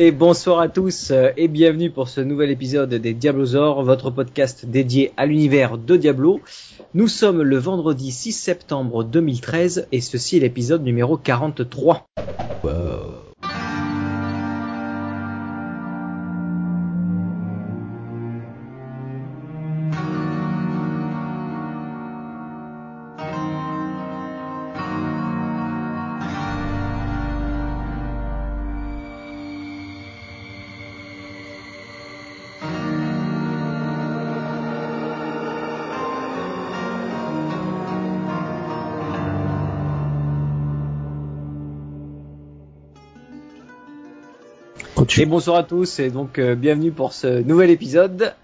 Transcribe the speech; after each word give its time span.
Et 0.00 0.12
bonsoir 0.12 0.60
à 0.60 0.68
tous 0.68 1.10
euh, 1.10 1.30
et 1.36 1.48
bienvenue 1.48 1.90
pour 1.90 2.08
ce 2.08 2.20
nouvel 2.20 2.52
épisode 2.52 2.94
des 2.94 3.14
Diablosaures, 3.14 3.82
votre 3.82 4.12
podcast 4.12 4.64
dédié 4.64 5.12
à 5.16 5.26
l'univers 5.26 5.76
de 5.76 5.96
Diablo. 5.96 6.40
Nous 6.94 7.08
sommes 7.08 7.42
le 7.42 7.58
vendredi 7.58 8.12
6 8.12 8.30
septembre 8.30 9.02
2013 9.02 9.88
et 9.90 10.00
ceci 10.00 10.36
est 10.36 10.40
l'épisode 10.40 10.84
numéro 10.84 11.16
43. 11.16 12.06
Et 45.18 45.26
bonsoir 45.26 45.56
à 45.56 45.64
tous 45.64 45.98
et 45.98 46.10
donc 46.10 46.38
euh, 46.38 46.54
bienvenue 46.54 46.92
pour 46.92 47.12
ce 47.12 47.42
nouvel 47.42 47.70
épisode, 47.70 48.36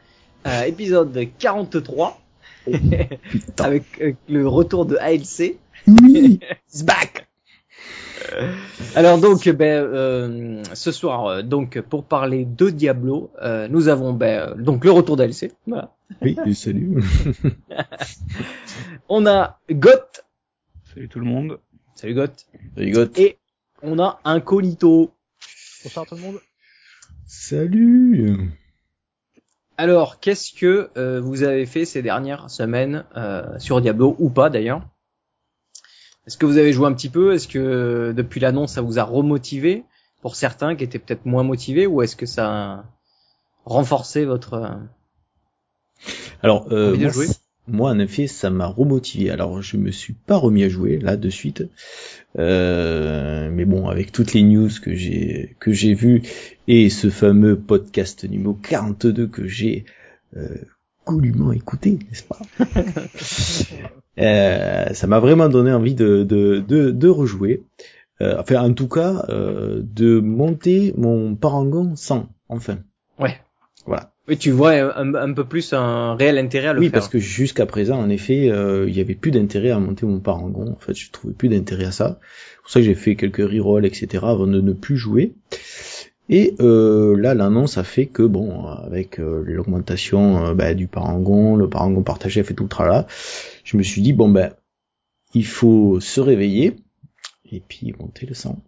euh, 0.44 0.62
épisode 0.62 1.16
43, 1.38 2.20
avec 3.60 3.84
euh, 4.00 4.14
le 4.28 4.48
retour 4.48 4.84
de 4.84 4.96
ALC. 4.96 5.56
Oui. 5.86 6.40
It's 6.68 6.82
back. 6.82 7.28
Alors 8.96 9.18
donc 9.18 9.48
ben, 9.50 9.84
euh, 9.84 10.64
ce 10.74 10.90
soir 10.90 11.26
euh, 11.26 11.42
donc 11.42 11.80
pour 11.80 12.04
parler 12.06 12.44
de 12.44 12.70
Diablo, 12.70 13.30
euh, 13.40 13.68
nous 13.68 13.86
avons 13.86 14.12
ben, 14.12 14.56
donc 14.58 14.84
le 14.84 14.90
retour 14.90 15.16
d'ALC. 15.16 15.52
Voilà. 15.68 15.94
Oui, 16.22 16.36
salut. 16.56 17.04
On 19.08 19.26
a 19.26 19.60
Goth. 19.70 20.24
Salut 20.92 21.08
tout 21.08 21.20
le 21.20 21.26
monde. 21.26 21.60
Salut 21.94 22.14
Goth. 22.14 22.46
Rigote. 22.76 23.16
Et 23.16 23.38
on 23.80 24.00
a 24.00 24.18
Incognito. 24.24 25.12
Bonsoir 25.84 26.06
tout 26.06 26.16
le 26.16 26.20
monde. 26.20 26.40
Salut. 27.26 28.50
Alors, 29.76 30.20
qu'est-ce 30.20 30.52
que 30.52 30.90
euh, 30.96 31.20
vous 31.20 31.42
avez 31.42 31.66
fait 31.66 31.84
ces 31.84 32.02
dernières 32.02 32.50
semaines 32.50 33.04
euh, 33.16 33.58
sur 33.58 33.80
Diablo 33.80 34.14
ou 34.18 34.30
pas 34.30 34.50
d'ailleurs? 34.50 34.82
Est-ce 36.26 36.38
que 36.38 36.46
vous 36.46 36.58
avez 36.58 36.72
joué 36.72 36.86
un 36.86 36.92
petit 36.92 37.08
peu? 37.08 37.34
Est-ce 37.34 37.48
que 37.48 37.58
euh, 37.58 38.12
depuis 38.12 38.40
l'annonce 38.40 38.74
ça 38.74 38.82
vous 38.82 38.98
a 38.98 39.04
remotivé? 39.04 39.84
Pour 40.22 40.36
certains 40.36 40.74
qui 40.74 40.84
étaient 40.84 40.98
peut-être 40.98 41.26
moins 41.26 41.42
motivés 41.42 41.86
ou 41.86 42.00
est-ce 42.00 42.16
que 42.16 42.24
ça 42.24 42.50
a 42.50 42.84
renforcé 43.64 44.24
votre 44.24 44.54
euh, 44.54 44.70
Alors, 46.42 46.72
euh, 46.72 46.96
moi, 46.96 47.24
moi, 47.66 47.90
en 47.90 47.98
effet, 47.98 48.26
ça 48.26 48.50
m'a 48.50 48.66
remotivé. 48.66 49.30
Alors, 49.30 49.62
je 49.62 49.76
me 49.76 49.90
suis 49.90 50.12
pas 50.12 50.36
remis 50.36 50.64
à 50.64 50.68
jouer 50.68 50.98
là 50.98 51.16
de 51.16 51.30
suite, 51.30 51.64
Euh, 52.38 53.48
mais 53.52 53.64
bon, 53.64 53.88
avec 53.88 54.10
toutes 54.10 54.32
les 54.34 54.42
news 54.42 54.68
que 54.82 54.92
j'ai 54.94 55.54
que 55.60 55.72
j'ai 55.72 55.94
vues 55.94 56.22
et 56.66 56.90
ce 56.90 57.08
fameux 57.10 57.56
podcast 57.56 58.24
numéro 58.28 58.54
42 58.54 59.28
que 59.28 59.46
j'ai 59.46 59.84
euh, 60.36 60.48
goulûment 61.06 61.52
écouté, 61.52 61.92
n'est-ce 61.92 62.24
pas? 62.24 62.38
Euh, 64.18 64.92
Ça 64.94 65.06
m'a 65.08 65.18
vraiment 65.18 65.48
donné 65.48 65.72
envie 65.72 65.94
de 65.94 66.22
de 66.24 66.60
de, 66.60 66.90
de 66.90 67.08
rejouer. 67.08 67.64
Euh, 68.20 68.36
enfin, 68.38 68.62
en 68.62 68.72
tout 68.72 68.88
cas, 68.88 69.26
euh, 69.28 69.82
de 69.82 70.20
monter 70.20 70.94
mon 70.96 71.34
parangon 71.34 71.96
sans, 71.96 72.28
enfin. 72.48 72.78
Ouais. 73.18 73.36
Voilà. 73.86 74.13
Oui, 74.26 74.38
tu 74.38 74.50
vois 74.50 74.72
un, 74.72 75.14
un 75.14 75.32
peu 75.34 75.44
plus 75.44 75.72
un 75.74 76.14
réel 76.14 76.38
intérêt 76.38 76.68
à 76.68 76.72
le 76.72 76.80
oui, 76.80 76.86
faire. 76.86 76.94
parce 76.94 77.08
que 77.08 77.18
jusqu'à 77.18 77.66
présent, 77.66 77.98
en 78.00 78.08
effet, 78.08 78.48
euh, 78.50 78.88
il 78.88 78.96
y 78.96 79.00
avait 79.00 79.14
plus 79.14 79.30
d'intérêt 79.30 79.70
à 79.70 79.78
monter 79.78 80.06
mon 80.06 80.20
parangon. 80.20 80.72
En 80.72 80.78
fait, 80.78 80.94
je 80.94 81.10
trouvais 81.10 81.34
plus 81.34 81.48
d'intérêt 81.50 81.84
à 81.84 81.92
ça. 81.92 82.18
C'est 82.22 82.60
pour 82.62 82.70
ça 82.70 82.80
que 82.80 82.86
j'ai 82.86 82.94
fait 82.94 83.16
quelques 83.16 83.36
rerolls, 83.46 83.84
etc., 83.84 84.24
avant 84.26 84.46
de 84.46 84.60
ne 84.60 84.72
plus 84.72 84.96
jouer. 84.96 85.34
Et 86.30 86.54
euh, 86.60 87.18
là, 87.18 87.34
l'annonce 87.34 87.76
a 87.76 87.84
fait 87.84 88.06
que, 88.06 88.22
bon, 88.22 88.64
avec 88.66 89.20
euh, 89.20 89.42
l'augmentation 89.46 90.46
euh, 90.46 90.54
bah, 90.54 90.72
du 90.72 90.86
parangon, 90.86 91.54
le 91.56 91.68
parangon 91.68 92.02
partagé 92.02 92.40
a 92.40 92.44
fait 92.44 92.54
tout 92.54 92.62
le 92.62 92.70
tralala, 92.70 93.06
je 93.62 93.76
me 93.76 93.82
suis 93.82 94.00
dit, 94.00 94.14
bon, 94.14 94.30
ben, 94.30 94.54
il 95.34 95.44
faut 95.46 96.00
se 96.00 96.20
réveiller 96.20 96.76
et 97.50 97.60
puis 97.60 97.94
monter 97.98 98.24
le 98.26 98.34
sang. 98.34 98.62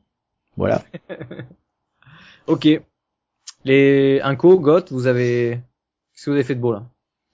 Voilà. 0.56 0.84
Ok. 2.48 2.68
Les 3.66 4.20
Inco, 4.22 4.60
Goth, 4.60 4.92
vous 4.92 5.08
avez 5.08 5.60
qu'est-ce 6.12 6.26
que 6.26 6.30
vous 6.30 6.36
avez 6.36 6.44
fait 6.44 6.54
de 6.54 6.60
beau 6.60 6.72
là? 6.72 6.84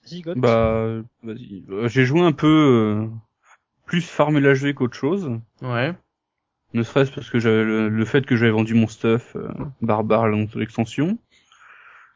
Vas-y, 0.03 0.21
God. 0.21 0.39
Bah, 0.39 0.87
vas-y. 1.21 1.63
Euh, 1.69 1.87
J'ai 1.87 2.05
joué 2.05 2.21
un 2.21 2.31
peu 2.31 2.47
euh, 2.47 3.07
plus 3.85 4.01
la 4.41 4.55
jouer 4.55 4.73
qu'autre 4.73 4.95
chose. 4.97 5.29
Ouais. 5.61 5.93
Ne 6.73 6.81
serait-ce 6.81 7.11
parce 7.11 7.29
que 7.29 7.37
j'avais 7.37 7.63
le, 7.63 7.87
le 7.87 8.05
fait 8.05 8.25
que 8.25 8.35
j'avais 8.35 8.51
vendu 8.51 8.73
mon 8.73 8.87
stuff 8.87 9.35
euh, 9.35 9.47
barbare 9.83 10.31
dans 10.31 10.47
l'extension. 10.55 11.19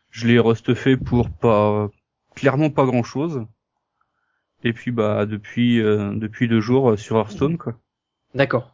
Je 0.10 0.26
l'ai 0.28 0.40
restuffé 0.40 0.98
pour 0.98 1.30
pas 1.30 1.88
clairement 2.34 2.72
pas 2.72 2.86
grand 2.86 3.04
chose. 3.04 3.46
Et 4.64 4.74
puis 4.74 4.90
bah 4.90 5.28
depuis 5.28 5.80
euh, 5.80 6.12
depuis 6.16 6.48
deux 6.48 6.60
jours 6.60 6.90
euh, 6.90 6.98
sur 6.98 7.18
Hearthstone 7.18 7.60
quoi. 7.60 7.76
D'accord. 8.34 8.74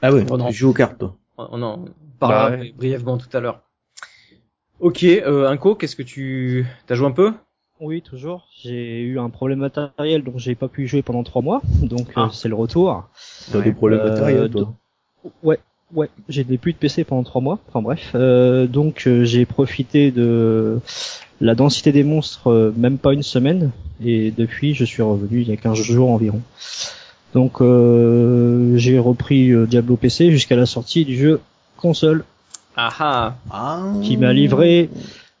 Ah 0.00 0.10
ouais, 0.12 0.24
Oh 0.30 0.38
non. 0.38 0.48
tu 0.48 0.54
joues 0.54 0.70
aux 0.70 0.74
cartes, 0.74 0.98
toi. 0.98 1.18
On 1.36 1.60
en 1.62 1.84
parlera 2.18 2.50
Bah 2.52 2.56
ouais. 2.56 2.72
brièvement 2.72 3.18
tout 3.18 3.28
à 3.36 3.40
l'heure. 3.40 3.60
Ok, 4.82 5.04
euh, 5.04 5.48
Inco, 5.48 5.74
qu'est-ce 5.76 5.94
que 5.96 6.02
tu 6.02 6.66
t'as 6.86 6.94
joué 6.96 7.06
un 7.06 7.12
peu? 7.12 7.32
Oui, 7.80 8.02
toujours. 8.02 8.48
J'ai 8.62 9.00
eu 9.02 9.18
un 9.18 9.30
problème 9.30 9.60
matériel, 9.60 10.24
donc 10.24 10.38
j'ai 10.38 10.54
pas 10.56 10.66
pu 10.68 10.84
y 10.84 10.86
jouer 10.88 11.02
pendant 11.02 11.22
trois 11.22 11.40
mois. 11.40 11.62
Donc 11.82 12.08
Ah. 12.16 12.24
euh, 12.24 12.28
c'est 12.32 12.48
le 12.48 12.56
retour. 12.56 13.08
T'as 13.50 13.58
Ouais. 13.58 13.64
des 13.64 13.72
problèmes 13.72 14.00
Euh, 14.00 14.10
matériels, 14.10 14.50
toi. 14.50 14.74
Ouais, 15.44 15.58
ouais. 15.94 16.08
J'ai 16.28 16.42
des 16.44 16.58
plus 16.58 16.72
de 16.72 16.78
PC 16.78 17.04
pendant 17.04 17.22
trois 17.22 17.40
mois. 17.40 17.60
Enfin 17.68 17.80
bref. 17.80 18.10
Euh, 18.16 18.66
donc 18.66 19.04
euh, 19.06 19.24
j'ai 19.24 19.46
profité 19.46 20.10
de 20.10 20.80
la 21.40 21.54
densité 21.54 21.92
des 21.92 22.02
monstres, 22.04 22.48
euh, 22.50 22.72
même 22.76 22.98
pas 22.98 23.12
une 23.14 23.22
semaine. 23.22 23.70
Et 24.04 24.32
depuis, 24.32 24.74
je 24.74 24.84
suis 24.84 25.02
revenu 25.02 25.42
il 25.42 25.48
y 25.48 25.52
a 25.52 25.56
15 25.56 25.80
jours 25.80 26.10
environ. 26.10 26.40
Donc 27.34 27.60
euh, 27.60 28.76
j'ai 28.76 28.98
repris 28.98 29.50
euh, 29.52 29.64
Diablo 29.66 29.96
PC 29.96 30.32
jusqu'à 30.32 30.56
la 30.56 30.66
sortie 30.66 31.04
du 31.04 31.16
jeu 31.16 31.40
console. 31.76 32.24
Ah 32.76 32.90
ah. 32.98 33.34
Ah. 33.50 33.82
qui 34.02 34.16
m'a 34.16 34.32
livré 34.32 34.88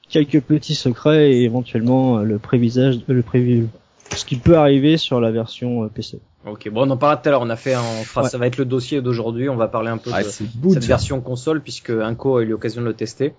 quelques 0.08 0.40
petits 0.42 0.74
secrets 0.74 1.32
et 1.32 1.42
éventuellement 1.44 2.18
euh, 2.18 2.22
le 2.24 2.38
prévisage, 2.38 2.96
euh, 3.08 3.14
le 3.14 3.22
prévu, 3.22 3.68
ce 4.14 4.24
qui 4.24 4.36
peut 4.36 4.56
arriver 4.58 4.96
sur 4.98 5.20
la 5.20 5.30
version 5.30 5.84
euh, 5.84 5.88
PC. 5.88 6.20
Ok, 6.44 6.68
bon, 6.70 6.86
on 6.86 6.90
en 6.90 6.96
parlera 6.96 7.22
tout 7.22 7.28
à 7.28 7.32
l'heure. 7.32 7.40
On 7.42 7.50
a 7.50 7.56
fait, 7.56 7.72
un, 7.74 7.80
on 7.80 8.02
fera- 8.04 8.24
Ouais. 8.24 8.28
ça 8.28 8.36
va 8.36 8.46
être 8.48 8.56
le 8.58 8.64
dossier 8.64 9.00
d'aujourd'hui. 9.00 9.48
On 9.48 9.56
va 9.56 9.68
parler 9.68 9.90
un 9.90 9.96
peu 9.98 10.10
Ah, 10.12 10.22
de 10.22 10.28
cette 10.28 10.82
ça. 10.82 10.88
version 10.88 11.20
console 11.20 11.62
puisque 11.62 11.90
Inco 11.90 12.36
a 12.38 12.42
eu 12.42 12.46
l'occasion 12.46 12.82
de 12.82 12.86
le 12.88 12.94
tester. 12.94 13.32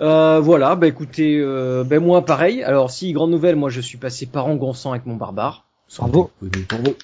Euh, 0.00 0.38
voilà, 0.40 0.76
bah 0.76 0.86
écoutez, 0.86 1.36
euh, 1.40 1.82
ben 1.84 2.00
moi 2.00 2.24
pareil. 2.24 2.62
Alors 2.62 2.90
si 2.92 3.12
grande 3.12 3.32
nouvelle, 3.32 3.56
moi 3.56 3.68
je 3.70 3.80
suis 3.80 3.98
passé 3.98 4.26
par 4.26 4.46
Angonçant 4.46 4.92
avec 4.92 5.04
mon 5.06 5.16
barbare. 5.16 5.64
Bravo. 5.98 6.30
Oui, 6.40 6.48
mais 6.54 6.62
bravo. 6.68 6.96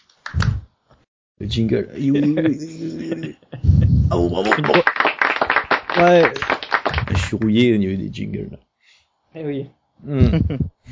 Le 1.40 1.46
jingle. 1.48 1.88
Ah 4.10 4.16
bon, 4.16 4.28
bravo. 4.28 4.50
Une 4.56 4.64
Ouais, 5.96 6.32
Je 7.10 7.16
suis 7.18 7.36
rouillé 7.36 7.74
au 7.74 7.76
niveau 7.76 7.96
des 8.00 8.10
jingles. 8.12 8.48
là. 8.52 8.58
Eh 9.36 9.44
oui. 9.44 9.66
Hmm. 10.04 10.38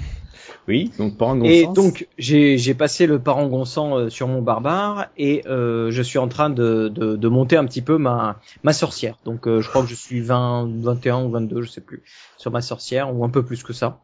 oui, 0.68 0.90
donc 0.98 1.16
par 1.18 1.30
un 1.30 1.42
Et 1.42 1.64
donc 1.74 2.06
j'ai 2.18 2.56
j'ai 2.56 2.74
passé 2.74 3.06
le 3.06 3.18
parangonçant 3.18 3.98
euh, 3.98 4.08
sur 4.10 4.28
mon 4.28 4.42
barbare 4.42 5.08
et 5.18 5.42
euh, 5.46 5.90
je 5.90 6.02
suis 6.02 6.18
en 6.18 6.28
train 6.28 6.50
de, 6.50 6.88
de, 6.88 7.16
de 7.16 7.28
monter 7.28 7.56
un 7.56 7.64
petit 7.66 7.82
peu 7.82 7.98
ma 7.98 8.40
ma 8.62 8.72
sorcière. 8.72 9.18
Donc 9.24 9.46
euh, 9.48 9.60
je 9.60 9.68
crois 9.68 9.82
que 9.82 9.88
je 9.88 9.94
suis 9.94 10.20
20 10.20 10.68
21 10.80 11.24
ou 11.24 11.30
22, 11.30 11.62
je 11.62 11.70
sais 11.70 11.80
plus, 11.80 12.02
sur 12.38 12.50
ma 12.52 12.62
sorcière 12.62 13.14
ou 13.14 13.24
un 13.24 13.28
peu 13.28 13.44
plus 13.44 13.62
que 13.62 13.72
ça. 13.72 14.00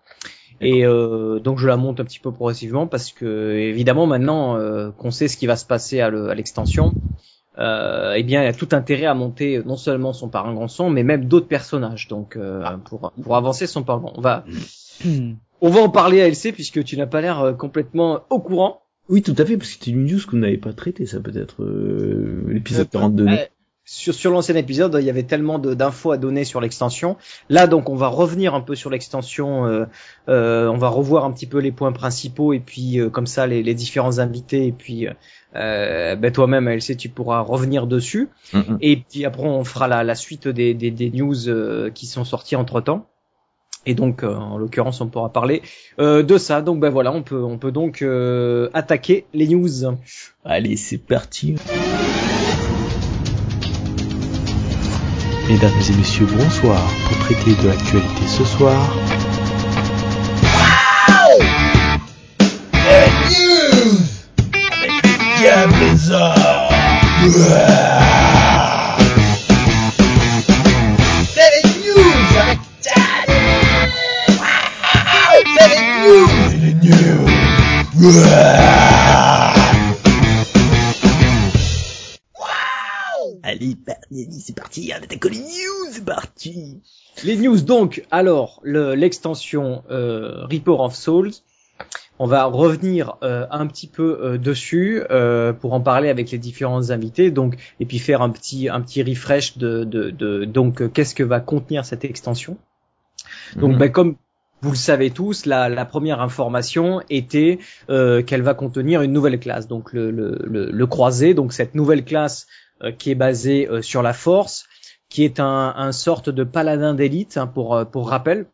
Et 0.60 0.84
euh, 0.84 1.38
donc 1.38 1.58
je 1.58 1.68
la 1.68 1.76
monte 1.76 2.00
un 2.00 2.04
petit 2.04 2.18
peu 2.18 2.32
progressivement 2.32 2.86
parce 2.88 3.12
que 3.12 3.52
évidemment 3.56 4.06
maintenant 4.06 4.56
euh, 4.56 4.90
qu'on 4.90 5.12
sait 5.12 5.28
ce 5.28 5.36
qui 5.36 5.46
va 5.46 5.54
se 5.56 5.64
passer 5.64 6.00
à 6.00 6.10
le- 6.10 6.28
à 6.28 6.34
l'extension, 6.34 6.92
euh, 7.58 8.14
eh 8.16 8.22
bien 8.22 8.42
il 8.42 8.44
y 8.44 8.48
a 8.48 8.52
tout 8.52 8.68
intérêt 8.72 9.06
à 9.06 9.14
monter 9.14 9.62
non 9.64 9.76
seulement 9.76 10.12
son 10.12 10.28
parangonçon 10.28 10.90
mais 10.90 11.02
même 11.02 11.24
d'autres 11.24 11.48
personnages. 11.48 12.08
Donc 12.08 12.36
euh, 12.36 12.62
pour 12.84 13.12
pour 13.22 13.36
avancer 13.36 13.66
son 13.66 13.82
parangon, 13.82 14.12
on 14.16 14.20
va 14.20 14.44
on 15.60 15.70
va 15.70 15.80
en 15.80 15.88
parler 15.88 16.22
à 16.22 16.28
LC 16.28 16.52
puisque 16.52 16.84
tu 16.84 16.96
n'as 16.96 17.06
pas 17.06 17.20
l'air 17.20 17.40
euh, 17.40 17.52
complètement 17.52 18.20
au 18.30 18.40
courant. 18.40 18.82
Oui, 19.08 19.22
tout 19.22 19.34
à 19.38 19.44
fait, 19.46 19.56
parce 19.56 19.70
que 19.70 19.74
c'était 19.78 19.90
une 19.92 20.04
news 20.04 20.18
que 20.18 20.32
vous 20.32 20.36
n'avez 20.38 20.58
pas 20.58 20.72
traité, 20.74 21.06
ça 21.06 21.18
peut-être, 21.18 21.62
euh, 21.62 22.44
l'épisode 22.46 22.90
42. 22.90 23.26
Euh, 23.26 23.36
sur 23.86 24.12
sur 24.12 24.30
l'ancien 24.30 24.54
épisode, 24.54 24.94
il 25.00 25.06
y 25.06 25.08
avait 25.08 25.22
tellement 25.22 25.58
d'infos 25.58 26.12
à 26.12 26.18
donner 26.18 26.44
sur 26.44 26.60
l'extension. 26.60 27.16
Là, 27.48 27.66
donc, 27.66 27.88
on 27.88 27.94
va 27.94 28.08
revenir 28.08 28.54
un 28.54 28.60
peu 28.60 28.74
sur 28.74 28.90
l'extension. 28.90 29.64
euh, 29.66 29.86
euh, 30.28 30.68
on 30.68 30.76
va 30.76 30.88
revoir 30.88 31.24
un 31.24 31.32
petit 31.32 31.46
peu 31.46 31.58
les 31.58 31.72
points 31.72 31.92
principaux 31.92 32.52
et 32.52 32.60
puis 32.60 33.00
euh, 33.00 33.08
comme 33.08 33.26
ça 33.26 33.46
les, 33.46 33.62
les 33.62 33.72
différents 33.72 34.18
invités 34.18 34.66
et 34.66 34.72
puis 34.72 35.06
euh, 35.56 36.16
ben 36.16 36.30
toi-même, 36.32 36.68
LC, 36.68 36.96
tu 36.96 37.08
pourras 37.08 37.40
revenir 37.40 37.86
dessus. 37.86 38.28
Et 38.80 38.96
puis 38.96 39.24
après, 39.24 39.44
on 39.44 39.64
fera 39.64 39.88
la, 39.88 40.04
la 40.04 40.14
suite 40.14 40.48
des, 40.48 40.74
des, 40.74 40.90
des 40.90 41.10
news 41.10 41.48
euh, 41.48 41.90
qui 41.90 42.06
sont 42.06 42.24
sorties 42.24 42.56
entre 42.56 42.80
temps. 42.80 43.06
Et 43.86 43.94
donc, 43.94 44.22
euh, 44.22 44.34
en 44.34 44.58
l'occurrence, 44.58 45.00
on 45.00 45.06
pourra 45.08 45.32
parler 45.32 45.62
euh, 45.98 46.22
de 46.22 46.36
ça. 46.36 46.60
Donc, 46.60 46.80
ben 46.80 46.90
voilà, 46.90 47.10
on 47.12 47.22
peut, 47.22 47.42
on 47.42 47.56
peut 47.56 47.72
donc 47.72 48.02
euh, 48.02 48.68
attaquer 48.74 49.24
les 49.32 49.48
news. 49.48 49.68
Allez, 50.44 50.76
c'est 50.76 50.98
parti. 50.98 51.54
Mesdames 55.48 55.70
et 55.70 55.96
messieurs, 55.96 56.26
bonsoir. 56.30 56.82
Pour 57.08 57.18
traiter 57.20 57.62
de 57.62 57.68
l'actualité 57.68 58.26
ce 58.26 58.44
soir, 58.44 58.94
allez, 83.42 83.76
c'est 84.40 84.54
parti, 84.54 84.92
on 84.92 85.02
attaque 85.02 85.24
les 85.24 85.38
news, 85.38 85.88
c'est 85.92 86.04
parti. 86.04 86.80
Les 87.24 87.36
news 87.36 87.60
donc, 87.60 88.04
alors 88.10 88.60
le- 88.62 88.94
l'extension 88.94 89.82
euh, 89.90 90.44
Reaper 90.46 90.80
of 90.80 90.94
Souls, 90.94 91.32
on 92.18 92.26
va 92.26 92.44
revenir 92.44 93.16
euh, 93.22 93.46
un 93.50 93.66
petit 93.66 93.86
peu 93.86 94.18
euh, 94.22 94.38
dessus 94.38 95.02
euh, 95.10 95.52
pour 95.52 95.72
en 95.72 95.80
parler 95.80 96.08
avec 96.08 96.30
les 96.30 96.38
différents 96.38 96.90
invités, 96.90 97.30
donc 97.30 97.56
et 97.80 97.86
puis 97.86 97.98
faire 97.98 98.22
un 98.22 98.30
petit 98.30 98.68
un 98.68 98.80
petit 98.80 99.02
refresh 99.02 99.56
de, 99.58 99.84
de, 99.84 100.10
de 100.10 100.44
donc 100.44 100.92
qu'est-ce 100.92 101.14
que 101.14 101.22
va 101.22 101.40
contenir 101.40 101.84
cette 101.84 102.04
extension. 102.04 102.56
Donc 103.56 103.72
Mhm. 103.72 103.78
ben, 103.78 103.92
comme 103.92 104.16
vous 104.60 104.70
le 104.70 104.76
savez 104.76 105.10
tous, 105.10 105.46
la, 105.46 105.68
la 105.68 105.84
première 105.84 106.20
information 106.20 107.00
était 107.10 107.60
euh, 107.90 108.22
qu'elle 108.22 108.42
va 108.42 108.54
contenir 108.54 109.02
une 109.02 109.12
nouvelle 109.12 109.38
classe, 109.38 109.68
donc 109.68 109.92
le, 109.92 110.10
le, 110.10 110.36
le, 110.44 110.70
le 110.72 110.86
croisé, 110.86 111.32
donc 111.34 111.52
cette 111.52 111.76
nouvelle 111.76 112.04
classe 112.04 112.48
euh, 112.82 112.90
qui 112.90 113.12
est 113.12 113.14
basée 113.14 113.68
euh, 113.68 113.82
sur 113.82 114.02
la 114.02 114.12
force, 114.12 114.66
qui 115.08 115.22
est 115.24 115.38
un, 115.38 115.72
un 115.76 115.92
sorte 115.92 116.28
de 116.28 116.42
paladin 116.42 116.94
d'élite, 116.94 117.36
hein, 117.36 117.46
pour, 117.46 117.86
pour 117.92 118.08
rappel, 118.10 118.46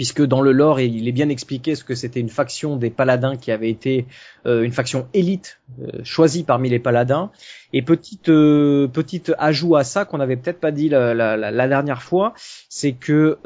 puisque 0.00 0.24
dans 0.24 0.40
le 0.40 0.52
lore, 0.52 0.80
il 0.80 1.06
est 1.08 1.12
bien 1.12 1.28
expliqué 1.28 1.74
ce 1.74 1.84
que 1.84 1.94
c'était 1.94 2.20
une 2.20 2.30
faction 2.30 2.76
des 2.76 2.88
paladins 2.88 3.36
qui 3.36 3.52
avait 3.52 3.68
été 3.68 4.06
euh, 4.46 4.62
une 4.62 4.72
faction 4.72 5.06
élite 5.12 5.60
euh, 5.82 6.00
choisie 6.04 6.42
parmi 6.42 6.70
les 6.70 6.78
paladins. 6.78 7.30
Et 7.74 7.82
petite 7.82 8.30
euh, 8.30 8.88
petite 8.88 9.30
ajout 9.38 9.76
à 9.76 9.84
ça 9.84 10.06
qu'on 10.06 10.16
n'avait 10.16 10.36
peut-être 10.36 10.58
pas 10.58 10.70
dit 10.70 10.88
la, 10.88 11.68
dernière 11.68 12.02
fois, 12.02 12.32
c'est 12.70 12.92
que 12.92 13.36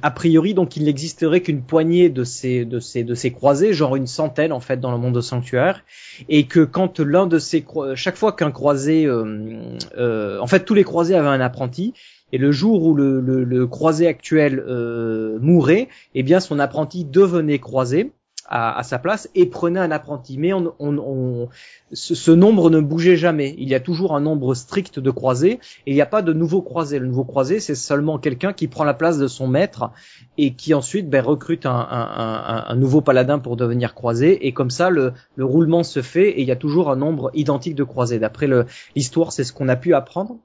a 0.00 0.10
priori 0.10 0.54
donc 0.54 0.76
il 0.78 0.84
n'existerait 0.84 1.42
qu'une 1.42 1.60
poignée 1.60 2.08
de 2.08 2.24
ces 2.24 2.64
de 2.64 2.80
ces 2.80 3.04
de 3.04 3.14
ces 3.14 3.30
croisés, 3.30 3.74
genre 3.74 3.94
une 3.94 4.06
centaine 4.06 4.52
en 4.52 4.60
fait 4.60 4.80
dans 4.80 4.92
le 4.92 4.98
monde 4.98 5.14
de 5.14 5.20
sanctuaire, 5.20 5.84
et 6.30 6.46
que 6.46 6.60
quand 6.64 7.00
l'un 7.00 7.26
de 7.26 7.38
ces 7.38 7.66
chaque 7.94 8.16
fois 8.16 8.32
qu'un 8.32 8.50
croisé, 8.50 9.06
en 9.08 10.46
fait 10.46 10.64
tous 10.64 10.74
les 10.74 10.84
croisés 10.84 11.14
avaient 11.14 11.28
un 11.28 11.40
apprenti. 11.42 11.92
Et 12.32 12.38
le 12.38 12.52
jour 12.52 12.84
où 12.84 12.94
le, 12.94 13.66
croisé 13.66 14.06
actuel 14.06 14.62
euh, 14.66 15.38
mourait, 15.40 15.88
eh 16.14 16.22
bien 16.22 16.40
son 16.40 16.58
apprenti 16.58 17.04
devenait 17.04 17.58
croisé 17.58 18.12
à, 18.48 18.82
sa 18.82 18.98
place 18.98 19.28
et 19.34 19.46
prenait 19.46 19.80
un 19.80 19.90
apprenti. 19.90 20.38
Mais 20.38 20.52
on, 20.52 21.48
ce, 21.92 22.30
nombre 22.30 22.70
ne 22.70 22.80
bougeait 22.80 23.16
jamais. 23.16 23.54
Il 23.58 23.68
y 23.68 23.74
a 23.74 23.80
toujours 23.80 24.16
un 24.16 24.20
nombre 24.20 24.54
strict 24.54 24.98
de 24.98 25.10
croisés 25.10 25.60
et 25.86 25.90
il 25.90 25.94
n'y 25.94 26.00
a 26.00 26.06
pas 26.06 26.22
de 26.22 26.32
nouveau 26.32 26.62
croisé. 26.62 26.98
Le 26.98 27.06
nouveau 27.06 27.24
croisé, 27.24 27.60
c'est 27.60 27.74
seulement 27.74 28.18
quelqu'un 28.18 28.52
qui 28.52 28.66
prend 28.66 28.84
la 28.84 28.94
place 28.94 29.18
de 29.18 29.26
son 29.26 29.48
maître 29.48 29.90
et 30.38 30.54
qui 30.54 30.74
ensuite 30.74 31.10
ben, 31.10 31.22
recrute 31.22 31.66
un, 31.66 32.74
nouveau 32.76 33.00
paladin 33.00 33.38
pour 33.38 33.56
devenir 33.56 33.94
croisé. 33.94 34.46
Et 34.46 34.52
comme 34.52 34.70
ça, 34.70 34.90
le, 34.90 35.12
le 35.36 35.44
roulement 35.44 35.82
se 35.82 36.02
fait 36.02 36.30
et 36.30 36.40
il 36.40 36.48
y 36.48 36.52
a 36.52 36.56
toujours 36.56 36.90
un 36.90 36.96
nombre 36.96 37.30
identique 37.34 37.74
de 37.74 37.84
croisés. 37.84 38.18
D'après 38.18 38.48
l'histoire, 38.96 39.32
c'est 39.32 39.44
ce 39.44 39.52
qu'on 39.52 39.68
a 39.68 39.76
pu 39.76 39.94
apprendre. 39.94 40.38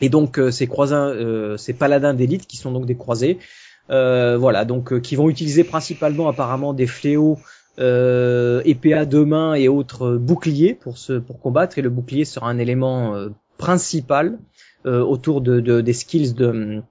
Et 0.00 0.08
donc 0.08 0.38
euh, 0.38 0.50
ces 0.50 0.66
croisins, 0.66 1.08
euh, 1.08 1.56
ces 1.56 1.72
paladins 1.72 2.14
d'élite 2.14 2.46
qui 2.46 2.56
sont 2.56 2.72
donc 2.72 2.86
des 2.86 2.96
croisés, 2.96 3.38
euh, 3.90 4.36
voilà, 4.38 4.64
donc 4.64 5.00
qui 5.00 5.16
vont 5.16 5.28
utiliser 5.28 5.64
principalement 5.64 6.28
apparemment 6.28 6.72
des 6.74 6.86
fléaux, 6.86 7.38
euh, 7.78 8.60
épée 8.64 8.92
à 8.94 9.04
deux 9.04 9.26
et 9.56 9.68
autres 9.68 10.16
boucliers 10.16 10.74
pour 10.74 10.98
se 10.98 11.14
pour 11.14 11.40
combattre. 11.40 11.78
Et 11.78 11.82
le 11.82 11.90
bouclier 11.90 12.24
sera 12.24 12.48
un 12.50 12.58
élément 12.58 13.14
principal 13.56 14.38
autour 14.84 15.40
de, 15.40 15.60
de- 15.60 15.80
des 15.80 15.92
skills 15.92 16.32
de 16.34 16.82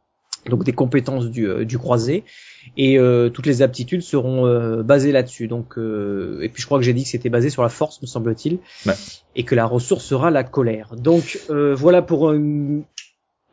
donc 0.49 0.63
des 0.63 0.73
compétences 0.73 1.27
du, 1.29 1.65
du 1.65 1.77
croisé 1.77 2.23
et 2.75 2.97
euh, 2.99 3.29
toutes 3.29 3.45
les 3.45 3.61
aptitudes 3.61 4.01
seront 4.01 4.45
euh, 4.45 4.83
basées 4.83 5.11
là-dessus. 5.11 5.47
Donc 5.47 5.77
euh, 5.77 6.39
et 6.41 6.49
puis 6.49 6.61
je 6.61 6.65
crois 6.67 6.77
que 6.79 6.83
j'ai 6.85 6.93
dit 6.93 7.03
que 7.03 7.09
c'était 7.09 7.29
basé 7.29 7.49
sur 7.49 7.63
la 7.63 7.69
force, 7.69 8.01
me 8.01 8.07
semble-t-il, 8.07 8.59
Ouais. 8.85 8.93
et 9.35 9.43
que 9.43 9.55
la 9.55 9.65
ressource 9.65 10.03
sera 10.03 10.31
la 10.31 10.43
colère. 10.43 10.95
Donc 10.95 11.39
euh, 11.49 11.73
voilà 11.75 12.01
pour 12.01 12.29
euh, 12.31 12.81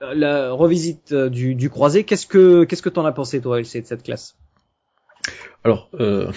la 0.01 0.51
revisite 0.53 1.13
euh, 1.13 1.29
du, 1.31 1.55
du 1.55 1.71
croisé. 1.71 2.05
Qu'est-ce 2.05 2.27
que 2.27 2.65
qu'est-ce 2.65 2.83
que 2.83 2.89
t'en 2.89 3.05
as 3.05 3.13
pensé 3.13 3.41
toi, 3.41 3.61
LC, 3.61 3.83
de 3.83 3.87
cette 3.87 4.03
classe? 4.03 4.37
Alors, 5.65 5.89
euh, 5.99 6.31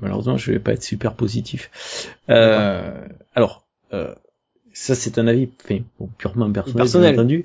malheureusement, 0.00 0.36
je 0.36 0.52
vais 0.52 0.60
pas 0.60 0.72
être 0.72 0.82
super 0.84 1.14
positif. 1.14 2.16
Euh, 2.28 3.04
alors, 3.34 3.64
euh, 3.92 4.14
ça 4.72 4.94
c'est 4.94 5.18
un 5.18 5.26
avis 5.26 5.48
enfin, 5.64 5.78
bon, 5.98 6.08
purement 6.18 6.50
personnel, 6.50 6.76
Personnel. 6.76 7.12
bien 7.12 7.20
entendu. 7.20 7.44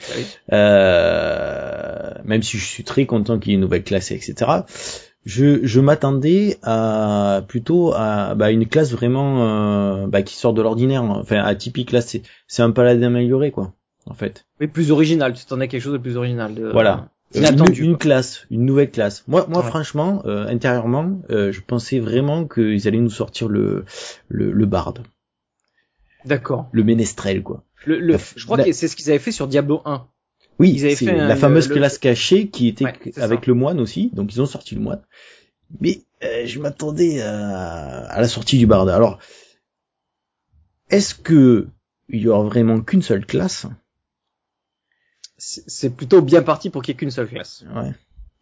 Euh, 0.52 2.12
même 2.24 2.44
si 2.44 2.58
je 2.58 2.66
suis 2.66 2.84
très 2.84 3.06
content 3.06 3.40
qu'il 3.40 3.52
y 3.52 3.54
ait 3.54 3.56
une 3.56 3.62
nouvelle 3.62 3.84
classe, 3.84 4.12
etc. 4.12 4.52
Je, 5.26 5.66
je 5.66 5.80
m'attendais 5.80 6.58
à 6.62 7.42
plutôt 7.48 7.94
à 7.96 8.36
bah, 8.36 8.52
une 8.52 8.68
classe 8.68 8.92
vraiment 8.92 9.42
euh, 10.04 10.08
bah, 10.08 10.22
qui 10.22 10.36
sort 10.36 10.54
de 10.54 10.62
l'ordinaire, 10.62 11.04
enfin 11.04 11.38
atypique. 11.44 11.92
Là, 11.92 12.02
c'est 12.02 12.22
c'est 12.48 12.62
un 12.62 12.70
paladin 12.72 13.08
amélioré, 13.08 13.50
quoi, 13.50 13.74
en 14.06 14.14
fait. 14.14 14.46
Mais 14.60 14.68
plus 14.68 14.92
original. 14.92 15.34
Tu 15.34 15.46
t'en 15.46 15.60
as 15.62 15.68
quelque 15.68 15.82
chose 15.82 15.94
de 15.94 15.98
plus 15.98 16.16
original. 16.18 16.54
De, 16.54 16.68
Voilà. 16.72 17.10
Euh, 17.36 17.40
Inattendu. 17.40 17.82
Une, 17.82 17.92
une 17.92 17.98
classe, 17.98 18.46
une 18.52 18.66
nouvelle 18.66 18.92
classe. 18.92 19.24
Moi, 19.28 19.48
moi, 19.50 19.64
Ouais. 19.64 19.68
franchement, 19.70 20.22
euh, 20.28 20.46
intérieurement, 20.48 21.20
euh, 21.32 21.52
je 21.52 21.60
pensais 21.66 22.00
vraiment 22.00 22.46
qu'ils 22.46 22.88
allaient 22.88 23.00
nous 23.00 23.10
sortir 23.10 23.48
le 23.50 23.84
le, 24.30 24.52
le 24.52 24.66
barde, 24.68 25.00
D'accord. 26.26 26.68
le 26.72 26.84
ménestrel, 26.84 27.44
quoi. 27.44 27.64
Le, 27.86 28.00
le, 28.00 28.14
La- 28.14 28.20
je 28.36 28.46
crois 28.46 28.58
la- 28.58 28.64
que 28.66 28.72
c'est 28.72 28.88
ce 28.88 28.96
qu'ils 28.96 29.10
avaient 29.10 29.20
fait 29.20 29.32
sur 29.32 29.48
Diablo 29.48 29.82
1. 29.86 30.08
Oui, 30.60 30.72
Ils 30.74 30.86
avaient 30.86 30.96
c'est 30.96 31.06
fait 31.06 31.20
un- 31.20 31.28
la 31.28 31.36
fameuse 31.36 31.68
le- 31.70 31.76
classe 31.76 31.98
cachée 31.98 32.48
qui 32.50 32.68
était 32.68 32.86
Ouais, 32.86 32.94
avec 33.18 33.42
ça. 33.42 33.48
le 33.48 33.54
moine 33.54 33.80
aussi, 33.80 34.10
donc 34.14 34.34
ils 34.34 34.42
ont 34.42 34.46
sorti 34.46 34.74
le 34.76 34.82
moine. 34.82 35.02
Mais 35.82 36.02
euh, 36.24 36.46
je 36.46 36.60
m'attendais 36.60 37.22
à, 37.22 38.06
à 38.06 38.22
la 38.22 38.28
sortie 38.28 38.58
du 38.58 38.66
barde. 38.66 38.90
Alors, 38.90 39.20
est-ce 40.90 41.14
que 41.16 41.68
il 42.10 42.22
y 42.22 42.28
aura 42.28 42.44
vraiment 42.44 42.80
qu'une 42.82 43.02
seule 43.02 43.26
classe? 43.26 43.66
C'est 45.38 45.90
plutôt 45.90 46.22
bien 46.22 46.42
parti 46.42 46.70
pour 46.70 46.82
qu'il 46.82 46.94
n'y 46.94 46.96
ait 46.96 47.00
qu'une 47.00 47.12
seule 47.12 47.28
classe. 47.28 47.66
Ouais. 47.76 47.92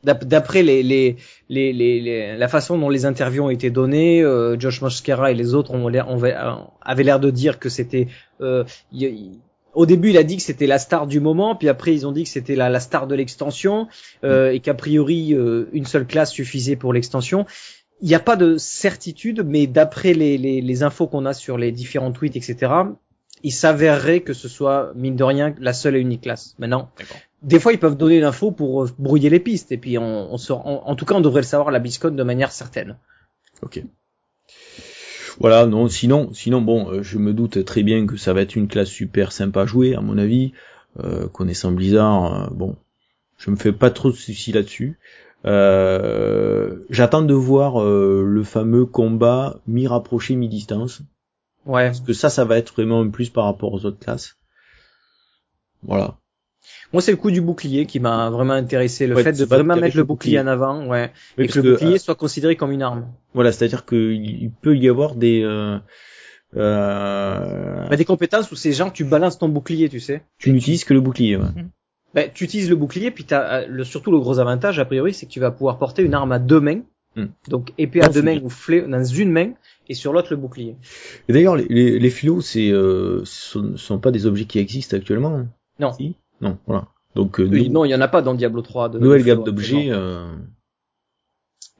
D'ap- 0.03 0.25
D'après 0.25 0.63
les, 0.63 0.83
les, 0.83 1.15
les, 1.49 1.71
les, 1.73 2.37
la 2.37 2.47
façon 2.47 2.77
dont 2.77 2.89
les 2.89 3.05
interviews 3.05 3.45
ont 3.45 3.49
été 3.49 3.69
données, 3.69 4.21
euh, 4.21 4.59
Josh 4.59 4.81
Mosquera 4.81 5.31
et 5.31 5.33
les 5.35 5.53
autres 5.53 5.71
ont 5.73 5.87
l'air, 5.87 6.09
ont, 6.09 6.21
avaient 6.81 7.03
l'air 7.03 7.19
de 7.19 7.31
dire 7.31 7.59
que 7.59 7.69
c'était. 7.69 8.07
euh, 8.41 8.63
y- 8.91 9.05
y- 9.05 9.39
au 9.73 9.87
début, 9.87 10.09
il 10.11 10.17
a 10.19 10.23
dit 10.23 10.37
que 10.37 10.43
c'était 10.43 10.67
la 10.67 10.77
star 10.77 11.07
du 11.07 11.19
moment, 11.19 11.55
puis 11.55 11.67
après 11.67 11.93
ils 11.95 12.05
ont 12.05 12.11
dit 12.11 12.23
que 12.25 12.29
c'était 12.29 12.55
la, 12.55 12.69
la 12.69 12.79
star 12.79 13.07
de 13.07 13.15
l'extension 13.15 13.87
euh, 14.23 14.51
et 14.51 14.59
qu'a 14.59 14.75
priori 14.75 15.33
euh, 15.33 15.65
une 15.73 15.85
seule 15.87 16.05
classe 16.05 16.31
suffisait 16.31 16.75
pour 16.75 16.93
l'extension. 16.93 17.47
Il 18.01 18.07
n'y 18.07 18.13
a 18.15 18.19
pas 18.19 18.35
de 18.35 18.57
certitude, 18.57 19.43
mais 19.45 19.65
d'après 19.65 20.13
les, 20.13 20.37
les, 20.37 20.61
les 20.61 20.83
infos 20.83 21.07
qu'on 21.07 21.25
a 21.25 21.33
sur 21.33 21.57
les 21.57 21.71
différents 21.71 22.11
tweets, 22.11 22.35
etc., 22.35 22.71
il 23.43 23.51
s'avérerait 23.51 24.21
que 24.21 24.33
ce 24.33 24.47
soit 24.47 24.93
mine 24.95 25.15
de 25.15 25.23
rien 25.23 25.53
la 25.59 25.73
seule 25.73 25.95
et 25.95 25.99
unique 25.99 26.21
classe. 26.21 26.55
Maintenant, 26.59 26.89
des 27.41 27.59
fois 27.59 27.73
ils 27.73 27.79
peuvent 27.79 27.97
donner 27.97 28.19
l'info 28.19 28.51
pour 28.51 28.83
euh, 28.83 28.89
brouiller 28.97 29.29
les 29.29 29.39
pistes 29.39 29.71
et 29.71 29.77
puis 29.77 29.97
on, 29.97 30.33
on 30.33 30.37
sort, 30.37 30.65
en, 30.65 30.83
en 30.85 30.95
tout 30.95 31.05
cas 31.05 31.15
on 31.15 31.21
devrait 31.21 31.41
le 31.41 31.47
savoir 31.47 31.67
à 31.69 31.71
la 31.71 31.79
BlizzCon 31.79 32.11
de 32.11 32.23
manière 32.23 32.51
certaine. 32.51 32.97
Ok. 33.61 33.83
Voilà, 35.39 35.65
non, 35.65 35.87
sinon, 35.87 36.31
sinon 36.33 36.61
bon, 36.61 36.91
euh, 36.91 37.03
je 37.03 37.17
me 37.17 37.33
doute 37.33 37.65
très 37.65 37.83
bien 37.83 38.05
que 38.05 38.17
ça 38.17 38.33
va 38.33 38.41
être 38.41 38.55
une 38.55 38.67
classe 38.67 38.89
super 38.89 39.31
sympa 39.31 39.61
à 39.61 39.65
jouer, 39.65 39.95
à 39.95 40.01
mon 40.01 40.17
avis. 40.17 40.53
Euh, 41.03 41.27
connaissant 41.27 41.71
Blizzard, 41.71 42.25
euh, 42.25 42.47
bon, 42.51 42.75
je 43.37 43.49
me 43.49 43.55
fais 43.55 43.71
pas 43.71 43.89
trop 43.89 44.11
de 44.11 44.15
soucis 44.15 44.51
là-dessus. 44.51 44.99
Euh, 45.45 46.85
J'attends 46.89 47.23
de 47.23 47.33
voir 47.33 47.81
euh, 47.81 48.23
le 48.25 48.43
fameux 48.43 48.85
combat 48.85 49.59
mi-rapproché, 49.65 50.35
mi-distance. 50.35 51.01
Ouais. 51.65 51.87
Parce 51.87 52.01
que 52.01 52.13
ça, 52.13 52.29
ça 52.29 52.45
va 52.45 52.57
être 52.57 52.73
vraiment 52.73 53.01
un 53.01 53.09
plus 53.09 53.29
par 53.29 53.45
rapport 53.45 53.73
aux 53.73 53.85
autres 53.85 53.99
classes. 53.99 54.37
Voilà. 55.81 56.17
Moi 56.93 57.01
c'est 57.01 57.11
le 57.11 57.17
coup 57.17 57.31
du 57.31 57.41
bouclier 57.41 57.85
qui 57.85 57.99
m'a 57.99 58.29
vraiment 58.29 58.53
intéressé, 58.53 59.05
le 59.07 59.15
Ouais, 59.15 59.23
fait 59.23 59.33
de 59.33 59.43
vraiment 59.43 59.75
mettre 59.75 59.97
le 59.97 60.03
bouclier 60.03 60.37
bouclier. 60.37 60.39
en 60.39 60.47
avant, 60.47 60.85
ouais, 60.87 61.11
Oui, 61.37 61.45
et 61.45 61.47
que 61.47 61.59
le 61.59 61.71
bouclier 61.73 61.95
euh, 61.95 61.97
soit 61.99 62.15
considéré 62.15 62.55
comme 62.55 62.71
une 62.71 62.81
arme. 62.81 63.11
Voilà, 63.33 63.51
c'est-à-dire 63.51 63.85
qu'il 63.85 64.13
il 64.13 64.51
peut 64.61 64.77
y 64.77 64.87
avoir 64.87 65.15
des 65.15 65.41
euh, 65.43 65.77
Euh... 66.55 67.87
Bah, 67.89 67.95
des 67.95 68.05
compétences 68.05 68.51
où 68.51 68.55
c'est 68.55 68.71
genre 68.73 68.93
tu 68.93 69.03
balances 69.03 69.39
ton 69.39 69.49
bouclier, 69.49 69.89
tu 69.89 69.99
sais. 69.99 70.23
Tu 70.37 70.51
n'utilises 70.51 70.83
que 70.83 70.93
le 70.93 71.01
bouclier. 71.01 71.35
Ouais. 71.37 71.45
Bah, 72.13 72.27
tu 72.27 72.43
utilises 72.43 72.69
le 72.69 72.75
bouclier, 72.75 73.09
puis 73.11 73.23
t'as 73.23 73.61
euh, 73.61 73.65
le, 73.67 73.83
surtout 73.83 74.11
le 74.11 74.19
gros 74.19 74.39
avantage 74.39 74.77
a 74.79 74.85
priori, 74.85 75.13
c'est 75.13 75.25
que 75.25 75.31
tu 75.31 75.39
vas 75.39 75.51
pouvoir 75.51 75.79
porter 75.79 76.03
une 76.03 76.13
arme 76.13 76.31
à 76.31 76.39
deux 76.39 76.59
mains. 76.59 76.81
Hmm. 77.15 77.25
Donc 77.47 77.73
épée 77.77 78.01
à 78.03 78.09
deux 78.09 78.21
mains 78.21 78.35
bien. 78.35 78.43
ou 78.43 78.49
fléau 78.49 78.87
dans 78.87 79.03
une 79.03 79.31
main 79.31 79.51
et 79.89 79.93
sur 79.93 80.13
l'autre 80.13 80.29
le 80.31 80.37
bouclier. 80.37 80.75
Et 81.27 81.33
d'ailleurs, 81.33 81.55
les, 81.55 81.65
les, 81.69 81.99
les 81.99 82.09
philos, 82.09 82.41
c'est, 82.41 82.71
euh, 82.71 83.21
ce 83.25 83.51
sont, 83.51 83.77
sont 83.77 83.99
pas 83.99 84.11
des 84.11 84.25
objets 84.25 84.45
qui 84.45 84.59
existent 84.59 84.95
actuellement. 84.97 85.35
hein 85.35 85.47
Non. 85.79 85.93
Si? 85.93 86.15
Non, 86.41 86.57
voilà. 86.67 86.87
Donc, 87.15 87.39
euh, 87.39 87.47
Oui, 87.49 87.69
non, 87.69 87.85
il 87.85 87.89
y 87.89 87.95
en 87.95 88.01
a 88.01 88.07
pas 88.07 88.21
dans 88.21 88.33
Diablo 88.33 88.61
3. 88.61 88.89
De, 88.89 88.99
nouvelle 88.99 89.21
de 89.21 89.27
gamme 89.27 89.43
d'objets. 89.43 89.87
Euh... 89.91 90.33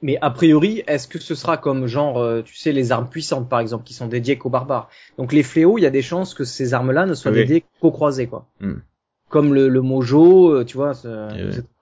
Mais 0.02 0.18
a 0.20 0.30
priori, 0.30 0.82
est-ce 0.86 1.08
que 1.08 1.18
ce 1.18 1.34
sera 1.34 1.56
comme 1.56 1.86
genre, 1.86 2.18
euh, 2.18 2.42
tu 2.42 2.54
sais, 2.56 2.72
les 2.72 2.92
armes 2.92 3.08
puissantes 3.08 3.48
par 3.48 3.60
exemple, 3.60 3.84
qui 3.84 3.94
sont 3.94 4.06
dédiées 4.06 4.36
qu'aux 4.36 4.50
barbares? 4.50 4.88
Donc 5.18 5.32
les 5.32 5.42
fléaux, 5.42 5.78
il 5.78 5.82
y 5.82 5.86
a 5.86 5.90
des 5.90 6.02
chances 6.02 6.34
que 6.34 6.44
ces 6.44 6.74
armes-là 6.74 7.06
ne 7.06 7.14
soient 7.14 7.30
Oui. 7.32 7.38
dédiées 7.38 7.64
qu'aux 7.80 7.90
croisés, 7.92 8.26
quoi. 8.26 8.46
Hmm. 8.60 8.74
Comme 9.30 9.54
le, 9.54 9.68
le 9.68 9.80
mojo, 9.80 10.52
euh, 10.52 10.64
tu 10.64 10.76
vois. 10.76 10.94
c'est- 10.94 11.08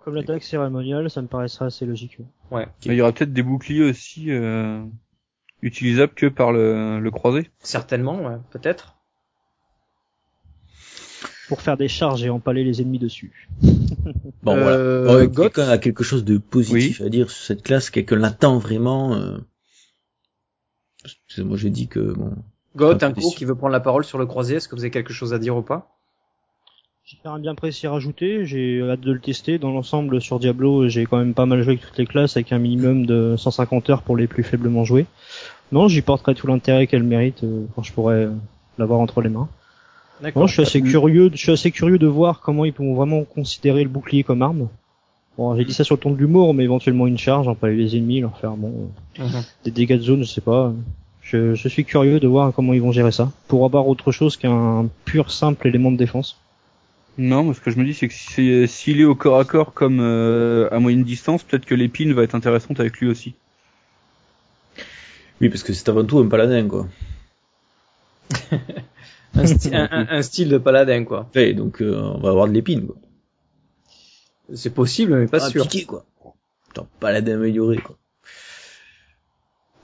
Comme 0.05 0.15
l'attaque 0.15 0.43
cérémoniale, 0.45 1.11
ça 1.11 1.21
me 1.21 1.27
paraissrait 1.27 1.67
assez 1.67 1.85
logique. 1.85 2.19
ouais. 2.51 2.69
Il 2.85 2.93
y 2.95 3.01
aura 3.03 3.13
peut-être 3.13 3.33
des 3.33 3.43
boucliers 3.43 3.83
aussi 3.91 4.31
euh, 4.31 4.83
utilisables 5.63 6.15
que 6.15 6.27
par 6.27 6.53
le, 6.53 6.99
le 7.01 7.11
croisé. 7.11 7.51
Certainement, 7.61 8.21
ouais, 8.23 8.37
peut-être. 8.51 8.97
Pour 11.49 11.61
faire 11.61 11.77
des 11.77 11.89
charges 11.89 12.25
et 12.25 12.31
empaler 12.31 12.65
les 12.65 12.81
ennemis 12.83 12.99
dessus. 12.99 13.49
Bon, 14.43 14.57
Euh, 14.57 15.05
voilà. 15.05 15.27
Goth 15.27 15.53
quelqu'un 15.55 15.69
a 15.71 15.79
quelque 15.79 16.03
chose 16.03 16.25
de 16.25 16.37
positif 16.39 17.01
à 17.01 17.09
dire 17.09 17.31
sur 17.31 17.45
cette 17.45 17.63
classe, 17.63 17.91
quelqu'un 17.91 18.17
l'attend 18.17 18.59
vraiment. 18.59 19.15
Euh... 19.15 19.39
Moi, 21.39 21.57
je 21.57 21.69
dis 21.69 21.87
que 21.87 22.01
bon. 22.13 22.33
Goth, 22.75 23.03
Un 23.05 23.13
coup 23.13 23.31
qui 23.37 23.45
veut 23.45 23.55
prendre 23.55 23.73
la 23.73 23.79
parole 23.81 24.05
sur 24.05 24.19
le 24.19 24.27
croisé, 24.27 24.57
est-ce 24.57 24.67
que 24.67 24.75
vous 24.75 24.83
avez 24.83 24.91
quelque 24.91 25.13
chose 25.13 25.33
à 25.33 25.39
dire 25.39 25.57
ou 25.57 25.63
pas? 25.63 25.97
J'ai 27.05 27.19
rien 27.25 27.39
bien 27.39 27.55
précis 27.55 27.87
à 27.87 27.91
rajouter, 27.91 28.47
j'ai 28.47 28.81
hâte 28.81 29.01
de 29.01 29.13
le 29.13 29.19
tester. 29.21 29.59
Dans 29.59 29.73
l'ensemble, 29.73 30.21
sur 30.21 30.39
Diablo, 30.39 30.89
j'ai 30.89 31.05
quand 31.05 31.19
même 31.19 31.35
pas 31.35 31.47
mal 31.47 31.61
joué 31.63 31.73
avec 31.73 31.81
toutes 31.87 31.99
les 31.99 32.07
classes, 32.07 32.37
avec 32.37 32.53
un 32.53 32.59
minimum 32.59 33.07
de 33.07 33.35
150 33.37 33.91
heures 33.91 34.03
pour 34.03 34.17
les 34.17 34.27
plus 34.29 34.45
faiblement 34.45 34.85
joués. 34.85 35.07
Non, 35.73 35.89
j'y 35.89 36.01
porterai 36.03 36.35
tout 36.35 36.47
l'intérêt 36.47 36.87
qu'elle 36.87 37.03
mérite 37.03 37.43
euh, 37.45 37.65
quand 37.75 37.83
je 37.83 37.93
pourrai 37.93 38.15
euh, 38.25 38.31
l'avoir 38.79 39.01
entre 39.01 39.21
les 39.21 39.31
mains. 39.31 39.49
D'accord. 40.23 40.43
Non, 40.43 40.47
je 40.47 40.53
suis 40.53 40.63
assez 40.63 40.81
curieux, 40.81 41.31
je 41.33 41.39
suis 41.39 41.51
assez 41.51 41.71
curieux 41.73 41.99
de 41.99 42.07
voir 42.07 42.41
comment 42.41 42.65
ils 42.65 42.73
vont 42.73 42.95
vraiment 42.95 43.25
considérer 43.25 43.83
le 43.83 43.89
bouclier 43.89 44.23
comme 44.23 44.43
arme. 44.43 44.69
Bon, 45.37 45.57
j'ai 45.57 45.65
dit 45.65 45.73
ça 45.73 45.83
sur 45.83 45.97
le 45.97 46.01
ton 46.01 46.11
de 46.13 46.17
l'humour, 46.19 46.55
mais 46.55 46.63
éventuellement 46.65 47.07
une 47.09 47.19
charge, 47.19 47.49
empaler 47.49 47.75
les 47.77 47.97
ennemis, 47.97 48.21
leur 48.21 48.39
faire 48.39 48.53
bon 48.53 48.91
euh, 49.19 49.25
Mhm. 49.25 49.43
des 49.65 49.71
dégâts 49.73 49.97
de 49.97 50.03
zone, 50.03 50.23
je 50.23 50.29
sais 50.29 50.41
pas. 50.41 50.73
Je, 51.23 51.55
je 51.55 51.69
suis 51.69 51.85
curieux 51.85 52.21
de 52.21 52.29
voir 52.29 52.53
comment 52.53 52.75
ils 52.75 52.83
vont 52.83 52.93
gérer 52.93 53.13
ça, 53.13 53.33
pour 53.49 53.65
avoir 53.65 53.89
autre 53.89 54.13
chose 54.13 54.37
qu'un 54.37 54.87
pur 55.05 55.31
simple 55.33 55.67
élément 55.67 55.91
de 55.91 55.97
défense. 55.97 56.39
Non, 57.19 57.45
mais 57.45 57.55
ce 57.55 57.61
que 57.61 57.71
je 57.71 57.79
me 57.79 57.85
dis, 57.85 57.95
c'est 57.95 58.09
que 58.09 58.15
si 58.15 58.33
c'est- 58.33 58.67
s'il 58.67 59.01
est 59.01 59.05
au 59.05 59.15
corps 59.15 59.39
à 59.39 59.45
corps 59.45 59.75
comme 59.75 60.01
euh, 60.01 60.69
à 60.73 60.79
moyenne 60.79 61.05
distance, 61.05 61.43
peut-être 61.43 61.67
que 61.67 61.75
l'épine 61.75 62.13
va 62.15 62.23
être 62.23 62.35
intéressante 62.35 62.81
avec 62.81 62.99
lui 62.99 63.09
aussi. 63.09 63.35
Oui, 65.41 65.49
parce 65.49 65.63
que 65.63 65.73
c'est 65.73 65.89
avant 65.89 66.05
tout 66.05 66.19
un 66.21 66.29
paladin, 66.29 66.67
quoi. 66.69 66.89
un, 69.35 69.45
sti- 69.45 69.75
un- 69.75 69.89
un- 69.91 70.07
un 70.09 70.23
style 70.23 70.49
de 70.49 70.59
paladin, 70.59 71.05
quoi. 71.05 71.29
Ouais, 71.35 71.53
donc 71.53 71.83
euh, 71.83 71.95
on 72.01 72.21
va 72.21 72.31
avoir 72.31 72.47
de 72.49 72.53
l'épine, 72.53 72.87
quoi. 72.87 72.97
C'est 74.55 74.73
possible, 74.75 75.15
mais 75.17 75.27
pas 75.27 75.39
Ah, 75.43 75.51
sûr. 75.51 75.63
piqué, 75.69 75.85
quoi. 75.85 76.05
Putain, 76.69 76.87
paladin 77.01 77.35
amélioré, 77.35 77.77
quoi. 77.79 77.97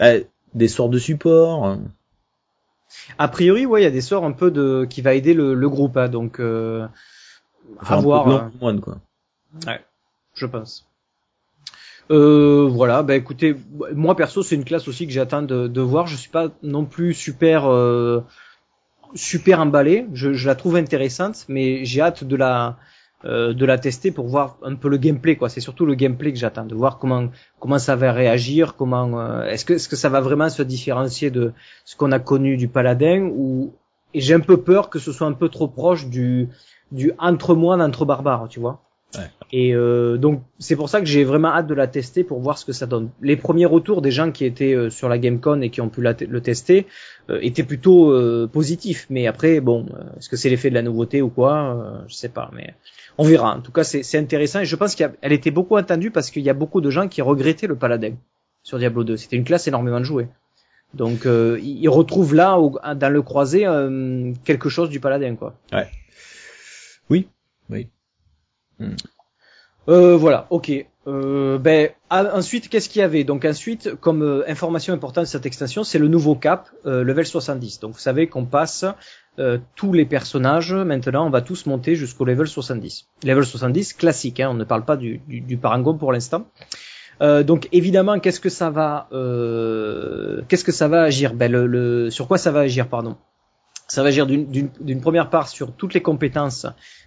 Euh, 0.00 0.22
des 0.54 0.68
sorts 0.68 0.88
de 0.88 0.98
support. 0.98 1.66
hein. 1.66 1.82
A 3.18 3.28
priori, 3.28 3.66
ouais, 3.66 3.80
il 3.82 3.84
y 3.84 3.86
a 3.86 3.90
des 3.90 4.00
sorts 4.00 4.24
un 4.24 4.32
peu 4.32 4.50
de 4.50 4.86
qui 4.88 5.02
va 5.02 5.14
aider 5.14 5.34
le, 5.34 5.54
le 5.54 5.68
groupe, 5.68 5.96
hein, 5.96 6.08
donc 6.08 6.40
euh, 6.40 6.86
Enfin, 7.80 7.98
à 7.98 8.00
voir, 8.00 8.50
moine, 8.60 8.80
quoi. 8.80 8.98
je 10.34 10.46
pense. 10.46 10.86
Euh, 12.10 12.66
voilà, 12.70 13.02
bah 13.02 13.16
écoutez, 13.16 13.54
moi 13.94 14.16
perso, 14.16 14.42
c'est 14.42 14.54
une 14.54 14.64
classe 14.64 14.88
aussi 14.88 15.06
que 15.06 15.12
j'attends 15.12 15.42
de, 15.42 15.68
de 15.68 15.80
voir. 15.80 16.06
Je 16.06 16.16
suis 16.16 16.30
pas 16.30 16.48
non 16.62 16.86
plus 16.86 17.12
super 17.12 17.66
euh, 17.66 18.24
super 19.14 19.60
emballé. 19.60 20.06
Je, 20.14 20.32
je 20.32 20.46
la 20.46 20.54
trouve 20.54 20.76
intéressante, 20.76 21.44
mais 21.48 21.84
j'ai 21.84 22.00
hâte 22.00 22.24
de 22.24 22.36
la 22.36 22.78
euh, 23.24 23.52
de 23.52 23.66
la 23.66 23.78
tester 23.78 24.12
pour 24.12 24.28
voir 24.28 24.58
un 24.62 24.76
peu 24.76 24.88
le 24.88 24.96
gameplay 24.96 25.34
quoi. 25.36 25.48
C'est 25.48 25.60
surtout 25.60 25.84
le 25.84 25.96
gameplay 25.96 26.32
que 26.32 26.38
j'attends, 26.38 26.64
de 26.64 26.74
voir 26.74 26.98
comment 26.98 27.28
comment 27.58 27.80
ça 27.80 27.96
va 27.96 28.12
réagir, 28.12 28.76
comment 28.76 29.20
euh, 29.20 29.44
est-ce 29.46 29.64
que 29.64 29.74
est-ce 29.74 29.88
que 29.88 29.96
ça 29.96 30.08
va 30.08 30.20
vraiment 30.20 30.48
se 30.48 30.62
différencier 30.62 31.30
de 31.30 31.52
ce 31.84 31.96
qu'on 31.96 32.12
a 32.12 32.20
connu 32.20 32.56
du 32.56 32.68
paladin 32.68 33.28
ou 33.34 33.74
et 34.14 34.20
j'ai 34.20 34.34
un 34.34 34.40
peu 34.40 34.62
peur 34.62 34.90
que 34.90 34.98
ce 34.98 35.12
soit 35.12 35.26
un 35.26 35.32
peu 35.32 35.48
trop 35.48 35.68
proche 35.68 36.06
du 36.08 36.48
du 36.92 37.12
entre 37.18 37.54
moine 37.54 37.82
entre 37.82 38.04
barbares, 38.04 38.48
tu 38.48 38.60
vois. 38.60 38.82
Ouais. 39.16 39.24
Et 39.52 39.74
euh, 39.74 40.18
donc 40.18 40.42
c'est 40.58 40.76
pour 40.76 40.90
ça 40.90 41.00
que 41.00 41.06
j'ai 41.06 41.24
vraiment 41.24 41.48
hâte 41.48 41.66
de 41.66 41.74
la 41.74 41.86
tester 41.86 42.24
pour 42.24 42.40
voir 42.40 42.58
ce 42.58 42.66
que 42.66 42.72
ça 42.72 42.86
donne. 42.86 43.08
Les 43.22 43.36
premiers 43.36 43.64
retours 43.64 44.02
des 44.02 44.10
gens 44.10 44.30
qui 44.30 44.44
étaient 44.44 44.74
euh, 44.74 44.90
sur 44.90 45.08
la 45.08 45.18
GameCon 45.18 45.62
et 45.62 45.70
qui 45.70 45.80
ont 45.80 45.88
pu 45.88 46.02
la 46.02 46.14
le 46.20 46.40
tester 46.42 46.86
euh, 47.30 47.38
étaient 47.40 47.62
plutôt 47.62 48.12
euh, 48.12 48.46
positifs. 48.46 49.06
Mais 49.08 49.26
après, 49.26 49.60
bon, 49.60 49.86
euh, 49.94 50.18
est-ce 50.18 50.28
que 50.28 50.36
c'est 50.36 50.50
l'effet 50.50 50.68
de 50.68 50.74
la 50.74 50.82
nouveauté 50.82 51.22
ou 51.22 51.30
quoi 51.30 51.74
euh, 51.74 52.02
Je 52.06 52.14
sais 52.14 52.28
pas, 52.28 52.50
mais 52.54 52.74
on 53.16 53.24
verra. 53.24 53.56
En 53.56 53.60
tout 53.60 53.72
cas, 53.72 53.82
c'est 53.84 54.02
c'est 54.02 54.18
intéressant 54.18 54.60
et 54.60 54.66
je 54.66 54.76
pense 54.76 54.94
qu'elle 54.94 55.16
était 55.22 55.50
beaucoup 55.50 55.76
attendue 55.76 56.10
parce 56.10 56.30
qu'il 56.30 56.42
y 56.42 56.50
a 56.50 56.54
beaucoup 56.54 56.82
de 56.82 56.90
gens 56.90 57.08
qui 57.08 57.22
regrettaient 57.22 57.66
le 57.66 57.76
paladin 57.76 58.12
sur 58.62 58.78
Diablo 58.78 59.04
2. 59.04 59.16
C'était 59.16 59.36
une 59.36 59.44
classe 59.44 59.66
énormément 59.68 60.02
jouée. 60.04 60.28
Donc 60.94 61.26
euh, 61.26 61.58
ils 61.62 61.88
retrouvent 61.88 62.34
là 62.34 62.58
au- 62.58 62.78
dans 62.96 63.12
le 63.12 63.22
croisé 63.22 63.66
euh, 63.66 64.32
quelque 64.44 64.68
chose 64.68 64.88
du 64.90 65.00
paladin 65.00 65.36
quoi. 65.36 65.54
Oui. 67.10 67.28
Oui. 67.70 67.88
Euh, 69.88 70.16
voilà, 70.16 70.46
ok. 70.50 70.70
Euh, 71.06 71.56
ben 71.58 71.88
ensuite, 72.10 72.68
qu'est-ce 72.68 72.88
qu'il 72.90 73.00
y 73.00 73.02
avait? 73.02 73.24
Donc 73.24 73.44
ensuite, 73.46 73.94
comme 73.94 74.22
euh, 74.22 74.44
information 74.46 74.92
importante 74.92 75.24
de 75.24 75.28
cette 75.28 75.46
extension, 75.46 75.82
c'est 75.84 75.98
le 75.98 76.08
nouveau 76.08 76.34
cap, 76.34 76.68
euh, 76.84 77.02
level 77.02 77.26
70. 77.26 77.80
Donc 77.80 77.92
vous 77.94 77.98
savez 77.98 78.26
qu'on 78.26 78.44
passe 78.44 78.84
euh, 79.38 79.56
tous 79.76 79.94
les 79.94 80.04
personnages. 80.04 80.74
Maintenant, 80.74 81.26
on 81.26 81.30
va 81.30 81.40
tous 81.40 81.64
monter 81.64 81.94
jusqu'au 81.96 82.26
level 82.26 82.46
70. 82.46 83.06
Level 83.24 83.46
70 83.46 83.94
classique. 83.94 84.40
Hein, 84.40 84.50
on 84.50 84.54
ne 84.54 84.64
parle 84.64 84.84
pas 84.84 84.96
du, 84.98 85.18
du, 85.26 85.40
du 85.40 85.56
parangon 85.56 85.96
pour 85.96 86.12
l'instant. 86.12 86.46
Euh, 87.20 87.42
donc 87.42 87.68
évidemment, 87.72 88.18
qu'est-ce 88.20 88.40
que 88.40 88.48
ça 88.48 88.70
va, 88.70 89.08
euh, 89.12 90.42
qu'est-ce 90.48 90.64
que 90.64 90.72
ça 90.72 90.88
va 90.88 91.02
agir? 91.02 91.34
Ben 91.34 91.50
le, 91.50 91.66
le- 91.66 92.10
sur 92.10 92.28
quoi 92.28 92.38
ça 92.38 92.50
va 92.50 92.60
agir, 92.60 92.88
pardon? 92.88 93.16
Ça 93.88 94.02
va 94.02 94.08
agir 94.08 94.26
d'une- 94.26 95.00
première 95.00 95.30
part 95.30 95.48
sur 95.48 95.72
toutes 95.72 95.94
les 95.94 96.02
compétences 96.02 96.66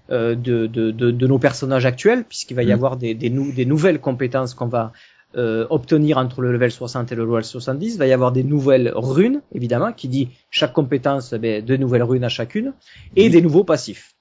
euh, 0.09 0.35
de, 0.35 0.65
de, 0.67 0.91
de, 0.91 1.11
de 1.11 1.27
nos 1.27 1.37
personnages 1.39 1.85
actuels, 1.85 2.23
puisqu'il 2.27 2.55
va 2.55 2.63
y 2.63 2.67
Mhm. 2.67 2.71
avoir 2.73 2.97
des, 2.97 3.13
des, 3.13 3.29
nou- 3.29 3.51
des 3.51 3.65
nouvelles 3.65 3.99
compétences 3.99 4.53
qu'on 4.55 4.67
va 4.67 4.91
euh, 5.37 5.65
obtenir 5.69 6.17
entre 6.17 6.41
le 6.41 6.51
level 6.51 6.71
60 6.71 7.11
et 7.11 7.15
le 7.15 7.23
level 7.23 7.43
70. 7.45 7.93
Il 7.93 7.97
va 7.99 8.07
y 8.07 8.11
avoir 8.11 8.31
des 8.33 8.43
nouvelles 8.43 8.91
runes, 8.95 9.41
évidemment, 9.53 9.93
qui 9.93 10.07
dit 10.09 10.27
chaque 10.49 10.73
compétence, 10.73 11.33
ben, 11.35 11.63
deux 11.63 11.77
nouvelles 11.77 12.03
runes 12.03 12.23
à 12.25 12.29
chacune, 12.29 12.73
et 13.15 13.29
des 13.29 13.41
nouveaux 13.41 13.63
passifs. 13.63 14.11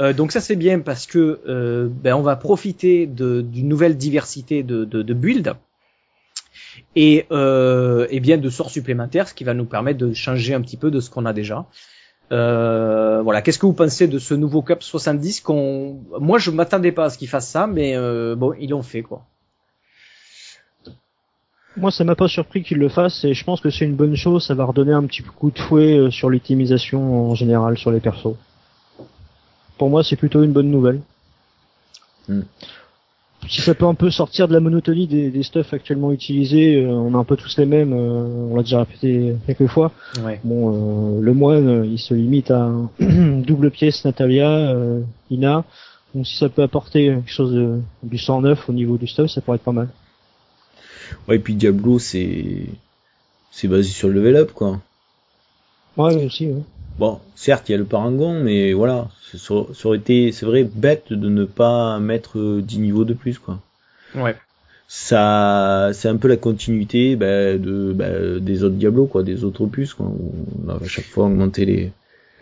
Euh, 0.00 0.12
donc 0.12 0.32
ça 0.32 0.40
c'est 0.40 0.56
bien 0.56 0.80
parce 0.80 1.06
que 1.06 1.40
euh, 1.46 1.88
ben, 1.90 2.14
on 2.14 2.22
va 2.22 2.36
profiter 2.36 3.06
d'une 3.06 3.68
nouvelle 3.68 3.96
diversité 3.96 4.62
de, 4.62 4.84
de, 4.84 5.02
de 5.02 5.14
builds 5.14 5.54
et, 6.96 7.26
euh, 7.30 8.06
bien 8.20 8.38
de 8.38 8.50
sorts 8.50 8.70
supplémentaires, 8.70 9.28
ce 9.28 9.34
qui 9.34 9.44
va 9.44 9.54
nous 9.54 9.64
permettre 9.64 9.98
de 9.98 10.12
changer 10.12 10.54
un 10.54 10.60
petit 10.60 10.76
peu 10.76 10.90
de 10.90 11.00
ce 11.00 11.10
qu'on 11.10 11.26
a 11.26 11.32
déjà. 11.32 11.66
Euh, 12.32 13.22
voilà, 13.22 13.42
qu'est-ce 13.42 13.58
que 13.58 13.66
vous 13.66 13.72
pensez 13.72 14.06
de 14.06 14.18
ce 14.18 14.34
nouveau 14.34 14.62
Cup 14.62 14.82
70 14.82 15.40
qu'on, 15.40 16.00
moi 16.20 16.38
je 16.38 16.50
m'attendais 16.50 16.92
pas 16.92 17.06
à 17.06 17.10
ce 17.10 17.18
qu'ils 17.18 17.28
fassent 17.28 17.48
ça, 17.48 17.66
mais 17.66 17.96
euh, 17.96 18.36
bon 18.36 18.52
ils 18.58 18.70
l'ont 18.70 18.82
fait 18.82 19.02
quoi. 19.02 19.24
Moi, 21.76 21.92
ça 21.92 22.02
m'a 22.02 22.16
pas 22.16 22.26
surpris 22.26 22.64
qu'ils 22.64 22.78
le 22.78 22.88
fassent 22.88 23.24
et 23.24 23.32
je 23.32 23.44
pense 23.44 23.60
que 23.60 23.70
c'est 23.70 23.84
une 23.84 23.94
bonne 23.94 24.16
chose. 24.16 24.44
Ça 24.44 24.54
va 24.54 24.64
redonner 24.64 24.92
un 24.92 25.04
petit 25.04 25.22
coup 25.22 25.52
de 25.52 25.58
fouet 25.58 25.96
euh, 25.96 26.10
sur 26.10 26.28
l'optimisation 26.28 27.30
en 27.30 27.34
général 27.36 27.78
sur 27.78 27.92
les 27.92 28.00
persos. 28.00 28.34
Pour 29.80 29.88
moi, 29.88 30.04
c'est 30.04 30.16
plutôt 30.16 30.42
une 30.42 30.52
bonne 30.52 30.70
nouvelle. 30.70 31.00
Hmm. 32.28 32.42
Si 33.48 33.62
ça 33.62 33.74
peut 33.74 33.86
un 33.86 33.94
peu 33.94 34.10
sortir 34.10 34.46
de 34.46 34.52
la 34.52 34.60
monotonie 34.60 35.06
des, 35.06 35.30
des 35.30 35.42
stuffs 35.42 35.72
actuellement 35.72 36.12
utilisés, 36.12 36.84
euh, 36.84 36.90
on 36.90 37.14
a 37.14 37.16
un 37.16 37.24
peu 37.24 37.34
tous 37.34 37.56
les 37.56 37.64
mêmes. 37.64 37.94
euh, 37.94 38.50
on 38.50 38.56
l'a 38.56 38.62
déjà 38.62 38.80
répété 38.80 39.36
quelques 39.46 39.68
fois. 39.68 39.90
Ouais. 40.22 40.38
Bon, 40.44 41.16
euh, 41.16 41.22
le 41.22 41.32
moine, 41.32 41.86
il 41.90 41.98
se 41.98 42.12
limite 42.12 42.50
à 42.50 42.70
double 43.00 43.70
pièce 43.70 44.04
Natalia, 44.04 44.76
Ina. 45.30 45.64
Donc 46.14 46.26
si 46.26 46.36
ça 46.36 46.50
peut 46.50 46.62
apporter 46.62 47.06
quelque 47.06 47.30
chose 47.32 47.54
de, 47.54 47.80
du 48.02 48.18
109 48.18 48.68
au 48.68 48.74
niveau 48.74 48.98
du 48.98 49.06
stuff, 49.06 49.30
ça 49.30 49.40
pourrait 49.40 49.56
être 49.56 49.64
pas 49.64 49.72
mal. 49.72 49.88
Ouais, 51.26 51.36
et 51.36 51.38
puis 51.38 51.54
Diablo, 51.54 51.98
c'est 51.98 52.66
c'est 53.50 53.66
basé 53.66 53.88
sur 53.88 54.08
le 54.08 54.14
level 54.16 54.36
up, 54.36 54.52
quoi. 54.52 54.78
Ouais, 55.96 56.22
aussi. 56.22 56.48
Ouais. 56.48 56.60
Bon, 57.00 57.18
certes, 57.34 57.66
il 57.70 57.72
y 57.72 57.74
a 57.74 57.78
le 57.78 57.86
parangon, 57.86 58.44
mais 58.44 58.74
voilà, 58.74 59.08
ça, 59.34 59.54
aurait 59.84 59.96
été, 59.96 60.32
c'est 60.32 60.44
vrai, 60.44 60.64
bête 60.64 61.14
de 61.14 61.30
ne 61.30 61.46
pas 61.46 61.98
mettre 61.98 62.38
euh, 62.38 62.60
10 62.60 62.78
niveaux 62.78 63.06
de 63.06 63.14
plus, 63.14 63.38
quoi. 63.38 63.58
Ouais. 64.14 64.36
ça, 64.86 65.92
c'est 65.94 66.08
un 66.08 66.18
peu 66.18 66.28
la 66.28 66.36
continuité 66.36 67.16
bah, 67.16 67.56
de 67.56 67.94
bah, 67.94 68.38
des 68.38 68.64
autres 68.64 68.74
Diablo, 68.74 69.06
quoi, 69.06 69.22
des 69.22 69.44
autres 69.44 69.62
opus. 69.62 69.94
Quoi. 69.94 70.12
On 70.12 70.68
a 70.68 70.74
à 70.74 70.88
chaque 70.88 71.06
fois 71.06 71.24
augmenté 71.24 71.64
les. 71.64 71.90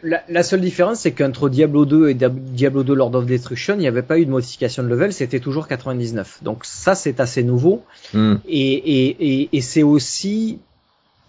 La, 0.02 0.24
la 0.28 0.42
seule 0.42 0.60
différence, 0.60 1.00
c'est 1.00 1.12
qu'entre 1.12 1.48
Diablo 1.48 1.84
2 1.84 2.08
et 2.08 2.14
Diablo 2.14 2.82
2 2.82 2.94
Lord 2.94 3.14
of 3.14 3.26
Destruction, 3.26 3.74
il 3.74 3.80
n'y 3.80 3.86
avait 3.86 4.02
pas 4.02 4.18
eu 4.18 4.26
de 4.26 4.30
modification 4.30 4.82
de 4.82 4.88
level, 4.88 5.12
c'était 5.12 5.38
toujours 5.38 5.68
99. 5.68 6.40
Donc 6.42 6.64
ça, 6.64 6.96
c'est 6.96 7.20
assez 7.20 7.44
nouveau. 7.44 7.84
Hmm. 8.12 8.36
Et, 8.48 8.72
et, 8.72 9.42
et, 9.42 9.48
et 9.52 9.60
c'est 9.60 9.84
aussi 9.84 10.58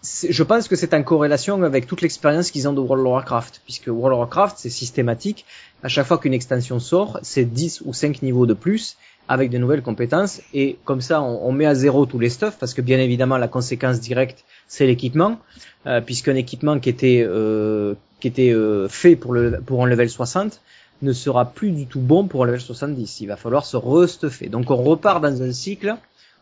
je 0.03 0.43
pense 0.43 0.67
que 0.67 0.75
c'est 0.75 0.93
en 0.93 1.03
corrélation 1.03 1.61
avec 1.63 1.85
toute 1.85 2.01
l'expérience 2.01 2.51
qu'ils 2.51 2.67
ont 2.69 2.73
de 2.73 2.79
World 2.79 3.05
of 3.05 3.11
Warcraft, 3.11 3.61
puisque 3.65 3.87
World 3.87 4.13
of 4.13 4.19
Warcraft, 4.19 4.57
c'est 4.57 4.69
systématique. 4.69 5.45
À 5.83 5.89
chaque 5.89 6.07
fois 6.07 6.17
qu'une 6.17 6.33
extension 6.33 6.79
sort, 6.79 7.19
c'est 7.21 7.45
10 7.45 7.81
ou 7.85 7.93
5 7.93 8.21
niveaux 8.21 8.45
de 8.45 8.53
plus 8.53 8.97
avec 9.27 9.51
de 9.51 9.57
nouvelles 9.57 9.83
compétences. 9.83 10.41
Et 10.53 10.77
comme 10.85 11.01
ça, 11.01 11.21
on, 11.21 11.51
met 11.51 11.65
à 11.65 11.75
zéro 11.75 12.05
tous 12.05 12.17
les 12.17 12.29
stuff, 12.29 12.57
parce 12.59 12.73
que 12.73 12.81
bien 12.81 12.97
évidemment, 12.97 13.37
la 13.37 13.47
conséquence 13.47 13.99
directe, 13.99 14.43
c'est 14.67 14.87
l'équipement, 14.87 15.37
euh, 15.85 16.01
puisqu'un 16.01 16.35
équipement 16.35 16.79
qui 16.79 16.89
était, 16.89 17.23
euh, 17.27 17.93
qui 18.19 18.27
était 18.27 18.51
euh, 18.51 18.87
fait 18.87 19.15
pour, 19.15 19.33
le, 19.33 19.61
pour 19.61 19.85
un 19.85 19.87
level 19.87 20.09
60 20.09 20.61
ne 21.01 21.13
sera 21.13 21.45
plus 21.45 21.71
du 21.71 21.85
tout 21.85 22.01
bon 22.01 22.27
pour 22.27 22.43
un 22.43 22.47
level 22.47 22.59
70. 22.59 23.21
Il 23.21 23.27
va 23.27 23.35
falloir 23.35 23.65
se 23.65 23.77
restuffer. 23.77 24.47
Donc 24.47 24.71
on 24.71 24.77
repart 24.77 25.21
dans 25.21 25.41
un 25.43 25.51
cycle 25.51 25.95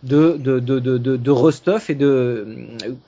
de 0.04 0.38
de 0.38 0.60
de 0.60 0.80
de 0.80 0.98
de, 0.98 1.18
de 1.18 1.32
restuff 1.32 1.90
et 1.90 1.96
de 1.96 2.48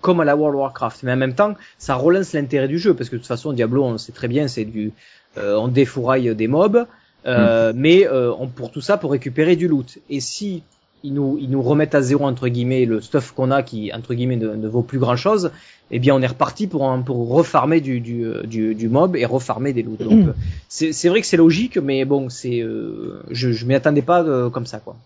comme 0.01 0.19
à 0.19 0.25
la 0.25 0.35
World 0.35 0.55
of 0.55 0.61
Warcraft. 0.61 1.03
Mais 1.03 1.13
en 1.13 1.17
même 1.17 1.35
temps 1.35 1.55
ça 1.77 1.95
relance 1.95 2.33
l'intérêt 2.33 2.67
du 2.67 2.79
jeu 2.79 2.93
parce 2.93 3.09
que 3.09 3.15
de 3.15 3.21
toute 3.21 3.27
façon 3.27 3.53
Diablo 3.53 3.83
on 3.83 3.97
sait 3.97 4.11
très 4.11 4.27
bien 4.27 4.47
c'est 4.47 4.65
du 4.65 4.91
euh, 5.37 5.55
on 5.55 5.67
défouraille 5.67 6.33
des 6.35 6.47
mobs 6.47 6.85
euh, 7.25 7.73
mais 7.75 8.07
euh, 8.07 8.31
on, 8.39 8.47
pour 8.47 8.71
tout 8.71 8.81
ça 8.81 8.97
pour 8.97 9.11
récupérer 9.11 9.55
du 9.55 9.67
loot. 9.67 9.99
Et 10.09 10.19
si 10.19 10.63
ils 11.03 11.13
nous 11.13 11.37
ils 11.39 11.49
nous 11.49 11.61
remettent 11.61 11.95
à 11.95 12.01
zéro 12.01 12.25
entre 12.25 12.47
guillemets 12.47 12.85
le 12.85 13.01
stuff 13.01 13.31
qu'on 13.31 13.51
a 13.51 13.63
qui 13.63 13.91
entre 13.93 14.13
guillemets 14.13 14.35
ne, 14.35 14.55
ne, 14.55 14.67
vaut 14.67 14.81
plus 14.81 14.99
grand 14.99 15.15
chose 15.15 15.51
eh 15.91 15.99
bien 15.99 16.13
on 16.13 16.21
est 16.21 16.27
reparti 16.27 16.67
pour 16.67 16.93
pour 17.05 17.29
refarmer 17.29 17.79
du 17.79 18.01
du, 18.01 18.25
du, 18.45 18.75
du 18.75 18.89
mob 18.89 19.15
et 19.15 19.25
refarmer 19.25 19.71
des 19.71 19.81
loots 19.81 20.03
donc 20.03 20.33
c'est 20.67 20.91
c'est 20.91 21.07
vrai 21.07 21.21
que 21.21 21.27
c'est 21.27 21.37
logique 21.37 21.77
mais 21.77 22.03
bon 22.03 22.27
c'est 22.27 22.59
euh, 22.59 23.21
je 23.31 23.53
je 23.53 23.65
m'y 23.65 23.75
attendais 23.75 24.01
pas 24.01 24.23
de, 24.23 24.49
comme 24.49 24.65
ça 24.65 24.79
quoi 24.79 24.97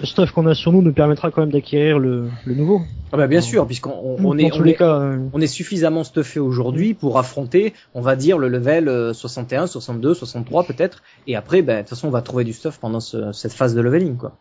le 0.00 0.06
stuff 0.06 0.32
qu'on 0.32 0.46
a 0.46 0.54
sur 0.54 0.72
nous 0.72 0.82
nous 0.82 0.92
permettra 0.92 1.30
quand 1.30 1.42
même 1.42 1.52
d'acquérir 1.52 1.98
le, 1.98 2.28
le, 2.46 2.54
nouveau. 2.54 2.82
Ah 3.12 3.16
bah 3.16 3.26
bien 3.26 3.40
sûr, 3.40 3.66
puisqu'on 3.66 3.92
on, 3.92 4.38
est, 4.38 4.50
on, 4.52 4.64
est, 4.64 4.74
cas, 4.74 5.00
euh... 5.00 5.18
on 5.32 5.40
est 5.40 5.46
suffisamment 5.46 6.04
stuffé 6.04 6.40
aujourd'hui 6.40 6.94
pour 6.94 7.18
affronter, 7.18 7.74
on 7.94 8.00
va 8.00 8.16
dire, 8.16 8.38
le 8.38 8.48
level 8.48 9.14
61, 9.14 9.66
62, 9.66 10.14
63 10.14 10.64
peut-être, 10.64 11.02
et 11.26 11.36
après, 11.36 11.62
ben, 11.62 11.76
de 11.76 11.80
toute 11.80 11.90
façon, 11.90 12.08
on 12.08 12.12
va 12.12 12.22
trouver 12.22 12.44
du 12.44 12.52
stuff 12.52 12.78
pendant 12.78 13.00
ce, 13.00 13.32
cette 13.32 13.52
phase 13.52 13.74
de 13.74 13.80
leveling, 13.80 14.16
quoi. 14.16 14.36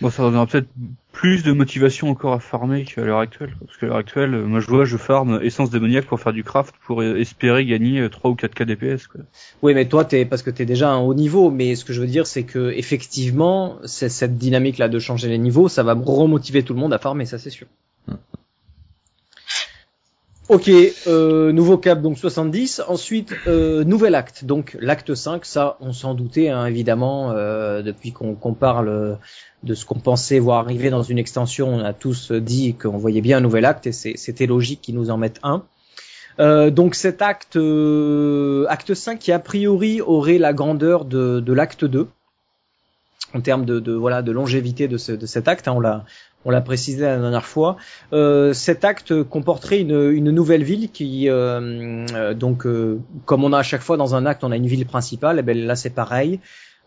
Bon, 0.00 0.10
ça 0.10 0.22
donnera 0.22 0.46
peut-être 0.46 0.68
plus 1.12 1.42
de 1.42 1.52
motivation 1.52 2.10
encore 2.10 2.32
à 2.32 2.40
farmer 2.40 2.84
qu'à 2.84 3.02
l'heure 3.02 3.18
actuelle. 3.18 3.54
Parce 3.64 3.78
qu'à 3.78 3.86
l'heure 3.86 3.96
actuelle, 3.96 4.30
moi 4.30 4.60
je 4.60 4.66
vois, 4.66 4.84
je 4.84 4.96
farme 4.96 5.38
essence 5.42 5.70
démoniaque 5.70 6.06
pour 6.06 6.18
faire 6.18 6.32
du 6.32 6.42
craft 6.42 6.74
pour 6.84 7.02
espérer 7.04 7.64
gagner 7.66 8.08
3 8.10 8.30
ou 8.30 8.34
4 8.34 8.54
k 8.54 8.62
DPS. 8.64 9.06
Quoi. 9.06 9.20
Oui, 9.62 9.74
mais 9.74 9.86
toi, 9.86 10.04
t'es 10.04 10.24
parce 10.24 10.42
que 10.42 10.50
t'es 10.50 10.64
déjà 10.64 10.90
à 10.90 10.94
un 10.94 11.00
haut 11.00 11.14
niveau. 11.14 11.50
Mais 11.50 11.74
ce 11.74 11.84
que 11.84 11.92
je 11.92 12.00
veux 12.00 12.06
dire, 12.06 12.26
c'est 12.26 12.44
que 12.44 12.70
effectivement, 12.70 13.78
cette 13.84 14.38
dynamique 14.38 14.78
là 14.78 14.88
de 14.88 14.98
changer 14.98 15.28
les 15.28 15.38
niveaux, 15.38 15.68
ça 15.68 15.82
va 15.82 15.94
remotiver 15.94 16.62
tout 16.62 16.74
le 16.74 16.80
monde 16.80 16.92
à 16.92 16.98
farmer, 16.98 17.26
ça 17.26 17.38
c'est 17.38 17.50
sûr. 17.50 17.66
Ok, 20.52 20.70
euh, 21.06 21.50
nouveau 21.50 21.78
cap 21.78 22.02
donc 22.02 22.18
70. 22.18 22.82
Ensuite, 22.86 23.32
euh, 23.46 23.84
nouvel 23.84 24.14
acte, 24.14 24.44
donc 24.44 24.76
l'acte 24.80 25.14
5. 25.14 25.46
Ça, 25.46 25.78
on 25.80 25.94
s'en 25.94 26.12
doutait 26.12 26.50
hein, 26.50 26.66
évidemment 26.66 27.30
euh, 27.30 27.80
depuis 27.80 28.12
qu'on 28.12 28.34
qu 28.34 28.52
parle 28.52 29.16
de 29.62 29.74
ce 29.74 29.86
qu'on 29.86 29.98
pensait 29.98 30.38
voir 30.40 30.58
arriver 30.58 30.90
dans 30.90 31.02
une 31.02 31.16
extension. 31.16 31.68
On 31.68 31.82
a 31.82 31.94
tous 31.94 32.32
dit 32.32 32.74
qu'on 32.74 32.98
voyait 32.98 33.22
bien 33.22 33.38
un 33.38 33.40
nouvel 33.40 33.64
acte 33.64 33.86
et 33.86 33.92
c'était 33.92 34.44
logique 34.44 34.82
qu'ils 34.82 34.94
nous 34.94 35.08
en 35.08 35.16
mettent 35.16 35.40
un. 35.42 35.64
Euh, 36.38 36.68
donc 36.68 36.96
cet 36.96 37.22
acte, 37.22 37.56
euh, 37.56 38.66
acte 38.68 38.92
5 38.92 39.18
qui 39.18 39.32
a 39.32 39.38
priori 39.38 40.02
aurait 40.02 40.36
la 40.36 40.52
grandeur 40.52 41.06
de, 41.06 41.40
de 41.40 41.52
l'acte 41.54 41.86
2 41.86 42.08
en 43.34 43.40
termes 43.40 43.64
de, 43.64 43.80
de, 43.80 43.92
voilà 43.92 44.20
de 44.20 44.32
longévité 44.32 44.86
de, 44.86 44.98
ce, 44.98 45.12
de 45.12 45.24
cet 45.24 45.48
acte. 45.48 45.66
Hein, 45.66 45.72
on 45.76 45.80
l'a 45.80 46.04
on 46.44 46.50
l'a 46.50 46.60
précisé 46.60 47.02
la 47.02 47.18
dernière 47.18 47.46
fois. 47.46 47.76
Euh, 48.12 48.52
cet 48.52 48.84
acte 48.84 49.22
comporterait 49.22 49.80
une, 49.80 50.10
une 50.10 50.30
nouvelle 50.30 50.64
ville 50.64 50.90
qui 50.90 51.28
euh, 51.28 52.34
donc 52.34 52.66
comme 53.24 53.44
on 53.44 53.52
a 53.52 53.58
à 53.58 53.62
chaque 53.62 53.82
fois 53.82 53.96
dans 53.96 54.14
un 54.14 54.26
acte, 54.26 54.44
on 54.44 54.52
a 54.52 54.56
une 54.56 54.66
ville 54.66 54.86
principale. 54.86 55.36
Et 55.36 55.40
eh 55.40 55.42
ben 55.42 55.58
là 55.58 55.76
c'est 55.76 55.90
pareil. 55.90 56.40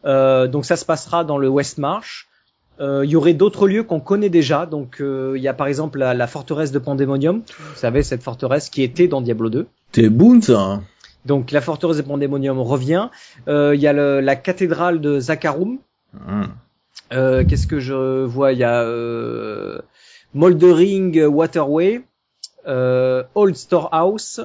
donc 0.03 0.65
ça 0.65 0.75
se 0.75 0.85
passera 0.85 1.23
dans 1.23 1.37
le 1.37 1.47
West 1.47 1.77
Marsh. 1.77 2.27
Euh, 2.79 3.05
il 3.05 3.11
y 3.11 3.15
aurait 3.15 3.33
d'autres 3.33 3.67
lieux 3.67 3.83
qu'on 3.83 3.99
connaît 3.99 4.29
déjà. 4.29 4.65
Donc, 4.65 4.99
euh, 4.99 5.33
il 5.35 5.41
y 5.41 5.47
a 5.47 5.53
par 5.53 5.67
exemple 5.67 5.99
la, 5.99 6.13
la, 6.13 6.27
forteresse 6.27 6.71
de 6.71 6.79
Pandemonium. 6.79 7.41
Vous 7.57 7.75
savez, 7.75 8.03
cette 8.03 8.23
forteresse 8.23 8.69
qui 8.69 8.83
était 8.83 9.07
dans 9.07 9.21
Diablo 9.21 9.49
2. 9.49 9.67
T'es 9.91 10.09
bon, 10.09 10.41
ça. 10.41 10.81
Donc, 11.25 11.51
la 11.51 11.61
forteresse 11.61 11.97
de 11.97 12.01
Pandemonium 12.01 12.59
revient. 12.59 13.09
Euh, 13.47 13.73
il 13.75 13.81
y 13.81 13.87
a 13.87 13.93
le, 13.93 14.19
la 14.19 14.35
cathédrale 14.35 14.99
de 14.99 15.19
Zakarum. 15.19 15.77
Hum. 16.27 16.47
Qu'est-ce 17.09 17.67
que 17.67 17.79
je 17.79 18.23
vois? 18.25 18.51
Il 18.53 18.59
y 18.59 18.63
a 18.63 18.85
Moldering 20.33 21.25
Waterway, 21.25 22.01
Old 22.65 23.55
Storehouse 23.55 24.41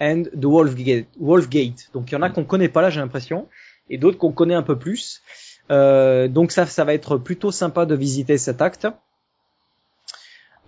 and 0.00 0.24
the 0.38 0.44
Wolfgate. 0.44 1.90
Donc, 1.94 2.10
il 2.10 2.14
y 2.14 2.16
en 2.16 2.22
a 2.22 2.30
qu'on 2.30 2.44
connaît 2.44 2.68
pas 2.68 2.82
là, 2.82 2.90
j'ai 2.90 3.00
l'impression, 3.00 3.48
et 3.88 3.98
d'autres 3.98 4.18
qu'on 4.18 4.32
connaît 4.32 4.54
un 4.54 4.62
peu 4.62 4.78
plus. 4.78 5.22
Euh, 5.70 6.28
donc 6.28 6.52
ça, 6.52 6.64
ça 6.66 6.84
va 6.84 6.94
être 6.94 7.16
plutôt 7.16 7.50
sympa 7.50 7.86
de 7.86 7.94
visiter 7.96 8.38
cet 8.38 8.62
acte. 8.62 8.86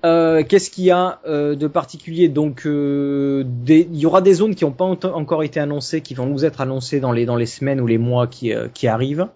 Euh, 0.05 0.43
Qu'est-ce 0.49 0.71
qu'il 0.71 0.85
y 0.85 0.91
a 0.91 1.21
euh, 1.27 1.55
de 1.55 1.67
particulier? 1.67 2.29
Donc, 2.29 2.67
euh, 2.67 3.45
il 3.69 3.97
y 3.97 4.07
aura 4.07 4.23
des 4.23 4.35
zones 4.35 4.55
qui 4.55 4.65
n'ont 4.65 4.73
pas 4.73 4.85
encore 4.85 5.43
été 5.43 5.61
annoncées, 5.61 6.01
qui 6.01 6.15
vont 6.15 6.27
nous 6.27 6.45
être 6.45 6.61
annoncées 6.61 7.01
dans 7.01 7.13
les 7.13 7.47
semaines 7.47 7.81
ou 7.81 7.87
les 7.87 7.99
mois 7.99 8.29
euh, 8.45 8.69
qui 8.73 8.89
arrivent. 8.89 9.29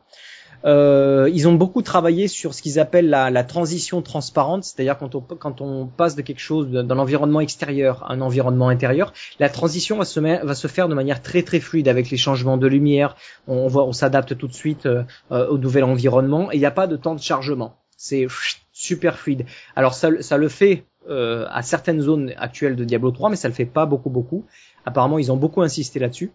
Euh, 0.65 1.29
ils 1.33 1.49
ont 1.49 1.55
beaucoup 1.55 1.83
travaillé 1.83 2.29
sur 2.29 2.55
ce 2.55 2.63
qu'ils 2.63 2.79
appellent 2.79 3.09
la, 3.09 3.45
transition 3.45 4.03
transparente, 4.03 4.65
c'est-à-dire 4.65 4.97
quand 4.99 5.61
on, 5.61 5.87
passe 5.87 6.15
de 6.15 6.23
quelque 6.23 6.41
chose 6.41 6.71
dans 6.71 6.95
l'environnement 6.95 7.41
extérieur 7.41 8.05
à 8.05 8.13
un 8.13 8.21
environnement 8.21 8.69
intérieur, 8.69 9.13
la 9.39 9.49
transition 9.49 9.99
va 9.99 10.05
se, 10.05 10.67
faire 10.69 10.89
de 10.89 10.95
manière 10.95 11.23
très 11.23 11.43
très 11.43 11.61
fluide 11.61 11.89
avec 11.89 12.11
les 12.11 12.17
changements 12.17 12.57
de 12.57 12.67
lumière. 12.67 13.17
On, 13.49 13.93
s'adapte 13.93 14.37
tout 14.37 14.49
de 14.49 14.55
suite 14.55 14.87
euh, 14.87 15.05
au 15.31 15.59
nouvel 15.59 15.85
environnement 15.85 16.51
et 16.53 16.57
il 16.57 16.61
n'y 16.61 16.67
a 16.67 16.71
pas 16.71 16.87
de 16.87 16.97
temps 16.97 17.15
de 17.15 17.21
chargement. 17.21 17.77
C'est 17.97 18.27
super 18.73 19.19
fluide. 19.19 19.45
Alors 19.77 19.95
ça, 19.95 20.11
ça 20.21 20.37
le 20.37 20.49
fait 20.49 20.85
euh, 21.09 21.47
à 21.51 21.63
certaines 21.63 22.01
zones 22.01 22.33
actuelles 22.37 22.77
de 22.77 22.85
Diablo 22.85 23.11
3, 23.11 23.31
mais 23.31 23.37
ça 23.37 23.49
le 23.49 23.55
fait 23.55 23.67
pas 23.67 23.87
beaucoup 23.87 24.11
beaucoup. 24.11 24.45
Apparemment, 24.85 25.19
ils 25.19 25.33
ont 25.33 25.37
beaucoup 25.37 25.63
insisté 25.63 25.99
là-dessus. 25.99 26.33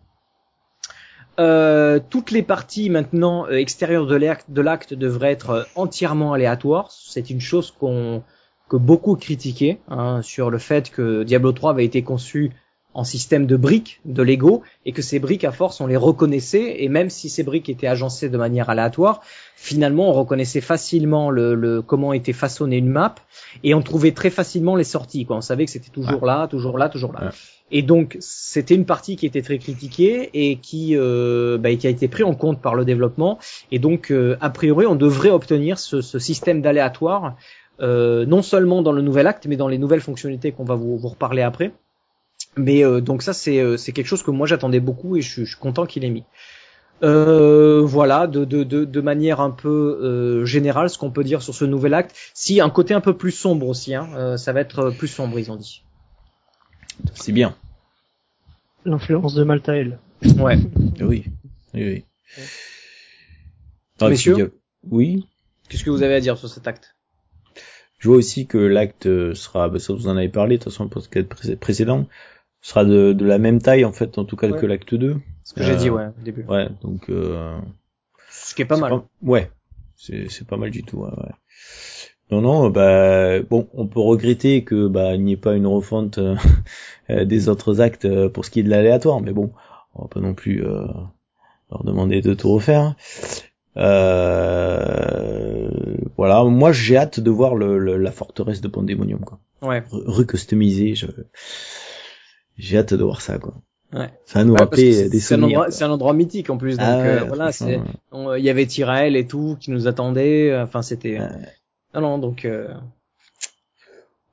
Euh, 1.39 1.99
toutes 2.09 2.31
les 2.31 2.41
parties 2.41 2.89
maintenant 2.89 3.45
euh, 3.45 3.57
extérieures 3.57 4.07
de 4.07 4.61
l'acte 4.61 4.93
devraient 4.93 5.31
être 5.31 5.49
euh, 5.51 5.63
entièrement 5.75 6.33
aléatoires. 6.33 6.91
C'est 6.91 7.29
une 7.29 7.41
chose 7.41 7.71
qu'on 7.71 8.23
que 8.69 8.75
beaucoup 8.75 9.15
critiquaient 9.15 9.79
hein, 9.87 10.21
sur 10.23 10.49
le 10.49 10.57
fait 10.57 10.89
que 10.89 11.23
Diablo 11.23 11.51
3 11.53 11.71
avait 11.71 11.85
été 11.85 12.01
conçu 12.01 12.51
en 12.93 13.03
système 13.03 13.45
de 13.45 13.55
briques 13.55 14.01
de 14.03 14.23
Lego 14.23 14.63
et 14.85 14.91
que 14.91 15.01
ces 15.01 15.19
briques 15.19 15.45
à 15.45 15.51
force 15.51 15.79
on 15.79 15.87
les 15.87 15.95
reconnaissait 15.95 16.83
et 16.83 16.89
même 16.89 17.09
si 17.09 17.29
ces 17.29 17.43
briques 17.43 17.69
étaient 17.69 17.87
agencées 17.87 18.27
de 18.27 18.37
manière 18.37 18.69
aléatoire, 18.69 19.21
finalement 19.55 20.09
on 20.09 20.13
reconnaissait 20.13 20.59
facilement 20.59 21.29
le, 21.29 21.53
le 21.53 21.81
comment 21.81 22.11
était 22.11 22.33
façonnée 22.33 22.77
une 22.77 22.89
map 22.89 23.15
et 23.63 23.73
on 23.73 23.81
trouvait 23.81 24.11
très 24.11 24.31
facilement 24.31 24.75
les 24.75 24.83
sorties. 24.83 25.25
Quoi. 25.25 25.37
On 25.37 25.41
savait 25.41 25.65
que 25.65 25.71
c'était 25.71 25.91
toujours 25.91 26.23
ouais. 26.23 26.27
là, 26.27 26.47
toujours 26.47 26.77
là, 26.77 26.89
toujours 26.89 27.13
là. 27.13 27.25
Ouais. 27.25 27.31
Et 27.71 27.81
donc 27.81 28.17
c'était 28.19 28.75
une 28.75 28.85
partie 28.85 29.17
qui 29.17 29.25
était 29.25 29.41
très 29.41 29.57
critiquée 29.57 30.29
et 30.33 30.57
qui, 30.57 30.95
euh, 30.95 31.57
bah, 31.57 31.75
qui 31.75 31.87
a 31.87 31.89
été 31.89 32.07
pris 32.07 32.23
en 32.23 32.33
compte 32.33 32.61
par 32.61 32.75
le 32.75 32.85
développement. 32.85 33.39
Et 33.71 33.79
donc 33.79 34.11
euh, 34.11 34.37
a 34.39 34.49
priori 34.49 34.85
on 34.85 34.95
devrait 34.95 35.31
obtenir 35.31 35.77
ce, 35.77 36.01
système 36.01 36.61
d'aléatoire 36.61 37.35
euh, 37.79 38.25
non 38.25 38.41
seulement 38.41 38.81
dans 38.81 38.91
le 38.91 39.01
nouvel 39.01 39.27
acte 39.27 39.45
mais 39.47 39.57
dans 39.57 39.67
les 39.67 39.77
nouvelles 39.77 40.01
fonctionnalités 40.01 40.51
qu'on 40.51 40.63
va 40.63 40.75
vous, 40.75 40.97
vous 40.97 41.09
reparler 41.09 41.41
après. 41.41 41.73
Mais 42.55 42.83
donc 43.01 43.21
ça 43.21 43.33
c'est 43.33 43.77
quelque 43.77 44.05
chose 44.05 44.23
que 44.23 44.31
moi 44.31 44.47
j'attendais 44.47 44.79
beaucoup 44.79 45.17
et 45.17 45.21
je 45.21 45.43
suis, 45.43 45.55
content 45.59 45.85
qu'il 45.85 46.05
ait 46.05 46.09
mis. 46.09 46.23
Euh, 47.03 47.81
voilà, 47.83 48.25
de, 48.25 49.01
manière 49.01 49.41
un 49.41 49.51
peu 49.51 50.43
générale, 50.45 50.89
ce 50.89 50.97
qu'on 50.97 51.11
peut 51.11 51.23
dire 51.23 51.43
sur 51.43 51.53
ce 51.53 51.65
nouvel 51.65 51.93
acte. 51.93 52.15
Si 52.33 52.61
un 52.61 52.69
côté 52.69 52.95
un 52.95 53.01
peu 53.01 53.15
plus 53.15 53.31
sombre 53.31 53.67
aussi, 53.67 53.93
hein, 53.93 54.37
ça 54.37 54.53
va 54.53 54.61
être 54.61 54.89
plus 54.91 55.07
sombre, 55.07 55.37
ils 55.37 55.51
ont 55.51 55.55
dit. 55.55 55.83
C'est 57.13 57.31
bien. 57.31 57.55
L'influence 58.85 59.33
de 59.33 59.43
Maltael. 59.43 59.99
Ouais. 60.37 60.57
oui. 61.01 61.25
Oui. 61.73 61.83
oui. 61.83 62.05
Ah, 63.99 64.09
Messieurs. 64.09 64.59
Oui. 64.83 65.27
Qu'est-ce 65.69 65.83
que 65.83 65.89
vous 65.89 66.03
avez 66.03 66.15
à 66.15 66.19
dire 66.19 66.37
sur 66.37 66.49
cet 66.49 66.67
acte? 66.67 66.95
Je 67.99 68.09
vois 68.09 68.17
aussi 68.17 68.45
que 68.45 68.57
l'acte 68.57 69.33
sera, 69.33 69.69
bah, 69.69 69.79
ça 69.79 69.93
vous 69.93 70.07
en 70.07 70.17
avez 70.17 70.29
parlé 70.29 70.57
de 70.57 70.63
toute 70.63 70.71
façon 70.71 70.83
le 70.83 70.89
podcast 70.89 71.55
précédent, 71.55 72.07
sera 72.61 72.85
de, 72.85 73.13
de 73.13 73.25
la 73.25 73.37
même 73.37 73.61
taille 73.61 73.85
en 73.85 73.91
fait 73.91 74.17
en 74.17 74.25
tout 74.25 74.35
cas 74.35 74.49
ouais. 74.49 74.59
que 74.59 74.65
l'acte 74.65 74.93
2. 74.93 75.17
Ce 75.43 75.53
que 75.53 75.61
euh, 75.61 75.63
j'ai 75.63 75.75
dit 75.75 75.89
ouais 75.89 76.07
au 76.07 76.23
début. 76.23 76.43
Ouais, 76.43 76.67
donc 76.81 77.09
euh, 77.09 77.57
ce 78.29 78.53
qui 78.53 78.61
est 78.61 78.65
pas 78.65 78.77
mal. 78.77 78.91
Pas... 78.91 79.07
Ouais. 79.21 79.51
c'est 79.95 80.29
c'est 80.29 80.45
pas 80.45 80.57
mal 80.57 80.69
du 80.69 80.83
tout. 80.83 80.97
Ouais, 80.97 81.09
ouais. 81.09 81.33
Non, 82.29 82.41
non, 82.41 82.69
bah 82.69 83.39
bon, 83.41 83.67
on 83.73 83.87
peut 83.87 84.01
regretter 84.01 84.63
que 84.65 84.87
bah 84.87 85.15
il 85.15 85.23
n'y 85.23 85.33
ait 85.33 85.37
pas 85.37 85.55
une 85.55 85.67
refonte 85.67 86.17
euh, 87.09 87.23
des 87.25 87.47
autres 87.49 87.79
actes 87.79 88.05
euh, 88.05 88.27
pour 88.29 88.43
ce 88.45 88.49
qui 88.51 88.59
est 88.59 88.63
de 88.63 88.69
l'aléatoire, 88.69 89.21
mais 89.21 89.31
bon, 89.31 89.51
on 89.95 90.01
va 90.03 90.07
pas 90.09 90.19
non 90.19 90.33
plus 90.33 90.63
euh, 90.65 90.85
leur 91.71 91.83
demander 91.85 92.21
de 92.21 92.33
tout 92.33 92.49
refaire. 92.51 92.95
Euh, 93.77 95.69
voilà, 96.17 96.43
moi 96.43 96.71
j'ai 96.71 96.97
hâte 96.97 97.19
de 97.19 97.29
voir 97.31 97.55
le, 97.55 97.77
le- 97.77 97.97
la 97.97 98.11
forteresse 98.11 98.59
de 98.61 98.67
Pandemonium, 98.67 99.19
quoi. 99.21 99.39
Ouais. 99.61 99.79
Re- 99.91 100.03
Recustomisée, 100.07 100.95
je... 100.95 101.05
j'ai 102.57 102.77
hâte 102.77 102.93
de 102.93 103.03
voir 103.03 103.21
ça, 103.21 103.37
quoi. 103.37 103.53
Ouais. 103.93 104.09
Ça 104.25 104.39
va 104.39 104.45
nous 104.45 104.53
Ouais, 104.55 104.65
des 105.09 105.17
un 105.17 105.21
souvenirs. 105.21 105.45
endroit, 105.59 105.71
c'est 105.71 105.83
un 105.85 105.91
endroit 105.91 106.13
mythique 106.13 106.49
en 106.49 106.57
plus. 106.57 106.71
Donc 106.77 106.85
Ah 106.85 106.99
euh, 106.99 107.23
voilà, 107.27 107.51
il 108.37 108.43
y 108.43 108.49
avait 108.49 108.65
Tyrael 108.65 109.15
et 109.15 109.25
tout 109.27 109.55
qui 109.59 109.71
nous 109.71 109.87
attendait. 109.87 110.51
euh, 110.51 110.63
Enfin, 110.65 110.81
c'était. 110.81 111.19
Non, 111.97 112.01
non, 112.01 112.17
donc. 112.19 112.45
euh, 112.45 112.73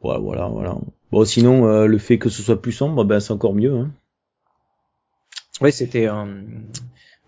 Ouais, 0.02 0.18
voilà, 0.18 0.48
voilà. 0.48 0.76
Bon, 1.10 1.24
sinon, 1.24 1.66
euh, 1.66 1.86
le 1.86 1.96
fait 1.96 2.18
que 2.18 2.28
ce 2.28 2.42
soit 2.42 2.60
plus 2.60 2.72
sombre, 2.72 3.04
ben 3.04 3.20
c'est 3.20 3.32
encore 3.32 3.54
mieux. 3.54 3.74
Hein. 3.74 3.90
Ouais, 5.62 5.70
c'était 5.70 6.06
un, 6.08 6.28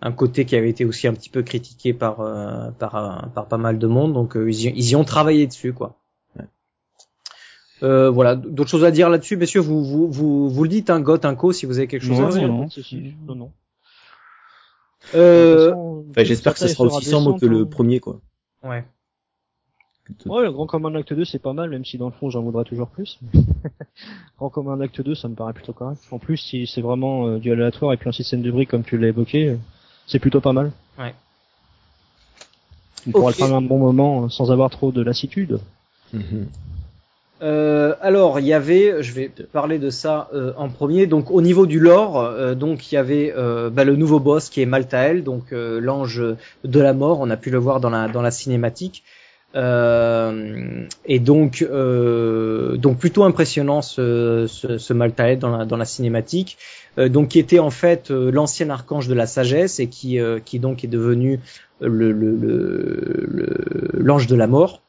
un 0.02 0.12
côté 0.12 0.44
qui 0.44 0.56
avait 0.56 0.68
été 0.68 0.84
aussi 0.84 1.06
un 1.08 1.14
petit 1.14 1.30
peu 1.30 1.42
critiqué 1.42 1.94
par 1.94 2.20
euh, 2.20 2.70
par 2.72 2.96
euh, 2.96 3.26
par 3.34 3.48
pas 3.48 3.56
mal 3.56 3.78
de 3.78 3.86
monde. 3.86 4.12
Donc 4.12 4.36
euh, 4.36 4.50
ils, 4.50 4.66
y, 4.66 4.68
ils 4.76 4.90
y 4.90 4.96
ont 4.96 5.04
travaillé 5.04 5.46
dessus, 5.46 5.72
quoi. 5.72 5.96
Ouais. 6.38 6.44
Euh, 7.82 8.10
voilà, 8.10 8.36
d'autres 8.36 8.68
choses 8.68 8.84
à 8.84 8.90
dire 8.90 9.08
là-dessus, 9.08 9.38
messieurs? 9.38 9.60
Vous 9.60 9.82
vous 9.82 10.10
vous, 10.10 10.50
vous 10.50 10.62
le 10.64 10.68
dites, 10.68 10.90
un 10.90 11.00
goth, 11.00 11.24
un 11.24 11.34
co, 11.34 11.52
si 11.52 11.64
vous 11.64 11.78
avez 11.78 11.86
quelque 11.86 12.04
chose 12.04 12.18
Non, 12.18 12.26
à 12.26 12.30
dire. 12.30 12.48
non, 12.48 12.58
non. 12.58 12.68
Non, 13.28 13.34
non. 13.36 13.52
Euh, 15.14 15.72
Enfin, 16.10 16.24
j'espère 16.24 16.52
que 16.52 16.58
ça 16.58 16.68
certains, 16.68 16.84
sera 16.88 16.98
aussi 16.98 17.08
sombre 17.08 17.38
que 17.40 17.46
le 17.46 17.60
hein. 17.60 17.66
premier, 17.70 18.00
quoi. 18.00 18.20
ouais. 18.64 18.84
Ouais, 20.26 20.42
le 20.44 20.52
Grand 20.52 20.66
Commun 20.66 20.94
Acte 20.94 21.12
2 21.12 21.24
c'est 21.24 21.38
pas 21.40 21.52
mal, 21.52 21.70
même 21.70 21.84
si 21.84 21.98
dans 21.98 22.06
le 22.06 22.12
fond 22.12 22.30
j'en 22.30 22.42
voudrais 22.42 22.64
toujours 22.64 22.88
plus. 22.88 23.18
Grand 24.38 24.50
Commun 24.50 24.80
Acte 24.80 25.00
2 25.00 25.14
ça 25.14 25.28
me 25.28 25.34
paraît 25.34 25.52
plutôt 25.52 25.72
correct. 25.72 26.00
En 26.10 26.18
plus 26.18 26.36
si 26.36 26.66
c'est 26.66 26.80
vraiment 26.80 27.26
euh, 27.26 27.38
du 27.38 27.50
aléatoire 27.52 27.92
et 27.92 27.96
puis 27.96 28.08
un 28.08 28.12
système 28.12 28.42
de 28.42 28.50
briques 28.50 28.70
comme 28.70 28.84
tu 28.84 28.98
l'as 28.98 29.08
évoqué, 29.08 29.48
euh, 29.48 29.56
c'est 30.06 30.18
plutôt 30.18 30.40
pas 30.40 30.52
mal. 30.52 30.72
Ouais. 30.98 31.14
On 33.06 33.10
pourra 33.12 33.30
Ok. 33.30 33.38
le 33.38 33.44
faire 33.46 33.54
un 33.54 33.62
bon 33.62 33.78
moment 33.78 34.24
euh, 34.24 34.28
sans 34.28 34.50
avoir 34.50 34.70
trop 34.70 34.92
de 34.92 35.02
lassitude. 35.02 35.58
Mhm. 36.12 36.46
Euh, 37.42 37.94
alors, 38.00 38.40
il 38.40 38.46
y 38.46 38.54
avait, 38.54 39.02
je 39.02 39.12
vais 39.12 39.28
parler 39.28 39.78
de 39.78 39.90
ça 39.90 40.28
euh, 40.32 40.54
en 40.56 40.70
premier. 40.70 41.06
Donc, 41.06 41.30
au 41.30 41.42
niveau 41.42 41.66
du 41.66 41.78
lore, 41.78 42.18
euh, 42.18 42.54
donc 42.54 42.90
il 42.90 42.94
y 42.94 42.98
avait 42.98 43.34
euh, 43.36 43.68
bah, 43.68 43.84
le 43.84 43.94
nouveau 43.94 44.20
boss 44.20 44.48
qui 44.48 44.62
est 44.62 44.66
Maltael, 44.66 45.22
donc 45.22 45.52
euh, 45.52 45.78
l'ange 45.78 46.22
de 46.64 46.80
la 46.80 46.94
mort. 46.94 47.20
On 47.20 47.28
a 47.28 47.36
pu 47.36 47.50
le 47.50 47.58
voir 47.58 47.80
dans 47.80 47.90
la 47.90 48.08
dans 48.08 48.22
la 48.22 48.30
cinématique. 48.30 49.04
Euh, 49.56 50.84
et 51.06 51.18
donc, 51.18 51.62
euh, 51.62 52.76
donc 52.76 52.98
plutôt 52.98 53.24
impressionnant 53.24 53.80
ce, 53.80 54.44
ce, 54.48 54.76
ce 54.76 54.92
Maltael 54.92 55.38
dans 55.38 55.56
la 55.56 55.64
dans 55.64 55.78
la 55.78 55.86
cinématique. 55.86 56.58
Euh, 56.98 57.08
donc, 57.08 57.28
qui 57.28 57.38
était 57.38 57.58
en 57.58 57.70
fait 57.70 58.10
euh, 58.10 58.30
l'ancien 58.30 58.68
archange 58.70 59.08
de 59.08 59.14
la 59.14 59.26
sagesse 59.26 59.80
et 59.80 59.86
qui 59.88 60.20
euh, 60.20 60.40
qui 60.44 60.58
donc 60.58 60.84
est 60.84 60.88
devenu 60.88 61.40
le 61.80 62.12
le 62.12 62.36
le- 62.36 63.90
l'ange 63.94 64.26
de 64.26 64.36
la 64.36 64.46
mort. 64.46 64.82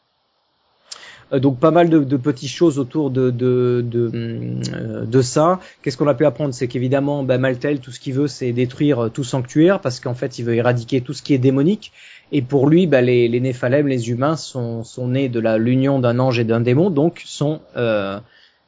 Euh, 1.34 1.40
donc 1.40 1.60
pas 1.60 1.72
mal 1.72 1.90
de, 1.90 2.00
de 2.00 2.18
petites 2.18 2.50
choses 2.50 2.80
autour 2.80 3.10
de 3.10 3.30
de 3.32 3.84
de, 3.86 5.06
de 5.06 5.22
ça. 5.22 5.60
Qu'est-ce 5.82 5.98
qu'on 5.98 6.08
a 6.08 6.14
pu 6.14 6.26
apprendre, 6.26 6.54
c'est 6.54 6.68
qu'évidemment, 6.68 7.24
bah, 7.24 7.38
tout 7.82 7.92
ce 7.92 8.00
qu'il 8.00 8.14
veut, 8.14 8.28
c'est 8.28 8.52
détruire 8.54 9.10
tout 9.14 9.24
sanctuaire 9.24 9.80
parce 9.82 10.00
qu'en 10.00 10.14
fait, 10.16 10.40
il 10.40 10.46
veut 10.46 10.56
éradiquer 10.56 11.02
tout 11.02 11.14
ce 11.14 11.22
qui 11.22 11.34
est 11.34 11.38
démonique. 11.38 11.92
Et 12.32 12.42
pour 12.42 12.68
lui, 12.68 12.88
bah, 12.88 13.02
les, 13.02 13.28
les 13.28 13.40
Néphalem, 13.40 13.88
les 13.88 14.10
humains, 14.10 14.36
sont 14.36 14.84
sont 14.84 15.08
nés 15.08 15.30
de 15.30 15.40
la 15.40 15.58
l'union 15.58 16.00
d'un 16.00 16.20
ange 16.20 16.40
et 16.40 16.44
d'un 16.44 16.60
démon, 16.60 16.90
donc 16.90 17.22
sont 17.26 17.62
euh, 17.78 18.20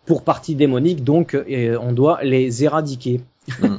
pour 0.06 0.24
partie 0.24 0.56
démonique, 0.56 1.04
donc 1.04 1.36
euh, 1.36 1.78
on 1.82 1.92
doit 1.92 2.20
les 2.24 2.64
éradiquer. 2.64 3.22
Mm. 3.62 3.76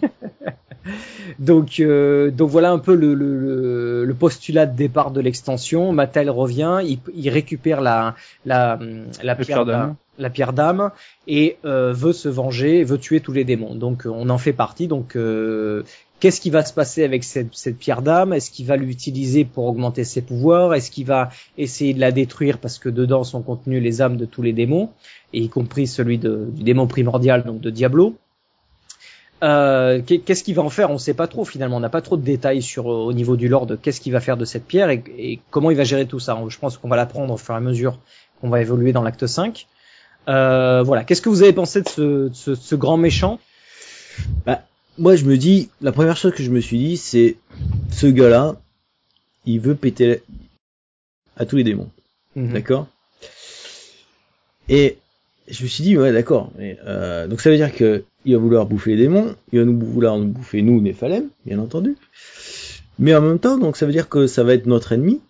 donc, 1.38 1.80
euh, 1.80 2.30
donc 2.30 2.50
voilà 2.50 2.70
un 2.70 2.78
peu 2.78 2.94
le, 2.94 3.14
le, 3.14 4.04
le- 4.04 4.14
postulat 4.14 4.66
de 4.66 4.76
départ 4.76 5.10
de 5.12 5.20
l'extension. 5.20 5.92
Mattel 5.92 6.28
revient, 6.30 6.80
il, 6.84 6.98
il 7.14 7.30
récupère 7.30 7.80
la, 7.80 8.14
la, 8.44 8.78
la, 9.22 9.34
pierre 9.34 9.64
d'âme. 9.64 9.94
la 10.18 10.30
pierre 10.30 10.52
d'âme 10.52 10.90
et 11.26 11.56
euh, 11.64 11.92
veut 11.94 12.12
se 12.12 12.28
venger, 12.28 12.84
veut 12.84 12.98
tuer 12.98 13.20
tous 13.20 13.32
les 13.32 13.44
démons. 13.44 13.74
Donc 13.74 14.06
on 14.06 14.28
en 14.28 14.38
fait 14.38 14.52
partie. 14.52 14.88
Donc 14.88 15.16
euh, 15.16 15.82
qu'est-ce 16.20 16.40
qui 16.40 16.50
va 16.50 16.64
se 16.64 16.72
passer 16.72 17.02
avec 17.04 17.24
cette, 17.24 17.48
cette 17.54 17.78
pierre 17.78 18.02
d'âme? 18.02 18.33
Est-ce 18.33 18.50
qu'il 18.50 18.66
va 18.66 18.76
l'utiliser 18.76 19.44
pour 19.44 19.64
augmenter 19.66 20.04
ses 20.04 20.22
pouvoirs? 20.22 20.74
Est-ce 20.74 20.90
qu'il 20.90 21.06
va 21.06 21.30
essayer 21.59 21.94
de 21.94 22.00
la 22.00 22.12
détruire 22.12 22.59
parce 22.59 22.78
que 22.78 22.88
dedans 22.88 23.24
sont 23.24 23.42
contenues 23.42 23.80
les 23.80 24.02
âmes 24.02 24.16
de 24.16 24.26
tous 24.26 24.42
les 24.42 24.52
démons, 24.52 24.90
et 25.33 25.40
y 25.40 25.48
compris 25.48 25.87
celui 25.87 26.18
de, 26.18 26.48
du 26.52 26.62
démon 26.62 26.87
primordial, 26.87 27.42
donc 27.44 27.61
de 27.61 27.70
Diablo? 27.70 28.14
Euh, 29.42 30.02
qu'est- 30.04 30.18
qu'est-ce 30.18 30.44
qu'il 30.44 30.54
va 30.54 30.62
en 30.62 30.68
faire? 30.68 30.90
On 30.90 30.94
ne 30.94 30.98
sait 30.98 31.14
pas 31.14 31.26
trop 31.26 31.44
finalement. 31.46 31.78
On 31.78 31.80
n'a 31.80 31.88
pas 31.88 32.02
trop 32.02 32.16
de 32.18 32.22
détails 32.22 32.61
sur 32.61 32.92
euh, 32.92 32.96
au 33.06 33.12
niveau 33.14 33.37
du 33.37 33.48
lord. 33.48 33.66
Qu'est-ce 33.80 34.00
qu'il 34.02 34.12
va 34.12 34.20
faire 34.20 34.37
de 34.37 34.44
cette 34.44 34.66
pierre 34.66 34.90
et, 34.90 35.02
et 35.16 35.40
comment 35.50 35.70
il 35.70 35.76
va 35.78 35.85
gérer 35.85 36.04
tout 36.06 36.18
ça 36.20 36.38
Je 36.48 36.59
pense 36.59 36.76
qu'on 36.76 36.88
va 36.88 36.96
l'apprendre 36.96 37.33
au 37.33 37.38
fur 37.38 37.54
et 37.54 37.56
à 37.56 37.61
mesure 37.61 37.98
qu'on 38.40 38.50
va 38.50 38.61
évoluer 38.61 38.92
dans 38.92 39.02
l'acte 39.02 39.26
5. 39.26 39.66
Euh, 40.28 40.83
voilà. 40.83 41.04
Qu'est-ce 41.04 41.22
que 41.22 41.30
vous 41.30 41.42
avez 41.42 41.54
pensé 41.54 41.80
de 41.80 41.88
ce, 41.88 42.00
de 42.28 42.30
ce, 42.35 42.54
ce 42.54 42.74
grand 42.74 42.98
méchant? 42.98 43.38
Moi, 44.98 45.16
je 45.16 45.24
me 45.24 45.37
dis, 45.37 45.70
la 45.81 45.92
première 45.92 46.16
chose 46.16 46.33
que 46.33 46.42
je 46.42 46.50
me 46.50 46.61
suis 46.61 46.79
dit, 46.79 46.96
c'est 46.96 47.37
ce 47.90 48.07
gars-là, 48.07 48.61
il 49.46 49.61
veut 49.61 49.74
péter 49.74 50.22
à 51.37 51.46
tous 51.46 51.57
les 51.57 51.64
démons. 51.64 51.90
Mhm. 52.37 52.53
D'accord? 52.53 52.87
Et 54.68 54.98
je 55.48 55.62
me 55.64 55.68
suis 55.68 55.83
dit, 55.83 55.96
ouais, 55.96 56.12
d'accord. 56.12 56.53
euh, 56.61 57.26
donc 57.26 57.40
ça 57.40 57.50
veut 57.50 57.57
dire 57.57 57.74
que 57.74 58.05
il 58.26 58.35
va 58.35 58.38
vouloir 58.38 58.66
bouffer 58.66 58.90
les 58.96 59.05
démons, 59.05 59.35
il 59.53 59.59
va 59.61 59.64
nous 59.64 59.79
vouloir 59.79 60.18
nous 60.18 60.26
bouffer 60.29 60.61
nous, 60.62 60.81
Néphalem, 60.81 61.29
bien 61.46 61.59
entendu. 61.59 61.96
Mais 62.98 63.14
en 63.14 63.22
même 63.22 63.38
temps, 63.38 63.57
donc 63.57 63.76
ça 63.79 63.87
veut 63.87 63.92
dire 63.92 64.09
que 64.11 64.26
ça 64.26 64.44
va 64.44 64.53
être 64.55 64.66
notre 64.66 64.92
ennemi. 64.92 65.20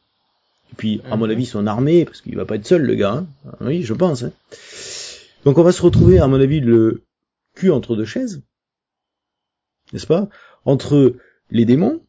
Et 0.72 0.76
puis, 0.76 1.00
à 1.10 1.16
mon 1.16 1.26
Mhm. 1.26 1.30
avis, 1.32 1.46
son 1.46 1.66
armée, 1.68 2.04
parce 2.04 2.20
qu'il 2.20 2.36
va 2.36 2.44
pas 2.44 2.56
être 2.56 2.66
seul, 2.66 2.82
le 2.82 2.94
gars. 2.96 3.12
hein. 3.12 3.26
Ah 3.60 3.66
Oui, 3.66 3.82
je 3.82 3.94
pense. 3.94 4.24
hein. 4.24 4.32
Donc 5.44 5.56
on 5.58 5.62
va 5.62 5.72
se 5.72 5.82
retrouver, 5.82 6.18
à 6.18 6.26
mon 6.26 6.40
avis, 6.40 6.60
le 6.60 7.02
cul 7.54 7.70
entre 7.70 7.94
deux 7.96 8.04
chaises. 8.04 8.42
N'est-ce 9.92 10.06
pas 10.06 10.28
Entre 10.64 11.16
les 11.50 11.64
démons, 11.64 12.02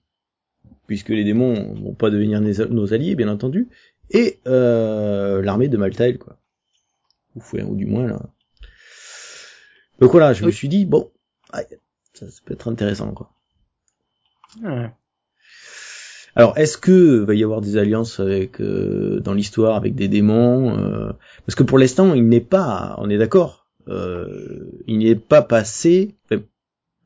puisque 0.88 1.10
les 1.10 1.24
démons 1.24 1.74
vont 1.76 1.94
pas 1.94 2.10
devenir 2.10 2.41
nos 2.41 2.94
alliés, 2.94 3.15
bien 3.15 3.30
entendu, 3.30 3.70
et 4.10 4.39
euh, 4.48 5.41
l'armée 5.41 5.67
de 5.67 5.78
Maltael, 5.78 6.17
quoi. 6.17 6.38
Ou, 7.36 7.39
enfin, 7.39 7.63
ou 7.63 7.76
du 7.76 7.86
moins, 7.86 8.08
là. 8.08 8.22
Donc 10.00 10.12
voilà, 10.12 10.34
je 10.34 10.46
me 10.46 10.52
suis 10.52 10.67
dit, 10.67 10.86
bon, 10.86 11.12
ça, 12.13 12.30
ça 12.30 12.41
peut 12.46 12.54
être 12.54 12.67
intéressant, 12.67 13.13
quoi. 13.13 13.32
Ouais. 14.62 14.91
Alors, 16.36 16.58
est-ce 16.58 16.78
que 16.78 17.20
va 17.20 17.36
y 17.36 17.44
avoir 17.44 17.62
des 17.62 17.78
alliances 17.78 18.20
avec 18.20 18.62
euh, 18.62 19.20
dans 19.20 19.34
l'histoire 19.34 19.76
avec 19.76 19.96
des 19.96 20.08
démons 20.08 20.78
euh, 20.78 21.12
Parce 21.46 21.56
que 21.56 21.63
pour 21.63 21.78
l'instant, 21.78 22.13
il 22.13 22.28
n'est 22.28 22.39
pas, 22.39 22.96
on 23.00 23.10
est 23.10 23.17
d'accord, 23.17 23.67
euh, 23.89 24.72
il 24.88 25.00
n'est 25.00 25.15
pas 25.15 25.41
passé 25.41 26.15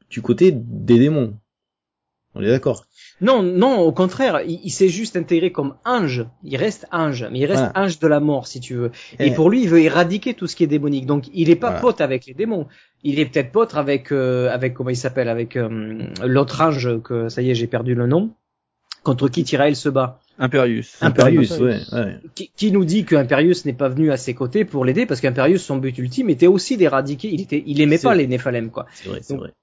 du 0.09 0.21
côté 0.21 0.51
des 0.51 0.99
démons. 0.99 1.33
On 2.37 2.41
est 2.41 2.47
d'accord. 2.49 2.85
Non, 3.21 3.41
non, 3.43 3.79
au 3.79 3.93
contraire, 3.93 4.41
il, 4.45 4.59
il 4.63 4.69
s'est 4.69 4.89
juste 4.89 5.15
intégré 5.15 5.53
comme 5.53 5.75
ange. 5.85 6.25
Il 6.43 6.57
reste 6.57 6.85
ange, 6.91 7.25
mais 7.31 7.39
il 7.39 7.45
reste 7.45 7.63
Voilà. 7.63 7.85
ange 7.85 7.97
de 7.99 8.07
la 8.07 8.19
mort, 8.19 8.45
si 8.47 8.59
tu 8.59 8.73
veux. 8.75 8.91
Et 9.19 9.27
Eh, 9.27 9.31
pour 9.31 9.49
lui, 9.49 9.63
il 9.63 9.69
veut 9.69 9.79
éradiquer 9.79 10.33
tout 10.33 10.45
ce 10.45 10.55
qui 10.57 10.65
est 10.65 10.67
démonique. 10.67 11.05
Donc, 11.05 11.25
il 11.33 11.49
est 11.49 11.55
pas 11.55 11.67
Voilà. 11.69 11.81
pote 11.81 12.01
avec 12.01 12.25
les 12.25 12.33
démons. 12.33 12.67
Il 13.03 13.19
est 13.19 13.25
peut-être 13.25 13.53
pote 13.53 13.73
avec, 13.75 14.11
euh, 14.11 14.49
avec 14.51 14.73
comment 14.73 14.89
il 14.89 14.97
s'appelle, 14.97 15.29
avec 15.29 15.55
euh, 15.55 16.03
l'autre 16.25 16.59
ange 16.61 17.01
que 17.03 17.29
ça 17.29 17.41
y 17.41 17.51
est, 17.51 17.55
j'ai 17.55 17.67
perdu 17.67 17.95
le 17.95 18.05
nom. 18.05 18.31
Contre 19.03 19.29
qui 19.29 19.45
Tyrael 19.45 19.75
se 19.77 19.87
bat. 19.87 20.19
Imperius. 20.37 20.97
Imperius, 21.01 21.51
ouais, 21.51 21.75
Imperius. 21.75 21.91
ouais. 21.93 22.17
Qui, 22.33 22.51
qui 22.57 22.71
nous 22.73 22.83
dit 22.83 23.05
que 23.05 23.15
Imperius 23.15 23.63
n'est 23.63 23.71
pas 23.71 23.87
venu 23.87 24.11
à 24.11 24.17
ses 24.17 24.33
côtés 24.33 24.65
pour 24.65 24.83
l'aider 24.83 25.05
parce 25.05 25.21
qu'Imperius, 25.21 25.63
son 25.63 25.77
but 25.77 25.97
ultime 25.97 26.29
était 26.29 26.47
aussi 26.47 26.75
d'éradiquer. 26.75 27.29
Il 27.31 27.39
était, 27.39 27.63
il 27.65 27.79
aimait 27.79 27.97
pas 27.99 28.13
les 28.13 28.27
Néphalem, 28.27 28.71
quoi. 28.71 28.87
C'est 28.91 29.07
vrai, 29.07 29.19
c'est 29.21 29.37
vrai. 29.37 29.53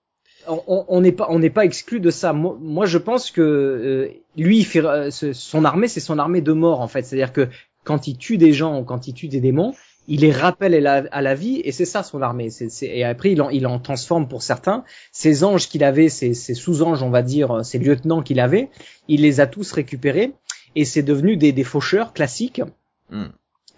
On- 0.46 1.00
n'est 1.00 1.12
pas 1.12 1.26
on 1.30 1.38
n'est 1.38 1.50
pas 1.50 1.64
exclu 1.64 2.00
de 2.00 2.10
ça. 2.10 2.32
Moi, 2.32 2.56
moi, 2.60 2.86
je 2.86 2.98
pense 2.98 3.30
que 3.30 3.40
euh, 3.40 4.08
lui, 4.36 4.58
il 4.58 4.64
fait 4.64 4.84
euh, 4.84 5.10
son 5.10 5.64
armée, 5.64 5.88
c'est 5.88 6.00
son 6.00 6.18
armée 6.18 6.40
de 6.40 6.52
mort 6.52 6.80
en 6.80 6.88
fait. 6.88 7.02
C'est-à-dire 7.02 7.32
que 7.32 7.48
quand 7.84 8.06
il 8.06 8.16
tue 8.16 8.38
des 8.38 8.52
gens 8.52 8.80
ou 8.80 8.84
quand 8.84 9.06
il 9.08 9.14
tue 9.14 9.28
des 9.28 9.40
démons, 9.40 9.74
il 10.08 10.20
les 10.20 10.32
rappelle 10.32 10.74
à 10.74 10.80
la, 10.80 11.08
à 11.12 11.22
la 11.22 11.34
vie 11.34 11.60
et 11.64 11.72
c'est 11.72 11.84
ça 11.84 12.02
son 12.02 12.22
armée. 12.22 12.48
Et 12.82 13.04
après, 13.04 13.32
il 13.32 13.42
en, 13.42 13.50
il 13.50 13.66
en 13.66 13.78
transforme 13.78 14.28
pour 14.28 14.42
certains. 14.42 14.84
Ces 15.12 15.44
anges 15.44 15.68
qu'il 15.68 15.84
avait, 15.84 16.08
ces, 16.08 16.34
ces 16.34 16.54
sous-anges, 16.54 17.02
on 17.02 17.10
va 17.10 17.22
dire, 17.22 17.64
ces 17.64 17.78
lieutenants 17.78 18.22
qu'il 18.22 18.40
avait, 18.40 18.68
il 19.08 19.22
les 19.22 19.40
a 19.40 19.46
tous 19.46 19.72
récupérés 19.72 20.32
et 20.74 20.84
c'est 20.84 21.02
devenu 21.02 21.36
des, 21.36 21.52
des 21.52 21.64
faucheurs 21.64 22.12
classiques. 22.12 22.62
Hmm. 23.10 23.26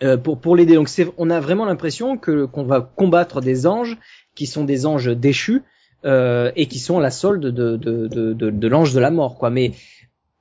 euh, 0.03 0.17
pour 0.17 0.39
pour 0.39 0.55
l'aider. 0.57 0.75
Donc 0.75 0.89
on 1.19 1.29
a 1.31 1.41
vraiment 1.41 1.65
l'impression 1.65 2.17
que 2.17 2.45
qu'on 2.47 2.65
va 2.65 2.81
combattre 2.81 3.41
des 3.41 3.67
anges 3.67 3.97
qui 4.35 4.47
sont 4.47 4.65
des 4.65 4.87
anges 4.87 5.09
déchus 5.17 5.63
euh, 6.05 6.53
et 6.57 6.69
qui 6.69 6.79
sont 6.79 6.99
la 6.99 7.11
solde 7.11 7.47
de 7.47 7.77
de 7.77 8.07
de, 8.07 8.33
de, 8.33 8.51
de 8.51 8.69
l'ange 8.69 8.93
de 8.93 9.01
la 9.01 9.11
mort, 9.11 9.39
quoi. 9.39 9.51
Mais 9.51 9.73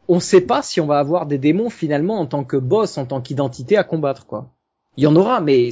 on 0.07 0.19
sait 0.19 0.41
pas 0.41 0.61
si 0.61 0.81
on 0.81 0.85
va 0.85 0.99
avoir 0.99 1.25
des 1.25 1.37
démons 1.37 1.69
finalement 1.69 2.19
en 2.19 2.25
tant 2.25 2.43
que 2.43 2.57
boss, 2.57 2.97
en 2.97 3.05
tant 3.05 3.21
qu'identité 3.21 3.77
à 3.77 3.83
combattre, 3.83 4.25
quoi. 4.25 4.53
Il 4.97 5.03
y 5.03 5.07
en 5.07 5.15
aura, 5.15 5.41
mais 5.41 5.69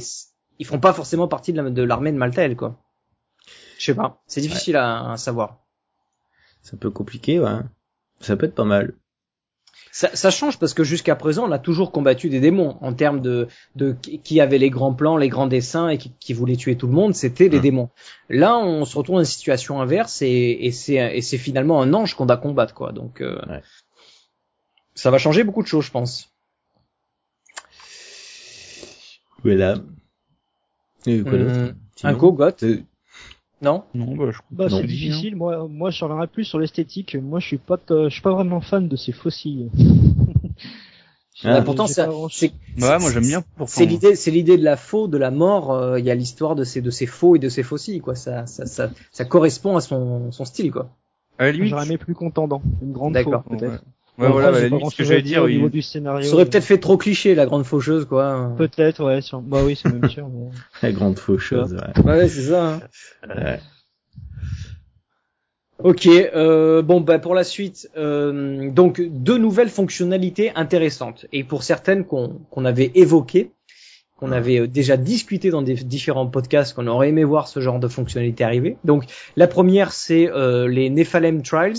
ils 0.58 0.64
feront 0.64 0.80
pas 0.80 0.92
forcément 0.92 1.28
partie 1.28 1.52
de 1.52 1.82
l'armée 1.82 2.12
de, 2.12 2.16
Maltael, 2.16 2.56
quoi. 2.56 2.82
Je 3.78 3.86
sais 3.86 3.94
pas. 3.94 4.22
C'est 4.26 4.40
difficile 4.40 4.76
à, 4.76 5.16
savoir. 5.16 5.58
C'est 6.62 6.74
un 6.74 6.78
peu 6.78 6.90
compliqué, 6.90 7.40
ouais. 7.40 7.58
Ça 8.20 8.36
peut 8.36 8.46
être 8.46 8.54
pas 8.54 8.64
mal. 8.64 8.94
Ça, 9.94 10.08
ça, 10.14 10.30
change 10.30 10.58
parce 10.58 10.72
que 10.72 10.84
jusqu'à 10.84 11.14
présent, 11.16 11.46
on 11.46 11.52
a 11.52 11.58
toujours 11.58 11.92
combattu 11.92 12.30
des 12.30 12.40
démons 12.40 12.78
en 12.80 12.94
termes 12.94 13.20
de, 13.20 13.46
de 13.76 13.94
qui 14.24 14.40
avait 14.40 14.56
les 14.56 14.70
grands 14.70 14.94
plans, 14.94 15.18
les 15.18 15.28
grands 15.28 15.46
dessins 15.46 15.90
et 15.90 15.98
qui, 15.98 16.14
qui 16.18 16.32
voulait 16.32 16.56
tuer 16.56 16.76
tout 16.76 16.86
le 16.86 16.94
monde, 16.94 17.14
c'était 17.14 17.50
les 17.50 17.58
mmh. 17.58 17.62
démons. 17.62 17.90
Là, 18.30 18.56
on 18.56 18.86
se 18.86 18.96
retrouve 18.96 19.16
dans 19.16 19.20
une 19.20 19.26
situation 19.26 19.82
inverse 19.82 20.22
et, 20.22 20.58
et 20.62 20.72
c'est 20.72 21.38
finalement 21.38 21.82
un 21.82 21.92
ange 21.92 22.14
qu'on 22.14 22.24
doit 22.24 22.38
combattre, 22.38 22.72
quoi. 22.72 22.92
Donc, 22.92 23.20
euh, 23.20 23.38
ça 24.94 25.10
va 25.10 25.18
changer 25.18 25.44
beaucoup 25.44 25.62
de 25.62 25.68
choses, 25.68 25.84
je 25.84 25.90
pense. 25.90 26.32
Voilà. 29.42 29.74
Et 31.04 31.20
quoi 31.20 31.32
mmh, 31.32 31.74
un 32.04 32.12
go 32.14 32.32
got 32.32 32.62
euh, 32.62 32.80
Non 33.62 33.84
Non, 33.94 34.16
bah, 34.16 34.30
je 34.32 34.38
bah, 34.50 34.68
c'est 34.68 34.86
difficile. 34.86 35.36
Moi, 35.36 35.68
moi, 35.68 35.90
je 35.90 36.04
reviendrai 36.04 36.26
plus 36.26 36.44
sur 36.44 36.58
l'esthétique. 36.58 37.14
Moi, 37.14 37.40
je 37.40 37.46
suis 37.46 37.58
pas, 37.58 37.78
je 37.88 38.08
suis 38.08 38.20
pas 38.22 38.32
vraiment 38.32 38.60
fan 38.60 38.88
de 38.88 38.96
ces 38.96 39.12
fossiles. 39.12 39.70
Ah, 41.44 41.62
pourtant, 41.62 41.86
c'est, 41.86 42.06
ouais, 42.06 42.52
moi 42.76 43.10
j'aime 43.10 43.26
bien. 43.26 43.42
C'est 43.66 43.86
l'idée, 43.86 44.14
c'est 44.14 44.30
l'idée 44.30 44.56
de 44.58 44.62
la 44.62 44.76
faux, 44.76 45.08
de 45.08 45.18
la 45.18 45.30
mort. 45.30 45.72
Euh, 45.72 45.98
il 45.98 46.04
y 46.04 46.10
a 46.10 46.14
l'histoire 46.14 46.54
de 46.54 46.62
ces, 46.62 46.80
de 46.80 46.90
ces 46.90 47.06
faux 47.06 47.36
et 47.36 47.38
de 47.38 47.48
ces 47.48 47.62
fossiles, 47.62 48.00
quoi. 48.00 48.14
Ça, 48.14 48.46
ça, 48.46 48.66
ça, 48.66 48.90
ça 49.10 49.24
correspond 49.24 49.76
à 49.76 49.80
son, 49.80 50.30
son 50.30 50.44
style, 50.44 50.70
quoi. 50.70 50.90
À 51.38 51.44
la 51.44 51.52
limite, 51.52 51.70
j'aurais 51.70 51.86
aimé 51.86 51.98
plus 51.98 52.14
contendant, 52.14 52.62
une 52.80 52.92
grande 52.92 53.14
D'accord. 53.14 53.42
peut-être. 53.44 53.72
Ouais, 53.72 53.78
voilà, 54.30 54.52
bah, 54.52 54.78
ce 54.90 54.96
que 54.96 55.04
j'allais 55.04 55.22
dire, 55.22 55.42
au 55.42 55.48
niveau 55.48 55.68
du 55.68 55.82
scénario. 55.82 56.28
Ça 56.28 56.34
aurait 56.34 56.46
peut-être 56.46 56.64
fait 56.64 56.78
trop 56.78 56.96
cliché, 56.96 57.34
la 57.34 57.46
grande 57.46 57.64
faucheuse, 57.64 58.04
quoi. 58.04 58.52
Peut-être, 58.56 59.04
ouais. 59.04 59.20
Sur... 59.20 59.40
Bah 59.40 59.60
oui, 59.64 59.78
c'est 59.80 59.92
même 59.92 60.08
sûr. 60.08 60.28
Mais... 60.28 60.50
la 60.82 60.92
grande 60.92 61.18
faucheuse, 61.18 61.74
ouais. 61.74 62.02
Ouais, 62.04 62.28
c'est 62.28 62.42
ça. 62.42 62.74
Hein. 62.74 62.80
Ouais. 63.28 63.60
Ok, 65.78 66.06
euh, 66.06 66.80
bon 66.82 67.00
bah 67.00 67.18
pour 67.18 67.34
la 67.34 67.42
suite, 67.42 67.90
euh, 67.96 68.70
donc 68.70 69.00
deux 69.00 69.36
nouvelles 69.36 69.68
fonctionnalités 69.68 70.52
intéressantes 70.54 71.26
et 71.32 71.42
pour 71.42 71.64
certaines 71.64 72.04
qu'on 72.04 72.40
qu'on 72.50 72.64
avait 72.64 72.92
évoquées, 72.94 73.50
qu'on 74.16 74.30
avait 74.30 74.60
euh, 74.60 74.68
déjà 74.68 74.96
discuté 74.96 75.50
dans 75.50 75.62
des 75.62 75.74
différents 75.74 76.28
podcasts, 76.28 76.74
qu'on 76.74 76.86
aurait 76.86 77.08
aimé 77.08 77.24
voir 77.24 77.48
ce 77.48 77.58
genre 77.58 77.80
de 77.80 77.88
fonctionnalité 77.88 78.44
arriver. 78.44 78.76
Donc 78.84 79.06
la 79.34 79.48
première 79.48 79.90
c'est 79.90 80.30
euh, 80.30 80.68
les 80.68 80.88
Nephalem 80.88 81.42
Trials, 81.42 81.78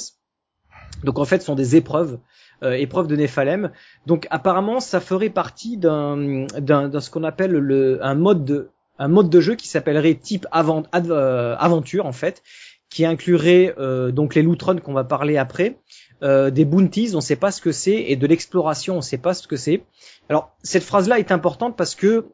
donc 1.03 1.19
en 1.19 1.25
fait, 1.25 1.39
ce 1.39 1.45
sont 1.45 1.55
des 1.55 1.75
épreuves, 1.75 2.19
euh, 2.63 2.73
épreuves 2.73 3.07
de 3.07 3.15
Néphalem. 3.15 3.71
Donc 4.05 4.27
apparemment, 4.29 4.79
ça 4.79 4.99
ferait 4.99 5.29
partie 5.29 5.77
d'un 5.77 6.47
d'un 6.59 6.99
ce 6.99 7.09
qu'on 7.09 7.23
appelle 7.23 7.51
le 7.51 8.03
un 8.03 8.15
mode 8.15 8.45
de 8.45 8.69
un 8.99 9.07
mode 9.07 9.29
de 9.29 9.41
jeu 9.41 9.55
qui 9.55 9.67
s'appellerait 9.67 10.15
type 10.15 10.45
avant, 10.51 10.83
euh, 10.95 11.55
aventure 11.57 12.05
en 12.05 12.11
fait, 12.11 12.43
qui 12.89 13.05
inclurait 13.05 13.73
euh, 13.77 14.11
donc 14.11 14.35
les 14.35 14.43
loot 14.43 14.61
runs 14.61 14.77
qu'on 14.77 14.93
va 14.93 15.03
parler 15.03 15.37
après, 15.37 15.79
euh, 16.21 16.51
des 16.51 16.65
bounties, 16.65 17.11
on 17.15 17.21
sait 17.21 17.35
pas 17.35 17.51
ce 17.51 17.61
que 17.61 17.71
c'est, 17.71 17.95
et 17.95 18.15
de 18.15 18.27
l'exploration, 18.27 18.97
on 18.97 19.01
sait 19.01 19.17
pas 19.17 19.33
ce 19.33 19.47
que 19.47 19.55
c'est. 19.55 19.83
Alors 20.29 20.55
cette 20.63 20.83
phrase-là 20.83 21.19
est 21.19 21.31
importante 21.31 21.75
parce 21.75 21.95
que 21.95 22.27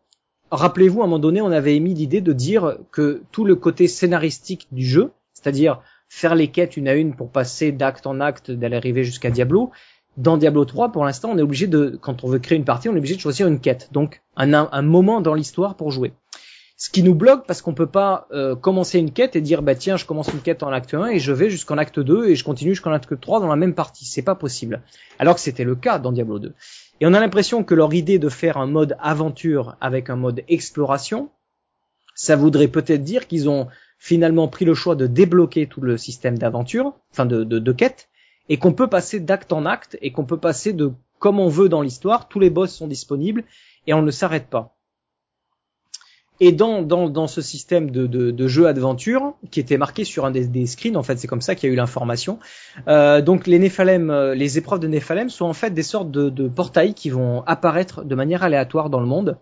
rappelez-vous, 0.52 1.02
à 1.02 1.06
un 1.06 1.08
moment 1.08 1.20
donné, 1.20 1.42
on 1.42 1.52
avait 1.52 1.76
émis 1.76 1.94
l'idée 1.94 2.22
de 2.22 2.34
dire 2.34 2.78
que 2.92 3.24
tout 3.32 3.46
le 3.46 3.56
côté 3.56 3.88
scénaristique 3.88 4.68
du 4.72 4.86
jeu, 4.86 5.12
c'est-à-dire 5.34 5.82
faire 6.10 6.36
les 6.36 6.50
quêtes 6.50 6.76
une 6.76 6.88
à 6.88 6.96
une 6.96 7.16
pour 7.16 7.30
passer 7.32 7.72
d'acte 7.72 8.06
en 8.08 8.20
acte, 8.20 8.52
d'aller 8.52 8.76
arriver 8.76 9.04
jusqu'à 9.04 9.30
Diablo. 9.30 9.72
Dans 10.18 10.38
Diablo 10.38 10.66
3, 10.66 10.92
pour 10.92 11.06
l'instant, 11.06 11.30
on 11.32 11.38
est 11.38 11.42
obligé 11.42 11.68
de, 11.68 11.98
quand 12.02 12.24
on 12.24 12.28
veut 12.28 12.40
créer 12.40 12.58
une 12.58 12.66
partie, 12.66 12.90
on 12.90 12.96
est 12.96 12.98
obligé 12.98 13.16
de 13.16 13.22
choisir 13.22 13.48
une 13.48 13.60
quête. 13.60 13.90
Donc, 13.92 14.22
un, 14.36 14.82
moment 14.82 15.22
dans 15.22 15.34
l'histoire 15.34 15.76
pour 15.76 15.92
jouer. 15.92 16.14
Ce 16.78 16.90
qui 16.90 17.04
nous 17.04 17.14
bloque 17.14 17.46
parce 17.46 17.62
qu'on 17.62 17.74
peut 17.74 17.88
pas 17.88 18.28
euh, 18.32 18.56
commencer 18.56 19.00
une 19.00 19.12
quête 19.12 19.36
et 19.36 19.42
dire 19.42 19.62
bah 19.62 19.76
tiens 19.76 19.98
je 19.98 20.06
commence 20.06 20.30
une 20.30 20.40
quête 20.40 20.64
en 20.64 20.72
acte 20.72 20.94
1 20.94 21.08
et 21.08 21.20
je 21.20 21.34
vais 21.34 21.50
jusqu'en 21.50 21.78
acte 21.78 22.00
2 22.00 22.30
et 22.30 22.36
je 22.36 22.44
continue 22.46 22.72
jusqu'en 22.72 22.94
acte 22.94 23.20
3 23.20 23.42
dans 23.42 23.50
la 23.50 23.58
même 23.58 23.76
partie. 23.76 24.06
C'est 24.06 24.22
pas 24.22 24.36
possible. 24.36 24.82
Alors 25.20 25.36
que 25.36 25.42
c'était 25.42 25.66
le 25.66 25.76
cas 25.76 26.00
dans 26.00 26.14
Diablo 26.14 26.40
2. 26.40 26.54
Et 27.02 27.06
on 27.06 27.14
a 27.14 27.20
l'impression 27.20 27.66
que 27.66 27.76
leur 27.76 27.94
idée 27.94 28.18
de 28.18 28.30
faire 28.30 28.58
un 28.58 28.66
mode 28.66 28.96
aventure 29.02 29.76
avec 29.82 30.10
un 30.10 30.16
mode 30.16 30.44
exploration, 30.48 31.30
ça 32.16 32.36
voudrait 32.36 32.68
peut-être 32.68 33.04
dire 33.04 33.28
qu'ils 33.28 33.50
ont 33.50 33.68
finalement 33.98 34.48
pris 34.48 34.66
le 34.66 34.74
choix 34.74 34.96
de 34.96 35.08
débloquer 35.08 35.68
tout 35.68 35.82
le 35.82 35.98
système 35.98 36.38
d'aventure, 36.38 36.94
enfin 37.12 37.26
de, 37.26 37.44
de, 37.44 37.60
de 37.60 37.72
quête, 37.72 38.09
et 38.50 38.58
qu'on 38.58 38.74
peut 38.74 38.88
passer 38.88 39.20
d'acte 39.20 39.54
en 39.54 39.66
acte, 39.66 39.98
et 40.02 40.12
qu'on 40.12 40.26
peut 40.26 40.40
passer 40.40 40.74
de 40.74 40.92
comme 41.20 41.40
on 41.40 41.50
veut 41.50 41.70
dans 41.70 41.82
l'histoire, 41.82 42.28
tous 42.28 42.40
les 42.40 42.50
boss 42.50 42.74
sont 42.74 42.88
disponibles, 42.88 43.44
et 43.88 43.94
on 43.94 44.02
ne 44.02 44.12
s'arrête 44.12 44.50
pas. 44.50 44.76
Et 46.42 46.54
dans, 46.54 46.82
dans, 46.82 47.10
dans 47.10 47.28
ce 47.28 47.42
système 47.42 47.92
de, 47.92 48.08
de, 48.08 48.32
de 48.32 48.48
jeu 48.48 48.68
aventure, 48.68 49.34
qui 49.52 49.60
était 49.60 49.78
marqué 49.78 50.06
sur 50.06 50.26
un 50.26 50.32
des, 50.32 50.48
des 50.48 50.66
screens, 50.66 50.96
en 50.96 51.04
fait, 51.04 51.18
c'est 51.18 51.28
comme 51.28 51.42
ça 51.42 51.54
qu'il 51.56 51.68
y 51.68 51.70
a 51.70 51.74
eu 51.74 51.76
l'information. 51.76 52.40
Euh, 52.88 53.22
donc 53.22 53.46
les 53.46 53.60
Néphalem, 53.60 54.10
euh, 54.10 54.34
les 54.36 54.58
épreuves 54.58 54.80
de 54.80 54.88
Néphalem 54.88 55.30
sont 55.30 55.46
en 55.46 55.54
fait 55.54 55.72
des 55.72 55.84
sortes 55.84 56.12
de, 56.12 56.30
de 56.30 56.48
portails 56.48 56.94
qui 56.94 57.10
vont 57.10 57.44
apparaître 57.46 58.06
de 58.06 58.16
manière 58.16 58.44
aléatoire 58.44 58.90
dans 58.90 59.02
le 59.02 59.06
monde 59.06 59.38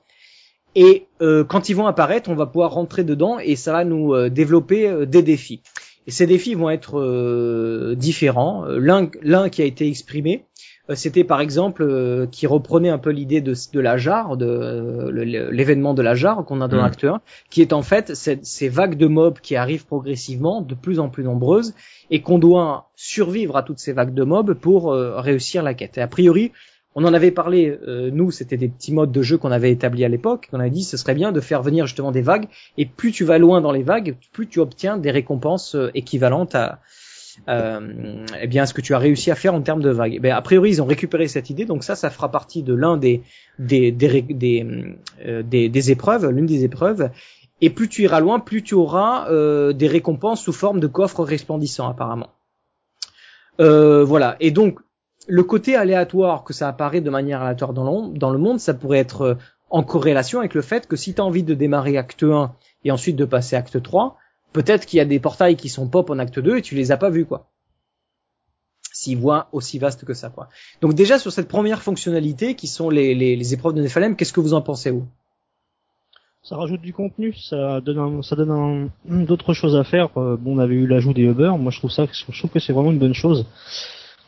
et 0.80 1.08
euh, 1.24 1.44
quand 1.44 1.70
ils 1.70 1.76
vont 1.76 1.88
apparaître, 1.88 2.30
on 2.30 2.36
va 2.36 2.46
pouvoir 2.46 2.72
rentrer 2.72 3.04
dedans 3.04 3.40
et 3.40 3.56
ça 3.56 3.72
va 3.72 3.84
nous 3.84 4.14
euh, 4.14 4.30
développer 4.30 4.88
euh, 4.88 5.06
des 5.08 5.24
défis. 5.24 5.64
Et 6.08 6.12
ces 6.12 6.26
défis 6.26 6.56
vont 6.56 6.70
être 6.70 7.94
différents. 7.96 8.66
L'un, 8.66 9.10
l'un 9.22 9.50
qui 9.50 9.62
a 9.62 9.66
été 9.66 9.88
exprimé, 9.88 10.46
c'était 10.94 11.26
par 11.26 11.42
exemple 11.42 12.28
qui 12.32 12.48
reprenait 12.48 12.90
un 12.90 12.98
peu 12.98 13.10
l'idée 13.10 13.42
de, 13.42 13.54
de 13.74 13.80
la 13.82 13.98
jarre, 13.98 14.38
de 14.38 15.10
l'événement 15.52 15.94
de 15.94 16.02
la 16.02 16.16
jarre 16.16 16.46
qu'on 16.46 16.62
a 16.62 16.70
dans 16.70 16.78
mmh. 16.78 16.80
l'acte 16.80 17.04
1, 17.04 17.22
qui 17.50 17.62
est 17.62 17.74
en 17.74 17.82
fait 17.82 18.16
ces 18.16 18.70
vagues 18.70 18.96
de 18.96 19.08
mobs 19.08 19.40
qui 19.42 19.58
arrivent 19.58 19.86
progressivement, 19.86 20.62
de 20.62 20.76
plus 20.76 21.00
en 21.00 21.10
plus 21.10 21.26
nombreuses, 21.26 21.74
et 22.10 22.22
qu'on 22.22 22.40
doit 22.40 22.90
survivre 22.96 23.58
à 23.58 23.64
toutes 23.64 23.80
ces 23.80 23.92
vagues 23.92 24.14
de 24.14 24.24
mobs 24.24 24.54
pour 24.54 24.94
réussir 24.94 25.62
la 25.62 25.74
quête. 25.74 25.98
Et 25.98 26.02
a 26.02 26.08
priori, 26.08 26.54
on 27.00 27.06
en 27.06 27.14
avait 27.14 27.30
parlé, 27.30 27.78
euh, 27.88 28.10
nous, 28.12 28.32
c'était 28.32 28.58
des 28.58 28.68
petits 28.68 28.92
modes 28.92 29.12
de 29.12 29.22
jeu 29.22 29.38
qu'on 29.38 29.52
avait 29.52 29.70
établis 29.72 30.04
à 30.04 30.08
l'époque, 30.08 30.48
qu'on 30.50 30.60
avait 30.60 30.72
dit 30.72 30.84
ce 30.84 30.98
serait 30.98 31.14
bien 31.14 31.32
de 31.32 31.40
faire 31.40 31.62
venir 31.62 31.86
justement 31.86 32.12
des 32.12 32.24
vagues, 32.24 32.48
et 32.76 32.88
plus 32.88 33.12
tu 33.12 33.24
vas 33.24 33.38
loin 33.38 33.62
dans 33.62 33.72
les 33.72 33.84
vagues, 33.84 34.16
plus 34.32 34.48
tu 34.48 34.60
obtiens 34.60 34.98
des 34.98 35.12
récompenses 35.12 35.76
euh, 35.76 35.92
équivalentes 35.94 36.56
à, 36.56 36.80
euh, 37.50 38.26
eh 38.42 38.48
bien, 38.48 38.66
ce 38.66 38.74
que 38.74 38.82
tu 38.82 38.96
as 38.96 38.98
réussi 38.98 39.30
à 39.30 39.36
faire 39.36 39.54
en 39.54 39.62
termes 39.62 39.84
de 39.84 39.92
vagues. 39.92 40.20
Ben, 40.20 40.34
a 40.34 40.42
priori, 40.42 40.72
ils 40.72 40.82
ont 40.82 40.88
récupéré 40.88 41.28
cette 41.28 41.52
idée, 41.52 41.66
donc 41.66 41.84
ça, 41.84 41.96
ça 41.96 42.10
fera 42.10 42.32
partie 42.32 42.64
de 42.64 42.74
l'un 42.74 42.98
des 42.98 43.22
des 43.60 43.92
des, 43.92 44.24
des, 44.24 45.70
des, 45.70 45.92
épreuves, 45.92 46.28
l'une 46.32 46.48
des 46.48 46.64
épreuves. 46.64 47.12
Et 47.62 47.70
plus 47.70 47.90
tu 47.90 48.02
iras 48.02 48.22
loin, 48.22 48.40
plus 48.40 48.64
tu 48.64 48.74
auras 48.74 49.32
des 49.74 49.88
récompenses 49.88 50.44
sous 50.44 50.54
forme 50.54 50.80
de 50.80 50.88
coffres 50.88 51.24
resplendissants, 51.24 51.88
apparemment. 51.90 52.30
voilà. 53.60 54.36
Et 54.40 54.50
donc, 54.50 54.80
le 55.28 55.44
côté 55.44 55.76
aléatoire 55.76 56.44
que 56.44 56.54
ça 56.54 56.68
apparaît 56.68 57.02
de 57.02 57.10
manière 57.10 57.42
aléatoire 57.42 57.74
dans 57.74 58.32
le, 58.32 58.38
monde, 58.38 58.60
ça 58.60 58.74
pourrait 58.74 59.00
être 59.00 59.22
euh, 59.22 59.36
en 59.70 59.84
corrélation 59.84 60.40
avec 60.40 60.54
le 60.54 60.62
fait 60.62 60.88
que 60.88 60.96
si 60.96 61.14
tu 61.14 61.22
as 61.22 61.26
envie 61.26 61.44
de 61.44 61.54
démarrer 61.54 61.98
acte 61.98 62.24
1 62.24 62.54
et 62.86 62.92
ensuite 62.92 63.18
de 63.18 63.26
passer 63.26 63.56
acte 63.56 63.82
3, 63.82 64.18
peut-être 64.54 64.86
qu'il 64.86 64.98
y 64.98 65.02
a 65.02 65.06
des 65.06 65.20
portails 65.20 65.58
qui 65.58 65.70
sont 65.70 65.88
pop 65.88 66.10
en 66.10 66.20
acte 66.20 66.40
2 66.40 66.58
et 66.58 66.62
tu 66.62 66.76
les 66.76 66.92
as 66.92 66.98
pas 66.98 67.10
vus 67.10 67.26
quoi. 67.26 67.50
S'ils 68.94 69.18
voient 69.18 69.50
aussi 69.52 69.78
vaste 69.78 70.06
que 70.06 70.14
ça 70.14 70.30
quoi. 70.30 70.48
Donc 70.82 70.94
déjà 70.94 71.20
sur 71.20 71.32
cette 71.32 71.50
première 71.50 71.82
fonctionnalité 71.82 72.56
qui 72.56 72.68
sont 72.68 72.90
les, 72.90 73.14
les, 73.14 73.54
épreuves 73.54 73.74
de 73.74 73.82
Nephalem, 73.82 74.16
qu'est-ce 74.16 74.34
que 74.34 74.40
vous 74.40 74.54
en 74.54 74.62
pensez 74.62 74.92
vous? 74.92 75.06
Ça 76.42 76.56
rajoute 76.56 76.80
du 76.80 76.94
contenu, 76.94 77.34
ça 77.34 77.82
donne 77.82 78.24
ça 78.24 78.38
donne 78.38 78.90
d'autres 79.06 79.54
choses 79.54 79.76
à 79.76 79.84
faire. 79.84 80.10
Euh, 80.16 80.38
bon, 80.38 80.56
on 80.56 80.60
avait 80.60 80.76
eu 80.76 80.88
l'ajout 80.88 81.14
des 81.14 81.24
Uber, 81.24 81.52
moi 81.60 81.72
je 81.72 81.80
trouve 81.80 81.92
ça, 81.92 82.06
je 82.10 82.40
trouve 82.40 82.50
que 82.50 82.60
c'est 82.60 82.72
vraiment 82.72 82.92
une 82.92 83.00
bonne 83.00 83.14
chose 83.14 83.46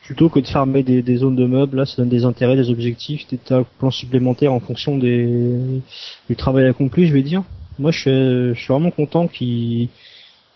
plutôt 0.10 0.28
que 0.28 0.39
de 0.39 0.48
farmer 0.48 0.82
des, 0.82 1.04
des, 1.04 1.17
zones 1.17 1.36
de 1.36 1.45
meubles, 1.45 1.78
là, 1.78 1.86
ça 1.86 1.98
donne 1.98 2.10
des 2.10 2.26
intérêts, 2.26 2.56
des 2.56 2.72
objectifs, 2.72 3.28
des 3.28 3.38
plans 3.78 3.91
supplémentaires 3.91 4.52
en 4.52 4.60
fonction 4.60 4.98
des, 4.98 5.60
du 6.28 6.36
travail 6.36 6.65
accompli, 6.65 7.06
je 7.06 7.13
vais 7.13 7.22
dire. 7.22 7.43
Moi, 7.78 7.91
je 7.91 8.00
suis, 8.00 8.10
je 8.10 8.54
suis 8.56 8.74
vraiment 8.74 8.89
content 8.89 9.28
qu'ils 9.28 9.88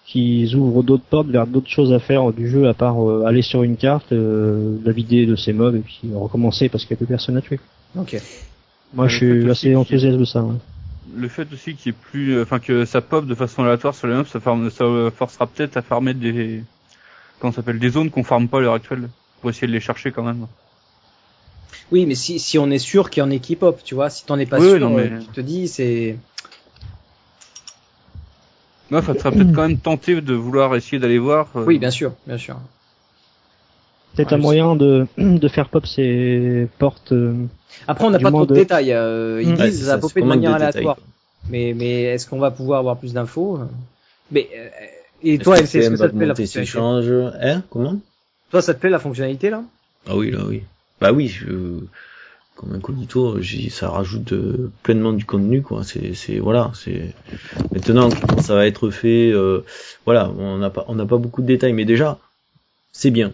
qu'ils 0.07 0.55
ouvrent 0.55 0.81
d'autres 0.81 1.03
portes 1.03 1.27
vers 1.27 1.45
d'autres 1.45 1.69
choses 1.69 1.93
à 1.93 1.99
faire 1.99 2.33
du 2.33 2.49
jeu 2.49 2.67
à 2.67 2.73
part 2.73 3.07
euh, 3.07 3.25
aller 3.27 3.43
sur 3.43 3.61
une 3.61 3.77
carte, 3.77 4.11
euh, 4.11 4.75
la 4.83 4.91
vider 4.91 5.27
de 5.27 5.35
ses 5.35 5.53
mobs 5.53 5.75
et 5.75 5.81
puis 5.81 6.09
recommencer 6.15 6.67
parce 6.67 6.83
qu'il 6.83 6.95
y 6.95 6.95
a 6.95 6.97
plus 6.97 7.05
personne 7.05 7.37
à 7.37 7.41
tuer. 7.41 7.59
Ok. 7.95 8.19
Moi, 8.95 9.07
je 9.07 9.17
suis 9.17 9.51
assez 9.51 9.75
enthousiaste 9.75 10.17
de 10.17 10.25
ça. 10.25 10.43
Le 11.15 11.27
fait 11.27 11.47
aussi 11.53 11.75
qu'il 11.75 11.91
y 11.91 11.95
ait 11.95 11.97
plus, 12.09 12.41
enfin 12.41 12.57
que 12.57 12.85
ça 12.85 13.01
pop 13.01 13.27
de 13.27 13.35
façon 13.35 13.61
aléatoire 13.61 13.93
sur 13.93 14.07
les 14.07 14.15
mobs, 14.15 14.25
ça, 14.25 14.39
ça 14.39 15.11
forcera 15.15 15.45
peut-être 15.45 15.77
à 15.77 15.83
farmer 15.83 16.15
des, 16.15 16.63
comment 17.39 17.53
s'appelle, 17.53 17.77
des 17.77 17.89
zones 17.91 18.09
qu'on 18.09 18.23
farme 18.23 18.47
pas 18.47 18.57
à 18.57 18.61
l'heure 18.61 18.73
actuelle 18.73 19.09
pour 19.43 19.49
essayer 19.49 19.67
de 19.67 19.73
les 19.73 19.81
chercher 19.81 20.13
quand 20.13 20.23
même. 20.23 20.47
Oui, 21.91 22.05
mais 22.05 22.15
si, 22.15 22.39
si 22.39 22.57
on 22.57 22.71
est 22.71 22.79
sûr 22.79 23.09
qu'il 23.09 23.19
y 23.21 23.25
en 23.25 23.29
a 23.29 23.37
qui 23.39 23.57
pop, 23.57 23.77
tu 23.83 23.93
vois, 23.93 24.09
si 24.09 24.25
t'en 24.25 24.39
es 24.39 24.45
pas 24.45 24.61
sûr, 24.61 24.89
mais... 24.89 25.09
tu 25.19 25.27
te 25.27 25.41
dis, 25.41 25.67
c'est... 25.67 26.15
Ouais, 28.89 29.01
ça 29.01 29.13
serait 29.19 29.31
peut-être 29.31 29.53
quand 29.53 29.67
même 29.67 29.77
tenté 29.77 30.21
de 30.21 30.33
vouloir 30.33 30.73
essayer 30.77 30.97
d'aller 30.97 31.17
voir. 31.19 31.47
Euh. 31.57 31.65
Oui, 31.65 31.77
bien 31.77 31.91
sûr, 31.91 32.13
bien 32.25 32.37
sûr. 32.37 32.55
Peut-être 34.15 34.29
Ouais, 34.31 34.37
un 34.37 34.41
moyen 34.41 34.75
de, 34.77 35.07
de 35.17 35.47
faire 35.49 35.67
pop 35.67 35.85
ces 35.85 36.69
portes. 36.79 37.11
euh, 37.11 37.33
Après, 37.85 38.05
on 38.05 38.11
n'a 38.11 38.19
pas 38.19 38.29
trop 38.29 38.45
de 38.45 38.51
de- 38.51 38.55
détails. 38.55 38.93
euh, 38.93 39.41
ils 39.41 39.49
Ouais, 39.49 39.57
disent 39.57 39.79
c'est 39.79 39.85
ça 39.85 39.95
va 39.95 39.95
ça, 39.95 40.01
popper 40.01 40.21
c'est 40.21 40.23
de 40.23 40.27
manière 40.29 40.53
aléatoire. 40.53 40.97
Mais, 41.49 41.73
mais 41.75 42.03
est-ce 42.03 42.27
qu'on 42.29 42.39
va 42.39 42.51
pouvoir 42.51 42.79
avoir 42.79 42.97
plus 42.97 43.13
d'infos? 43.13 43.59
Mais 44.31 44.49
euh, 44.55 44.69
et 45.21 45.37
toi, 45.37 45.59
est-ce 45.59 45.73
PM 45.73 45.91
que 45.93 45.97
ça 45.97 46.07
te 46.07 46.15
plaît 46.15 46.27
la 46.27 46.35
fonctionnalité 46.35 46.71
changes? 46.79 47.33
Hein? 47.41 47.63
Comment? 47.69 47.97
Toi, 48.53 48.61
ça 48.61 48.75
te 48.75 48.79
plaît 48.79 48.91
la 48.91 48.99
fonctionnalité 48.99 49.49
là? 49.49 49.63
Ah 50.05 50.15
oui, 50.15 50.29
là, 50.29 50.45
oui. 50.45 50.61
Bah 51.01 51.11
oui, 51.11 51.27
je... 51.27 51.79
comme 52.55 52.71
incognito, 52.75 53.41
j'ai- 53.41 53.71
ça 53.71 53.89
rajoute 53.89 54.31
euh, 54.33 54.71
pleinement 54.83 55.11
du 55.11 55.25
contenu, 55.25 55.63
quoi. 55.63 55.83
C'est, 55.83 56.13
c'est, 56.13 56.37
voilà, 56.37 56.71
c'est. 56.75 57.15
Maintenant, 57.71 58.09
comment 58.09 58.43
ça 58.43 58.53
va 58.53 58.67
être 58.67 58.91
fait, 58.91 59.31
euh, 59.31 59.65
voilà, 60.05 60.29
on 60.37 60.59
n'a 60.59 60.69
pas, 60.69 60.85
on 60.87 60.93
n'a 60.93 61.07
pas 61.07 61.17
beaucoup 61.17 61.41
de 61.41 61.47
détails, 61.47 61.73
mais 61.73 61.83
déjà, 61.83 62.19
c'est 62.91 63.09
bien. 63.09 63.33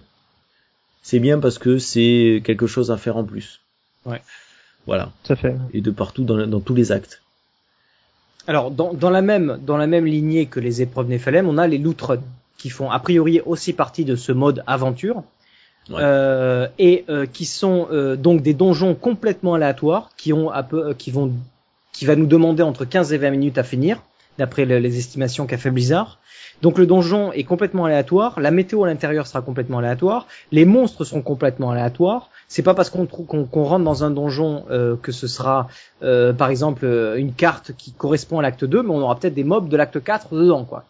C'est 1.03 1.19
bien 1.19 1.38
parce 1.38 1.58
que 1.58 1.79
c'est 1.79 2.41
quelque 2.45 2.65
chose 2.65 2.89
à 2.89 2.95
faire 2.95 3.17
en 3.17 3.25
plus. 3.25 3.60
Ouais. 4.05 4.21
Voilà. 4.88 5.12
Ça 5.25 5.36
fait. 5.36 5.58
Et 5.73 5.82
de 5.82 5.91
partout 5.91 6.23
dans, 6.23 6.47
dans 6.47 6.62
tous 6.62 6.75
les 6.75 6.93
actes. 6.93 7.21
Alors, 8.47 8.71
dans, 8.71 8.93
dans 8.93 9.10
la 9.10 9.21
même 9.21 9.60
dans 9.65 9.75
la 9.75 9.86
même 9.86 10.05
lignée 10.05 10.45
que 10.45 10.62
les 10.62 10.82
épreuves 10.82 11.10
Nephalem, 11.10 11.45
on 11.45 11.58
a 11.58 11.67
les 11.67 11.77
loot 11.77 12.01
runs 12.01 12.23
qui 12.59 12.69
font 12.69 12.91
a 12.91 12.99
priori 12.99 13.41
aussi 13.45 13.73
partie 13.73 14.05
de 14.05 14.15
ce 14.15 14.31
mode 14.31 14.63
aventure 14.67 15.23
Ouais. 15.89 15.95
euh, 16.01 16.67
et 16.77 17.03
euh, 17.09 17.25
qui 17.25 17.45
sont 17.45 17.87
euh, 17.91 18.15
donc 18.15 18.43
des 18.43 18.53
donjons 18.53 18.93
complètement 18.93 19.55
aléatoires 19.55 20.11
qui 20.17 20.33
ont 20.33 20.51
un 20.51 20.61
peu 20.61 20.89
euh, 20.89 20.93
qui 20.93 21.09
vont 21.09 21.31
qui 21.93 22.05
va 22.05 22.15
nous 22.15 22.27
demander 22.27 22.61
entre 22.61 22.85
15 22.85 23.11
et 23.13 23.17
20 23.17 23.31
minutes 23.31 23.57
à 23.57 23.63
finir 23.63 24.03
d'après 24.37 24.65
le- 24.65 24.77
les 24.77 24.99
estimations 24.99 25.47
qu'a 25.47 25.57
fait 25.57 25.71
Blizzard. 25.71 26.19
Donc 26.61 26.77
le 26.77 26.85
donjon 26.85 27.31
est 27.31 27.43
complètement 27.43 27.85
aléatoire, 27.85 28.39
la 28.39 28.51
météo 28.51 28.83
à 28.83 28.87
l'intérieur 28.87 29.25
sera 29.25 29.41
complètement 29.41 29.79
aléatoire, 29.79 30.27
les 30.51 30.65
monstres 30.65 31.05
seront 31.05 31.23
complètement 31.23 31.71
aléatoires. 31.71 32.29
C'est 32.47 32.61
pas 32.63 32.75
parce 32.75 32.89
qu'on 32.91 33.07
qu'on 33.07 33.45
qu'on 33.45 33.63
rentre 33.63 33.83
dans 33.85 34.03
un 34.03 34.11
donjon 34.11 34.65
euh, 34.69 34.95
que 35.01 35.11
ce 35.11 35.25
sera 35.27 35.69
euh, 36.03 36.33
par 36.33 36.49
exemple 36.51 36.85
une 37.17 37.33
carte 37.33 37.71
qui 37.77 37.93
correspond 37.93 38.37
à 38.37 38.41
l'acte 38.43 38.63
2, 38.65 38.83
mais 38.83 38.91
on 38.91 39.01
aura 39.01 39.15
peut-être 39.17 39.33
des 39.33 39.43
mobs 39.43 39.69
de 39.69 39.77
l'acte 39.77 40.03
4 40.03 40.35
dedans 40.35 40.65
quoi. 40.65 40.83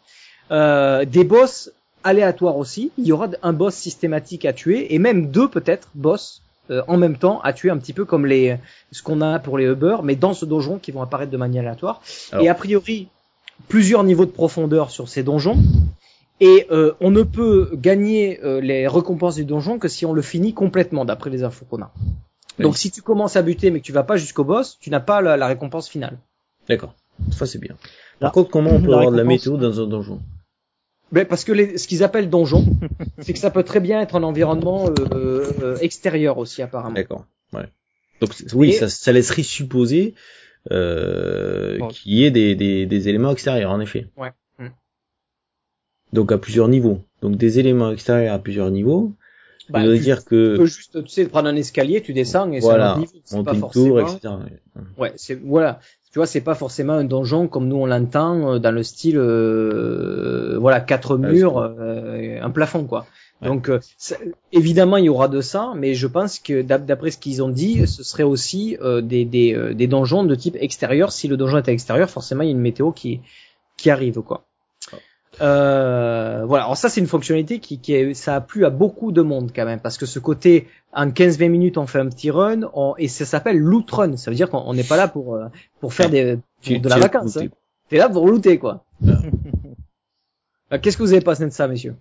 Euh, 0.52 1.06
des 1.06 1.24
boss 1.24 1.72
aléatoires 2.04 2.58
aussi, 2.58 2.92
il 2.98 3.06
y 3.08 3.12
aura 3.12 3.28
un 3.44 3.54
boss 3.54 3.76
systématique 3.76 4.46
à 4.46 4.54
tuer 4.54 4.94
et 4.94 5.00
même 5.00 5.32
deux 5.32 5.48
peut-être 5.48 5.90
boss 5.96 6.42
euh, 6.72 6.82
en 6.88 6.98
même 6.98 7.18
temps 7.18 7.42
à 7.42 7.52
tuer 7.54 7.70
un 7.70 7.78
petit 7.78 7.94
peu 7.94 8.06
comme 8.06 8.26
les 8.26 8.58
ce 8.92 9.04
qu'on 9.04 9.22
a 9.22 9.40
pour 9.40 9.58
les 9.58 9.66
Uber, 9.66 9.98
mais 10.04 10.16
dans 10.16 10.34
ce 10.34 10.46
donjon 10.46 10.78
qui 10.78 10.92
vont 10.92 11.02
apparaître 11.02 11.32
de 11.32 11.38
manière 11.38 11.62
aléatoire. 11.64 12.02
Alors- 12.32 12.46
Et 12.46 12.50
a 12.50 12.56
priori, 12.56 13.08
plusieurs 13.68 14.04
niveaux 14.04 14.26
de 14.26 14.32
profondeur 14.32 14.90
sur 14.92 15.10
ces 15.10 15.24
donjons. 15.24 15.58
Et 16.42 16.68
euh, 16.72 16.94
on 17.02 17.12
ne 17.12 17.24
peut 17.24 17.70
gagner 17.74 18.40
euh, 18.46 18.62
les 18.62 18.88
récompenses 18.88 19.36
du 19.36 19.44
donjon 19.44 19.78
que 19.78 19.90
si 19.90 20.06
on 20.06 20.14
le 20.14 20.22
finit 20.22 20.54
complètement, 20.54 21.04
d'après 21.04 21.30
les 21.30 21.44
infos 21.44 21.66
qu'on 21.70 21.82
a. 21.82 21.92
Donc 22.60 22.78
si 22.78 22.92
tu 22.92 23.02
commences 23.02 23.36
à 23.36 23.42
buter 23.42 23.72
mais 23.72 23.80
que 23.82 23.86
tu 23.86 23.92
vas 23.92 24.04
pas 24.04 24.16
jusqu'au 24.16 24.46
boss, 24.46 24.78
tu 24.80 24.90
n'as 24.90 25.00
pas 25.02 25.20
la, 25.22 25.36
la 25.38 25.48
récompense 25.48 25.90
finale. 25.90 26.18
D'accord. 26.70 26.94
Ça 27.32 27.46
c'est 27.46 27.60
bien. 27.60 27.76
Par 28.22 28.32
contre, 28.32 28.50
comment 28.50 28.72
on 28.72 28.82
peut 28.82 28.94
avoir 28.94 29.12
de 29.12 29.18
la 29.18 29.24
météo 29.26 29.58
dans 29.58 29.82
un 29.82 29.88
donjon? 29.88 30.20
Mais 31.12 31.26
parce 31.26 31.44
que 31.44 31.52
les, 31.52 31.78
ce 31.78 31.88
qu'ils 31.88 32.04
appellent 32.04 32.30
donjon, 32.30 32.66
c'est 33.20 33.34
que 33.34 33.40
ça 33.40 33.50
peut 33.50 33.64
très 33.64 33.80
bien 33.80 34.00
être 34.02 34.16
un 34.16 34.24
environnement 34.24 34.90
euh, 34.90 35.46
euh, 35.62 35.78
extérieur 35.80 36.38
aussi 36.38 36.62
apparemment. 36.62 36.96
D'accord. 36.96 37.26
Ouais. 37.54 37.66
Donc 38.22 38.32
oui, 38.54 38.70
Et- 38.70 38.74
ça, 38.74 38.90
ça 38.90 39.12
laisserait 39.12 39.44
supposer 39.44 40.14
euh, 40.72 41.78
Bon. 41.80 41.88
qu'il 41.88 42.14
y 42.14 42.26
ait 42.26 42.32
des, 42.32 42.54
des, 42.56 42.86
des 42.86 43.08
éléments 43.10 43.32
extérieurs, 43.32 43.72
en 43.72 43.80
effet. 43.80 44.08
Ouais. 44.18 44.32
Mm. 44.60 44.68
Donc 46.14 46.32
à 46.32 46.38
plusieurs 46.38 46.68
niveaux. 46.68 47.02
Donc 47.22 47.38
des 47.38 47.60
éléments 47.60 47.92
extérieurs 47.92 48.34
à 48.36 48.40
plusieurs 48.40 48.70
niveaux. 48.72 49.14
Bah, 49.70 49.82
ça 49.82 49.88
veut 49.88 49.98
tu, 49.98 50.04
dire 50.04 50.20
tu 50.24 50.30
que 50.30 50.58
peux 50.58 50.66
juste, 50.66 51.04
tu 51.04 51.10
sais, 51.10 51.28
prendre 51.28 51.48
un 51.48 51.56
escalier, 51.56 52.02
tu 52.02 52.12
descends 52.14 52.52
et 52.52 52.60
voilà, 52.60 52.94
c'est 52.94 52.98
un 52.98 53.00
niveau. 53.02 53.12
C'est 53.24 53.36
monter 53.36 53.46
pas 53.46 53.54
une 53.54 53.60
forcément. 53.60 53.86
tour, 53.88 54.00
etc. 54.02 54.34
Ouais, 54.98 55.14
c'est 55.16 55.36
voilà. 55.36 55.80
Tu 56.12 56.18
vois, 56.18 56.26
c'est 56.26 56.42
pas 56.42 56.56
forcément 56.56 56.94
un 56.94 57.04
donjon 57.04 57.48
comme 57.48 57.68
nous 57.68 57.76
on 57.78 57.86
l'entend 57.86 58.54
euh, 58.56 58.60
dans 58.60 58.72
le 58.72 58.82
style, 58.84 59.18
euh, 59.20 60.58
voilà, 60.60 60.82
quatre 60.82 61.18
murs, 61.18 61.58
euh, 61.60 62.40
un 62.42 62.50
plafond 62.50 62.86
quoi. 62.86 63.06
Ouais. 63.42 63.48
Donc 63.48 63.70
euh, 63.70 63.80
ça- 63.98 64.18
évidemment 64.52 64.98
il 64.98 65.06
y 65.06 65.10
aura 65.10 65.28
de 65.28 65.40
ça, 65.42 65.74
mais 65.76 65.94
je 65.94 66.08
pense 66.08 66.40
que 66.40 66.62
d'ap- 66.64 66.86
d'après 66.86 67.12
ce 67.12 67.18
qu'ils 67.20 67.44
ont 67.44 67.50
dit, 67.50 67.86
ce 67.88 68.04
serait 68.04 68.24
aussi 68.24 68.76
euh, 68.82 69.02
des 69.02 69.24
des, 69.26 69.54
euh, 69.54 69.74
des 69.76 69.88
donjons 69.88 70.24
de 70.24 70.36
type 70.36 70.58
extérieur. 70.60 71.12
Si 71.12 71.28
le 71.28 71.38
donjon 71.38 71.58
est 71.58 71.68
à 71.68 71.72
l'extérieur, 71.72 72.10
forcément 72.10 72.42
il 72.44 72.48
y 72.48 72.50
a 72.50 72.54
une 72.54 72.60
météo 72.60 72.92
qui 72.92 73.22
qui 73.78 73.90
arrive 73.92 74.22
quoi. 74.22 74.46
Euh, 75.42 76.44
voilà, 76.46 76.66
alors 76.66 76.78
ça 76.78 76.90
c'est 76.90 77.00
une 77.00 77.08
fonctionnalité 77.08 77.60
qui, 77.60 77.80
qui 77.80 77.94
est, 77.94 78.14
ça 78.14 78.36
a 78.36 78.42
plu 78.42 78.66
à 78.66 78.70
beaucoup 78.70 79.12
de 79.12 79.22
monde 79.22 79.52
quand 79.56 79.66
même, 79.66 79.80
parce 79.80 79.98
que 79.98 80.06
ce 80.06 80.20
côté 80.20 80.68
en 80.94 81.10
15-20 81.12 81.50
minutes 81.50 81.78
on 81.78 81.88
fait 81.88 82.00
un 82.00 82.10
petit 82.10 82.30
run, 82.32 82.62
on- 82.74 82.96
et 82.98 83.08
ça 83.08 83.26
s'appelle 83.26 83.58
loot 83.58 83.90
run, 83.90 84.18
ça 84.18 84.32
veut 84.32 84.36
dire 84.36 84.50
qu'on 84.50 84.60
on 84.60 84.74
n'est 84.74 84.84
pas 84.84 84.98
là 84.98 85.08
pour 85.08 85.36
euh, 85.36 85.48
pour 85.80 85.94
faire 85.94 86.10
des 86.10 86.36
pour 86.36 86.42
Tu- 86.62 86.80
de 86.80 86.90
la 86.90 86.96
tu- 86.96 87.02
vacance, 87.02 87.34
tu- 87.38 87.46
hein. 87.46 87.50
t'es 87.90 87.98
là 87.98 88.10
pour 88.10 88.28
looter 88.28 88.60
quoi. 88.60 88.84
Euh, 90.72 90.78
Qu'est-ce 90.80 90.98
que 90.98 91.02
vous 91.04 91.14
avez 91.14 91.22
pensé 91.24 91.44
de 91.46 91.50
ça, 91.50 91.68
messieurs? 91.68 91.96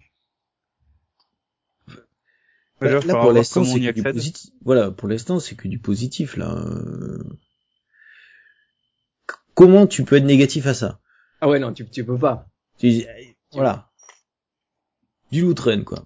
Déjà, 2.83 3.01
Là, 3.07 3.15
pour 3.15 3.33
l'instant, 3.33 3.65
c'est 3.65 3.81
que 3.81 3.91
du 3.93 4.03
positif. 4.03 4.51
Voilà, 4.63 4.91
pour 4.91 5.09
l'instant, 5.09 5.41
c'est 5.41 5.55
que 5.55 5.69
du 5.69 5.79
positif 5.79 6.37
là. 6.37 6.55
Euh, 6.55 7.25
Comment 9.55 9.87
tu 9.87 10.05
peux 10.05 10.17
être 10.17 10.25
négatif 10.25 10.67
à 10.67 10.75
ça? 10.75 11.01
Ah 11.41 11.49
ouais 11.49 11.59
non, 11.59 11.73
tu 11.73 11.89
tu 11.89 12.05
peux 12.05 12.19
pas. 12.19 12.47
Eh, 12.83 13.07
Voilà. 13.53 13.91
Du 15.31 15.43
loot 15.43 15.59
run, 15.61 15.83
quoi. 15.83 16.05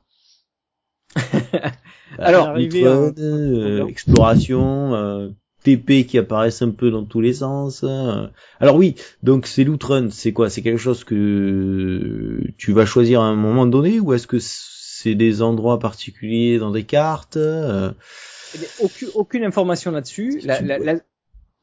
Alors, 2.19 2.57
loot 2.57 2.73
run, 2.85 3.13
euh, 3.19 3.87
exploration, 3.87 4.95
euh, 4.95 5.29
TP 5.63 6.05
qui 6.07 6.19
apparaissent 6.19 6.63
un 6.63 6.71
peu 6.71 6.91
dans 6.91 7.05
tous 7.05 7.21
les 7.21 7.35
sens. 7.35 7.85
euh. 7.85 8.27
Alors 8.61 8.77
oui, 8.77 8.97
donc 9.23 9.47
ces 9.47 9.65
loot 9.65 9.83
run, 9.83 10.11
c'est 10.11 10.33
quoi? 10.33 10.51
C'est 10.51 10.63
quelque 10.63 10.79
chose 10.79 11.05
que 11.05 12.41
tu 12.59 12.73
vas 12.73 12.85
choisir 12.87 13.21
à 13.21 13.25
un 13.27 13.37
moment 13.37 13.67
donné 13.67 14.01
ou 14.01 14.13
est-ce 14.13 14.27
que 14.27 14.39
c'est 14.41 15.15
des 15.15 15.41
endroits 15.43 15.79
particuliers 15.79 16.59
dans 16.59 16.71
des 16.71 16.85
cartes 16.85 17.37
euh, 17.37 17.93
Eh 18.57 18.59
aucune, 18.81 19.09
aucune 19.15 19.45
information 19.45 19.91
là-dessus. 19.93 20.41
La, 20.45 20.61
la, 20.61 20.79
la, 20.79 20.95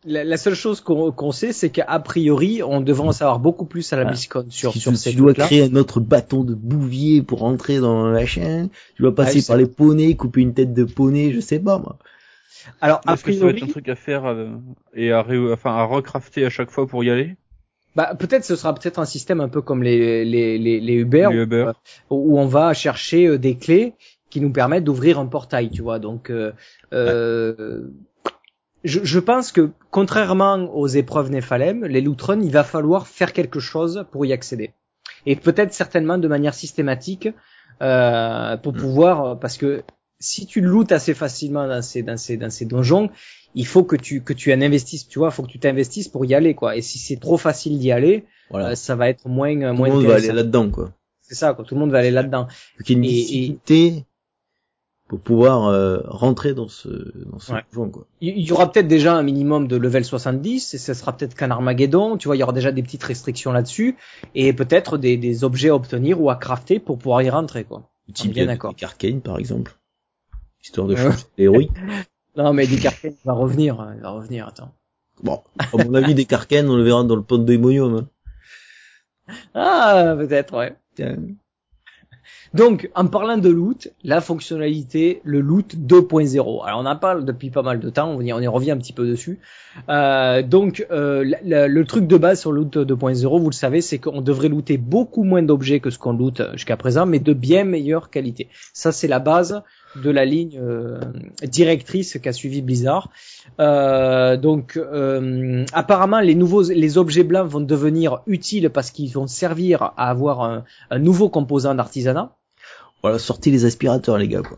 la- 0.06 0.24
la 0.24 0.38
seule 0.38 0.54
chose 0.56 0.82
qu'on 0.82 1.12
qu'on 1.12 1.32
sait, 1.32 1.52
c'est 1.54 1.70
qu'a 1.70 2.00
priori, 2.00 2.62
on 2.64 2.82
devrait 2.82 3.10
en 3.10 3.12
savoir 3.12 3.40
beaucoup 3.40 3.66
plus 3.66 3.92
à 3.94 3.98
la 3.98 4.04
Ah. 4.04 4.06
BlizzCon 4.12 4.46
sur, 4.50 4.74
si 4.74 4.80
sur 4.80 4.92
tu, 4.92 4.98
ces 4.98 5.12
tu 5.12 5.18
dois 5.18 5.34
créer 5.34 5.64
un 5.64 5.76
autre 5.76 6.00
bâton 6.00 6.44
de 6.44 6.54
bouvier 6.54 7.22
pour 7.22 7.44
entrer 7.44 7.80
dans 7.80 8.08
le 8.08 8.14
machin, 8.14 8.70
tu 8.96 9.02
dois 9.02 9.14
passer 9.14 9.40
Ah, 9.44 9.48
par 9.48 9.58
les 9.58 9.66
poneys, 9.68 10.16
couper 10.16 10.42
une 10.42 10.54
tête 10.54 10.74
de 10.74 10.84
poney, 10.84 11.32
je 11.34 11.40
sais 11.40 11.60
pas 11.60 11.78
moi. 11.80 11.98
Alors, 12.82 13.02
a 13.06 13.14
Est-ce 13.14 13.24
que 13.24 13.32
ça 13.34 13.40
va 13.46 13.50
être 13.52 13.56
priori, 13.56 13.70
un 13.70 13.72
truc 13.74 13.90
à 13.90 13.96
faire 13.96 14.26
euh, 14.26 14.48
et 14.94 15.12
à, 15.12 15.22
ré- 15.22 15.52
enfin, 15.54 15.72
à 15.76 15.84
recrafter 15.84 16.46
à 16.46 16.50
chaque 16.50 16.72
fois 16.72 16.88
pour 16.88 17.04
y 17.04 17.10
aller? 17.10 17.36
Bah, 17.96 18.14
peut-être 18.18 18.46
ce 18.46 18.56
sera 18.56 18.74
peut-être 18.76 19.00
un 19.00 19.06
système 19.06 19.42
un 19.42 19.50
peu 19.50 19.62
comme 19.62 19.82
les, 19.84 20.24
les, 20.24 20.58
les, 20.58 20.80
les 20.80 20.94
Uber, 20.94 21.30
Les 21.32 21.38
Uber. 21.40 21.72
où, 22.10 22.34
où 22.36 22.40
on 22.40 22.46
va 22.46 22.74
chercher 22.74 23.28
euh, 23.28 23.38
des 23.38 23.58
clés 23.58 23.94
qui 24.30 24.40
nous 24.42 24.52
permettent 24.52 24.84
d'ouvrir 24.84 25.20
un 25.20 25.26
portail, 25.26 25.72
tu 25.72 25.82
vois. 25.82 25.98
Donc, 26.00 26.30
euh, 26.30 26.52
euh, 26.94 27.88
je, 28.84 29.00
je 29.04 29.20
pense 29.20 29.52
que 29.52 29.72
contrairement 29.92 30.56
aux 30.76 30.88
épreuves 30.88 31.32
Nephalem, 31.32 31.86
les 31.86 32.02
loot 32.02 32.22
runs, 32.22 32.42
il 32.42 32.52
va 32.52 32.64
falloir 32.64 33.08
faire 33.08 33.34
quelque 33.34 33.60
chose 33.60 34.06
pour 34.12 34.26
y 34.26 34.34
accéder. 34.34 34.72
Et 35.26 35.36
peut-être 35.36 35.74
certainement 35.74 36.18
de 36.18 36.28
manière 36.28 36.54
systématique 36.54 37.30
euh, 37.82 38.58
pour 38.58 38.74
pouvoir, 38.74 39.40
parce 39.40 39.58
que 39.58 39.84
si 40.20 40.46
tu 40.46 40.62
lootes 40.62 40.92
assez 40.92 41.14
facilement 41.14 41.68
dans 41.68 41.82
ces 41.82 42.04
dans 42.04 42.18
ces 42.18 42.36
dans 42.38 42.50
ces 42.50 42.66
donjons, 42.66 43.10
il 43.56 43.66
faut 43.66 43.84
que 43.84 43.96
tu 43.96 44.22
que 44.22 44.34
tu 44.34 44.54
en 44.54 44.62
investisses, 44.62 45.08
tu 45.08 45.20
vois, 45.20 45.32
faut 45.32 45.44
que 45.44 45.48
tu 45.52 45.60
t'investisses 45.60 46.08
pour 46.10 46.26
y 46.26 46.34
aller 46.36 46.56
quoi. 46.56 46.76
Et 46.76 46.82
si 46.82 46.98
c'est 47.00 47.18
trop 47.18 47.38
facile 47.38 47.80
d'y 47.80 47.92
aller, 47.92 48.26
Voilà. 48.50 48.70
euh, 48.70 48.76
ça 48.76 48.96
va 48.96 49.10
être 49.10 49.28
moins 49.28 49.54
Tout 49.54 49.74
moins 49.76 49.88
le 49.88 49.94
monde 49.96 50.06
va 50.06 50.16
aller 50.16 50.32
là-dedans 50.32 50.70
quoi. 50.70 50.92
C'est 51.22 51.36
ça 51.36 51.54
quoi, 51.54 51.64
tout 51.66 51.76
le 51.76 51.80
monde 51.80 51.92
va 51.92 52.00
aller 52.00 52.12
là-dedans. 52.12 52.48
Qu'il 52.84 52.98
y 52.98 53.00
une 53.00 53.02
difficulté 53.14 54.06
pour 55.10 55.20
pouvoir 55.20 55.66
euh, 55.68 56.00
rentrer 56.06 56.54
dans 56.54 56.70
ce 56.70 56.88
dans 57.26 57.40
ce 57.40 57.52
Ouais. 57.52 57.64
donjon 57.74 57.90
quoi. 57.90 58.06
Il 58.22 58.40
y 58.40 58.52
aura 58.54 58.72
peut-être 58.72 58.88
déjà 58.88 59.16
un 59.16 59.24
minimum 59.24 59.68
de 59.68 59.76
level 59.76 60.06
70 60.06 60.74
et 60.74 60.78
ce 60.78 60.94
sera 60.94 61.18
peut-être 61.18 61.36
qu'un 61.36 61.52
Armageddon, 61.52 62.16
tu 62.16 62.28
vois, 62.30 62.38
il 62.38 62.40
y 62.40 62.44
aura 62.44 62.54
déjà 62.54 62.72
des 62.72 62.84
petites 62.84 63.04
restrictions 63.04 63.52
là-dessus 63.52 63.98
et 64.36 64.54
peut-être 64.54 64.98
des, 64.98 65.18
des 65.18 65.44
objets 65.44 65.70
à 65.70 65.76
obtenir 65.76 66.22
ou 66.22 66.30
à 66.30 66.36
crafter 66.38 66.80
pour 66.80 66.98
pouvoir 67.00 67.22
y 67.24 67.30
rentrer 67.30 67.66
quoi. 67.66 67.90
Type 68.14 68.32
bien 68.34 68.46
d'accord. 68.46 68.74
Arcane 68.82 69.20
par 69.22 69.38
exemple. 69.40 69.76
Histoire 70.64 70.88
de 70.88 70.96
changer 70.96 71.26
l'héroïque. 71.38 71.72
Non 72.38 72.54
mais 72.54 72.68
Dick 72.68 72.86
Arkane 72.86 73.12
il 73.12 73.28
va 73.28 73.34
revenir, 73.34 73.82
hein, 73.82 73.94
il 73.98 74.02
va 74.02 74.12
revenir, 74.12 74.48
attends. 74.48 74.72
Bon, 75.22 75.42
à 75.60 75.84
mon 75.84 75.94
avis, 75.96 76.14
des 76.16 76.24
Karken, 76.24 76.70
on 76.70 76.78
le 76.78 76.84
verra 76.84 77.04
dans 77.04 77.18
le 77.18 77.24
pont 77.24 77.40
de 77.40 77.54
Imonium. 77.54 78.08
Hein. 79.28 79.36
Ah, 79.54 80.16
peut-être 80.18 80.56
ouais. 80.58 80.76
Tiens. 80.96 81.18
Donc, 82.54 82.90
en 82.96 83.06
parlant 83.06 83.38
de 83.38 83.50
loot, 83.50 83.90
la 84.04 84.22
fonctionnalité, 84.22 85.22
le 85.24 85.40
loot 85.40 85.76
2.0. 85.76 86.66
Alors, 86.66 86.80
on 86.82 86.86
en 86.86 86.96
parle 86.96 87.26
depuis 87.26 87.50
pas 87.50 87.62
mal 87.62 87.80
de 87.80 87.90
temps, 87.90 88.10
on 88.10 88.22
y, 88.22 88.48
revient 88.48 88.72
un 88.72 88.78
petit 88.78 88.94
peu 88.94 89.08
dessus. 89.08 89.40
Euh, 89.88 90.42
donc, 90.42 90.86
euh, 90.92 91.24
le 91.44 91.84
truc 91.84 92.08
de 92.08 92.18
base 92.18 92.40
sur 92.40 92.52
le 92.52 92.62
loot 92.62 92.78
2.0, 92.78 93.40
vous 93.40 93.50
le 93.50 93.54
savez, 93.54 93.82
c'est 93.82 94.00
qu'on 94.00 94.22
devrait 94.22 94.50
looter 94.50 94.78
beaucoup 94.78 95.24
moins 95.24 95.44
d'objets 95.44 95.80
que 95.80 95.90
ce 95.90 96.00
qu'on 96.00 96.14
loot 96.14 96.42
jusqu'à 96.54 96.78
présent, 96.78 97.06
mais 97.06 97.20
de 97.20 97.34
bien 97.34 97.66
meilleure 97.66 98.10
qualité. 98.10 98.48
Ça, 98.74 98.92
c'est 98.92 99.08
la 99.08 99.20
base. 99.20 99.62
de 99.96 100.10
la 100.10 100.26
ligne 100.26 100.60
euh, 100.62 101.00
directrice 101.44 102.18
qu'a 102.22 102.34
suivi 102.34 102.62
Blizzard. 102.62 103.10
Euh, 103.60 104.38
donc 104.38 104.78
euh, 104.78 105.66
apparemment 105.74 106.20
les 106.20 106.36
nouveaux 106.36 106.70
les 106.70 106.98
objets 106.98 107.24
blancs 107.24 107.48
vont 107.48 107.62
devenir 107.62 108.20
utiles 108.28 108.70
parce 108.70 108.92
qu'ils 108.92 109.12
vont 109.12 109.28
servir 109.28 109.84
à 109.98 110.10
avoir 110.10 110.64
un 110.90 111.00
nouveau 111.00 111.30
composant 111.30 111.74
d'artisanat. 111.76 112.36
Voilà, 113.02 113.20
sortez 113.20 113.52
les 113.52 113.66
aspirateurs, 113.66 114.18
les 114.18 114.28
gars, 114.28 114.42
quoi. 114.42 114.58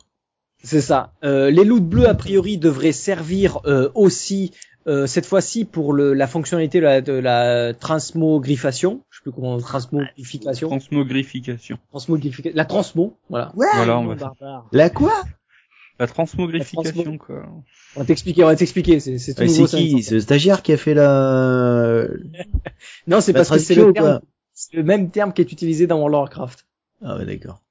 C'est 0.63 0.81
ça. 0.81 1.13
Euh, 1.23 1.49
les 1.49 1.63
loots 1.65 1.79
bleus 1.81 2.07
a 2.07 2.13
priori 2.13 2.57
devraient 2.57 2.91
servir 2.91 3.59
euh, 3.65 3.89
aussi 3.95 4.51
euh, 4.87 5.07
cette 5.07 5.25
fois-ci 5.25 5.65
pour 5.65 5.91
le, 5.93 6.13
la 6.13 6.27
fonctionnalité 6.27 6.79
de 6.79 6.83
la, 6.83 7.01
de 7.01 7.13
la 7.13 7.73
transmogrification. 7.73 9.03
Je 9.09 9.17
sais 9.17 9.21
plus 9.23 9.31
comment 9.31 9.57
transmogrification. 9.59 10.67
Transmogrification. 10.69 11.77
Transmogrification. 11.89 12.55
La 12.55 12.65
transmo, 12.65 13.17
voilà. 13.29 13.51
Voilà, 13.55 13.97
on 13.99 14.05
va. 14.05 14.33
La 14.71 14.89
quoi? 14.91 15.13
La 15.99 16.07
transmogrification, 16.07 16.81
La 16.83 16.91
transmo- 16.91 17.17
quoi. 17.17 17.43
On 17.95 17.99
va 17.99 18.05
t'expliquer, 18.05 18.43
on 18.43 18.47
va 18.47 18.55
t'expliquer. 18.55 18.99
C'est 18.99 19.17
c'est 19.17 19.33
tout 19.33 19.41
Ouais, 19.41 19.47
nouveau. 19.47 19.67
C'est 19.67 19.71
ça, 19.71 19.77
qui. 19.77 20.03
C'est 20.03 20.15
le 20.15 20.21
stagiaire 20.21 20.61
qui 20.61 20.73
a 20.73 20.77
fait 20.77 20.93
la... 20.93 22.05
Non, 23.07 23.19
c'est 23.21 23.33
la 23.33 23.39
parce 23.39 23.49
que 23.49 23.59
c'est 23.59 23.75
le 23.75 23.93
terme, 23.93 24.21
c'est 24.53 24.75
le 24.77 24.83
même 24.83 25.09
terme 25.11 25.33
qui 25.33 25.41
est 25.41 25.51
utilisé 25.51 25.85
dans 25.87 25.97
World 25.97 26.13
of 26.15 26.19
Warcraft. 26.21 26.65
Ah 27.03 27.17
ouais, 27.17 27.25
d'accord. 27.25 27.61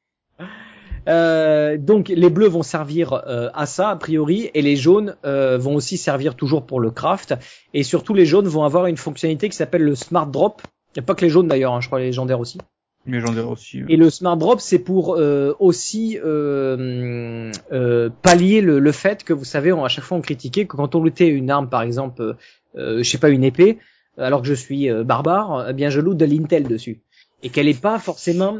Euh, 1.08 1.78
donc 1.78 2.08
les 2.08 2.28
bleus 2.28 2.48
vont 2.48 2.62
servir 2.62 3.14
euh, 3.14 3.48
à 3.54 3.64
ça 3.64 3.88
a 3.88 3.96
priori 3.96 4.50
et 4.52 4.60
les 4.60 4.76
jaunes 4.76 5.16
euh, 5.24 5.56
vont 5.56 5.74
aussi 5.74 5.96
servir 5.96 6.34
toujours 6.34 6.66
pour 6.66 6.78
le 6.78 6.90
craft 6.90 7.34
et 7.72 7.82
surtout 7.84 8.12
les 8.12 8.26
jaunes 8.26 8.46
vont 8.46 8.64
avoir 8.64 8.84
une 8.86 8.98
fonctionnalité 8.98 9.48
qui 9.48 9.56
s'appelle 9.56 9.82
le 9.82 9.94
smart 9.94 10.26
drop. 10.26 10.60
Il 10.94 11.00
n'y 11.00 11.04
a 11.04 11.06
pas 11.06 11.14
que 11.14 11.24
les 11.24 11.30
jaunes 11.30 11.48
d'ailleurs, 11.48 11.72
hein, 11.72 11.80
je 11.80 11.86
crois 11.86 12.00
les 12.00 12.06
légendaires 12.06 12.38
aussi. 12.38 12.58
J'en 13.06 13.34
ai 13.34 13.40
aussi. 13.40 13.82
Et 13.88 13.96
le 13.96 14.10
smart 14.10 14.36
drop 14.36 14.60
c'est 14.60 14.78
pour 14.78 15.16
euh, 15.16 15.54
aussi 15.58 16.18
euh, 16.22 17.50
euh, 17.72 18.10
pallier 18.22 18.60
le, 18.60 18.78
le 18.78 18.92
fait 18.92 19.24
que 19.24 19.32
vous 19.32 19.46
savez 19.46 19.72
on, 19.72 19.84
à 19.86 19.88
chaque 19.88 20.04
fois 20.04 20.18
on 20.18 20.20
critiquait 20.20 20.66
que 20.66 20.76
quand 20.76 20.94
on 20.94 21.02
lootait 21.02 21.28
une 21.28 21.50
arme 21.50 21.70
par 21.70 21.80
exemple, 21.80 22.36
je 22.76 23.02
sais 23.02 23.18
pas 23.18 23.30
une 23.30 23.42
épée, 23.42 23.78
alors 24.18 24.42
que 24.42 24.48
je 24.48 24.54
suis 24.54 24.90
euh, 24.90 25.04
barbare, 25.04 25.66
eh 25.70 25.72
bien 25.72 25.90
je 25.90 26.00
loot 26.00 26.16
de 26.16 26.24
l'intel 26.24 26.64
dessus 26.64 27.00
et 27.42 27.48
qu'elle 27.48 27.68
est 27.68 27.80
pas 27.80 27.98
forcément 27.98 28.58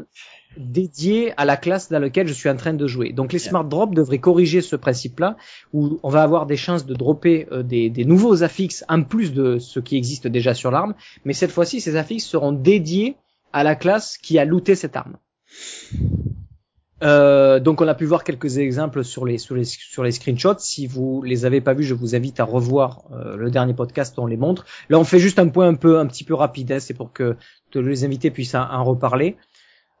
dédiée 0.57 1.33
à 1.37 1.45
la 1.45 1.57
classe 1.57 1.89
dans 1.89 1.99
laquelle 1.99 2.27
je 2.27 2.33
suis 2.33 2.49
en 2.49 2.57
train 2.57 2.73
de 2.73 2.87
jouer. 2.87 3.13
Donc 3.13 3.33
les 3.33 3.39
smart 3.39 3.63
drops 3.63 3.95
devraient 3.95 4.19
corriger 4.19 4.61
ce 4.61 4.75
principe-là, 4.75 5.37
où 5.73 5.99
on 6.03 6.09
va 6.09 6.23
avoir 6.23 6.45
des 6.45 6.57
chances 6.57 6.85
de 6.85 6.93
dropper 6.93 7.47
euh, 7.51 7.63
des, 7.63 7.89
des 7.89 8.05
nouveaux 8.05 8.43
affixes 8.43 8.83
en 8.89 9.03
plus 9.03 9.33
de 9.33 9.59
ce 9.59 9.79
qui 9.79 9.95
existe 9.97 10.27
déjà 10.27 10.53
sur 10.53 10.71
l'arme, 10.71 10.93
mais 11.25 11.33
cette 11.33 11.51
fois-ci 11.51 11.81
ces 11.81 11.95
affixes 11.95 12.25
seront 12.25 12.51
dédiés 12.51 13.15
à 13.53 13.63
la 13.63 13.75
classe 13.75 14.17
qui 14.17 14.39
a 14.39 14.45
looté 14.45 14.75
cette 14.75 14.95
arme. 14.95 15.17
Euh, 17.03 17.59
donc 17.59 17.81
on 17.81 17.87
a 17.87 17.95
pu 17.95 18.05
voir 18.05 18.23
quelques 18.23 18.59
exemples 18.59 19.03
sur 19.03 19.25
les 19.25 19.39
sur 19.39 19.55
les 19.55 19.63
sur 19.65 20.03
les 20.03 20.11
screenshots. 20.11 20.59
Si 20.59 20.85
vous 20.85 21.23
les 21.23 21.45
avez 21.45 21.59
pas 21.59 21.73
vus, 21.73 21.83
je 21.83 21.95
vous 21.95 22.15
invite 22.15 22.39
à 22.39 22.43
revoir 22.43 23.05
euh, 23.11 23.35
le 23.37 23.49
dernier 23.49 23.73
podcast 23.73 24.17
où 24.17 24.21
on 24.21 24.27
les 24.27 24.37
montre. 24.37 24.65
Là, 24.89 24.99
on 24.99 25.03
fait 25.03 25.19
juste 25.19 25.39
un 25.39 25.47
point 25.47 25.67
un 25.67 25.73
peu 25.73 25.97
un 25.97 26.05
petit 26.05 26.23
peu 26.23 26.35
rapide. 26.35 26.71
hein, 26.73 26.79
c'est 26.79 26.93
pour 26.93 27.11
que, 27.11 27.35
que 27.71 27.79
les 27.79 28.05
invités 28.05 28.29
puissent 28.29 28.53
en, 28.53 28.69
en 28.69 28.83
reparler. 28.83 29.35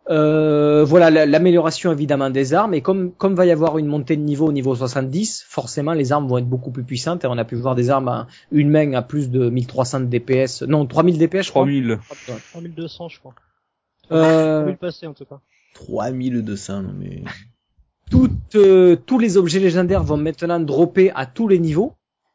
Euh, 0.09 0.83
voilà 0.83 1.11
la- 1.11 1.25
l'amélioration 1.27 1.91
évidemment 1.91 2.31
des 2.31 2.55
armes 2.55 2.73
et 2.73 2.81
comme 2.81 3.11
comme 3.13 3.35
va 3.35 3.45
y 3.45 3.51
avoir 3.51 3.77
une 3.77 3.85
montée 3.85 4.17
de 4.17 4.23
niveau 4.23 4.47
au 4.47 4.51
niveau 4.51 4.73
70, 4.75 5.45
forcément 5.47 5.93
les 5.93 6.11
armes 6.11 6.27
vont 6.27 6.39
être 6.39 6.49
beaucoup 6.49 6.71
plus 6.71 6.83
puissantes 6.83 7.23
et 7.23 7.27
on 7.27 7.37
a 7.37 7.45
pu 7.45 7.55
voir 7.55 7.75
des 7.75 7.91
armes 7.91 8.07
à 8.07 8.27
une 8.51 8.69
main 8.71 8.93
à 8.93 9.03
plus 9.03 9.29
de 9.29 9.49
1300 9.49 10.01
DPS, 10.09 10.63
non 10.63 10.87
3000 10.87 11.19
DPS 11.19 11.45
je 11.45 11.49
crois. 11.51 11.63
3000. 11.63 11.99
3200, 12.51 13.09
je 13.09 13.19
crois. 13.19 13.33
Euh, 14.11 14.65
en 15.07 15.13
tout 15.13 15.25
cas. 15.25 15.39
3200, 15.75 16.81
non 16.81 16.93
mais... 16.97 17.23
toutes, 18.09 18.55
euh, 18.55 18.95
tous 19.05 19.19
les 19.19 19.37
objets 19.37 19.59
légendaires 19.59 20.03
vont 20.03 20.17
maintenant 20.17 20.59
dropper 20.59 21.11
à 21.13 21.25
tous 21.27 21.47
les 21.47 21.59
niveaux. 21.59 21.93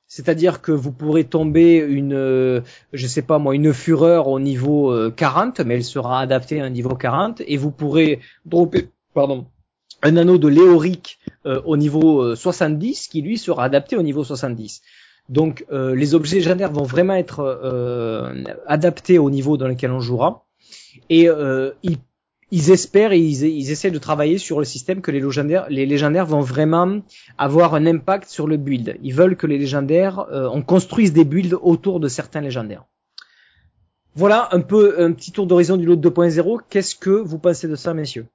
C'est-à-dire 0.08 0.60
que 0.60 0.72
vous 0.72 0.92
pourrez 0.92 1.24
tomber 1.24 1.76
une, 1.78 2.14
euh, 2.14 2.60
je 2.92 3.06
sais 3.06 3.22
pas 3.22 3.38
moi, 3.38 3.54
une 3.54 3.72
fureur 3.72 4.28
au 4.28 4.38
niveau 4.38 4.92
euh, 4.92 5.10
40, 5.10 5.60
mais 5.60 5.74
elle 5.74 5.84
sera 5.84 6.20
adaptée 6.20 6.60
à 6.60 6.64
un 6.64 6.70
niveau 6.70 6.94
40, 6.94 7.42
et 7.46 7.56
vous 7.56 7.72
pourrez 7.72 8.20
dropper, 8.44 8.88
pardon, 9.14 9.46
un 10.02 10.16
anneau 10.16 10.38
de 10.38 10.48
léorique 10.48 11.18
euh, 11.44 11.60
au 11.64 11.76
niveau 11.76 12.22
euh, 12.22 12.36
70, 12.36 13.08
qui 13.08 13.20
lui 13.20 13.36
sera 13.36 13.64
adapté 13.64 13.96
au 13.96 14.02
niveau 14.02 14.22
70. 14.22 14.82
Donc 15.28 15.66
euh, 15.72 15.96
les 15.96 16.14
objets 16.14 16.36
légendaires 16.36 16.70
vont 16.70 16.84
vraiment 16.84 17.14
être 17.14 17.40
euh, 17.40 18.44
adaptés 18.66 19.18
au 19.18 19.28
niveau 19.28 19.56
dans 19.56 19.66
lequel 19.66 19.90
on 19.90 20.00
jouera, 20.00 20.44
et 21.10 21.28
euh, 21.28 21.72
ils 22.52 22.70
espèrent 22.70 23.12
et 23.12 23.18
ils, 23.18 23.42
ils 23.44 23.70
essaient 23.70 23.90
de 23.90 23.98
travailler 23.98 24.38
sur 24.38 24.58
le 24.58 24.64
système 24.64 25.00
que 25.00 25.10
les 25.10 25.20
légendaires, 25.20 25.66
les 25.68 25.84
légendaires 25.86 26.26
vont 26.26 26.40
vraiment 26.40 27.00
avoir 27.38 27.74
un 27.74 27.86
impact 27.86 28.28
sur 28.28 28.46
le 28.46 28.56
build. 28.56 28.98
Ils 29.02 29.14
veulent 29.14 29.36
que 29.36 29.46
les 29.46 29.58
légendaires, 29.58 30.20
euh, 30.30 30.48
on 30.52 30.62
construise 30.62 31.12
des 31.12 31.24
builds 31.24 31.58
autour 31.60 31.98
de 32.00 32.08
certains 32.08 32.40
légendaires. 32.40 32.84
Voilà 34.14 34.48
un 34.52 34.60
peu 34.60 35.02
un 35.02 35.12
petit 35.12 35.32
tour 35.32 35.46
d'horizon 35.46 35.76
du 35.76 35.84
lot 35.84 35.96
2.0. 35.96 36.60
Qu'est-ce 36.70 36.94
que 36.94 37.10
vous 37.10 37.38
pensez 37.38 37.68
de 37.68 37.74
ça, 37.76 37.92
messieurs? 37.94 38.26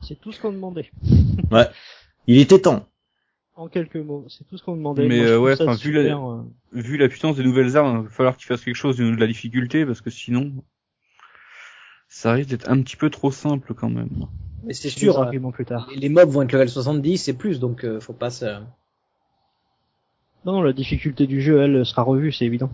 C'est 0.00 0.20
tout 0.20 0.32
ce 0.32 0.40
qu'on 0.40 0.52
demandait. 0.52 0.90
Il 2.26 2.38
était 2.38 2.60
temps. 2.60 2.86
En 3.56 3.68
quelques 3.68 3.96
mots, 3.96 4.24
c'est 4.28 4.46
tout 4.46 4.56
ce 4.56 4.62
qu'on 4.64 4.76
demandait. 4.76 5.06
Mais, 5.08 5.18
Moi, 5.18 5.26
euh, 5.26 5.38
ouais, 5.38 5.54
enfin, 5.60 5.74
vu 5.74 5.90
la- 5.92 6.16
euh, 6.16 6.42
Vu 6.72 6.96
la 6.96 7.08
puissance 7.08 7.36
des 7.36 7.42
nouvelles 7.42 7.76
armes, 7.76 8.00
il 8.02 8.04
va 8.04 8.10
falloir 8.10 8.36
qu'il 8.36 8.46
fasse 8.46 8.62
quelque 8.64 8.74
chose 8.76 8.96
de 8.98 9.04
la 9.16 9.26
difficulté 9.26 9.84
parce 9.86 10.00
que 10.00 10.10
sinon, 10.10 10.52
ça 12.08 12.32
risque 12.32 12.50
d'être 12.50 12.68
un 12.70 12.80
petit 12.82 12.96
peu 12.96 13.10
trop 13.10 13.30
simple 13.30 13.74
quand 13.74 13.90
même. 13.90 14.26
Mais 14.64 14.74
c'est 14.74 14.90
sûr, 14.90 15.18
euh, 15.20 15.30
plus 15.52 15.64
tard. 15.64 15.88
les 15.94 16.08
mobs 16.08 16.28
vont 16.30 16.42
être 16.42 16.52
level 16.52 16.68
70 16.68 17.28
et 17.28 17.32
plus, 17.34 17.60
donc 17.60 17.84
euh, 17.84 18.00
faut 18.00 18.12
pas 18.12 18.30
se... 18.30 18.44
Non, 20.44 20.62
la 20.62 20.72
difficulté 20.72 21.26
du 21.26 21.40
jeu, 21.42 21.60
elle, 21.62 21.84
sera 21.84 22.02
revue, 22.02 22.32
c'est 22.32 22.44
évident. 22.44 22.70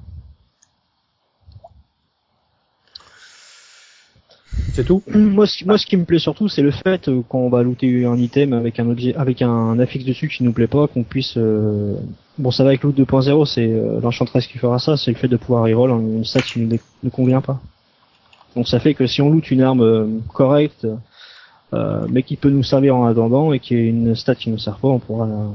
C'est 4.72 4.84
tout? 4.84 5.02
Moi, 5.14 5.46
ce, 5.46 5.64
moi, 5.64 5.78
ce 5.78 5.86
qui 5.86 5.96
me 5.96 6.04
plaît 6.04 6.18
surtout, 6.18 6.48
c'est 6.48 6.62
le 6.62 6.70
fait 6.72 7.08
euh, 7.08 7.22
quand 7.28 7.38
on 7.38 7.48
va 7.48 7.62
looter 7.62 8.04
un 8.06 8.16
item 8.18 8.52
avec 8.52 8.80
un 8.80 8.88
objet, 8.90 9.14
avec 9.14 9.40
un 9.42 9.78
affixe 9.78 10.04
dessus 10.04 10.28
qui 10.28 10.42
nous 10.42 10.52
plaît 10.52 10.66
pas, 10.66 10.88
qu'on 10.88 11.04
puisse. 11.04 11.34
euh, 11.36 11.96
Bon, 12.38 12.50
ça 12.50 12.64
va 12.64 12.70
avec 12.70 12.82
loot 12.82 12.96
2.0, 12.96 13.46
c'est 13.46 13.64
euh, 13.72 14.00
l'enchantress 14.00 14.46
qui 14.48 14.58
fera 14.58 14.78
ça, 14.80 14.96
c'est 14.96 15.12
le 15.12 15.16
fait 15.16 15.28
de 15.28 15.36
pouvoir 15.36 15.64
reroll 15.64 15.92
en 15.92 16.00
une 16.00 16.24
stat 16.24 16.40
qui 16.42 16.58
nous 16.60 16.66
dé- 16.66 16.80
ne 17.04 17.10
convient 17.10 17.40
pas. 17.40 17.60
Donc 18.56 18.68
ça 18.68 18.78
fait 18.80 18.94
que 18.94 19.06
si 19.06 19.20
on 19.22 19.30
loot 19.30 19.50
une 19.50 19.62
arme 19.62 19.80
euh, 19.82 20.06
correcte, 20.32 20.86
euh, 21.72 22.06
mais 22.08 22.22
qui 22.22 22.36
peut 22.36 22.50
nous 22.50 22.62
servir 22.62 22.96
en 22.96 23.06
attendant 23.06 23.52
et 23.52 23.58
qui 23.58 23.74
est 23.74 23.86
une 23.88 24.14
stat 24.14 24.34
qui 24.36 24.50
nous 24.50 24.58
sert 24.58 24.76
pas, 24.76 24.88
on 24.88 24.98
pourra 25.00 25.26
la, 25.26 25.46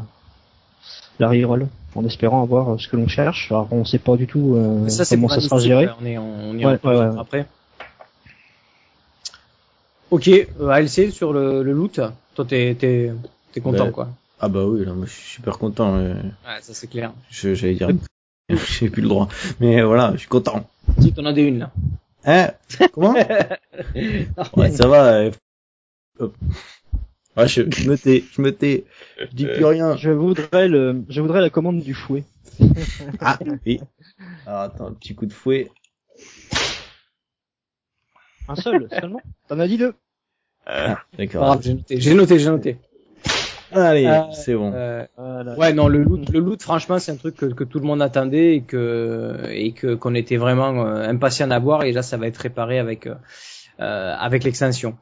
la 1.19 1.29
reroll 1.29 1.67
en 1.95 2.05
espérant 2.05 2.43
avoir 2.43 2.73
euh, 2.73 2.77
ce 2.77 2.87
que 2.87 2.97
l'on 2.97 3.07
cherche. 3.07 3.51
Alors 3.51 3.67
on 3.71 3.85
sait 3.85 3.99
pas 3.99 4.15
du 4.17 4.27
tout 4.27 4.55
euh, 4.55 4.87
Ça, 4.89 5.05
c'est 5.05 5.15
comment 5.15 5.29
ça 5.29 5.39
sera 5.41 5.59
géré. 5.59 5.87
On 6.01 6.05
est, 6.05 6.17
on 6.17 6.53
y 6.57 6.65
Ouais, 6.65 6.77
ouais, 6.83 6.97
ouais. 6.97 7.09
après. 7.19 7.45
Ok, 10.11 10.27
euh, 10.27 10.67
ALC 10.69 11.11
sur 11.11 11.33
le, 11.33 11.61
le 11.63 11.71
loot. 11.71 11.99
Toi, 12.35 12.45
t'es, 12.45 12.75
t'es, 12.79 13.11
t'es 13.51 13.61
content, 13.61 13.91
quoi. 13.91 14.09
Ah 14.41 14.47
bah 14.47 14.63
oui, 14.65 14.85
là, 14.85 14.93
moi 14.93 15.05
je 15.05 15.11
suis 15.11 15.35
super 15.35 15.57
content. 15.59 15.97
Ouais, 15.97 16.13
ça 16.61 16.73
c'est 16.73 16.87
clair. 16.87 17.11
je- 17.29 17.53
J'allais 17.53 17.75
dire... 17.75 17.89
J'ai 18.49 18.89
plus 18.89 19.03
le 19.03 19.09
droit. 19.09 19.27
Mais 19.59 19.81
voilà, 19.83 20.11
je 20.13 20.19
suis 20.19 20.27
content. 20.27 20.65
Si 20.99 21.13
t'en 21.13 21.25
as 21.25 21.33
des 21.33 21.43
une 21.43 21.59
là. 21.59 21.71
Hein? 22.29 22.51
Comment? 22.93 23.15
Ouais, 24.55 24.69
ça 24.71 24.87
va. 24.87 25.13
euh, 25.15 25.31
hop. 26.19 26.35
Ouais, 27.35 27.47
je, 27.47 27.63
je 27.71 27.89
me 27.89 27.97
tais, 27.97 28.23
je 28.31 28.41
me 28.41 28.51
tais. 28.55 28.85
Je 29.17 29.25
dis 29.35 29.45
plus 29.47 29.65
rien. 29.65 29.95
Je 29.97 30.11
voudrais 30.11 30.67
le, 30.67 31.03
je 31.09 31.21
voudrais 31.21 31.41
la 31.41 31.49
commande 31.49 31.81
du 31.81 31.93
fouet. 31.93 32.23
Ah, 33.21 33.39
oui. 33.65 33.79
Alors 34.45 34.61
attends, 34.61 34.87
un 34.87 34.93
petit 34.93 35.15
coup 35.15 35.25
de 35.25 35.33
fouet. 35.33 35.71
Un 38.47 38.55
seul 38.55 38.87
seulement. 38.91 39.21
T'en 39.47 39.59
as 39.59 39.67
dit 39.67 39.77
deux. 39.77 39.93
Ah, 40.65 41.01
d'accord. 41.17 41.59
j'ai 41.61 41.73
noté, 41.73 41.99
j'ai 41.99 42.13
noté, 42.13 42.37
j'ai 42.39 42.49
noté. 42.49 42.77
Allez, 43.71 44.05
Euh, 44.05 44.21
c'est 44.31 44.55
bon. 44.55 44.71
Euh, 44.73 45.05
Voilà. 45.17 45.57
ouais, 45.57 45.73
non, 45.73 45.87
le 45.87 46.01
loot, 46.03 46.29
le 46.29 46.39
loot, 46.39 46.61
franchement, 46.61 46.97
c'est 46.99 47.11
un 47.11 47.15
truc 47.17 47.35
que, 47.35 47.45
que 47.45 47.63
tout 47.63 47.79
le 47.79 47.85
monde 47.85 48.01
attendait 48.01 48.55
et 48.55 48.61
que 48.61 49.37
et 49.49 49.73
que 49.73 49.93
qu'on 49.95 50.15
était 50.15 50.37
vraiment 50.37 50.85
euh, 50.85 51.07
impatient 51.07 51.47
d'avoir. 51.47 51.83
Et 51.83 51.91
là, 51.91 52.01
ça 52.01 52.17
va 52.17 52.27
être 52.27 52.37
réparé 52.37 52.79
avec 52.79 53.05
euh, 53.07 53.15
euh, 53.79 54.13
avec 54.17 54.43
l'extension. 54.43 54.97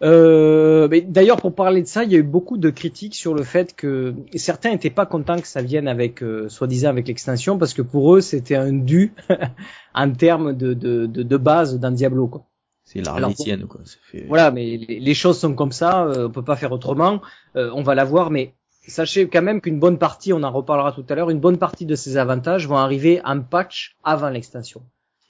Euh, 0.00 0.86
mais 0.88 1.00
d'ailleurs, 1.00 1.38
pour 1.40 1.54
parler 1.56 1.82
de 1.82 1.88
ça, 1.88 2.04
il 2.04 2.12
y 2.12 2.14
a 2.14 2.18
eu 2.18 2.22
beaucoup 2.22 2.56
de 2.56 2.70
critiques 2.70 3.16
sur 3.16 3.34
le 3.34 3.42
fait 3.42 3.74
que 3.74 4.14
certains 4.36 4.70
n'étaient 4.70 4.90
pas 4.90 5.06
contents 5.06 5.40
que 5.40 5.48
ça 5.48 5.60
vienne 5.60 5.88
avec, 5.88 6.22
euh, 6.22 6.48
soi-disant, 6.48 6.90
avec 6.90 7.08
l'extension, 7.08 7.58
parce 7.58 7.74
que 7.74 7.82
pour 7.82 8.14
eux, 8.14 8.20
c'était 8.20 8.54
un 8.54 8.72
dû 8.72 9.12
en 9.94 10.10
termes 10.12 10.54
de, 10.56 10.72
de, 10.72 11.06
de, 11.06 11.24
de 11.24 11.36
base 11.36 11.80
d'un 11.80 11.90
Diablo. 11.90 12.28
Quoi. 12.28 12.44
C'est 12.90 13.02
l'arlésienne, 13.02 13.66
quoi. 13.66 13.82
Fait... 14.10 14.24
Voilà, 14.28 14.50
mais 14.50 14.78
les, 14.78 14.98
les 14.98 15.14
choses 15.14 15.38
sont 15.38 15.54
comme 15.54 15.72
ça, 15.72 16.06
euh, 16.06 16.28
on 16.28 16.30
peut 16.30 16.42
pas 16.42 16.56
faire 16.56 16.72
autrement. 16.72 17.20
euh, 17.54 17.70
on 17.74 17.82
va 17.82 17.94
la 17.94 18.04
voir, 18.06 18.30
mais 18.30 18.54
sachez 18.80 19.28
quand 19.28 19.42
même 19.42 19.60
qu'une 19.60 19.78
bonne 19.78 19.98
partie, 19.98 20.32
on 20.32 20.42
en 20.42 20.50
reparlera 20.50 20.92
tout 20.92 21.04
à 21.10 21.14
l'heure, 21.14 21.28
une 21.28 21.38
bonne 21.38 21.58
partie 21.58 21.84
de 21.84 21.94
ces 21.94 22.16
avantages 22.16 22.66
vont 22.66 22.78
arriver 22.78 23.20
en 23.26 23.42
patch 23.42 23.94
avant 24.04 24.30
l'extension, 24.30 24.80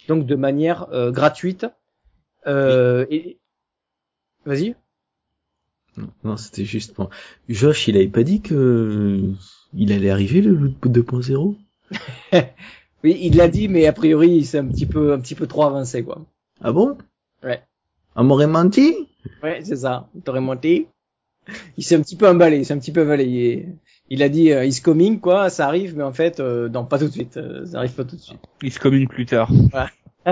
donc 0.06 0.24
de 0.24 0.36
manière 0.36 0.86
euh, 0.92 1.10
gratuite. 1.10 1.66
Euh, 2.46 3.06
et... 3.10 3.38
Vas-y. 4.46 4.76
Non, 5.96 6.10
non, 6.22 6.36
c'était 6.36 6.64
juste 6.64 6.94
pour... 6.94 7.10
Josh, 7.48 7.88
il 7.88 7.96
avait 7.96 8.06
pas 8.06 8.22
dit 8.22 8.40
que 8.40 9.20
il 9.74 9.92
allait 9.92 10.10
arriver 10.10 10.42
le 10.42 10.52
loot 10.52 10.76
2.0 10.86 11.56
Oui, 13.02 13.18
il 13.20 13.36
l'a 13.36 13.48
dit, 13.48 13.66
mais 13.66 13.86
a 13.86 13.92
priori, 13.92 14.44
c'est 14.44 14.58
un 14.58 14.66
petit 14.68 14.86
peu, 14.86 15.12
un 15.12 15.18
petit 15.18 15.34
peu 15.34 15.48
trop 15.48 15.64
avancé, 15.64 16.04
quoi. 16.04 16.24
Ah 16.60 16.70
bon? 16.70 16.96
Ouais. 17.42 17.62
On 18.16 18.24
m'aurait 18.24 18.46
menti? 18.46 19.08
Ouais, 19.42 19.60
c'est 19.62 19.76
ça. 19.76 20.08
T'aurais 20.24 20.40
menti. 20.40 20.86
Il 21.76 21.84
s'est 21.84 21.94
un 21.96 22.02
petit 22.02 22.16
peu 22.16 22.28
emballé, 22.28 22.58
il 22.58 22.66
s'est 22.66 22.74
un 22.74 22.78
petit 22.78 22.92
peu 22.92 23.02
emballé. 23.02 23.66
Il, 24.10 24.22
a 24.22 24.28
dit, 24.28 24.52
euh, 24.52 24.64
is 24.66 24.80
coming, 24.82 25.18
quoi, 25.20 25.48
ça 25.50 25.66
arrive, 25.66 25.96
mais 25.96 26.02
en 26.02 26.12
fait, 26.12 26.40
euh, 26.40 26.68
non, 26.68 26.84
pas 26.84 26.98
tout 26.98 27.06
de 27.06 27.12
suite. 27.12 27.36
euh, 27.36 27.64
ça 27.64 27.78
arrive 27.78 27.92
pas 27.92 28.04
tout 28.04 28.16
de 28.16 28.20
suite. 28.20 28.40
Il 28.62 28.72
se 28.72 28.78
commune 28.78 29.08
plus 29.08 29.26
tard. 29.26 29.50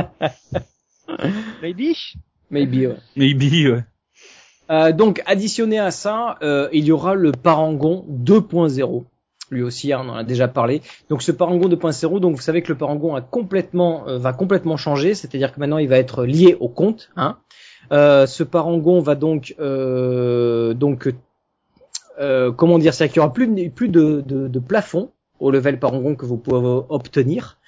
Maybe 1.62 1.94
Maybe, 2.50 2.86
ouais. 2.86 2.96
Maybe, 3.16 3.68
ouais. 3.68 3.84
Euh, 4.70 4.92
donc, 4.92 5.22
additionné 5.26 5.78
à 5.78 5.90
ça, 5.90 6.36
euh, 6.42 6.68
il 6.72 6.84
y 6.84 6.92
aura 6.92 7.14
le 7.14 7.32
Parangon 7.32 8.04
2.0. 8.10 9.04
Lui 9.50 9.62
aussi, 9.62 9.94
on 9.94 10.00
en 10.00 10.16
a 10.16 10.24
déjà 10.24 10.48
parlé. 10.48 10.82
Donc, 11.08 11.22
ce 11.22 11.30
Parangon 11.30 11.68
2.0, 11.68 12.18
donc 12.20 12.34
vous 12.34 12.42
savez 12.42 12.62
que 12.62 12.72
le 12.72 12.78
Parangon 12.78 13.16
euh, 13.16 14.18
va 14.18 14.32
complètement 14.32 14.76
changer, 14.76 15.14
c'est-à-dire 15.14 15.52
que 15.52 15.60
maintenant, 15.60 15.78
il 15.78 15.88
va 15.88 15.98
être 15.98 16.24
lié 16.24 16.56
au 16.58 16.68
compte. 16.68 17.10
Hein. 17.16 17.36
Euh, 17.92 18.26
ce 18.26 18.42
Parangon 18.42 19.00
va 19.00 19.14
donc, 19.14 19.54
euh, 19.60 20.74
comment 22.56 22.78
dire, 22.78 22.94
c'est 22.94 23.08
qu'il 23.08 23.18
y 23.18 23.20
aura 23.20 23.32
plus, 23.32 23.46
de, 23.46 24.58
plafond 24.58 25.10
au 25.38 25.52
level 25.52 25.78
Parangon 25.78 26.16
que 26.16 26.26
vous 26.26 26.38
pouvez 26.38 26.80
obtenir. 26.88 27.58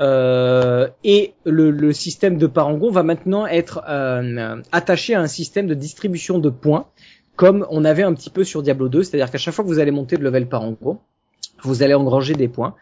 Et 0.00 1.34
le, 1.44 1.70
le 1.70 1.92
système 1.92 2.38
de 2.38 2.46
Parangon 2.46 2.90
va 2.90 3.02
maintenant 3.02 3.46
être 3.46 3.82
attaché 4.70 5.14
à 5.14 5.20
un 5.20 5.26
système 5.26 5.66
de 5.66 5.74
distribution 5.74 6.38
de 6.38 6.50
points, 6.50 6.86
comme 7.34 7.66
on 7.70 7.84
avait 7.84 8.04
un 8.04 8.14
petit 8.14 8.30
peu 8.30 8.44
sur 8.44 8.62
Diablo 8.62 8.88
2, 8.88 9.02
c'est-à-dire 9.02 9.30
qu'à 9.32 9.38
chaque 9.38 9.54
fois 9.54 9.64
que 9.64 9.68
vous 9.68 9.80
allez 9.80 9.90
monter 9.90 10.16
de 10.16 10.22
level 10.22 10.48
Parangon, 10.48 11.00
vous 11.66 11.82
allez 11.82 11.94
engranger 11.94 12.34
des 12.34 12.48
points, 12.48 12.74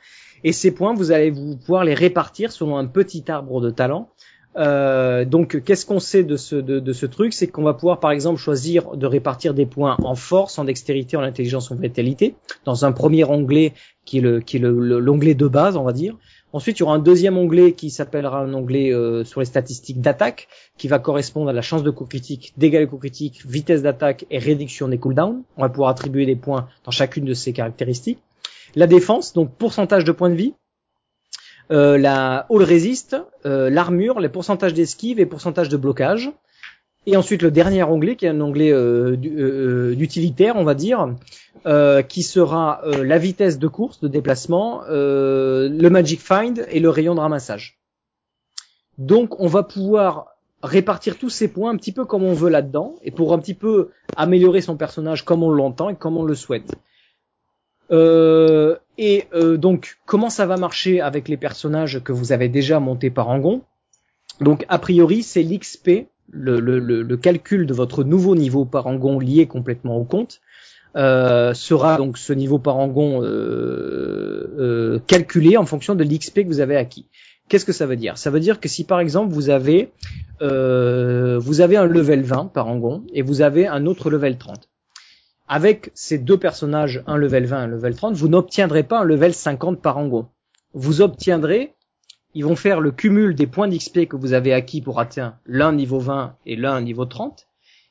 et 0.44 0.52
ces 0.52 0.72
points, 0.72 0.94
vous 0.94 1.12
allez 1.12 1.30
vous 1.30 1.56
pouvoir 1.56 1.84
les 1.84 1.94
répartir 1.94 2.50
selon 2.52 2.76
un 2.76 2.86
petit 2.86 3.24
arbre 3.28 3.60
de 3.60 3.70
talent. 3.70 4.08
Euh, 4.56 5.24
donc, 5.24 5.62
qu'est-ce 5.64 5.86
qu'on 5.86 6.00
sait 6.00 6.24
de 6.24 6.36
ce, 6.36 7.06
truc? 7.06 7.32
C'est 7.32 7.46
qu'on 7.46 7.62
va 7.62 7.74
pouvoir, 7.74 8.00
par 8.00 8.10
exemple, 8.10 8.38
choisir 8.38 8.96
de 8.96 9.06
répartir 9.06 9.54
des 9.54 9.66
points 9.66 9.96
en 10.02 10.14
force, 10.14 10.58
en 10.58 10.64
dextérité, 10.64 11.16
en 11.16 11.22
intelligence, 11.22 11.70
en 11.70 11.76
vitalité, 11.76 12.34
dans 12.64 12.84
un 12.84 12.92
premier 12.92 13.24
onglet 13.24 13.72
qui 14.04 14.18
est 14.18 14.20
le- 14.58 14.98
l'onglet 14.98 15.34
de 15.34 15.46
base, 15.46 15.76
on 15.76 15.84
va 15.84 15.92
dire. 15.92 16.16
Ensuite, 16.52 16.78
il 16.78 16.80
y 16.80 16.82
aura 16.82 16.96
un 16.96 16.98
deuxième 16.98 17.38
onglet 17.38 17.72
qui 17.72 17.88
s'appellera 17.88 18.40
un 18.40 18.52
onglet 18.52 18.92
euh, 18.92 19.24
sur 19.24 19.40
les 19.40 19.46
statistiques 19.46 20.02
d'attaque, 20.02 20.48
qui 20.76 20.86
va 20.86 20.98
correspondre 20.98 21.48
à 21.48 21.54
la 21.54 21.62
chance 21.62 21.82
de 21.82 21.90
coup 21.90 22.04
critique, 22.04 22.52
dégâts 22.58 22.80
de 22.80 22.86
coup 22.86 22.98
critique, 22.98 23.40
vitesse 23.46 23.80
d'attaque 23.80 24.26
et 24.30 24.38
réduction 24.38 24.88
des 24.88 24.98
cooldowns. 24.98 25.44
On 25.56 25.62
va 25.62 25.70
pouvoir 25.70 25.88
attribuer 25.88 26.26
des 26.26 26.36
points 26.36 26.68
dans 26.84 26.90
chacune 26.90 27.24
de 27.24 27.32
ces 27.32 27.54
caractéristiques. 27.54 28.18
La 28.74 28.86
défense, 28.86 29.32
donc 29.32 29.54
pourcentage 29.56 30.04
de 30.04 30.12
points 30.12 30.30
de 30.30 30.34
vie. 30.34 30.54
Euh, 31.70 31.96
la 31.96 32.46
all 32.50 32.62
resist, 32.62 33.16
euh, 33.46 33.70
l'armure, 33.70 34.20
les 34.20 34.28
pourcentages 34.28 34.74
d'esquive 34.74 35.20
et 35.20 35.26
pourcentage 35.26 35.68
de 35.68 35.76
blocage. 35.76 36.30
Et 37.06 37.16
ensuite 37.16 37.42
le 37.42 37.50
dernier 37.50 37.82
onglet 37.82 38.14
qui 38.14 38.26
est 38.26 38.28
un 38.28 38.40
onglet 38.40 38.72
euh, 38.72 39.16
euh, 39.24 39.94
d'utilitaire, 39.94 40.56
on 40.56 40.64
va 40.64 40.74
dire, 40.74 41.14
qui 42.08 42.22
sera 42.22 42.82
la 42.84 43.18
vitesse 43.18 43.58
de 43.58 43.68
course, 43.68 44.00
de 44.00 44.08
déplacement, 44.08 44.82
le 44.88 45.88
Magic 45.88 46.20
Find 46.20 46.66
et 46.68 46.80
le 46.80 46.90
rayon 46.90 47.14
de 47.14 47.20
ramassage. 47.20 47.78
Donc 48.98 49.38
on 49.40 49.46
va 49.46 49.62
pouvoir 49.62 50.32
répartir 50.62 51.18
tous 51.18 51.30
ces 51.30 51.48
points 51.48 51.70
un 51.70 51.76
petit 51.76 51.92
peu 51.92 52.04
comme 52.04 52.24
on 52.24 52.34
veut 52.34 52.50
là-dedans, 52.50 52.96
et 53.02 53.10
pour 53.10 53.32
un 53.32 53.38
petit 53.38 53.54
peu 53.54 53.90
améliorer 54.16 54.60
son 54.60 54.76
personnage 54.76 55.24
comme 55.24 55.42
on 55.42 55.50
l'entend 55.50 55.88
et 55.88 55.94
comme 55.94 56.16
on 56.16 56.24
le 56.24 56.34
souhaite. 56.34 56.74
Euh, 57.92 58.76
et 58.98 59.24
euh, 59.34 59.56
donc 59.56 59.98
comment 60.06 60.30
ça 60.30 60.46
va 60.46 60.56
marcher 60.56 61.00
avec 61.00 61.28
les 61.28 61.36
personnages 61.36 62.02
que 62.02 62.12
vous 62.12 62.32
avez 62.32 62.48
déjà 62.48 62.80
montés 62.80 63.10
par 63.10 63.28
Angon? 63.28 63.62
Donc 64.40 64.64
a 64.68 64.78
priori 64.78 65.22
c'est 65.22 65.42
l'XP, 65.42 66.06
le, 66.30 67.16
calcul 67.16 67.66
de 67.66 67.74
votre 67.74 68.04
nouveau 68.04 68.34
niveau 68.34 68.64
par 68.64 68.86
Angon 68.86 69.18
lié 69.18 69.46
complètement 69.46 69.96
au 69.96 70.04
compte 70.04 70.40
euh, 70.94 71.54
sera 71.54 71.96
donc 71.96 72.18
ce 72.18 72.34
niveau 72.34 72.58
parangon 72.58 73.22
euh, 73.22 73.26
euh, 74.58 74.98
calculé 75.06 75.56
en 75.56 75.64
fonction 75.64 75.94
de 75.94 76.04
l'XP 76.04 76.40
que 76.42 76.48
vous 76.48 76.60
avez 76.60 76.76
acquis. 76.76 77.06
Qu'est-ce 77.48 77.64
que 77.64 77.72
ça 77.72 77.86
veut 77.86 77.96
dire? 77.96 78.18
Ça 78.18 78.30
veut 78.30 78.40
dire 78.40 78.60
que 78.60 78.68
si 78.68 78.84
par 78.84 79.00
exemple 79.00 79.32
vous 79.32 79.50
avez 79.50 79.90
vous 80.40 81.60
avez 81.60 81.76
un 81.76 81.84
level 81.84 82.22
20 82.22 82.46
parangon 82.52 83.04
et 83.12 83.22
vous 83.22 83.42
avez 83.42 83.66
un 83.66 83.86
autre 83.86 84.10
level 84.10 84.36
30. 84.36 84.68
Avec 85.54 85.90
ces 85.92 86.16
deux 86.16 86.38
personnages, 86.38 87.02
un 87.06 87.18
level 87.18 87.44
20 87.44 87.60
et 87.60 87.64
un 87.64 87.66
level 87.66 87.94
30, 87.94 88.14
vous 88.14 88.28
n'obtiendrez 88.28 88.84
pas 88.84 89.00
un 89.00 89.04
level 89.04 89.34
50 89.34 89.82
parangon. 89.82 90.26
Vous 90.72 91.02
obtiendrez, 91.02 91.74
ils 92.32 92.44
vont 92.44 92.56
faire 92.56 92.80
le 92.80 92.90
cumul 92.90 93.34
des 93.34 93.46
points 93.46 93.68
d'XP 93.68 94.06
que 94.08 94.16
vous 94.16 94.32
avez 94.32 94.54
acquis 94.54 94.80
pour 94.80 94.98
atteindre 94.98 95.36
l'un 95.44 95.72
niveau 95.72 95.98
20 95.98 96.36
et 96.46 96.56
l'un 96.56 96.80
niveau 96.80 97.04
30 97.04 97.46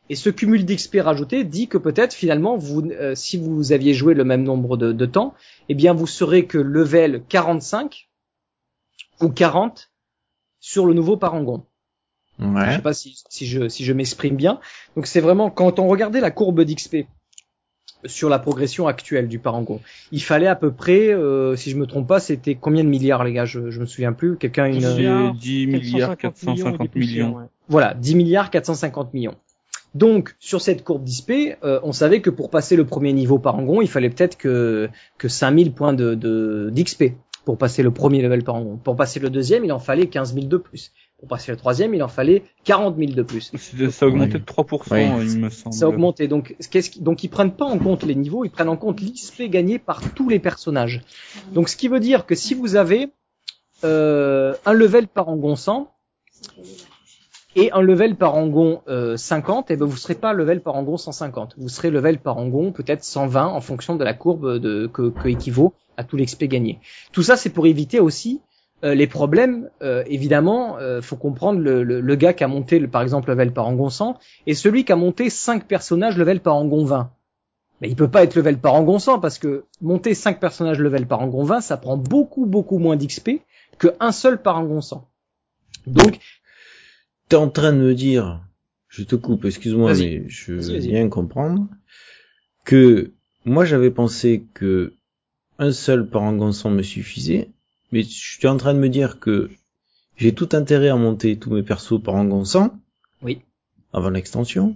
et 0.10 0.16
ce 0.16 0.32
cumul 0.32 0.66
d'XP 0.66 0.98
rajouté 1.02 1.44
dit 1.44 1.68
que 1.68 1.78
peut-être 1.78 2.14
finalement, 2.16 2.58
vous, 2.58 2.82
euh, 2.90 3.14
si 3.14 3.38
vous 3.38 3.72
aviez 3.72 3.94
joué 3.94 4.16
le 4.16 4.24
même 4.24 4.44
nombre 4.44 4.76
de, 4.76 4.92
de 4.92 5.06
temps, 5.06 5.36
eh 5.70 5.76
bien 5.76 5.94
vous 5.94 6.08
serez 6.08 6.48
que 6.48 6.58
level 6.58 7.22
45 7.30 8.10
ou 9.22 9.30
40 9.30 9.92
sur 10.60 10.88
le 10.88 10.94
nouveau 10.96 11.16
parangon. 11.16 11.64
Je 12.40 12.46
Ouais. 12.46 12.76
sais 12.76 12.82
pas 12.82 12.94
si, 12.94 13.22
si 13.30 13.46
je, 13.46 13.70
si 13.70 13.86
je 13.86 13.94
m'exprime 13.94 14.36
bien. 14.36 14.60
Donc 14.96 15.06
c'est 15.06 15.22
vraiment 15.22 15.52
quand 15.52 15.78
on 15.78 15.88
regardait 15.88 16.22
la 16.22 16.32
courbe 16.32 16.64
d'XP 16.64 17.06
sur 18.06 18.30
la 18.30 18.40
progression 18.40 18.88
actuelle 18.88 19.28
du 19.28 19.40
parangon, 19.40 19.80
il 20.12 20.22
fallait 20.22 20.48
à 20.48 20.56
peu 20.56 20.72
près, 20.72 21.14
euh, 21.14 21.56
si 21.56 21.70
je 21.72 21.78
me 21.78 21.86
trompe 21.86 22.08
pas, 22.08 22.20
c'était 22.20 22.56
combien 22.56 22.84
de 22.84 22.90
milliards 22.90 23.24
les 23.24 23.34
gars? 23.34 23.46
Je, 23.46 23.72
je 23.72 23.80
me 23.80 23.86
souviens 23.86 24.14
plus. 24.14 24.38
Quelqu'un 24.38 24.66
une 24.66 24.82
C'est 24.82 25.40
10 25.40 25.68
milliards 25.68 26.18
450 26.18 26.56
450 26.56 26.96
millions. 26.96 27.36
ouais. 27.38 27.46
Voilà, 27.68 27.94
10 27.94 28.16
milliards 28.16 28.50
450 28.50 29.14
millions. 29.14 29.36
Donc, 29.94 30.36
sur 30.40 30.62
cette 30.62 30.84
courbe 30.84 31.04
d'XP, 31.04 31.58
euh, 31.64 31.80
on 31.84 31.92
savait 31.92 32.22
que 32.22 32.30
pour 32.30 32.50
passer 32.50 32.76
le 32.76 32.86
premier 32.86 33.12
niveau 33.14 33.40
parangon, 33.40 33.82
il 33.82 33.90
fallait 33.90 34.10
peut-être 34.10 34.38
que, 34.38 34.90
que 35.18 35.28
5000 35.28 35.74
points 35.74 35.94
de, 35.94 36.16
de, 36.16 36.70
d'XP 36.72 37.16
pour 37.46 37.58
passer 37.58 37.84
le 37.84 37.92
premier 37.92 38.22
level 38.22 38.44
parangon. 38.44 38.78
Pour 38.78 38.96
passer 38.96 39.20
le 39.20 39.30
deuxième, 39.30 39.66
il 39.66 39.72
en 39.72 39.80
fallait 39.80 40.08
15 40.08 40.34
000 40.34 40.46
de 40.46 40.58
plus. 40.58 40.92
Pour 41.22 41.30
passer 41.30 41.52
le 41.52 41.58
troisième, 41.58 41.94
il 41.94 42.02
en 42.04 42.08
fallait 42.10 42.42
40 42.66 42.98
000 42.98 43.12
de 43.14 43.22
plus. 43.22 43.52
C'est- 43.56 43.90
Ça 43.92 44.06
a 44.06 44.10
augmenté 44.10 44.40
de 44.40 44.44
3%, 44.44 44.92
Ouais. 44.96 45.08
il 45.26 45.40
me 45.40 45.50
semble. 45.50 45.74
Ça 45.74 45.86
a 45.86 45.88
augmenté. 45.88 46.28
Donc, 46.28 46.56
qu'est-ce 46.72 46.90
qui- 46.90 47.00
donc 47.02 47.24
ils 47.24 47.30
prennent 47.30 47.54
pas 47.56 47.66
en 47.66 47.78
compte 47.78 48.04
les 48.04 48.16
niveaux, 48.16 48.44
ils 48.44 48.50
prennent 48.50 48.70
en 48.70 48.76
compte 48.76 49.00
l'XP 49.02 49.44
gagné 49.50 49.78
par 49.80 50.02
tous 50.16 50.28
les 50.30 50.40
personnages. 50.40 51.02
Donc, 51.54 51.70
ce 51.70 51.78
qui 51.78 51.88
veut 51.88 52.00
dire 52.00 52.26
que 52.26 52.34
si 52.36 52.54
vous 52.56 52.76
avez 52.76 53.10
euh, 53.84 54.54
un 54.66 54.74
level 54.74 55.08
parangon 55.08 55.56
100 55.56 55.92
et 57.56 57.72
un 57.72 57.82
level 57.82 58.16
parangon 58.16 58.82
euh, 58.88 59.18
50, 59.18 59.72
et 59.72 59.76
ben 59.78 59.86
vous 59.86 59.98
serez 59.98 60.16
pas 60.16 60.34
level 60.34 60.62
parangon 60.62 60.98
150. 60.98 61.56
Vous 61.58 61.68
serez 61.70 61.90
level 61.90 62.18
parangon 62.20 62.72
peut-être 62.72 63.04
120 63.04 63.48
en 63.48 63.60
fonction 63.62 63.96
de 63.96 64.04
la 64.04 64.14
courbe 64.14 64.58
de, 64.60 64.88
que, 64.88 65.10
que 65.10 65.28
équivaut 65.28 65.74
à 65.98 66.04
tout 66.04 66.16
l'XP 66.16 66.46
gagné. 66.46 66.80
Tout 67.12 67.24
ça, 67.24 67.36
c'est 67.36 67.50
pour 67.50 67.68
éviter 67.68 68.00
aussi 68.00 68.40
euh, 68.84 68.96
les 68.96 69.08
problèmes. 69.08 69.70
Euh, 69.82 70.04
évidemment, 70.08 70.78
euh, 70.80 71.02
faut 71.02 71.16
comprendre 71.16 71.60
le, 71.60 71.84
le, 71.84 72.02
le 72.02 72.16
gars 72.16 72.34
qui 72.34 72.44
a 72.44 72.48
monté, 72.48 72.80
le, 72.80 72.88
par 72.88 73.02
exemple, 73.02 73.30
level 73.30 73.54
parangon 73.54 73.90
100 73.90 74.18
et 74.48 74.54
celui 74.54 74.86
qui 74.86 74.92
a 74.92 74.96
monté 74.96 75.30
5 75.30 75.68
personnages 75.68 76.18
level 76.18 76.40
parangon 76.40 76.84
20. 76.86 77.12
Mais 77.82 77.90
il 77.90 77.96
peut 77.96 78.10
pas 78.10 78.24
être 78.24 78.36
level 78.36 78.58
parangon 78.60 79.00
100 79.00 79.20
parce 79.20 79.40
que 79.40 79.66
monter 79.82 80.14
5 80.14 80.40
personnages 80.40 80.80
level 80.80 81.08
parangon 81.08 81.44
20, 81.44 81.62
ça 81.62 81.78
prend 81.78 81.98
beaucoup 81.98 82.46
beaucoup 82.46 82.78
moins 82.78 82.96
d'XP 82.96 83.42
que 83.80 83.90
un 84.00 84.12
seul 84.12 84.42
parangon 84.42 84.82
100. 84.82 85.08
Donc 85.88 86.20
T'es 87.32 87.38
en 87.38 87.50
train 87.50 87.72
de 87.72 87.78
me 87.78 87.96
dire, 87.96 88.42
je 88.90 89.04
te 89.04 89.16
coupe, 89.16 89.46
excuse-moi, 89.46 89.94
mais 89.94 90.28
je 90.28 90.52
veux 90.52 90.80
bien 90.80 91.08
comprendre 91.08 91.70
que 92.66 93.14
moi 93.46 93.64
j'avais 93.64 93.90
pensé 93.90 94.46
que 94.54 94.96
un 95.58 95.72
seul 95.72 96.10
parangon 96.10 96.52
100 96.52 96.72
me 96.72 96.82
suffisait, 96.82 97.52
mais 97.92 98.04
je 98.04 98.10
suis 98.10 98.48
en 98.48 98.58
train 98.58 98.74
de 98.74 98.80
me 98.80 98.90
dire 98.90 99.20
que 99.20 99.50
j'ai 100.18 100.34
tout 100.34 100.50
intérêt 100.54 100.90
à 100.90 100.96
monter 100.96 101.38
tous 101.38 101.52
mes 101.52 101.64
persos 101.64 102.02
parangon 102.02 102.46
100 102.46 102.72
oui, 103.22 103.42
avant 103.94 104.10
l'extension 104.10 104.76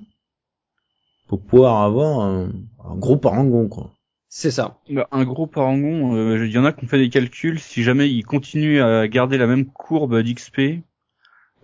pour 1.27 1.41
pouvoir 1.41 1.81
avoir 1.83 2.19
un, 2.21 2.51
un 2.83 2.95
gros 2.95 3.17
parangon 3.17 3.67
quoi. 3.67 3.91
c'est 4.29 4.51
ça. 4.51 4.77
Bah, 4.89 5.07
un 5.11 5.23
gros 5.23 5.47
parangon, 5.47 6.15
euh, 6.15 6.45
il 6.45 6.51
y 6.51 6.57
en 6.57 6.65
a 6.65 6.71
qui 6.71 6.83
ont 6.85 6.87
fait 6.87 6.99
des 6.99 7.09
calculs, 7.09 7.59
si 7.59 7.83
jamais 7.83 8.09
ils 8.09 8.23
continuent 8.23 8.81
à 8.81 9.07
garder 9.07 9.37
la 9.37 9.47
même 9.47 9.65
courbe 9.65 10.21
d'XP, 10.21 10.83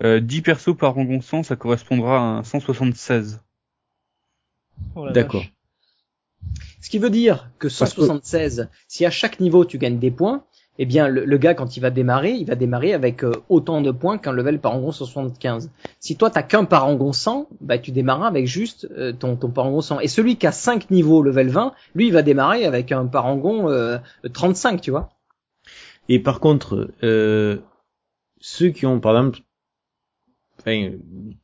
euh, 0.04 0.20
10 0.20 0.42
persos 0.42 0.76
par 0.76 0.96
100, 0.96 1.44
ça 1.44 1.56
correspondra 1.56 2.18
à 2.18 2.22
un 2.40 2.44
176. 2.44 3.42
Oh 4.96 5.06
la 5.06 5.12
D'accord. 5.12 5.46
Ce 6.82 6.90
qui 6.90 6.98
veut 6.98 7.12
dire 7.12 7.52
que- 7.60 7.70
176, 7.70 8.68
si 8.88 9.06
à 9.06 9.12
chaque 9.12 9.40
niveau 9.40 9.64
tu 9.64 9.78
gagnes 9.78 10.00
des 10.00 10.10
points, 10.10 10.44
eh 10.84 10.86
bien 10.88 11.08
le, 11.08 11.26
le 11.26 11.38
gars 11.38 11.54
quand 11.54 11.78
il 11.78 11.80
va 11.80 11.92
démarrer, 11.92 12.32
il 12.32 12.46
va 12.48 12.56
démarrer 12.56 12.94
avec 12.94 13.24
euh, 13.24 13.32
autant 13.50 13.82
de 13.82 13.92
points 13.92 14.18
qu'un 14.18 14.32
level 14.32 14.60
parangon 14.60 14.92
75. 14.92 15.70
Si 16.00 16.16
toi 16.18 16.32
t'as 16.32 16.42
qu'un 16.42 16.66
parangon 16.66 17.14
100, 17.14 17.50
bah 17.62 17.78
tu 17.78 17.92
démarras 17.92 18.28
avec 18.28 18.48
juste 18.48 18.88
euh, 18.98 19.14
ton, 19.14 19.36
ton 19.36 19.52
parangon 19.52 19.82
100. 19.82 20.00
Et 20.00 20.08
celui 20.08 20.38
qui 20.38 20.48
a 20.48 20.52
5 20.52 20.90
niveaux 20.90 21.22
level 21.22 21.50
20, 21.50 21.74
lui 21.94 22.08
il 22.08 22.14
va 22.14 22.24
démarrer 22.24 22.66
avec 22.66 22.92
un 22.92 23.06
parangon 23.06 23.70
euh, 23.70 24.00
35, 24.34 24.82
tu 24.82 24.90
vois. 24.90 25.10
Et 26.10 26.18
par 26.18 26.40
contre, 26.40 26.90
euh, 27.04 27.58
ceux 28.40 28.70
qui 28.70 28.88
ont, 28.88 29.00
par 29.00 29.12
exemple, 29.12 29.42
enfin, 30.60 30.90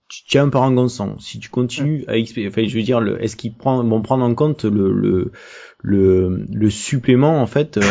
tu 0.09 0.37
as 0.39 0.41
un 0.41 0.49
parangon 0.49 0.87
100, 0.87 1.19
si 1.19 1.39
tu 1.39 1.49
continues 1.49 2.05
à 2.07 2.19
XP, 2.19 2.39
enfin, 2.47 2.63
je 2.67 2.75
veux 2.75 2.83
dire, 2.83 2.99
le, 3.01 3.21
est-ce 3.23 3.35
qu'ils 3.35 3.53
prend- 3.53 3.83
vont 3.83 4.01
prendre 4.01 4.25
en 4.25 4.33
compte 4.33 4.65
le, 4.65 4.91
le, 4.91 5.31
le, 5.81 6.45
le 6.51 6.69
supplément, 6.71 7.39
en 7.39 7.45
fait, 7.45 7.77
euh, 7.77 7.81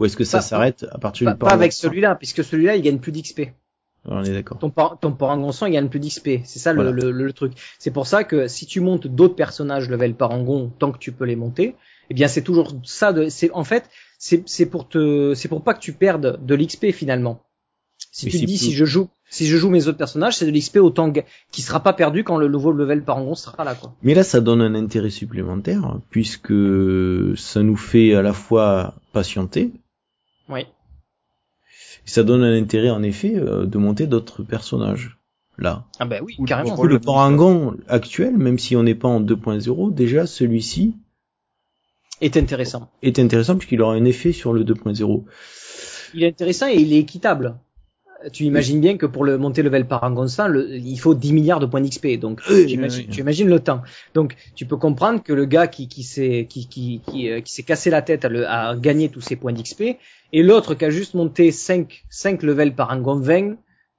ou 0.00 0.04
est-ce 0.06 0.16
que 0.16 0.24
ça 0.24 0.38
Pas- 0.38 0.42
s'arrête 0.42 0.86
à 0.90 0.98
partir 0.98 1.26
Pas, 1.26 1.32
du 1.34 1.38
pas 1.38 1.46
parangon 1.46 1.60
avec 1.60 1.72
100? 1.72 1.82
celui-là, 1.88 2.14
puisque 2.16 2.42
celui-là 2.42 2.74
il 2.74 2.82
gagne 2.82 2.98
plus 2.98 3.12
d'XP. 3.12 3.52
On 4.06 4.24
est 4.24 4.32
d'accord. 4.32 4.58
Ton, 4.58 4.70
par, 4.70 4.98
ton 4.98 5.12
parangon 5.12 5.52
100 5.52 5.66
il 5.66 5.72
gagne 5.74 5.88
plus 5.88 6.00
d'XP. 6.00 6.40
C'est 6.44 6.58
ça 6.58 6.72
le, 6.72 6.82
Voilà. 6.82 6.90
le, 7.02 7.10
le 7.12 7.32
truc. 7.34 7.52
C'est 7.78 7.90
pour 7.92 8.06
ça 8.06 8.24
que 8.24 8.48
si 8.48 8.64
tu 8.66 8.80
montes 8.80 9.06
d'autres 9.06 9.36
personnages 9.36 9.88
level 9.90 10.14
parangon 10.14 10.72
tant 10.78 10.90
que 10.90 10.98
tu 10.98 11.12
peux 11.12 11.26
les 11.26 11.36
monter, 11.36 11.76
eh 12.08 12.14
bien 12.14 12.26
c'est 12.26 12.42
toujours 12.42 12.72
ça. 12.82 13.12
De, 13.12 13.28
c'est 13.28 13.50
en 13.52 13.62
fait 13.62 13.88
c'est 14.18 14.66
pour 14.66 14.88
te 14.88 15.34
c'est 15.34 15.48
pour 15.48 15.62
pas 15.62 15.74
que 15.74 15.80
tu 15.80 15.92
perdes 15.92 16.44
de 16.44 16.54
l'XP 16.54 16.92
finalement. 16.92 17.42
Si 18.12 18.24
Mais 18.26 18.32
tu 18.32 18.40
te 18.40 18.44
dis 18.46 18.54
plus- 18.56 18.64
si 18.66 18.72
je 18.72 18.84
joue 18.86 19.08
si 19.32 19.46
je 19.46 19.56
joue 19.58 19.68
mes 19.70 19.86
autres 19.86 19.98
personnages, 19.98 20.36
c'est 20.38 20.46
de 20.46 20.50
l'XP 20.50 20.78
autant 20.78 21.12
qui 21.52 21.62
sera 21.62 21.80
pas 21.80 21.92
perdu 21.92 22.24
quand 22.24 22.36
le 22.38 22.48
nouveau 22.48 22.72
level 22.72 23.04
parangon 23.04 23.34
sera 23.36 23.62
là 23.64 23.74
quoi. 23.76 23.94
Mais 24.02 24.14
là, 24.14 24.24
ça 24.24 24.40
donne 24.40 24.60
un 24.60 24.74
intérêt 24.74 25.10
supplémentaire, 25.10 25.98
puisque 26.10 26.52
ça 27.36 27.62
nous 27.62 27.76
fait 27.76 28.14
à 28.14 28.22
la 28.22 28.32
fois 28.32 28.94
patienter, 29.12 29.70
Oui. 30.50 30.60
et 30.60 32.10
ça 32.10 32.22
donne 32.22 32.42
un 32.42 32.56
intérêt, 32.56 32.90
en 32.90 33.02
effet, 33.02 33.36
euh, 33.36 33.66
de 33.66 33.78
monter 33.78 34.06
d'autres 34.06 34.42
personnages. 34.42 35.16
Là. 35.58 35.84
Ah 35.98 36.06
ben 36.06 36.22
oui, 36.24 36.36
Ou 36.38 36.42
le 36.44 36.48
carrément. 36.48 36.70
Du 36.70 36.74
coup, 36.74 36.80
rôle 36.82 36.90
le 36.90 36.98
de 36.98 37.04
parangon 37.04 37.76
actuel, 37.86 38.38
même 38.38 38.58
si 38.58 38.76
on 38.76 38.82
n'est 38.82 38.94
pas 38.94 39.08
en 39.08 39.20
2.0, 39.20 39.92
déjà, 39.92 40.26
celui-ci 40.26 40.96
Est 42.22 42.36
intéressant. 42.38 42.90
est 43.02 43.18
intéressant 43.18 43.56
puisqu'il 43.56 43.82
aura 43.82 43.92
un 43.94 44.04
effet 44.06 44.32
sur 44.32 44.54
le 44.54 44.64
2.0. 44.64 45.24
Il 46.14 46.22
est 46.22 46.28
intéressant 46.28 46.66
et 46.66 46.76
il 46.76 46.92
est 46.94 46.98
équitable. 46.98 47.56
Tu 48.32 48.44
imagines 48.44 48.80
bien 48.80 48.96
que 48.96 49.06
pour 49.06 49.24
le 49.24 49.38
monter 49.38 49.62
level 49.62 49.86
parangon 49.86 50.28
100, 50.28 50.48
le- 50.48 50.70
il 50.76 50.98
faut 50.98 51.14
10 51.14 51.32
milliards 51.32 51.60
de 51.60 51.66
points 51.66 51.80
d'XP. 51.80 52.18
Donc 52.18 52.40
Oui, 52.50 52.66
tu, 52.66 52.72
imagines, 52.74 53.00
oui, 53.00 53.06
oui. 53.08 53.14
tu 53.14 53.20
imagines 53.20 53.48
le 53.48 53.60
temps. 53.60 53.80
Donc 54.14 54.36
tu 54.54 54.66
peux 54.66 54.76
comprendre 54.76 55.22
que 55.22 55.32
le 55.32 55.46
gars 55.46 55.66
qui, 55.68 55.88
qui 55.88 56.02
s'est 56.02 56.46
qui, 56.48 56.68
qui, 56.68 57.00
qui, 57.06 57.30
euh, 57.30 57.40
qui 57.40 57.52
s'est 57.54 57.62
cassé 57.62 57.88
la 57.90 58.02
tête 58.02 58.24
à, 58.24 58.28
le, 58.28 58.46
à 58.46 58.76
gagner 58.76 59.08
tous 59.08 59.20
ces 59.22 59.36
points 59.36 59.52
d'XP 59.52 59.82
et 60.32 60.42
l'autre 60.42 60.74
qui 60.74 60.84
a 60.84 60.90
juste 60.90 61.14
monté 61.14 61.50
5 61.50 62.04
5 62.10 62.42
levels 62.42 62.74
parangon 62.74 63.16
20 63.18 63.56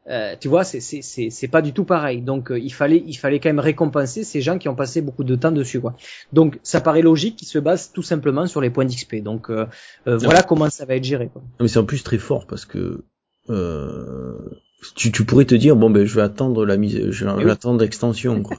euh, 0.09 0.35
tu 0.39 0.47
vois, 0.47 0.63
c'est 0.63 0.79
c'est 0.79 1.03
c'est 1.03 1.29
c'est 1.29 1.47
pas 1.47 1.61
du 1.61 1.73
tout 1.73 1.83
pareil. 1.85 2.21
Donc 2.21 2.51
euh, 2.51 2.57
il 2.59 2.73
fallait 2.73 3.03
il 3.05 3.13
fallait 3.13 3.39
quand 3.39 3.49
même 3.49 3.59
récompenser 3.59 4.23
ces 4.23 4.41
gens 4.41 4.57
qui 4.57 4.67
ont 4.67 4.73
passé 4.75 4.99
beaucoup 5.01 5.23
de 5.23 5.35
temps 5.35 5.51
dessus 5.51 5.79
quoi. 5.79 5.95
Donc 6.33 6.57
ça 6.63 6.81
paraît 6.81 7.03
logique 7.03 7.35
qu'ils 7.35 7.47
se 7.47 7.59
basent 7.59 7.91
tout 7.93 8.01
simplement 8.01 8.47
sur 8.47 8.61
les 8.61 8.71
points 8.71 8.85
d'XP. 8.85 9.17
Donc 9.17 9.51
euh, 9.51 9.67
voilà 10.05 10.41
comment 10.41 10.71
ça 10.71 10.85
va 10.85 10.95
être 10.95 11.03
géré 11.03 11.29
quoi. 11.31 11.43
Mais 11.59 11.67
c'est 11.67 11.77
en 11.77 11.85
plus 11.85 12.01
très 12.01 12.17
fort 12.17 12.47
parce 12.47 12.65
que 12.65 13.03
tu, 13.47 15.11
tu 15.11 15.25
pourrais 15.25 15.45
te 15.45 15.55
dire 15.55 15.75
bon 15.75 15.89
ben 15.89 16.05
je 16.05 16.15
vais 16.15 16.21
attendre 16.21 16.65
la 16.65 16.77
mise, 16.77 17.11
je 17.11 17.25
vais 17.25 17.31
oui. 17.43 17.49
attendre 17.51 17.79
l'extension 17.81 18.41
quoi. 18.43 18.57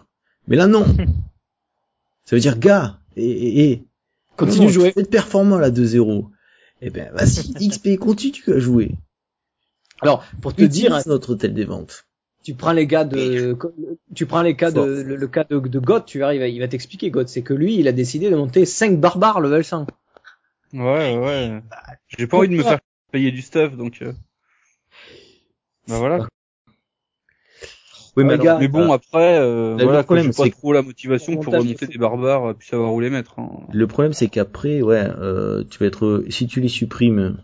Mais 0.49 0.57
là 0.57 0.66
non. 0.66 0.85
Ça 2.24 2.37
veut 2.37 2.41
dire 2.41 2.59
gars 2.59 2.99
et, 3.16 3.24
et, 3.30 3.70
et 3.72 3.85
Continue 4.37 4.66
de 4.66 4.72
jouer. 4.72 4.93
Fais 4.93 5.05
performant 5.05 5.59
là 5.59 5.70
2-0. 5.70 6.26
Eh 6.80 6.91
ben 6.91 7.11
vas-y 7.12 7.68
XP 7.68 7.97
continue 7.99 8.55
à 8.55 8.59
jouer. 8.59 8.93
Alors, 10.01 10.24
pour 10.41 10.55
te 10.55 10.62
dire, 10.62 10.87
Utilise 10.91 11.07
notre 11.07 11.30
hôtel 11.35 11.55
des 11.55 11.64
ventes. 11.64 12.07
tu 12.43 12.55
prends 12.55 12.72
les 12.72 12.87
gars 12.89 13.05
de, 13.05 13.57
tu 14.16 14.26
prends 14.26 14.43
les 14.43 14.57
cas 14.57 14.72
de, 14.72 14.80
le, 14.80 15.14
le 15.16 15.28
cas 15.28 15.45
de, 15.45 15.59
de 15.61 15.78
God, 15.78 16.07
tu 16.07 16.18
vois, 16.18 16.35
il 16.35 16.41
va, 16.41 16.49
il 16.49 16.59
va 16.59 16.66
t'expliquer 16.66 17.11
God, 17.11 17.28
c'est 17.28 17.43
que 17.43 17.55
lui, 17.55 17.76
il 17.78 17.87
a 17.87 17.93
décidé 17.93 18.30
de 18.30 18.35
monter 18.37 18.64
5 18.66 18.99
barbares 18.99 19.41
level 19.41 19.62
100. 19.64 19.87
Ouais, 20.72 21.16
ouais. 21.16 21.62
J'ai 22.09 22.26
pas 22.26 22.39
envie 22.39 22.49
de 22.49 22.55
me 22.57 22.62
faire 22.64 22.80
payer 23.12 23.30
du 23.30 23.43
stuff, 23.43 23.76
donc. 23.76 24.03
euh, 24.03 24.12
Bah 25.89 25.99
voilà. 25.99 26.26
Oui, 28.16 28.24
mais 28.24 28.35
alors, 28.35 28.59
Mais 28.59 28.68
bon, 28.68 28.93
après, 28.93 29.39
euh, 29.39 29.76
Le 29.76 29.85
voilà, 29.85 30.03
problème, 30.03 30.33
c'est 30.33 30.51
pas 30.51 30.57
trop 30.57 30.72
la 30.72 30.83
motivation 30.83 31.37
pour 31.37 31.55
remonter 31.55 31.87
des 31.87 31.99
barbares, 31.99 32.51
euh, 32.51 32.53
puis 32.53 32.68
savoir 32.68 32.93
où 32.93 33.01
les 33.01 33.09
mettre. 33.09 33.39
Hein. 33.39 33.51
Le 33.72 33.87
problème, 33.87 34.12
c'est 34.12 34.28
qu'après, 34.28 34.83
ouais, 34.83 35.03
euh, 35.18 35.64
tu 35.70 35.78
vas 35.78 35.87
être, 35.87 36.24
si 36.28 36.47
tu 36.47 36.61
les 36.61 36.68
supprimes, 36.68 37.39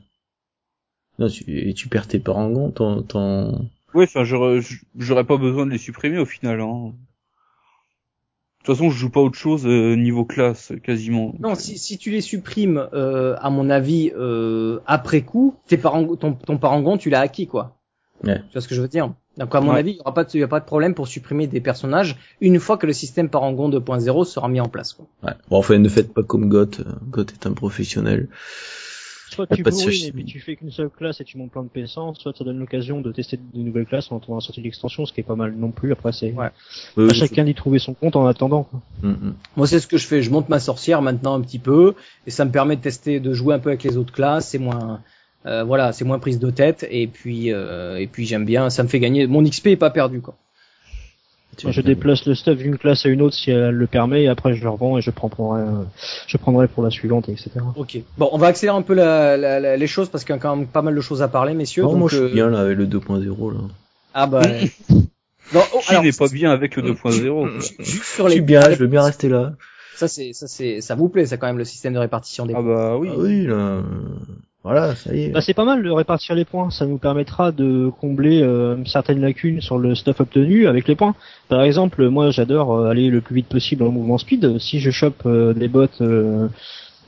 non, 1.19 1.29
tu, 1.29 1.45
et 1.49 1.73
tu 1.73 1.89
perds 1.89 2.07
tes 2.07 2.19
parangons, 2.19 2.71
ton, 2.71 3.03
ton, 3.03 3.71
Ouais, 3.95 4.05
enfin, 4.05 4.25
j'aurais 4.25 4.61
j'aurais 4.97 5.25
pas 5.25 5.39
besoin 5.39 5.65
de 5.65 5.71
les 5.71 5.79
supprimer 5.79 6.19
au 6.19 6.27
final. 6.27 6.61
Hein. 6.61 6.93
De 8.61 8.65
toute 8.65 8.77
façon, 8.77 8.91
je 8.91 8.99
joue 8.99 9.11
pas 9.11 9.21
autre 9.21 9.39
chose 9.39 9.67
euh, 9.67 9.97
niveau 9.97 10.27
classe, 10.27 10.73
quasiment. 10.83 11.35
Non, 11.39 11.55
si, 11.55 11.79
si 11.79 11.97
tu 11.97 12.11
les 12.11 12.21
supprimes, 12.21 12.87
euh, 12.93 13.35
à 13.41 13.49
mon 13.49 13.71
avis, 13.71 14.13
euh, 14.15 14.81
après 14.87 15.23
coup, 15.23 15.57
tes 15.67 15.79
parangon, 15.79 16.17
ton, 16.17 16.35
ton 16.35 16.59
parangon, 16.59 16.99
tu 16.99 17.09
l'as 17.09 17.21
acquis, 17.21 17.47
quoi. 17.47 17.78
Ouais. 18.25 18.39
Tu 18.39 18.53
vois 18.53 18.61
ce 18.61 18.69
que 18.69 18.75
je 18.75 18.83
veux 18.83 18.89
dire? 18.89 19.13
Donc, 19.37 19.55
à 19.55 19.61
mon 19.61 19.73
Ouais. 19.73 19.79
avis, 19.79 19.93
il 19.93 19.97
y 19.97 20.01
aura 20.01 20.13
pas 20.15 20.25
de, 20.25 20.31
il 20.35 20.41
y 20.41 20.43
a 20.43 20.49
pas 20.49 20.59
de 20.61 20.65
problème 20.65 20.95
pour 20.95 21.07
supprimer 21.07 21.47
des 21.47 21.61
personnages 21.61 22.17
une 22.41 22.59
fois 22.59 22.77
que 22.77 22.87
le 22.87 22.93
système 22.93 23.29
parangon 23.29 23.69
2.0 23.71 24.25
sera 24.25 24.49
mis 24.49 24.61
en 24.61 24.69
place, 24.69 24.93
quoi. 24.95 25.07
ouais. 25.23 25.33
Bon, 25.51 25.59
enfin, 25.59 25.79
ne 25.79 25.89
faites 25.89 26.13
pas 26.13 26.23
comme 26.25 26.49
Goth. 26.49 26.81
Goth 27.11 27.33
est 27.33 27.47
un 27.47 27.53
professionnel. 27.53 28.29
Soit 29.31 29.47
tu 29.47 29.63
bourrines 29.63 30.07
et 30.07 30.11
puis 30.13 30.25
tu 30.25 30.41
fais 30.41 30.57
qu'une 30.57 30.71
seule 30.71 30.89
classe 30.89 31.21
et 31.21 31.25
tu 31.25 31.37
montes 31.37 31.53
plein 31.53 31.63
de 31.63 31.69
puissance, 31.69 32.19
soit 32.19 32.35
ça 32.37 32.45
donne 32.45 32.59
l'occasion 32.59 33.03
de 33.03 33.13
tester 33.13 33.37
de 33.37 33.59
nouvelles 33.63 33.85
classes 33.85 34.11
en 34.11 34.17
attendant 34.17 34.37
la 34.37 34.41
sortie 34.41 34.61
de 34.63 34.65
l'extension, 34.65 35.05
ce 35.05 35.13
qui 35.13 35.21
est 35.21 35.25
pas 35.25 35.37
mal 35.37 35.55
non 35.55 35.71
plus. 35.71 35.93
Après, 35.93 36.13
c'est 36.13 36.33
Ouais. 36.33 36.49
Euh, 36.97 37.11
à 37.11 37.13
chacun 37.13 37.45
d'y 37.45 37.55
trouver 37.55 37.79
son 37.79 37.93
compte 37.93 38.17
en 38.17 38.27
attendant. 38.27 38.65
quoi. 38.65 38.81
Mm, 39.03 39.09
mm. 39.11 39.35
Moi, 39.57 39.67
c'est 39.67 39.81
ce 39.81 39.87
que 39.87 39.99
je 39.99 40.07
fais. 40.07 40.23
Je 40.23 40.31
monte 40.31 40.49
ma 40.49 40.59
sorcière 40.59 41.03
maintenant 41.03 41.35
un 41.35 41.43
petit 41.43 41.59
peu, 41.59 41.95
et 42.27 42.31
ça 42.31 42.47
me 42.47 42.51
permet 42.51 42.77
de 42.77 42.81
tester, 42.81 43.21
de 43.21 43.33
jouer 43.35 43.55
un 43.55 43.59
peu 43.59 43.69
avec 43.69 43.83
les 43.85 43.99
autres 43.99 44.13
classes. 44.15 44.49
C'est 44.49 44.59
moins, 44.59 45.03
euh, 45.47 45.65
voilà, 45.65 45.93
c'est 45.93 46.05
moins 46.05 46.19
prise 46.19 46.39
de 46.39 46.51
tête. 46.51 46.87
Et 46.91 47.07
puis, 47.07 47.53
euh, 47.53 47.99
et 47.99 48.07
puis 48.07 48.27
j'aime 48.27 48.45
bien. 48.45 48.71
Ça 48.71 48.83
me 48.83 48.89
fait 48.89 49.01
gagner. 49.01 49.27
Mon 49.27 49.43
XP 49.43 49.69
est 49.69 49.77
pas 49.77 49.91
perdu, 49.91 50.21
quoi. 50.21 50.35
Moi, 51.65 51.73
je 51.73 51.81
déplace 51.81 52.25
le 52.25 52.37
stuff 52.37 52.57
d'une 52.59 52.79
classe 52.79 53.05
à 53.05 53.09
une 53.09 53.21
autre 53.21 53.35
si 53.35 53.51
elle 53.51 53.71
le 53.75 53.87
permet, 53.89 54.23
et 54.23 54.29
après 54.29 54.55
je 54.55 54.63
le 54.63 54.69
revends 54.71 54.97
et 54.97 55.01
je 55.01 55.11
prendrai, 55.11 55.63
euh, 55.63 55.83
je 56.29 56.37
prendrai 56.37 56.69
pour 56.69 56.85
la 56.85 56.91
suivante, 56.91 57.29
etc. 57.29 57.51
Ok. 57.75 57.99
Bon, 58.17 58.29
on 58.31 58.39
va 58.39 58.47
accélérer 58.49 58.77
un 58.79 58.83
peu 58.83 58.95
la, 58.95 59.37
la- 59.37 59.59
la- 59.59 59.77
les 59.77 59.87
choses 59.89 60.09
parce 60.09 60.23
qu'il 60.23 60.33
y 60.37 60.39
a 60.39 60.41
quand 60.41 60.55
même 60.55 60.69
pas 60.69 60.83
mal 60.83 60.95
de 60.95 61.01
choses 61.01 61.21
à 61.21 61.27
parler, 61.27 61.55
messieurs. 61.55 61.83
Non, 61.83 61.89
donc, 61.91 61.99
moi, 61.99 62.09
je 62.13 62.19
euh, 62.19 62.27
suis 62.27 62.35
bien, 62.35 62.49
là, 62.49 62.61
avec 62.61 62.79
le 62.79 62.87
2.0, 62.87 63.53
là. 63.53 63.59
Ah 64.15 64.27
bah. 64.29 64.43
non, 65.53 65.61
oh, 65.75 65.81
Qui 65.83 66.01
n'est 66.01 66.13
pas 66.13 66.29
bien 66.29 66.53
avec 66.53 66.77
le 66.77 66.83
2.0 66.93 66.95
quoi. 67.51 67.51
juste 67.81 68.05
sur 68.05 68.25
Je 68.27 68.29
les. 68.29 68.35
suis 68.37 68.41
bien, 68.45 68.61
je 68.71 68.77
veux 68.77 68.87
bien 68.87 69.03
rester 69.03 69.29
là. 69.29 69.55
Ça 69.97 70.07
c'est, 70.07 70.33
ça 70.35 70.47
c'est, 70.47 70.81
ça 70.81 70.95
vous 70.95 71.09
plaît, 71.09 71.27
ça 71.27 71.39
quand 71.39 71.49
même 71.49 71.59
le 71.59 71.65
système 71.65 71.93
de 71.93 71.99
répartition 71.99 72.47
des. 72.47 72.55
Ah 72.57 72.63
bah 72.63 72.97
oui. 72.99 73.09
Ah 73.11 73.17
oui, 73.19 73.47
là. 73.47 73.83
Voilà, 74.65 74.95
ça 74.97 75.15
y 75.15 75.23
est. 75.23 75.29
Bah, 75.31 75.41
c'est 75.41 75.55
pas 75.55 75.65
mal 75.65 75.83
de 75.83 75.91
répartir 75.91 76.35
les 76.35 76.45
points, 76.45 76.71
ça 76.71 76.85
nous 76.85 76.99
permettra 76.99 77.53
de 77.53 77.91
combler 78.01 78.43
euh, 78.43 78.77
certaines 78.87 79.21
lacunes 79.21 79.61
sur 79.61 79.79
le 79.79 79.95
stuff 79.95 80.21
obtenu 80.21 80.67
avec 80.67 80.89
les 80.89 80.97
points. 80.97 81.15
Par 81.49 81.63
exemple, 81.63 82.09
moi 82.09 82.31
j'adore 82.31 82.75
euh, 82.75 82.91
aller 82.91 83.09
le 83.09 83.21
plus 83.21 83.37
vite 83.37 83.47
possible 83.49 83.85
en 83.85 83.91
mouvement 83.91 84.19
speed. 84.19 84.59
Si 84.59 84.81
je 84.81 84.91
chope 84.91 85.23
euh, 85.27 85.55
des 85.55 85.69
bots 85.69 85.87
euh, 86.01 86.49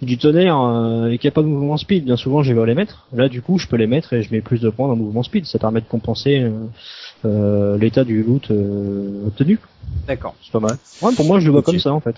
du 0.00 0.16
tonnerre 0.16 0.58
euh, 0.60 1.10
et 1.10 1.18
qu'il 1.18 1.28
n'y 1.28 1.32
a 1.32 1.34
pas 1.34 1.42
de 1.42 1.48
mouvement 1.48 1.76
speed, 1.76 2.04
bien 2.04 2.16
souvent 2.16 2.42
je 2.42 2.54
vais 2.54 2.66
les 2.66 2.74
mettre. 2.74 3.06
Là 3.12 3.28
du 3.28 3.42
coup 3.42 3.58
je 3.58 3.66
peux 3.66 3.76
les 3.76 3.88
mettre 3.88 4.12
et 4.12 4.22
je 4.22 4.32
mets 4.32 4.40
plus 4.40 4.60
de 4.60 4.70
points 4.70 4.86
dans 4.86 4.94
le 4.94 5.00
mouvement 5.00 5.24
speed. 5.24 5.44
Ça 5.44 5.58
permet 5.58 5.80
de 5.80 5.86
compenser 5.86 6.40
euh, 6.40 6.50
euh, 7.24 7.78
l'état 7.78 8.04
du 8.04 8.22
loot 8.22 8.50
euh, 8.50 9.26
obtenu. 9.26 9.58
D'accord. 10.06 10.34
C'est 10.42 10.52
pas 10.52 10.60
mal. 10.60 10.76
Ouais, 11.02 11.14
pour 11.14 11.26
moi 11.26 11.40
je 11.40 11.46
le 11.46 11.52
vois 11.52 11.62
comme 11.62 11.80
ça 11.80 11.92
en 11.92 12.00
fait. 12.00 12.16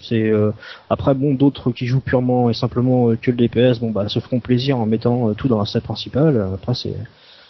C'est 0.00 0.28
euh, 0.28 0.50
après 0.90 1.14
bon 1.14 1.34
d'autres 1.34 1.70
qui 1.72 1.86
jouent 1.86 2.00
purement 2.00 2.50
et 2.50 2.54
simplement 2.54 3.10
euh, 3.10 3.16
que 3.16 3.30
le 3.30 3.36
DPS 3.36 3.78
bon 3.80 3.90
bah 3.90 4.08
se 4.08 4.18
feront 4.20 4.40
plaisir 4.40 4.76
en 4.78 4.86
mettant 4.86 5.30
euh, 5.30 5.34
tout 5.34 5.48
dans 5.48 5.58
la 5.58 5.66
salle 5.66 5.82
principale. 5.82 6.46
Après 6.54 6.74
c'est 6.74 6.94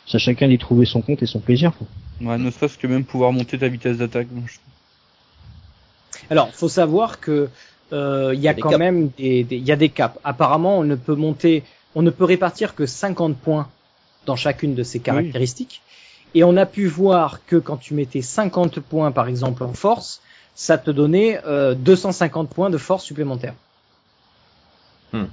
c'est 0.07 0.17
à 0.17 0.19
chacun 0.19 0.49
d'y 0.49 0.59
trouver 0.59 0.85
son 0.85 1.01
compte 1.03 1.23
et 1.23 1.27
son 1.27 1.41
plaisir. 1.41 1.73
quoi. 1.77 1.87
Ouais, 2.21 2.39
ne 2.39 2.51
serait-ce 2.51 2.77
que 2.79 2.87
même 2.87 3.05
pouvoir 3.05 3.33
monter 3.33 3.59
ta 3.59 3.69
vitesse 3.69 3.97
d'attaque. 3.99 4.29
moi, 4.31 4.45
je- 4.47 4.59
Alors, 6.31 6.51
faut 6.55 6.69
savoir 6.69 7.21
que 7.21 7.49
euh, 7.93 8.33
il 8.35 8.41
y 8.41 8.49
a 8.49 8.55
des 8.55 8.61
quand 8.63 8.71
caps. 8.71 8.79
même 8.79 9.09
des, 9.17 9.45
des- 9.45 9.57
il 9.57 9.65
y 9.65 9.73
a 9.73 9.77
des 9.77 9.89
caps. 9.89 10.19
Apparemment, 10.25 10.79
on 10.79 10.85
ne 10.85 10.95
peut 10.95 11.15
monter, 11.15 11.63
on 11.95 12.03
ne 12.03 12.11
peut 12.11 12.25
répartir 12.25 12.75
que 12.75 12.87
50 12.87 13.37
points 13.37 13.69
dans 14.27 14.37
chacune 14.37 14.75
de 14.75 14.83
ces 14.83 15.01
caractéristiques. 15.01 15.81
Et 16.35 16.45
on 16.45 16.57
a 16.57 16.67
pu 16.67 16.87
voir 16.87 17.41
que 17.47 17.57
quand 17.57 17.77
tu 17.77 17.95
mettais 17.95 18.23
50 18.23 18.81
points, 18.81 19.11
par 19.13 19.29
exemple, 19.29 19.63
en 19.65 19.73
force, 19.73 20.21
ça 20.55 20.79
te 20.79 20.91
donnait 20.91 21.41
euh, 21.47 21.75
250 21.75 22.49
points 22.51 22.71
de 22.71 22.79
force 22.79 23.05
supplémentaire. 23.05 23.55
Hmm. 25.13 25.25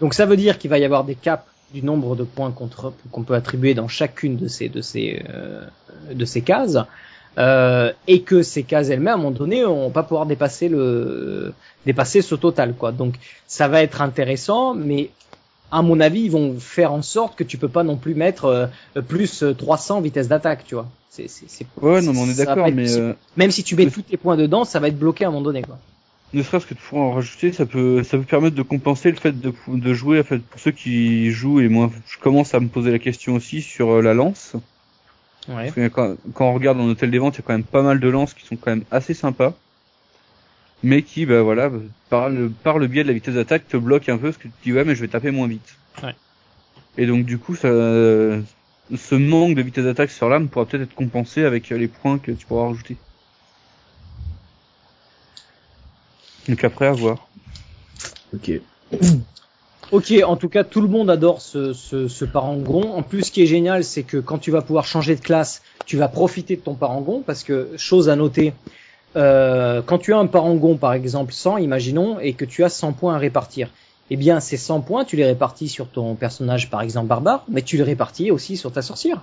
Donc 0.00 0.14
ça 0.14 0.26
veut 0.26 0.36
dire 0.36 0.58
qu'il 0.58 0.70
va 0.70 0.78
y 0.78 0.84
avoir 0.84 1.04
des 1.04 1.14
caps 1.14 1.44
du 1.72 1.82
nombre 1.82 2.16
de 2.16 2.24
points 2.24 2.52
qu'on 2.52 3.22
peut 3.22 3.34
attribuer 3.34 3.74
dans 3.74 3.88
chacune 3.88 4.36
de 4.36 4.46
ces 4.48 4.68
de 4.68 4.82
ces 4.82 5.22
euh, 5.28 5.64
de 6.12 6.24
ces 6.24 6.42
cases. 6.42 6.78
Euh, 7.38 7.92
et 8.06 8.20
que 8.22 8.42
ces 8.42 8.62
cases 8.62 8.90
elles-mêmes, 8.90 9.08
à 9.08 9.14
un 9.14 9.16
moment 9.16 9.30
donné, 9.30 9.64
on 9.64 9.88
va 9.88 9.94
pas 9.94 10.02
pouvoir 10.02 10.26
dépasser 10.26 10.68
le 10.68 11.54
dépasser 11.86 12.20
ce 12.20 12.34
total, 12.34 12.74
quoi. 12.74 12.92
Donc, 12.92 13.14
ça 13.46 13.68
va 13.68 13.82
être 13.82 14.02
intéressant, 14.02 14.74
mais 14.74 15.08
à 15.70 15.80
mon 15.80 15.98
avis, 16.00 16.24
ils 16.24 16.30
vont 16.30 16.58
faire 16.60 16.92
en 16.92 17.00
sorte 17.00 17.34
que 17.34 17.44
tu 17.44 17.56
peux 17.56 17.70
pas 17.70 17.84
non 17.84 17.96
plus 17.96 18.14
mettre 18.14 18.44
euh, 18.44 18.66
plus 19.00 19.42
300 19.56 20.02
vitesse 20.02 20.28
d'attaque, 20.28 20.64
tu 20.66 20.74
vois. 20.74 20.88
C'est, 21.14 21.28
c'est, 21.28 21.44
c'est, 21.46 21.66
Ouais, 21.82 22.00
non, 22.00 22.14
mais 22.14 22.20
on 22.20 22.26
est 22.26 22.38
d'accord, 22.38 22.66
être 22.66 22.74
mais 22.74 22.90
euh, 22.96 23.12
Même 23.36 23.50
si 23.50 23.62
tu 23.62 23.76
mets 23.76 23.90
tous 23.90 24.00
tes 24.00 24.16
points 24.16 24.38
dedans, 24.38 24.64
ça 24.64 24.80
va 24.80 24.88
être 24.88 24.98
bloqué 24.98 25.26
à 25.26 25.28
un 25.28 25.30
moment 25.30 25.44
donné, 25.44 25.60
quoi. 25.60 25.78
ne 26.32 26.42
serait-ce 26.42 26.64
que 26.64 26.72
pour 26.72 27.00
en 27.00 27.12
rajouter, 27.12 27.52
ça 27.52 27.66
peut, 27.66 28.02
ça 28.02 28.16
peut 28.16 28.24
permettre 28.24 28.56
de 28.56 28.62
compenser 28.62 29.10
le 29.10 29.18
fait 29.18 29.38
de, 29.38 29.52
de 29.68 29.92
jouer, 29.92 30.20
en 30.20 30.24
fait, 30.24 30.38
pour 30.38 30.58
ceux 30.58 30.70
qui 30.70 31.30
jouent, 31.30 31.60
et 31.60 31.68
moi, 31.68 31.90
je 32.08 32.16
commence 32.18 32.54
à 32.54 32.60
me 32.60 32.68
poser 32.68 32.90
la 32.90 32.98
question 32.98 33.34
aussi 33.34 33.60
sur 33.60 33.90
euh, 33.90 34.00
la 34.00 34.14
lance. 34.14 34.54
Ouais. 35.48 35.64
Parce 35.64 35.72
que 35.72 35.88
quand, 35.88 36.16
quand 36.32 36.48
on 36.48 36.54
regarde 36.54 36.80
en 36.80 36.88
hôtel 36.88 37.10
des 37.10 37.18
ventes, 37.18 37.34
il 37.34 37.40
y 37.40 37.42
a 37.42 37.44
quand 37.46 37.52
même 37.52 37.64
pas 37.64 37.82
mal 37.82 38.00
de 38.00 38.08
lances 38.08 38.32
qui 38.32 38.46
sont 38.46 38.56
quand 38.56 38.70
même 38.70 38.84
assez 38.90 39.12
sympas. 39.12 39.52
Mais 40.82 41.02
qui, 41.02 41.26
bah 41.26 41.42
voilà, 41.42 41.70
par 42.08 42.30
le, 42.30 42.48
par 42.48 42.78
le 42.78 42.86
biais 42.86 43.02
de 43.02 43.08
la 43.08 43.14
vitesse 43.14 43.34
d'attaque, 43.34 43.68
te 43.68 43.76
bloquent 43.76 44.10
un 44.10 44.16
peu, 44.16 44.28
parce 44.28 44.38
que 44.38 44.44
tu 44.44 44.48
te 44.48 44.64
dis, 44.64 44.72
ouais, 44.72 44.84
mais 44.84 44.94
je 44.94 45.02
vais 45.02 45.08
taper 45.08 45.30
moins 45.30 45.46
vite. 45.46 45.76
Ouais. 46.02 46.14
Et 46.96 47.04
donc, 47.04 47.26
du 47.26 47.36
coup, 47.36 47.54
ça, 47.54 47.68
ce 48.96 49.14
manque 49.14 49.54
de 49.54 49.62
vitesse 49.62 49.84
d'attaque 49.84 50.10
sur 50.10 50.28
l'arme 50.28 50.48
pourra 50.48 50.66
peut-être 50.66 50.82
être 50.82 50.94
compensé 50.94 51.44
avec 51.44 51.72
euh, 51.72 51.78
les 51.78 51.88
points 51.88 52.18
que 52.18 52.32
tu 52.32 52.46
pourras 52.46 52.68
rajouter. 52.68 52.96
Donc 56.48 56.62
après, 56.64 56.86
à 56.86 56.92
voir. 56.92 57.28
Ok. 58.34 58.52
Ok, 59.90 60.14
en 60.24 60.36
tout 60.36 60.48
cas, 60.48 60.64
tout 60.64 60.80
le 60.80 60.88
monde 60.88 61.10
adore 61.10 61.42
ce, 61.42 61.74
ce, 61.74 62.08
ce 62.08 62.24
parangon. 62.24 62.94
En 62.94 63.02
plus, 63.02 63.24
ce 63.24 63.30
qui 63.30 63.42
est 63.42 63.46
génial, 63.46 63.84
c'est 63.84 64.04
que 64.04 64.16
quand 64.16 64.38
tu 64.38 64.50
vas 64.50 64.62
pouvoir 64.62 64.86
changer 64.86 65.14
de 65.16 65.20
classe, 65.20 65.60
tu 65.84 65.98
vas 65.98 66.08
profiter 66.08 66.56
de 66.56 66.62
ton 66.62 66.74
parangon, 66.74 67.22
parce 67.26 67.44
que, 67.44 67.68
chose 67.76 68.08
à 68.08 68.16
noter, 68.16 68.54
euh, 69.16 69.82
quand 69.84 69.98
tu 69.98 70.14
as 70.14 70.18
un 70.18 70.26
parangon, 70.26 70.76
par 70.76 70.94
exemple, 70.94 71.34
100, 71.34 71.58
imaginons, 71.58 72.18
et 72.20 72.32
que 72.32 72.46
tu 72.46 72.64
as 72.64 72.70
100 72.70 72.94
points 72.94 73.14
à 73.14 73.18
répartir, 73.18 73.68
eh 74.10 74.16
bien, 74.16 74.40
ces 74.40 74.56
100 74.56 74.80
points, 74.80 75.04
tu 75.04 75.16
les 75.16 75.24
répartis 75.24 75.68
sur 75.68 75.88
ton 75.88 76.14
personnage, 76.14 76.70
par 76.70 76.82
exemple, 76.82 77.08
barbare, 77.08 77.44
mais 77.48 77.62
tu 77.62 77.76
les 77.76 77.82
répartis 77.82 78.30
aussi 78.30 78.56
sur 78.56 78.72
ta 78.72 78.82
sorcière. 78.82 79.22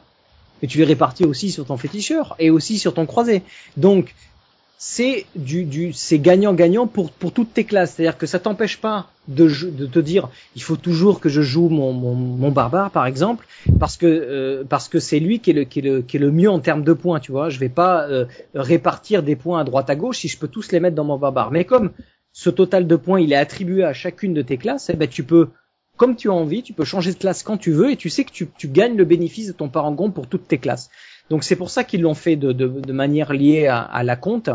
Et 0.61 0.67
tu 0.67 0.77
les 0.77 0.83
répartis 0.83 1.25
aussi 1.25 1.51
sur 1.51 1.65
ton 1.65 1.77
féticheur, 1.77 2.35
et 2.39 2.49
aussi 2.49 2.77
sur 2.77 2.93
ton 2.93 3.05
croisé. 3.05 3.43
Donc, 3.77 4.15
c'est 4.81 5.25
du, 5.35 5.65
du 5.65 5.91
c'est 5.91 6.19
gagnant-gagnant 6.19 6.87
pour, 6.87 7.11
pour 7.11 7.33
toutes 7.33 7.53
tes 7.53 7.65
classes. 7.65 7.95
C'est-à-dire 7.95 8.17
que 8.17 8.25
ça 8.25 8.39
t'empêche 8.39 8.77
pas 8.77 9.09
de, 9.27 9.45
de 9.69 9.85
te 9.85 9.99
dire 9.99 10.29
il 10.55 10.63
faut 10.63 10.77
toujours 10.77 11.19
que 11.19 11.27
je 11.27 11.41
joue 11.41 11.67
mon, 11.67 11.91
mon, 11.91 12.15
mon 12.15 12.49
barbare 12.49 12.89
par 12.89 13.05
exemple 13.05 13.45
parce 13.77 13.97
que 13.97 14.05
euh, 14.05 14.63
parce 14.67 14.87
que 14.87 14.99
c'est 14.99 15.19
lui 15.19 15.41
qui 15.41 15.51
est 15.51 15.53
le 15.53 15.63
qui 15.65 15.79
est 15.79 15.81
le 15.81 16.01
qui 16.01 16.15
est 16.15 16.19
le 16.21 16.31
mieux 16.31 16.49
en 16.49 16.59
termes 16.61 16.85
de 16.85 16.93
points. 16.93 17.19
Tu 17.19 17.33
vois, 17.33 17.49
je 17.49 17.59
vais 17.59 17.67
pas 17.67 18.07
euh, 18.07 18.23
répartir 18.55 19.21
des 19.21 19.35
points 19.35 19.59
à 19.59 19.63
droite 19.65 19.89
à 19.89 19.97
gauche 19.97 20.19
si 20.19 20.29
je 20.29 20.37
peux 20.37 20.47
tous 20.47 20.71
les 20.71 20.79
mettre 20.79 20.95
dans 20.95 21.03
mon 21.03 21.17
barbare. 21.17 21.51
Mais 21.51 21.65
comme 21.65 21.91
ce 22.31 22.49
total 22.49 22.87
de 22.87 22.95
points 22.95 23.19
il 23.19 23.33
est 23.33 23.37
attribué 23.37 23.83
à 23.83 23.93
chacune 23.93 24.33
de 24.33 24.41
tes 24.41 24.57
classes, 24.57 24.89
eh 24.89 24.95
ben 24.95 25.07
tu 25.07 25.23
peux 25.23 25.49
comme 25.97 26.15
tu 26.15 26.29
as 26.29 26.33
envie, 26.33 26.63
tu 26.63 26.71
peux 26.71 26.85
changer 26.85 27.11
de 27.11 27.17
classe 27.17 27.43
quand 27.43 27.57
tu 27.57 27.71
veux 27.71 27.91
et 27.91 27.97
tu 27.97 28.09
sais 28.09 28.23
que 28.23 28.31
tu, 28.31 28.49
tu 28.57 28.69
gagnes 28.69 28.95
le 28.95 29.03
bénéfice 29.03 29.47
de 29.47 29.51
ton 29.51 29.67
parangon 29.67 30.11
pour 30.11 30.27
toutes 30.27 30.47
tes 30.47 30.57
classes. 30.57 30.89
Donc 31.29 31.43
c'est 31.43 31.57
pour 31.57 31.69
ça 31.69 31.83
qu'ils 31.83 32.01
l'ont 32.01 32.13
fait 32.13 32.37
de, 32.37 32.53
de, 32.53 32.67
de 32.67 32.93
manière 32.93 33.33
liée 33.33 33.67
à, 33.67 33.81
à 33.81 34.03
la 34.03 34.15
compte 34.15 34.49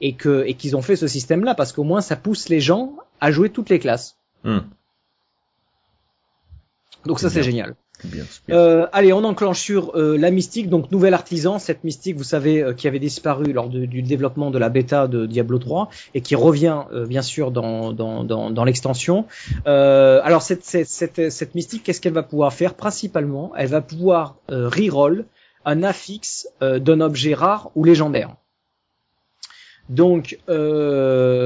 et 0.00 0.14
que 0.14 0.44
et 0.46 0.54
qu'ils 0.54 0.74
ont 0.76 0.82
fait 0.82 0.96
ce 0.96 1.06
système-là 1.06 1.54
parce 1.54 1.72
qu'au 1.72 1.84
moins 1.84 2.00
ça 2.00 2.16
pousse 2.16 2.48
les 2.48 2.60
gens 2.60 2.96
à 3.20 3.30
jouer 3.30 3.50
toutes 3.50 3.68
les 3.68 3.78
classes. 3.78 4.16
Hmm. 4.44 4.60
Donc 7.04 7.20
ça 7.20 7.30
C'est 7.30 7.42
génial. 7.42 7.76
Euh, 8.50 8.86
allez, 8.92 9.12
on 9.12 9.24
enclenche 9.24 9.60
sur 9.60 9.96
euh, 9.96 10.16
la 10.16 10.30
mystique, 10.30 10.68
donc 10.68 10.90
nouvel 10.90 11.14
artisan, 11.14 11.58
cette 11.58 11.84
mystique, 11.84 12.16
vous 12.16 12.24
savez, 12.24 12.62
euh, 12.62 12.72
qui 12.72 12.88
avait 12.88 12.98
disparu 12.98 13.52
lors 13.52 13.68
du 13.68 14.02
développement 14.02 14.50
de 14.50 14.58
la 14.58 14.68
bêta 14.68 15.06
de 15.08 15.26
Diablo 15.26 15.58
3 15.58 15.88
et 16.14 16.20
qui 16.20 16.34
revient 16.34 16.82
euh, 16.92 17.06
bien 17.06 17.22
sûr 17.22 17.50
dans, 17.50 17.92
dans, 17.92 18.24
dans, 18.24 18.64
l'extension. 18.64 19.26
Alors 19.64 20.42
cette, 20.42 20.64
cette, 20.64 20.88
cette, 20.88 21.30
cette 21.30 21.54
mystique, 21.54 21.82
qu'est-ce 21.84 22.00
qu'elle 22.00 22.12
va 22.12 22.22
pouvoir 22.22 22.52
faire? 22.52 22.74
Principalement, 22.74 23.52
elle 23.56 23.68
va 23.68 23.80
pouvoir 23.80 24.36
reroll 24.48 25.24
un 25.64 25.82
affixe 25.82 26.48
d'un 26.60 27.00
objet 27.00 27.34
rare 27.34 27.70
ou 27.74 27.84
légendaire. 27.84 28.34
Donc, 29.88 30.38
euh, 30.48 31.36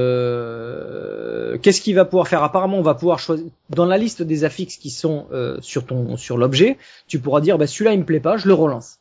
qu'est-ce 1.59 1.81
qu'il 1.81 1.93
va 1.95 2.05
pouvoir 2.05 2.27
faire? 2.27 2.43
Apparemment, 2.43 2.79
on 2.79 2.83
va 2.83 2.95
pouvoir 2.95 3.19
choisir 3.19 3.45
dans 3.69 3.85
la 3.85 3.99
liste 3.99 4.23
des 4.23 4.43
affixes 4.43 4.77
qui 4.77 4.89
sont 4.89 5.27
euh, 5.31 5.57
sur 5.61 5.85
ton 5.85 6.17
sur 6.17 6.37
l'objet. 6.37 6.77
Tu 7.07 7.19
pourras 7.19 7.41
dire, 7.41 7.59
bah, 7.59 7.67
celui-là 7.67 7.93
il 7.93 7.99
me 7.99 8.05
plaît 8.05 8.19
pas, 8.19 8.37
je 8.37 8.47
le 8.47 8.53
relance. 8.53 8.97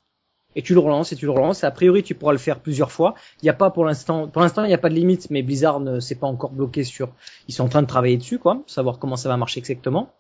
Et 0.57 0.63
tu 0.63 0.75
le 0.75 0.81
relances 0.81 1.13
et 1.13 1.17
tu 1.17 1.27
le 1.27 1.31
relances. 1.31 1.63
A 1.65 1.71
priori, 1.71 2.03
tu 2.03 2.15
pourras 2.15 2.33
le 2.33 2.39
faire 2.39 2.59
plusieurs 2.59 2.91
fois. 2.91 3.15
Il 3.41 3.47
n'y 3.47 3.51
a 3.51 3.55
pas 3.55 3.71
pour 3.71 3.85
l'instant, 3.85 4.27
pour 4.29 4.43
l'instant, 4.43 4.65
il 4.65 4.69
n'y 4.69 4.75
a 4.75 4.79
pas 4.79 4.89
de 4.89 4.95
limite, 4.95 5.31
mais 5.31 5.43
Blizzard 5.43 5.81
ne 5.81 6.01
s'est 6.01 6.17
pas 6.17 6.27
encore 6.27 6.51
bloqué 6.51 6.85
sur. 6.85 7.09
Ils 7.49 7.55
sont 7.55 7.65
en 7.65 7.69
train 7.69 7.83
de 7.83 7.87
travailler 7.87 8.17
dessus, 8.17 8.39
quoi, 8.39 8.61
savoir 8.67 8.99
comment 8.99 9.17
ça 9.17 9.29
va 9.29 9.37
marcher 9.37 9.61
exactement. 9.61 10.13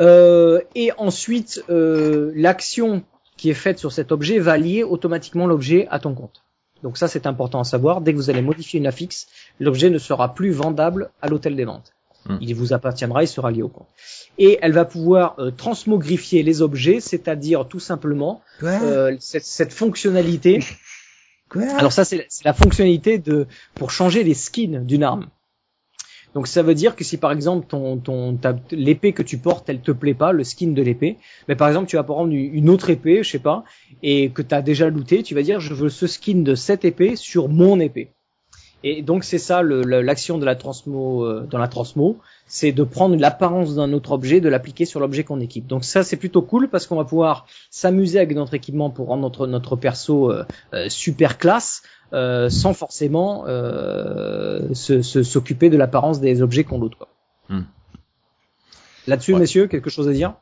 Euh, 0.00 0.60
et 0.74 0.92
ensuite, 0.96 1.62
euh, 1.68 2.32
l'action 2.34 3.02
qui 3.36 3.50
est 3.50 3.54
faite 3.54 3.78
sur 3.78 3.92
cet 3.92 4.12
objet 4.12 4.38
va 4.38 4.56
lier 4.56 4.82
automatiquement 4.82 5.46
l'objet 5.46 5.86
à 5.90 5.98
ton 5.98 6.14
compte. 6.14 6.42
Donc 6.82 6.96
ça, 6.96 7.08
c'est 7.08 7.26
important 7.26 7.60
à 7.60 7.64
savoir. 7.64 8.00
Dès 8.00 8.12
que 8.12 8.16
vous 8.16 8.30
allez 8.30 8.42
modifier 8.42 8.80
une 8.80 8.86
affixe, 8.86 9.28
l'objet 9.58 9.90
ne 9.90 9.98
sera 9.98 10.34
plus 10.34 10.50
vendable 10.50 11.10
à 11.20 11.28
l'hôtel 11.28 11.56
des 11.56 11.64
ventes. 11.64 11.92
Hmm. 12.26 12.36
Il 12.40 12.54
vous 12.54 12.72
appartiendra, 12.72 13.22
il 13.22 13.28
sera 13.28 13.50
lié 13.50 13.62
au 13.62 13.68
compte. 13.68 13.88
Et 14.38 14.58
elle 14.62 14.72
va 14.72 14.84
pouvoir 14.84 15.36
euh, 15.38 15.50
transmogrifier 15.50 16.42
les 16.42 16.62
objets, 16.62 17.00
c'est-à-dire 17.00 17.66
tout 17.66 17.80
simplement 17.80 18.42
euh, 18.62 19.16
cette, 19.20 19.44
cette 19.44 19.72
fonctionnalité. 19.72 20.60
Alors 21.78 21.92
ça, 21.92 22.04
c'est 22.04 22.26
c'est 22.28 22.44
la 22.44 22.52
fonctionnalité 22.52 23.18
de 23.18 23.46
pour 23.74 23.90
changer 23.90 24.22
les 24.22 24.34
skins 24.34 24.84
d'une 24.84 25.02
arme. 25.02 25.28
Donc 26.34 26.46
ça 26.46 26.62
veut 26.62 26.74
dire 26.74 26.94
que 26.94 27.04
si 27.04 27.16
par 27.16 27.32
exemple 27.32 27.66
ton 27.66 27.96
ton 27.96 28.38
l'épée 28.70 29.12
que 29.12 29.22
tu 29.22 29.38
portes, 29.38 29.68
elle 29.68 29.80
te 29.80 29.92
plaît 29.92 30.14
pas, 30.14 30.32
le 30.32 30.44
skin 30.44 30.68
de 30.68 30.82
l'épée, 30.82 31.16
mais 31.48 31.56
par 31.56 31.68
exemple 31.68 31.88
tu 31.88 31.96
vas 31.96 32.04
prendre 32.04 32.32
une 32.32 32.70
autre 32.70 32.90
épée, 32.90 33.22
je 33.22 33.30
sais 33.30 33.38
pas, 33.38 33.64
et 34.02 34.30
que 34.30 34.42
tu 34.42 34.54
as 34.54 34.62
déjà 34.62 34.88
looté, 34.88 35.22
tu 35.22 35.34
vas 35.34 35.42
dire 35.42 35.60
je 35.60 35.74
veux 35.74 35.88
ce 35.88 36.06
skin 36.06 36.42
de 36.42 36.54
cette 36.54 36.84
épée 36.84 37.16
sur 37.16 37.48
mon 37.48 37.80
épée. 37.80 38.12
Et 38.82 39.02
donc 39.02 39.24
c'est 39.24 39.38
ça 39.38 39.62
l'action 39.62 40.38
de 40.38 40.44
la 40.44 40.56
transmo 40.56 41.24
euh, 41.24 41.46
dans 41.50 41.58
la 41.58 41.68
transmo, 41.68 42.16
c'est 42.46 42.72
de 42.72 42.82
prendre 42.82 43.16
l'apparence 43.16 43.74
d'un 43.74 43.92
autre 43.92 44.12
objet, 44.12 44.40
de 44.40 44.48
l'appliquer 44.48 44.86
sur 44.86 45.00
l'objet 45.00 45.22
qu'on 45.22 45.40
équipe. 45.40 45.66
Donc 45.66 45.84
ça 45.84 46.02
c'est 46.02 46.16
plutôt 46.16 46.40
cool 46.40 46.68
parce 46.68 46.86
qu'on 46.86 46.96
va 46.96 47.04
pouvoir 47.04 47.46
s'amuser 47.70 48.18
avec 48.18 48.34
notre 48.34 48.54
équipement 48.54 48.88
pour 48.88 49.08
rendre 49.08 49.22
notre 49.22 49.46
notre 49.46 49.76
perso 49.76 50.30
euh, 50.30 50.44
euh, 50.72 50.88
super 50.88 51.36
classe 51.36 51.82
euh, 52.12 52.50
sans 52.50 52.74
forcément 52.74 53.44
euh, 53.46 54.72
se- 54.74 55.02
se- 55.02 55.22
s'occuper 55.22 55.70
de 55.70 55.76
l'apparence 55.76 56.20
des 56.20 56.42
objets 56.42 56.64
qu'on 56.64 56.78
loot. 56.78 56.94
Quoi. 56.94 57.08
Hmm. 57.48 57.62
Là-dessus, 59.06 59.32
Ouais. 59.34 59.40
messieurs, 59.40 59.66
quelque 59.66 59.90
chose 59.90 60.08
à 60.08 60.12
dire? 60.12 60.34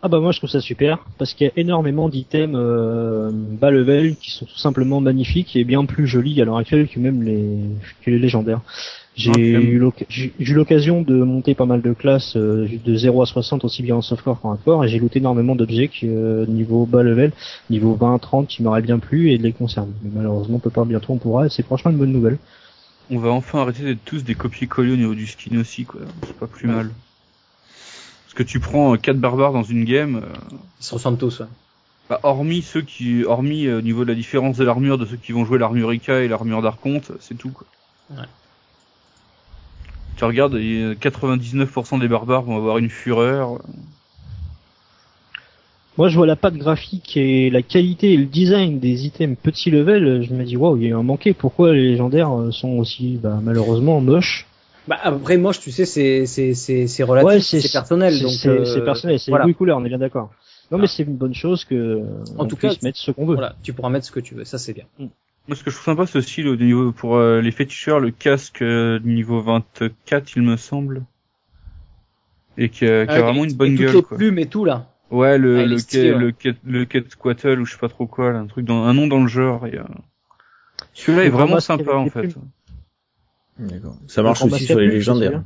Ah 0.00 0.06
bah 0.06 0.20
moi 0.20 0.30
je 0.30 0.38
trouve 0.38 0.48
ça 0.50 0.60
super 0.60 1.04
parce 1.18 1.34
qu'il 1.34 1.48
y 1.48 1.50
a 1.50 1.52
énormément 1.56 2.08
d'items 2.08 2.54
euh, 2.56 3.30
bas 3.32 3.72
level 3.72 4.14
qui 4.14 4.30
sont 4.30 4.46
tout 4.46 4.56
simplement 4.58 5.00
magnifiques 5.00 5.56
et 5.56 5.64
bien 5.64 5.84
plus 5.86 6.06
jolis 6.06 6.40
à 6.40 6.44
l'heure 6.44 6.58
actuelle 6.58 6.86
que 6.88 7.00
même 7.00 7.24
les 7.24 7.58
que 8.04 8.10
les 8.12 8.20
légendaires. 8.20 8.60
J'ai 9.18 9.30
eu 9.60 9.78
l'oc- 9.78 10.04
j'ai 10.08 10.32
eu 10.38 10.54
l'occasion 10.54 11.02
de 11.02 11.16
monter 11.24 11.54
pas 11.56 11.66
mal 11.66 11.82
de 11.82 11.92
classes 11.92 12.36
euh, 12.36 12.68
de 12.84 12.94
0 12.94 13.20
à 13.22 13.26
60 13.26 13.64
aussi 13.64 13.82
bien 13.82 13.96
en 13.96 14.02
softcore 14.02 14.40
qu'en 14.40 14.52
hardcore 14.52 14.84
et 14.84 14.88
j'ai 14.88 15.00
looté 15.00 15.18
énormément 15.18 15.56
d'objets 15.56 15.88
qui 15.88 16.06
euh, 16.08 16.46
niveau 16.46 16.86
bas 16.86 17.02
level, 17.02 17.32
niveau 17.68 17.94
20 17.94 18.18
30 18.20 18.46
qui 18.46 18.62
m'auraient 18.62 18.80
bien 18.82 19.00
plu 19.00 19.30
et 19.32 19.38
de 19.38 19.42
les 19.42 19.52
conserver. 19.52 19.90
Mais 20.04 20.10
malheureusement 20.14 20.56
on 20.56 20.60
peut 20.60 20.70
pas 20.70 20.84
bientôt 20.84 21.12
on 21.14 21.18
pourra 21.18 21.46
et 21.46 21.50
c'est 21.50 21.64
franchement 21.64 21.90
une 21.90 21.96
bonne 21.98 22.12
nouvelle. 22.12 22.38
On 23.10 23.18
va 23.18 23.30
enfin 23.30 23.60
arrêter 23.60 23.82
d'être 23.82 24.04
tous 24.04 24.22
des 24.22 24.34
copier-coller 24.36 24.92
au 24.92 24.96
niveau 24.96 25.14
du 25.14 25.26
skin 25.26 25.58
aussi, 25.58 25.84
quoi. 25.84 26.00
C'est 26.26 26.36
pas 26.36 26.46
plus 26.46 26.68
mal. 26.68 26.90
Parce 28.24 28.34
que 28.34 28.42
tu 28.42 28.60
prends 28.60 28.96
4 28.96 29.18
barbares 29.18 29.52
dans 29.52 29.62
une 29.64 29.84
game, 29.84 30.16
euh, 30.16 30.56
Ils 30.80 30.84
se 30.84 30.94
ressemblent 30.94 31.18
tous. 31.18 31.40
ouais. 31.40 31.46
bah, 32.10 32.20
hormis 32.22 32.62
ceux 32.62 32.82
qui, 32.82 33.24
hormis 33.24 33.66
euh, 33.66 33.78
au 33.78 33.80
niveau 33.80 34.04
de 34.04 34.10
la 34.10 34.14
différence 34.14 34.58
de 34.58 34.64
l'armure 34.64 34.98
de 34.98 35.06
ceux 35.06 35.16
qui 35.16 35.32
vont 35.32 35.44
jouer 35.44 35.58
l'armure 35.58 35.92
Ika 35.92 36.20
et 36.20 36.28
l'armure 36.28 36.62
d'Arconte, 36.62 37.10
c'est 37.20 37.36
tout, 37.36 37.48
quoi. 37.50 37.66
Ouais. 38.10 38.26
Tu 40.18 40.24
regardes, 40.24 40.56
et 40.56 40.94
99% 41.00 42.00
des 42.00 42.08
barbares 42.08 42.42
vont 42.42 42.56
avoir 42.56 42.78
une 42.78 42.90
fureur. 42.90 43.60
Moi, 45.96 46.08
je 46.08 46.16
vois 46.16 46.26
la 46.26 46.36
patte 46.36 46.54
graphique 46.56 47.16
et 47.16 47.50
la 47.50 47.62
qualité 47.62 48.12
et 48.12 48.16
le 48.16 48.24
design 48.26 48.78
des 48.78 49.06
items 49.06 49.36
petit 49.40 49.70
level. 49.70 50.22
Je 50.22 50.32
me 50.34 50.44
dis, 50.44 50.56
waouh, 50.56 50.76
il 50.76 50.82
y 50.82 50.86
a 50.86 50.90
eu 50.90 50.94
un 50.94 51.02
manqué. 51.02 51.32
Pourquoi 51.34 51.72
les 51.72 51.82
légendaires 51.90 52.30
sont 52.50 52.70
aussi, 52.78 53.18
bah, 53.22 53.38
malheureusement, 53.42 54.00
moches 54.00 54.46
Bah, 54.86 54.98
après, 55.02 55.36
moche, 55.38 55.60
tu 55.60 55.70
sais, 55.70 55.86
c'est 55.86 56.26
c'est 56.26 56.54
c'est 56.54 56.86
c'est 56.88 57.02
relatif, 57.04 57.42
c'est 57.42 57.72
personnel. 57.72 58.12
c'est- 58.14 58.22
Donc 58.22 58.32
c'est 58.32 58.48
euh, 58.48 58.64
c'est 58.64 58.84
personnel, 58.84 59.18
c'est 59.20 59.30
voilà. 59.30 59.44
goût 59.44 59.50
et 59.50 59.54
couleur, 59.54 59.78
on 59.78 59.84
est 59.84 59.88
bien 59.88 59.98
d'accord. 59.98 60.30
Non, 60.70 60.78
Ah. 60.78 60.80
mais 60.82 60.86
c'est 60.86 61.02
une 61.02 61.16
bonne 61.16 61.34
chose 61.34 61.64
que 61.64 62.02
En 62.36 62.44
on 62.44 62.46
tout 62.46 62.56
cas, 62.56 62.68
puisse 62.68 62.82
mettre 62.82 62.98
ce 62.98 63.10
qu'on 63.10 63.26
veut. 63.26 63.34
Voilà, 63.34 63.54
tu 63.62 63.72
pourras 63.72 63.88
mettre 63.90 64.06
ce 64.06 64.12
que 64.12 64.20
tu 64.20 64.34
veux, 64.34 64.44
ça 64.44 64.58
c'est 64.58 64.72
bien. 64.72 64.84
Moi, 65.48 65.56
ce 65.56 65.64
que 65.64 65.70
je 65.70 65.76
trouve 65.76 65.86
sympa, 65.86 66.06
c'est 66.06 66.18
aussi 66.18 66.42
le 66.42 66.56
niveau 66.56 66.92
pour 66.92 67.16
euh, 67.16 67.40
les 67.40 67.50
féticheurs, 67.50 68.00
le 68.00 68.10
casque 68.10 68.60
euh, 68.60 69.00
niveau 69.02 69.40
24, 69.40 70.36
il 70.36 70.42
me 70.42 70.56
semble. 70.58 71.04
Et 72.58 72.68
qui 72.68 72.86
a, 72.86 73.06
qui 73.06 73.12
a 73.12 73.18
Euh, 73.18 73.22
vraiment 73.22 73.44
et- 73.44 73.48
une 73.48 73.54
bonne 73.56 73.72
et 73.72 73.76
toutes 73.76 73.86
gueule, 73.86 73.94
les 73.94 74.02
quoi. 74.02 74.16
plumes 74.18 74.38
et 74.38 74.46
tout 74.46 74.64
là. 74.66 74.92
Ouais, 75.10 75.38
le, 75.38 75.60
Ah, 75.60 75.64
le, 75.66 75.74
est 75.76 75.78
stylé, 75.78 76.10
quai- 76.10 76.50
ouais. 76.50 76.56
le, 76.66 76.78
le 76.80 76.84
Quetzalcoatl 76.84 77.60
ou 77.60 77.64
je 77.64 77.72
sais 77.72 77.78
pas 77.78 77.88
trop 77.88 78.06
quoi, 78.06 78.30
là, 78.32 78.40
un 78.40 78.46
truc 78.46 78.66
dans, 78.66 78.82
un 78.84 78.92
nom 78.92 79.06
dans 79.06 79.22
le 79.22 79.28
genre. 79.28 79.66
Et, 79.66 79.78
euh, 79.78 79.84
Celui-là 80.92 81.24
est 81.24 81.28
Le 81.28 81.32
vraiment 81.32 81.60
sympa, 81.60 81.94
en 81.94 82.10
fait. 82.10 82.28
D'accord. 83.58 83.96
Ça 84.06 84.22
marche 84.22 84.42
aussi 84.42 84.66
sur 84.66 84.78
les 84.78 84.88
légendaires. 84.88 85.42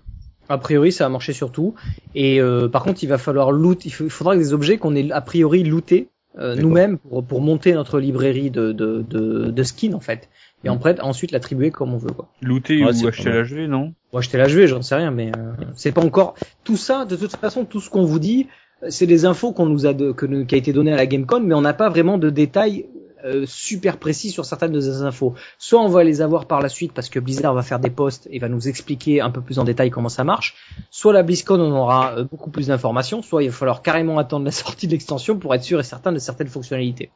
A 0.48 0.58
priori, 0.58 0.90
ça 0.90 1.04
va 1.04 1.10
marcher 1.10 1.32
sur 1.32 1.52
tout. 1.52 1.76
Et 2.16 2.40
euh, 2.40 2.68
par 2.68 2.82
contre, 2.82 3.04
il 3.04 3.06
va 3.06 3.18
falloir 3.18 3.52
loot. 3.52 3.86
Il, 3.86 3.92
faudra 3.92 4.36
des 4.36 4.52
objets 4.52 4.78
qu'on 4.78 4.96
ait 4.96 5.10
a 5.12 5.20
priori 5.20 5.62
lootés 5.62 6.08
euh, 6.38 6.54
nous-mêmes 6.56 6.98
pour, 6.98 7.24
pour 7.24 7.40
monter 7.40 7.72
notre 7.74 8.00
librairie 8.00 8.50
de, 8.50 8.72
de, 8.72 9.04
de, 9.08 9.50
de 9.50 9.62
skins 9.62 9.94
en 9.94 10.00
fait. 10.00 10.28
Et 10.64 10.68
en 10.68 10.78
fait, 10.78 11.00
ensuite 11.00 11.32
l'attribuer 11.32 11.70
comme 11.70 11.92
on 11.92 11.98
veut 11.98 12.12
quoi. 12.12 12.28
Looter 12.40 12.84
Ouais, 12.84 13.02
ou 13.02 13.08
acheter 13.08 13.30
l'HV, 13.30 13.68
non? 13.68 13.92
Moi, 14.12 14.20
acheter 14.20 14.38
la 14.38 14.46
jouer, 14.48 14.66
j'en 14.68 14.80
sais 14.82 14.94
rien, 14.94 15.10
mais 15.10 15.32
euh, 15.36 15.52
c'est 15.74 15.92
pas 15.92 16.04
encore 16.04 16.34
tout 16.64 16.76
ça. 16.76 17.04
De 17.04 17.16
toute 17.16 17.34
façon, 17.36 17.64
tout 17.64 17.80
ce 17.80 17.90
qu'on 17.90 18.04
vous 18.04 18.18
dit, 18.20 18.46
c'est 18.88 19.06
des 19.06 19.24
infos 19.24 19.52
qu'on 19.52 19.66
nous 19.66 19.86
a 19.86 19.92
de, 19.94 20.12
que 20.12 20.24
nous- 20.26 20.46
qui 20.46 20.54
a 20.54 20.58
été 20.58 20.72
donné 20.72 20.92
à 20.92 20.96
la 20.96 21.06
GameCon, 21.06 21.40
mais 21.40 21.54
on 21.54 21.60
n'a 21.62 21.72
pas 21.74 21.88
vraiment 21.88 22.16
de 22.18 22.30
détails 22.30 22.86
euh, 23.24 23.44
super 23.46 23.98
précis 23.98 24.30
sur 24.30 24.44
certaines 24.44 24.72
de 24.72 24.80
ces 24.80 25.02
infos. 25.02 25.34
Soit 25.58 25.80
on 25.80 25.88
va 25.88 26.04
les 26.04 26.20
avoir 26.20 26.46
par 26.46 26.60
la 26.60 26.68
suite 26.68 26.92
parce 26.92 27.08
que 27.08 27.18
Blizzard 27.20 27.54
va 27.54 27.62
faire 27.62 27.78
des 27.78 27.90
posts 27.90 28.28
et 28.30 28.38
va 28.38 28.48
nous 28.48 28.68
expliquer 28.68 29.20
un 29.20 29.30
peu 29.30 29.40
plus 29.40 29.58
en 29.58 29.64
détail 29.64 29.90
comment 29.90 30.08
ça 30.08 30.24
marche. 30.24 30.54
Soit 30.90 31.12
la 31.12 31.22
BlizzCon 31.22 31.60
on 31.60 31.72
aura 31.72 32.14
euh, 32.18 32.24
beaucoup 32.24 32.50
plus 32.50 32.68
d'informations, 32.68 33.22
soit 33.22 33.42
il 33.42 33.50
va 33.50 33.54
falloir 33.56 33.82
carrément 33.82 34.18
attendre 34.18 34.44
la 34.44 34.50
sortie 34.62 34.86
de 34.86 34.92
l'extension 34.92 35.38
pour 35.38 35.54
être 35.54 35.64
sûr 35.64 35.80
et 35.80 35.84
certain 35.84 36.12
de 36.12 36.18
certaines 36.18 36.48
fonctionnalités. 36.48 37.10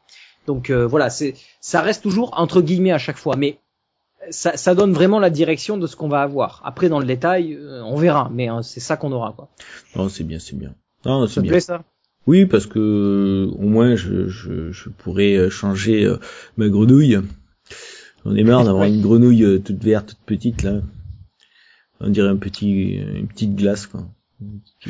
Donc 0.45 0.69
euh, 0.69 0.87
voilà, 0.87 1.09
c'est 1.09 1.35
ça 1.59 1.81
reste 1.81 2.03
toujours 2.03 2.31
entre 2.37 2.61
guillemets 2.61 2.91
à 2.93 2.97
chaque 2.97 3.17
fois, 3.17 3.35
mais 3.35 3.59
ça, 4.29 4.57
ça 4.57 4.75
donne 4.75 4.93
vraiment 4.93 5.19
la 5.19 5.29
direction 5.29 5.77
de 5.77 5.87
ce 5.87 5.95
qu'on 5.95 6.07
va 6.09 6.21
avoir. 6.21 6.61
Après, 6.65 6.89
dans 6.89 6.99
le 6.99 7.05
détail, 7.05 7.53
euh, 7.53 7.81
on 7.83 7.95
verra, 7.95 8.29
mais 8.33 8.47
hein, 8.47 8.61
c'est 8.63 8.79
ça 8.79 8.97
qu'on 8.97 9.11
aura. 9.11 9.33
Quoi. 9.33 9.49
Non, 9.95 10.09
c'est 10.09 10.23
bien, 10.23 10.39
c'est 10.39 10.57
bien. 10.57 10.73
Non, 11.05 11.27
Ça 11.27 11.33
c'est 11.33 11.35
te 11.35 11.39
bien. 11.41 11.51
plaît 11.51 11.59
ça? 11.59 11.83
Oui, 12.27 12.45
parce 12.45 12.65
que 12.67 13.47
au 13.51 13.67
moins 13.67 13.95
je, 13.95 14.27
je, 14.27 14.71
je 14.71 14.89
pourrais 14.89 15.35
euh, 15.35 15.49
changer 15.49 16.05
euh, 16.05 16.17
ma 16.57 16.67
grenouille. 16.69 17.17
J'en 18.25 18.35
ai 18.35 18.43
marre 18.43 18.65
d'avoir 18.65 18.83
une 18.87 19.01
grenouille 19.01 19.43
euh, 19.43 19.59
toute 19.59 19.83
verte, 19.83 20.09
toute 20.09 20.25
petite 20.25 20.63
là. 20.63 20.81
On 21.99 22.09
dirait 22.09 22.29
un 22.29 22.35
petit, 22.37 22.95
une 22.95 23.27
petite 23.27 23.55
glace 23.55 23.87
quoi. 23.87 24.07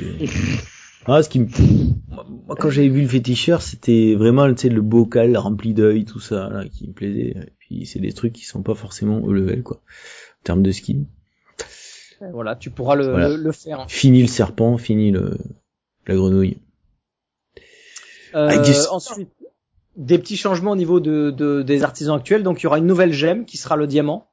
Ah, 1.09 1.23
ce 1.23 1.29
qui 1.29 1.39
me, 1.39 1.47
moi 2.47 2.57
quand 2.59 2.69
j'avais 2.69 2.89
vu 2.89 3.03
le 3.03 3.07
féticheur, 3.07 3.61
c'était 3.61 4.15
vraiment 4.15 4.53
tu 4.53 4.63
sais 4.63 4.69
le 4.69 4.81
bocal 4.81 5.37
rempli 5.37 5.73
d'œil, 5.73 6.03
tout 6.03 6.19
ça 6.19 6.49
là, 6.49 6.65
qui 6.67 6.85
me 6.89 6.91
plaisait. 6.91 7.29
Et 7.29 7.53
puis 7.59 7.85
c'est 7.85 7.99
des 7.99 8.11
trucs 8.11 8.33
qui 8.33 8.43
sont 8.43 8.61
pas 8.61 8.75
forcément 8.75 9.19
au 9.21 9.31
level 9.31 9.63
quoi. 9.63 9.77
En 9.77 10.43
termes 10.43 10.63
de 10.63 10.71
skin. 10.71 11.03
Voilà, 12.33 12.57
tu 12.57 12.71
pourras 12.71 12.95
le, 12.95 13.07
Voilà. 13.07 13.29
le, 13.29 13.37
le 13.37 13.51
faire. 13.53 13.85
Fini 13.87 14.21
le 14.21 14.27
serpent, 14.27 14.77
fini 14.77 15.11
le 15.11 15.37
la 16.07 16.15
grenouille. 16.15 16.57
Euh, 18.37 18.49
Ensuite, 18.91 19.29
des 19.95 20.17
petits 20.19 20.37
changements 20.37 20.71
au 20.71 20.75
niveau 20.75 20.99
de, 20.99 21.31
de- 21.31 21.63
des 21.63 21.83
artisans 21.83 22.15
actuels. 22.17 22.43
Donc, 22.43 22.61
il 22.61 22.63
y 22.65 22.67
aura 22.67 22.77
une 22.77 22.85
nouvelle 22.85 23.13
gemme 23.13 23.45
qui 23.45 23.57
sera 23.57 23.75
le 23.75 23.87
diamant. 23.87 24.29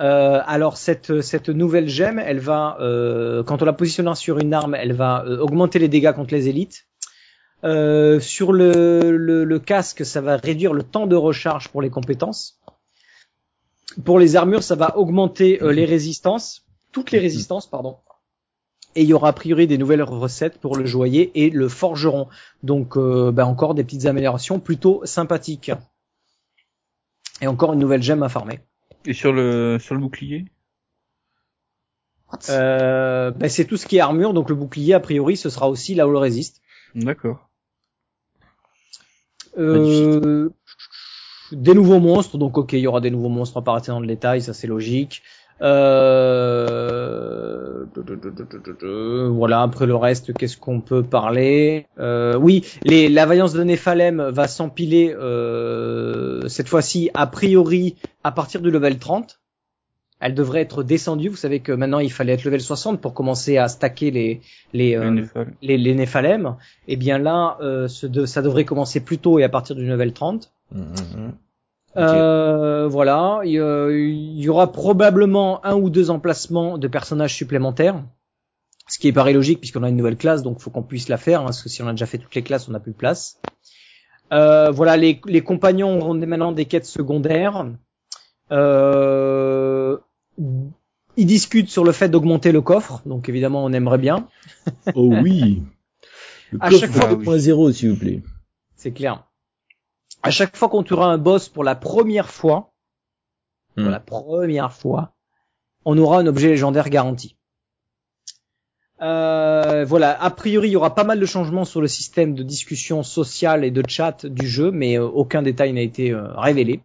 Euh, 0.00 0.40
alors 0.46 0.76
cette 0.76 1.20
cette 1.20 1.48
nouvelle 1.50 1.88
gemme, 1.88 2.18
elle 2.18 2.40
va 2.40 2.76
euh, 2.80 3.44
quand 3.44 3.62
on 3.62 3.64
la 3.64 3.72
positionnera 3.72 4.16
sur 4.16 4.38
une 4.40 4.52
arme, 4.52 4.74
elle 4.74 4.92
va 4.92 5.24
euh, 5.24 5.38
augmenter 5.38 5.78
les 5.78 5.86
dégâts 5.88 6.12
contre 6.12 6.34
les 6.34 6.48
élites. 6.48 6.86
Euh, 7.62 8.18
sur 8.18 8.52
le, 8.52 9.16
le, 9.16 9.44
le 9.44 9.58
casque, 9.60 10.04
ça 10.04 10.20
va 10.20 10.36
réduire 10.36 10.72
le 10.72 10.82
temps 10.82 11.06
de 11.06 11.14
recharge 11.14 11.68
pour 11.68 11.80
les 11.80 11.90
compétences. 11.90 12.58
Pour 14.04 14.18
les 14.18 14.34
armures, 14.34 14.64
ça 14.64 14.74
va 14.74 14.98
augmenter 14.98 15.60
les 15.62 15.84
résistances, 15.84 16.64
toutes 16.90 17.12
les 17.12 17.20
résistances, 17.20 17.68
pardon. 17.68 17.98
Et 18.96 19.02
il 19.02 19.08
y 19.08 19.12
aura 19.12 19.28
a 19.28 19.32
priori 19.32 19.66
des 19.66 19.78
nouvelles 19.78 20.02
recettes 20.02 20.58
pour 20.58 20.76
le 20.76 20.86
joaillier 20.86 21.32
et 21.34 21.50
le 21.50 21.68
forgeron. 21.68 22.28
Donc, 22.62 22.96
euh, 22.96 23.32
ben, 23.32 23.44
encore 23.44 23.74
des 23.74 23.84
petites 23.84 24.06
améliorations 24.06 24.60
plutôt 24.60 25.04
sympathiques. 25.04 25.72
Et 27.40 27.46
encore 27.46 27.72
une 27.72 27.80
nouvelle 27.80 28.02
gemme 28.02 28.22
à 28.22 28.28
farmer. 28.28 28.60
Et 29.04 29.12
sur 29.12 29.32
le 29.32 29.78
sur 29.80 29.94
le 29.94 30.00
bouclier? 30.00 30.46
Euh, 32.48 33.30
ben, 33.30 33.48
c'est 33.48 33.64
tout 33.64 33.76
ce 33.76 33.86
qui 33.86 33.96
est 33.96 34.00
armure, 34.00 34.34
donc 34.34 34.48
le 34.48 34.54
bouclier 34.54 34.94
a 34.94 35.00
priori 35.00 35.36
ce 35.36 35.50
sera 35.50 35.68
aussi 35.68 35.94
là 35.94 36.08
où 36.08 36.10
le 36.10 36.18
résiste. 36.18 36.62
D'accord. 36.94 37.48
Euh, 39.56 40.50
des 41.52 41.74
nouveaux 41.74 42.00
monstres, 42.00 42.38
donc 42.38 42.58
ok, 42.58 42.72
il 42.72 42.80
y 42.80 42.86
aura 42.86 43.00
des 43.00 43.10
nouveaux 43.10 43.28
monstres, 43.28 43.62
rester 43.64 43.92
dans 43.92 44.00
le 44.00 44.06
détail, 44.06 44.42
ça 44.42 44.54
c'est 44.54 44.66
logique. 44.66 45.22
Euh... 45.60 47.53
Voilà, 49.30 49.62
après 49.62 49.86
le 49.86 49.94
reste, 49.96 50.32
qu'est-ce 50.34 50.56
qu'on 50.56 50.80
peut 50.80 51.02
parler? 51.02 51.86
Euh, 51.98 52.36
Oui, 52.36 52.64
les, 52.84 53.08
la 53.08 53.26
vaillance 53.26 53.52
de 53.52 53.62
Néphalem 53.64 54.20
va 54.30 54.48
s'empiler 54.48 55.14
euh, 55.18 56.48
cette 56.48 56.68
fois-ci 56.68 57.10
a 57.14 57.26
priori 57.26 57.96
à 58.22 58.32
partir 58.32 58.60
du 58.60 58.70
level 58.70 58.98
30. 58.98 59.40
Elle 60.20 60.34
devrait 60.34 60.62
être 60.62 60.82
descendue. 60.82 61.28
Vous 61.28 61.36
savez 61.36 61.60
que 61.60 61.72
maintenant 61.72 61.98
il 61.98 62.10
fallait 62.10 62.32
être 62.32 62.44
level 62.44 62.60
60 62.60 63.00
pour 63.00 63.12
commencer 63.12 63.58
à 63.58 63.68
stacker 63.68 64.10
les 64.10 64.40
les, 64.72 64.96
euh, 64.96 65.10
les, 65.60 65.76
les 65.76 65.94
Néphalem. 65.94 66.56
Et 66.88 66.96
bien 66.96 67.18
là, 67.18 67.58
euh, 67.60 67.88
ce 67.88 68.06
de- 68.06 68.24
ça 68.24 68.40
devrait 68.40 68.64
commencer 68.64 69.00
plus 69.00 69.18
tôt 69.18 69.38
et 69.38 69.44
à 69.44 69.48
partir 69.50 69.76
du 69.76 69.84
level 69.86 70.12
30. 70.12 70.50
Hum, 70.74 71.32
Euh, 71.96 72.88
voilà, 72.88 73.40
il 73.44 73.52
y, 73.52 74.48
aura 74.48 74.72
probablement 74.72 75.64
un 75.64 75.76
ou 75.76 75.90
deux 75.90 76.10
emplacements 76.10 76.76
de 76.78 76.88
personnages 76.88 77.34
supplémentaires, 77.34 78.02
ce 78.88 78.98
qui 78.98 79.08
est 79.08 79.12
paraît 79.12 79.32
logique 79.32 79.60
puisqu'on 79.60 79.82
a 79.84 79.88
une 79.88 79.96
nouvelle 79.96 80.16
classe, 80.16 80.42
donc 80.42 80.60
faut 80.60 80.70
qu'on 80.70 80.82
puisse 80.82 81.08
la 81.08 81.16
faire, 81.18 81.42
hein, 81.42 81.44
parce 81.44 81.62
que 81.62 81.68
si 81.68 81.82
on 81.82 81.86
a 81.88 81.92
déjà 81.92 82.06
fait 82.06 82.18
toutes 82.18 82.34
les 82.34 82.42
classes, 82.42 82.68
on 82.68 82.72
n'a 82.72 82.80
plus 82.80 82.92
de 82.92 82.96
place. 82.96 83.40
Euh, 84.32 84.70
voilà, 84.70 84.96
les, 84.96 85.20
les 85.26 85.40
compagnons 85.42 85.98
auront 85.98 86.14
maintenant 86.14 86.50
des 86.52 86.64
quêtes 86.64 86.86
secondaires. 86.86 87.66
Euh, 88.50 89.96
ils 91.16 91.26
discutent 91.26 91.68
sur 91.70 91.84
le 91.84 91.92
fait 91.92 92.08
d'augmenter 92.08 92.50
le 92.50 92.60
coffre, 92.60 93.02
donc 93.06 93.28
évidemment 93.28 93.64
on 93.64 93.72
aimerait 93.72 93.98
bien, 93.98 94.26
Oh 94.94 95.12
oui. 95.22 95.62
Le 96.50 96.58
À 96.60 96.68
coffre 96.70 96.80
chaque 96.82 96.90
fois- 96.90 97.14
2.0 97.14 97.72
s'il 97.72 97.90
vous 97.90 97.96
plaît. 97.96 98.22
c'est 98.76 98.92
clair. 98.92 99.24
À 100.24 100.30
chaque 100.30 100.56
fois 100.56 100.70
qu'on 100.70 100.82
tuera 100.82 101.06
un 101.12 101.18
boss 101.18 101.50
pour 101.50 101.64
la 101.64 101.74
première 101.74 102.30
fois, 102.30 102.72
pour 103.76 103.84
Hmm. 103.84 103.90
la 103.90 104.00
première 104.00 104.72
fois, 104.72 105.12
on 105.84 105.98
aura 105.98 106.18
un 106.18 106.26
objet 106.26 106.48
légendaire 106.48 106.88
garanti. 106.88 107.36
Euh, 109.02 109.84
voilà, 109.84 110.18
a 110.22 110.30
priori, 110.30 110.68
il 110.68 110.72
y 110.72 110.76
aura 110.76 110.94
pas 110.94 111.04
mal 111.04 111.20
de 111.20 111.26
changements 111.26 111.66
sur 111.66 111.82
le 111.82 111.88
système 111.88 112.34
de 112.34 112.42
discussion 112.42 113.02
sociale 113.02 113.64
et 113.64 113.70
de 113.70 113.82
chat 113.86 114.24
du 114.24 114.46
jeu, 114.46 114.70
mais 114.70 114.98
euh, 114.98 115.04
aucun 115.04 115.42
détail 115.42 115.74
n'a 115.74 115.82
été 115.82 116.12
euh, 116.12 116.32
révélé. 116.36 116.80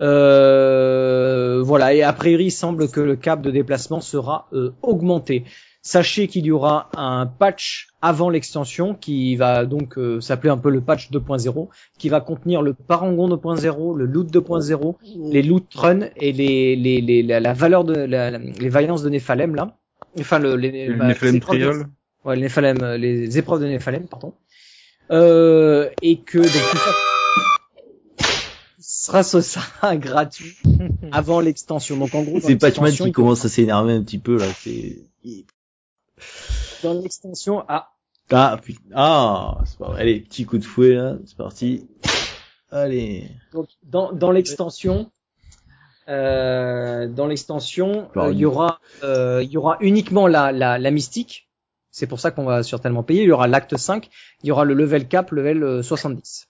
Euh, 0.00 1.62
voilà, 1.62 1.94
et 1.94 2.02
a 2.02 2.12
priori, 2.12 2.46
il 2.46 2.50
semble 2.50 2.88
que 2.88 3.00
le 3.00 3.16
cap 3.16 3.42
de 3.42 3.50
déplacement 3.50 4.00
sera 4.00 4.48
euh, 4.52 4.72
augmenté. 4.82 5.44
Sachez 5.84 6.28
qu'il 6.28 6.46
y 6.46 6.52
aura 6.52 6.90
un 6.96 7.26
patch 7.26 7.88
avant 8.00 8.30
l'extension 8.30 8.94
qui 8.94 9.34
va 9.34 9.66
donc 9.66 9.98
euh, 9.98 10.20
s'appeler 10.20 10.50
un 10.50 10.56
peu 10.56 10.70
le 10.70 10.80
patch 10.80 11.10
2.0, 11.10 11.68
qui 11.98 12.08
va 12.08 12.20
contenir 12.20 12.62
le 12.62 12.72
parangon 12.72 13.28
2.0, 13.28 13.96
le 13.96 14.06
loot 14.06 14.32
2.0, 14.32 14.94
les 15.32 15.42
loot 15.42 15.66
run 15.74 16.02
et 16.16 16.32
les, 16.32 16.76
les, 16.76 17.00
les 17.00 17.24
la, 17.24 17.40
la 17.40 17.52
valeur 17.52 17.82
de 17.82 17.94
la, 17.94 18.30
les 18.30 18.68
vaillances 18.68 19.02
de 19.02 19.10
Néphalem 19.10 19.56
là. 19.56 19.76
Enfin 20.20 20.38
le 20.38 20.54
les, 20.54 20.86
Le 20.86 20.94
bah, 20.94 21.08
Nephalem 21.08 21.40
Trial. 21.40 21.86
Ouais, 22.24 22.36
euh, 22.58 22.96
les 22.96 23.38
épreuves 23.38 23.60
de 23.60 23.66
Néphalem, 23.66 24.06
pardon. 24.06 24.34
Euh, 25.10 25.88
et 26.00 26.20
que 26.20 26.38
donc 26.38 26.70
tout 26.70 26.76
ça 26.76 26.90
sera 28.92 29.22
ce 29.22 29.40
sera 29.40 29.96
gratuit 29.96 30.56
avant 31.12 31.40
l'extension. 31.40 31.96
Donc 31.96 32.14
en 32.14 32.22
gros 32.22 32.40
dans 32.40 32.46
C'est 32.46 32.56
Patchman 32.56 32.92
qui 32.92 33.12
commence 33.12 33.44
à 33.44 33.48
s'énerver 33.48 33.94
un 33.94 34.02
petit 34.02 34.18
peu 34.18 34.38
là. 34.38 34.46
C'est 34.60 34.98
dans 36.82 36.94
l'extension 36.94 37.64
ah 37.68 37.90
ah 38.30 38.58
putain. 38.62 38.80
ah 38.94 39.58
c'est 39.64 39.78
pas. 39.78 39.94
Allez 39.96 40.20
petit 40.20 40.44
coup 40.44 40.58
de 40.58 40.64
fouet 40.64 40.94
là, 40.94 41.16
c'est 41.26 41.36
parti. 41.36 41.86
Allez. 42.70 43.28
Donc, 43.52 43.68
dans, 43.82 44.12
dans 44.12 44.30
l'extension, 44.30 45.10
euh, 46.08 47.06
dans 47.06 47.26
l'extension, 47.26 48.08
euh, 48.16 48.32
il 48.32 48.38
y 48.38 48.46
aura, 48.46 48.80
euh, 49.02 49.42
il 49.42 49.50
y 49.50 49.58
aura 49.58 49.76
uniquement 49.80 50.26
la, 50.26 50.52
la, 50.52 50.78
la 50.78 50.90
mystique. 50.90 51.50
C'est 51.90 52.06
pour 52.06 52.18
ça 52.18 52.30
qu'on 52.30 52.44
va 52.44 52.62
certainement 52.62 53.02
payer. 53.02 53.24
Il 53.24 53.28
y 53.28 53.32
aura 53.32 53.46
l'acte 53.46 53.76
5, 53.76 54.08
il 54.42 54.46
y 54.46 54.50
aura 54.50 54.64
le 54.64 54.72
level 54.72 55.06
cap, 55.06 55.30
level 55.30 55.62
euh, 55.62 55.82
70. 55.82 56.48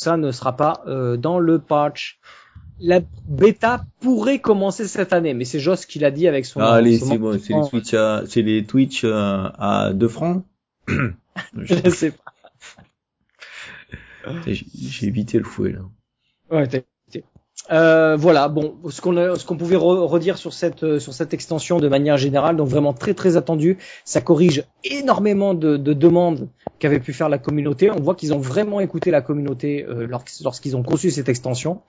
Ça 0.00 0.16
ne 0.16 0.32
sera 0.32 0.56
pas 0.56 0.82
euh, 0.86 1.18
dans 1.18 1.38
le 1.38 1.58
patch. 1.58 2.20
La 2.80 3.00
bêta 3.28 3.84
pourrait 4.00 4.38
commencer 4.38 4.88
cette 4.88 5.12
année, 5.12 5.34
mais 5.34 5.44
c'est 5.44 5.60
Joss 5.60 5.84
qui 5.84 5.98
l'a 5.98 6.10
dit 6.10 6.26
avec 6.26 6.46
son. 6.46 6.60
Ah, 6.60 6.76
allez 6.76 6.98
c'est 6.98 7.18
bon, 7.18 7.38
c'est 7.38 7.52
les. 7.52 7.68
Twitch 7.68 7.92
à, 7.92 8.22
c'est 8.26 8.40
les 8.40 8.64
Twitch 8.64 9.04
euh, 9.04 9.50
à 9.58 9.90
2 9.92 10.08
francs. 10.08 10.42
Je 11.54 11.90
sais 11.90 12.12
pas. 12.12 12.32
J'ai 14.46 15.06
évité 15.06 15.36
le 15.36 15.44
fouet 15.44 15.72
là. 15.72 15.80
Ouais, 16.50 16.66
Euh, 17.72 18.16
voilà, 18.16 18.48
bon, 18.48 18.74
ce 18.88 19.00
qu'on 19.00 19.16
a- 19.16 19.36
ce 19.36 19.44
qu'on 19.46 19.56
pouvait 19.56 19.76
re- 19.76 20.04
redire 20.06 20.38
sur 20.38 20.52
cette 20.52 20.82
euh, 20.82 20.98
sur 20.98 21.12
cette 21.12 21.32
extension 21.34 21.78
de 21.78 21.86
manière 21.86 22.16
générale, 22.16 22.56
donc 22.56 22.66
vraiment 22.66 22.92
très 22.92 23.14
très 23.14 23.36
attendu, 23.36 23.78
ça 24.04 24.20
corrige 24.20 24.64
énormément 24.82 25.54
de, 25.54 25.76
de 25.76 25.92
demandes 25.92 26.48
qu'avait 26.80 26.98
pu 26.98 27.12
faire 27.12 27.28
la 27.28 27.38
communauté. 27.38 27.88
On 27.90 28.00
voit 28.00 28.16
qu'ils 28.16 28.34
ont 28.34 28.40
vraiment 28.40 28.80
écouté 28.80 29.12
la 29.12 29.20
communauté 29.22 29.84
euh, 29.88 30.06
lors- 30.08 30.24
lorsqu'ils 30.42 30.76
ont 30.76 30.82
conçu 30.82 31.12
cette 31.12 31.28
extension, 31.28 31.82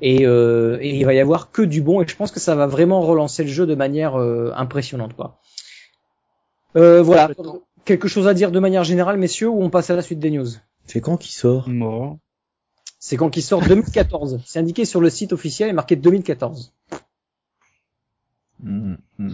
et, 0.00 0.26
euh, 0.26 0.78
et 0.80 0.96
il 0.96 1.04
va 1.04 1.14
y 1.14 1.20
avoir 1.20 1.52
que 1.52 1.62
du 1.62 1.80
bon. 1.80 2.02
Et 2.02 2.08
je 2.08 2.16
pense 2.16 2.32
que 2.32 2.40
ça 2.40 2.56
va 2.56 2.66
vraiment 2.66 3.00
relancer 3.00 3.44
le 3.44 3.50
jeu 3.50 3.66
de 3.66 3.76
manière 3.76 4.16
euh, 4.20 4.50
impressionnante, 4.56 5.14
quoi. 5.14 5.38
Euh, 6.76 7.02
voilà, 7.02 7.30
quelque 7.84 8.08
chose 8.08 8.26
à 8.26 8.34
dire 8.34 8.50
de 8.50 8.58
manière 8.58 8.82
générale, 8.84 9.16
messieurs, 9.16 9.48
ou 9.48 9.62
on 9.62 9.70
passe 9.70 9.90
à 9.90 9.96
la 9.96 10.02
suite 10.02 10.18
des 10.18 10.30
news? 10.30 10.48
C'est 10.86 11.00
quand 11.00 11.16
qui 11.16 11.32
sort? 11.32 11.68
Mort. 11.68 12.16
C'est 13.00 13.16
quand 13.16 13.30
qu'il 13.30 13.42
sort 13.42 13.66
2014. 13.66 14.40
C'est 14.44 14.58
indiqué 14.58 14.84
sur 14.84 15.00
le 15.00 15.08
site 15.08 15.32
officiel 15.32 15.70
et 15.70 15.72
marqué 15.72 15.96
2014. 15.96 16.72
Mm, 18.62 18.94
mm. 19.18 19.32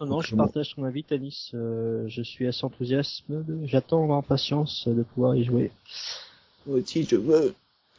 Non, 0.00 0.06
non, 0.06 0.20
je 0.20 0.36
partage 0.36 0.76
ton 0.76 0.84
avis, 0.84 1.02
Tanis. 1.02 1.50
Euh, 1.52 2.04
je 2.06 2.22
suis 2.22 2.46
assez 2.46 2.64
enthousiaste. 2.64 3.24
J'attends 3.64 4.04
en 4.04 4.18
impatience 4.18 4.86
de 4.86 5.02
pouvoir 5.02 5.34
y 5.34 5.42
jouer. 5.42 5.72
Aussi, 6.68 7.04
je 7.10 7.16
veux. 7.16 7.54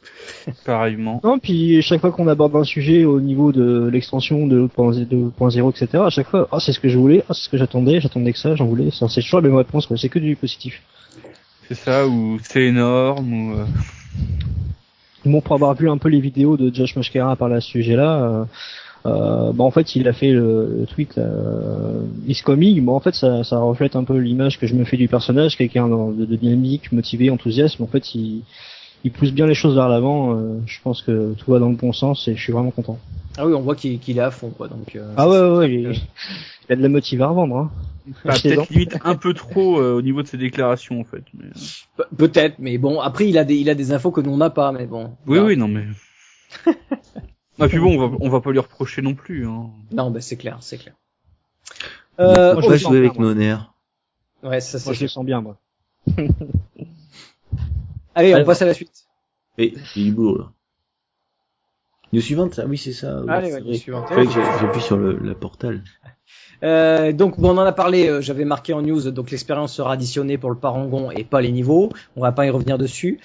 Pareillement. 0.64 1.20
Non, 1.22 1.38
puis 1.38 1.82
chaque 1.82 2.00
fois 2.00 2.12
qu'on 2.12 2.26
aborde 2.26 2.56
un 2.56 2.64
sujet 2.64 3.04
au 3.04 3.20
niveau 3.20 3.52
de 3.52 3.90
l'extension 3.92 4.46
de 4.46 4.66
2.0, 4.68 5.70
etc., 5.70 6.02
à 6.06 6.08
chaque 6.08 6.28
fois, 6.28 6.48
ah, 6.50 6.60
c'est 6.60 6.72
ce 6.72 6.80
que 6.80 6.88
je 6.88 6.96
voulais, 6.96 7.22
ah, 7.28 7.34
c'est 7.34 7.42
ce 7.44 7.48
que 7.50 7.58
j'attendais, 7.58 8.00
j'attendais 8.00 8.32
que 8.32 8.38
ça, 8.38 8.54
j'en 8.54 8.64
voulais. 8.64 8.90
Ça, 8.90 9.10
C'est 9.10 9.20
toujours 9.20 9.42
la 9.42 9.48
même 9.48 9.58
réponse. 9.58 9.94
C'est 9.94 10.08
que 10.08 10.18
du 10.18 10.34
positif. 10.36 10.82
C'est 11.68 11.74
ça, 11.74 12.08
ou 12.08 12.38
c'est 12.42 12.64
énorme, 12.64 13.32
ou... 13.34 13.54
euh, 13.58 13.66
Bon, 15.24 15.40
pour 15.40 15.54
avoir 15.54 15.74
vu 15.74 15.90
un 15.90 15.98
peu 15.98 16.08
les 16.08 16.20
vidéos 16.20 16.56
de 16.56 16.74
Josh 16.74 16.96
Mosquera 16.96 17.36
par 17.36 17.52
à 17.52 17.60
ce 17.60 17.68
sujet-là, 17.68 18.22
euh, 18.22 18.44
euh, 19.06 19.52
bah, 19.52 19.64
en 19.64 19.70
fait, 19.70 19.96
il 19.96 20.08
a 20.08 20.12
fait 20.12 20.32
le, 20.32 20.86
tweet 20.88 21.18
euh, 21.18 22.02
Is 22.26 22.42
Coming. 22.42 22.82
Bon, 22.84 22.94
en 22.94 23.00
fait, 23.00 23.14
ça, 23.14 23.44
ça 23.44 23.58
reflète 23.58 23.96
un 23.96 24.04
peu 24.04 24.16
l'image 24.16 24.58
que 24.58 24.66
je 24.66 24.74
me 24.74 24.84
fais 24.84 24.96
du 24.96 25.08
personnage, 25.08 25.56
quelqu'un 25.56 25.88
de, 25.88 26.24
de 26.24 26.36
dynamique, 26.36 26.92
motivé, 26.92 27.30
enthousiaste. 27.30 27.80
En 27.80 27.86
fait, 27.86 28.14
il, 28.14 28.42
il 29.04 29.10
pousse 29.10 29.32
bien 29.32 29.46
les 29.46 29.54
choses 29.54 29.74
vers 29.74 29.88
l'avant. 29.88 30.34
euh, 30.34 30.60
je 30.66 30.78
pense 30.82 31.02
que 31.02 31.34
tout 31.34 31.50
va 31.50 31.58
dans 31.58 31.68
le 31.68 31.76
bon 31.76 31.92
sens 31.92 32.28
et 32.28 32.34
je 32.34 32.42
suis 32.42 32.52
vraiment 32.52 32.70
content. 32.70 32.98
Ah 33.36 33.46
oui, 33.46 33.54
on 33.54 33.60
voit 33.62 33.76
qu'il 33.76 33.98
qu'il 34.00 34.18
est 34.18 34.22
à 34.22 34.30
fond, 34.30 34.50
quoi. 34.50 34.68
Donc. 34.68 34.96
euh, 34.96 35.14
Ah 35.16 35.28
ouais, 35.28 35.38
ouais, 35.40 35.56
ouais, 35.58 35.72
il, 35.72 35.90
il 35.92 36.72
a 36.72 36.76
de 36.76 36.82
la 36.82 36.88
motive 36.88 37.22
à 37.22 37.28
revendre. 37.28 37.56
Hein. 37.56 37.70
bah, 38.24 38.34
peut-être 38.42 38.68
limite 38.70 38.96
un 39.04 39.14
peu 39.14 39.34
trop 39.34 39.78
euh, 39.80 39.94
au 39.94 40.02
niveau 40.02 40.22
de 40.22 40.26
ses 40.26 40.36
déclarations, 40.38 41.00
en 41.00 41.04
fait. 41.04 41.22
mais, 41.34 41.44
euh, 41.46 41.50
Pe- 41.96 42.16
Peut-être, 42.16 42.56
mais 42.58 42.76
bon, 42.78 43.00
après 43.00 43.28
il 43.28 43.38
a 43.38 43.44
des 43.44 43.56
il 43.56 43.70
a 43.70 43.74
des 43.74 43.92
infos 43.92 44.10
que 44.10 44.20
nous 44.20 44.30
on 44.32 44.36
n'a 44.38 44.50
pas, 44.50 44.72
mais 44.72 44.86
bon. 44.86 45.16
Oui, 45.26 45.38
oui, 45.38 45.56
non, 45.56 45.68
mais... 45.68 45.86
Ah, 47.62 47.68
puis 47.68 47.78
bon, 47.78 47.94
on 48.00 48.08
va, 48.08 48.16
on 48.20 48.28
va 48.30 48.40
pas 48.40 48.52
lui 48.52 48.58
reprocher 48.58 49.02
non 49.02 49.14
plus. 49.14 49.46
Hein. 49.46 49.68
Non, 49.92 50.10
bah 50.10 50.22
c'est 50.22 50.38
clair, 50.38 50.56
c'est 50.60 50.78
clair. 50.78 50.94
Euh, 52.18 52.54
Moi, 52.54 52.62
je 52.62 52.66
je 52.66 52.68
vais 52.68 52.72
le 52.74 52.78
sens 52.78 52.88
jouer 52.90 52.98
avec 53.00 53.18
nos 53.18 53.34
nerfs. 53.34 53.72
ouais, 54.42 54.60
ça 54.62 54.78
Moi, 54.78 54.94
c'est. 54.94 54.94
je 54.94 55.02
le 55.02 55.08
sens 55.08 55.24
bien, 55.26 55.42
moi. 55.42 55.58
Allez, 58.14 58.34
on 58.34 58.44
passe 58.44 58.62
à 58.62 58.66
la 58.66 58.74
suite. 58.74 59.04
Et 59.58 59.74
j'ai 59.94 60.04
du 60.04 60.12
boulot 60.12 60.38
là. 60.38 60.52
News 62.12 62.20
suivante, 62.20 62.54
ça 62.54 62.66
Oui, 62.66 62.76
c'est 62.76 62.92
ça. 62.92 63.20
oui, 63.20 63.52
ouais, 63.52 63.76
suivante. 63.76 64.06
J'appuie 64.60 64.82
sur 64.82 64.96
le, 64.96 65.18
la 65.22 65.34
portal. 65.34 65.82
Euh, 66.62 67.12
donc 67.12 67.40
bon, 67.40 67.54
on 67.54 67.58
en 67.58 67.64
a 67.64 67.72
parlé, 67.72 68.06
euh, 68.06 68.20
j'avais 68.20 68.44
marqué 68.44 68.74
en 68.74 68.82
news, 68.82 69.10
donc 69.12 69.30
l'expérience 69.30 69.72
sera 69.72 69.94
additionnée 69.94 70.36
pour 70.36 70.50
le 70.50 70.56
parangon 70.56 71.10
et 71.10 71.24
pas 71.24 71.40
les 71.40 71.52
niveaux. 71.52 71.90
On 72.16 72.20
va 72.20 72.32
pas 72.32 72.44
y 72.44 72.50
revenir 72.50 72.76
dessus. 72.76 73.18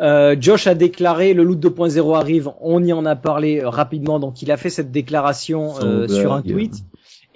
Euh, 0.00 0.34
Josh 0.38 0.66
a 0.66 0.74
déclaré 0.74 1.34
le 1.34 1.44
loot 1.44 1.58
2.0 1.60 2.16
arrive. 2.16 2.50
On 2.60 2.82
y 2.82 2.92
en 2.92 3.04
a 3.04 3.16
parlé 3.16 3.62
rapidement, 3.62 4.18
donc 4.18 4.42
il 4.42 4.50
a 4.50 4.56
fait 4.56 4.70
cette 4.70 4.90
déclaration 4.90 5.74
euh, 5.82 6.08
sur 6.08 6.32
un 6.32 6.42
tweet. 6.42 6.82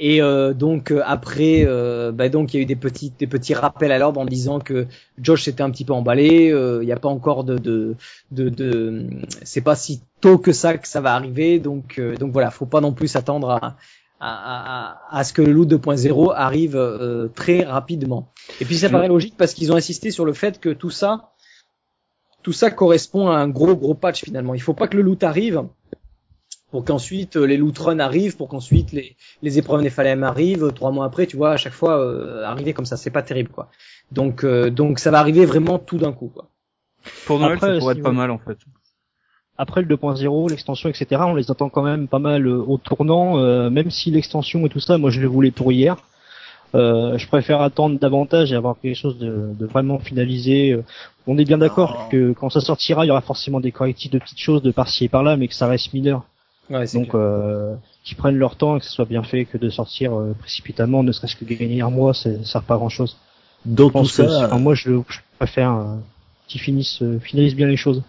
Et 0.07 0.21
euh, 0.21 0.53
donc 0.53 0.91
euh, 0.91 1.01
après, 1.07 1.65
euh, 1.67 2.13
bah, 2.13 2.29
donc 2.29 2.53
il 2.53 2.59
y 2.59 2.61
a 2.61 2.63
eu 2.63 2.67
des 2.67 2.77
petits 2.77 3.11
des 3.19 3.27
petits 3.27 3.55
rappels 3.55 3.91
à 3.91 3.97
l'ordre 3.99 4.21
en 4.21 4.27
disant 4.27 4.59
que 4.61 4.87
Josh 5.19 5.45
s'était 5.45 5.63
un 5.63 5.71
petit 5.71 5.87
peu 5.87 5.95
emballé. 5.95 6.51
euh, 6.53 6.83
Il 6.83 6.87
n'y 6.87 6.93
a 6.93 6.99
pas 6.99 7.09
encore 7.09 7.43
de 7.45 7.57
de 7.57 7.97
de, 8.31 8.51
de 8.51 9.07
c'est 9.45 9.63
pas 9.63 9.77
si 9.77 10.03
tôt 10.21 10.37
que 10.37 10.53
ça 10.53 10.77
que 10.77 10.87
ça 10.89 11.01
va 11.01 11.15
arriver. 11.15 11.59
Donc 11.59 11.99
euh, 11.99 12.17
donc 12.17 12.33
voilà, 12.33 12.51
faut 12.51 12.67
pas 12.67 12.83
non 12.83 12.93
plus 12.93 13.09
s'attendre 13.09 13.49
à 13.51 13.77
à, 14.21 14.31
à, 15.11 15.19
à 15.19 15.25
ce 15.25 15.33
que 15.33 15.41
le 15.43 15.53
loot 15.53 15.69
2.0 15.69 16.33
arrive 16.35 16.79
très 17.35 17.63
rapidement. 17.65 18.33
Et 18.61 18.67
puis 18.67 18.77
ça 18.77 18.91
paraît 18.91 19.09
logique 19.09 19.37
parce 19.39 19.55
qu'ils 19.55 19.73
ont 19.73 19.77
insisté 19.77 20.11
sur 20.11 20.27
le 20.27 20.35
fait 20.35 20.61
que 20.61 20.69
tout 20.71 20.91
ça, 20.91 21.33
tout 22.43 22.53
ça 22.53 22.71
correspond 22.71 23.29
à 23.29 23.37
un 23.39 23.49
gros 23.49 23.75
gros 23.75 23.95
patch 23.95 24.23
finalement. 24.25 24.53
Il 24.55 24.61
faut 24.63 24.75
pas 24.75 24.87
que 24.89 24.97
le 24.99 25.03
loot 25.03 25.23
arrive 25.25 25.65
pour 26.75 26.85
qu'ensuite 26.85 27.37
euh, 27.37 27.45
les 27.47 27.57
loot 27.57 27.79
runs 27.79 28.01
arrivent, 28.01 28.37
pour 28.37 28.49
qu'ensuite 28.49 28.91
les, 28.91 29.15
les 29.43 29.59
épreuves 29.59 29.81
Nephalem 29.83 30.25
arrivent. 30.25 30.73
Trois 30.75 30.91
mois 30.91 31.07
après, 31.07 31.29
tu 31.29 31.37
vois, 31.37 31.53
à 31.53 31.57
chaque 31.57 31.73
fois 31.73 32.01
euh, 32.01 32.43
arriver 32.43 32.73
comme 32.73 32.85
ça, 32.85 32.97
c'est 32.97 33.13
pas 33.13 33.23
terrible 33.23 33.51
quoi. 33.51 33.69
Donc 34.11 34.43
euh, 34.43 34.71
donc 34.71 34.99
ça 34.99 35.13
va 35.13 35.21
arriver 35.21 35.47
vraiment 35.47 35.79
tout 35.79 35.99
d'un 35.99 36.11
coup 36.13 36.33
quoi. 36.35 36.47
Pour 37.27 37.39
Noël, 37.39 37.53
Après, 37.59 37.75
ça 37.75 37.79
pourrait 37.79 37.95
si 37.95 37.99
être 38.01 38.03
pas 38.05 38.11
vous- 38.11 38.17
mal, 38.17 38.33
en 38.33 38.39
fait. 38.39 38.59
Après 39.57 39.83
le 39.83 39.87
2.0, 39.87 40.51
l'extension, 40.51 40.89
etc., 40.89 41.07
on 41.27 41.37
les 41.37 41.49
attend 41.49 41.69
quand 41.69 41.85
même 41.85 42.09
pas 42.09 42.19
mal 42.19 42.45
euh, 42.45 42.57
au 42.59 42.77
tournant, 42.77 43.39
euh, 43.39 43.71
même 43.71 43.91
si 43.93 44.11
l'extension 44.11 44.67
et 44.67 44.69
tout 44.69 44.81
ça, 44.81 44.99
moi 44.99 45.11
je 45.11 45.21
le 45.21 45.29
voulais 45.29 45.53
pour 45.53 45.71
hier. 45.71 45.97
Euh, 46.75 47.17
je 47.19 47.29
préfère 47.29 47.61
attendre 47.61 48.01
davantage 48.01 48.53
et 48.53 48.57
avoir 48.57 48.75
quelque 48.83 48.97
chose 48.97 49.17
de, 49.17 49.51
de 49.57 49.65
vraiment 49.65 50.01
finalisé. 50.01 50.73
Euh, 50.73 50.83
On 51.29 51.39
est 51.39 51.45
bien 51.45 51.59
d'accord 51.59 52.09
que 52.11 52.33
quand 52.33 52.51
ça 52.51 52.61
sortira, 52.61 53.05
il 53.05 53.09
y 53.09 53.11
aura 53.13 53.21
forcément 53.21 53.61
des 53.61 53.71
correctifs 53.71 54.11
de 54.11 54.19
petites 54.19 54.41
choses 54.41 54.61
de 54.61 54.73
par-ci 54.73 55.05
et 55.05 55.09
par-là, 55.09 55.37
mais 55.37 55.47
que 55.47 55.55
ça 55.55 55.69
reste 55.69 55.95
mineur. 55.95 56.25
Ouais, 56.71 56.87
Donc 56.95 57.15
euh, 57.15 57.75
qu'ils 58.05 58.17
prennent 58.17 58.39
leur 58.39 58.57
temps 58.57 58.77
et 58.77 58.81
que 58.81 58.87
ce 58.87 58.91
soit 58.91 59.05
bien 59.05 59.23
fait 59.23 59.45
que 59.45 59.59
de 59.59 59.69
sortir 59.69 60.19
euh, 60.19 60.35
précipitamment, 60.39 61.03
ne 61.03 61.13
serait-ce 61.13 61.37
que 61.37 61.45
gagner 61.45 61.83
un 61.83 61.91
mois, 61.91 62.15
ça 62.15 62.31
ça 62.39 62.45
sert 62.45 62.63
pas 62.63 62.75
à 62.75 62.79
grand-chose. 62.79 63.19
Dans 63.67 63.85
Je 63.85 63.89
tout 63.89 63.93
pense 63.93 64.17
que, 64.17 64.27
ça, 64.27 64.47
enfin, 64.47 64.59
moi 64.59 64.75
je, 64.75 64.91
je 65.09 65.19
préfère 65.39 65.73
euh, 65.73 65.97
qu'ils 66.49 66.61
finissent, 66.61 67.03
euh, 67.03 67.19
finalisent 67.19 67.57
bien 67.57 67.67
les 67.67 67.77
choses, 67.77 68.03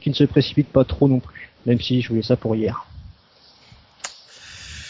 qu'ils 0.00 0.12
ne 0.12 0.16
se 0.16 0.24
précipitent 0.24 0.72
pas 0.72 0.84
trop 0.84 1.08
non 1.08 1.20
plus, 1.20 1.50
même 1.66 1.80
si 1.80 2.00
je 2.00 2.08
voulais 2.08 2.22
ça 2.22 2.36
pour 2.36 2.54
hier. 2.56 2.86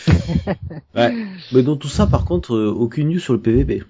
mais 0.95 1.63
dans 1.63 1.77
tout 1.77 1.89
ça, 1.89 2.07
par 2.07 2.25
contre, 2.25 2.55
euh, 2.55 2.71
aucune 2.71 3.09
news 3.09 3.19
sur 3.19 3.33
le 3.33 3.41
PVP. 3.41 3.83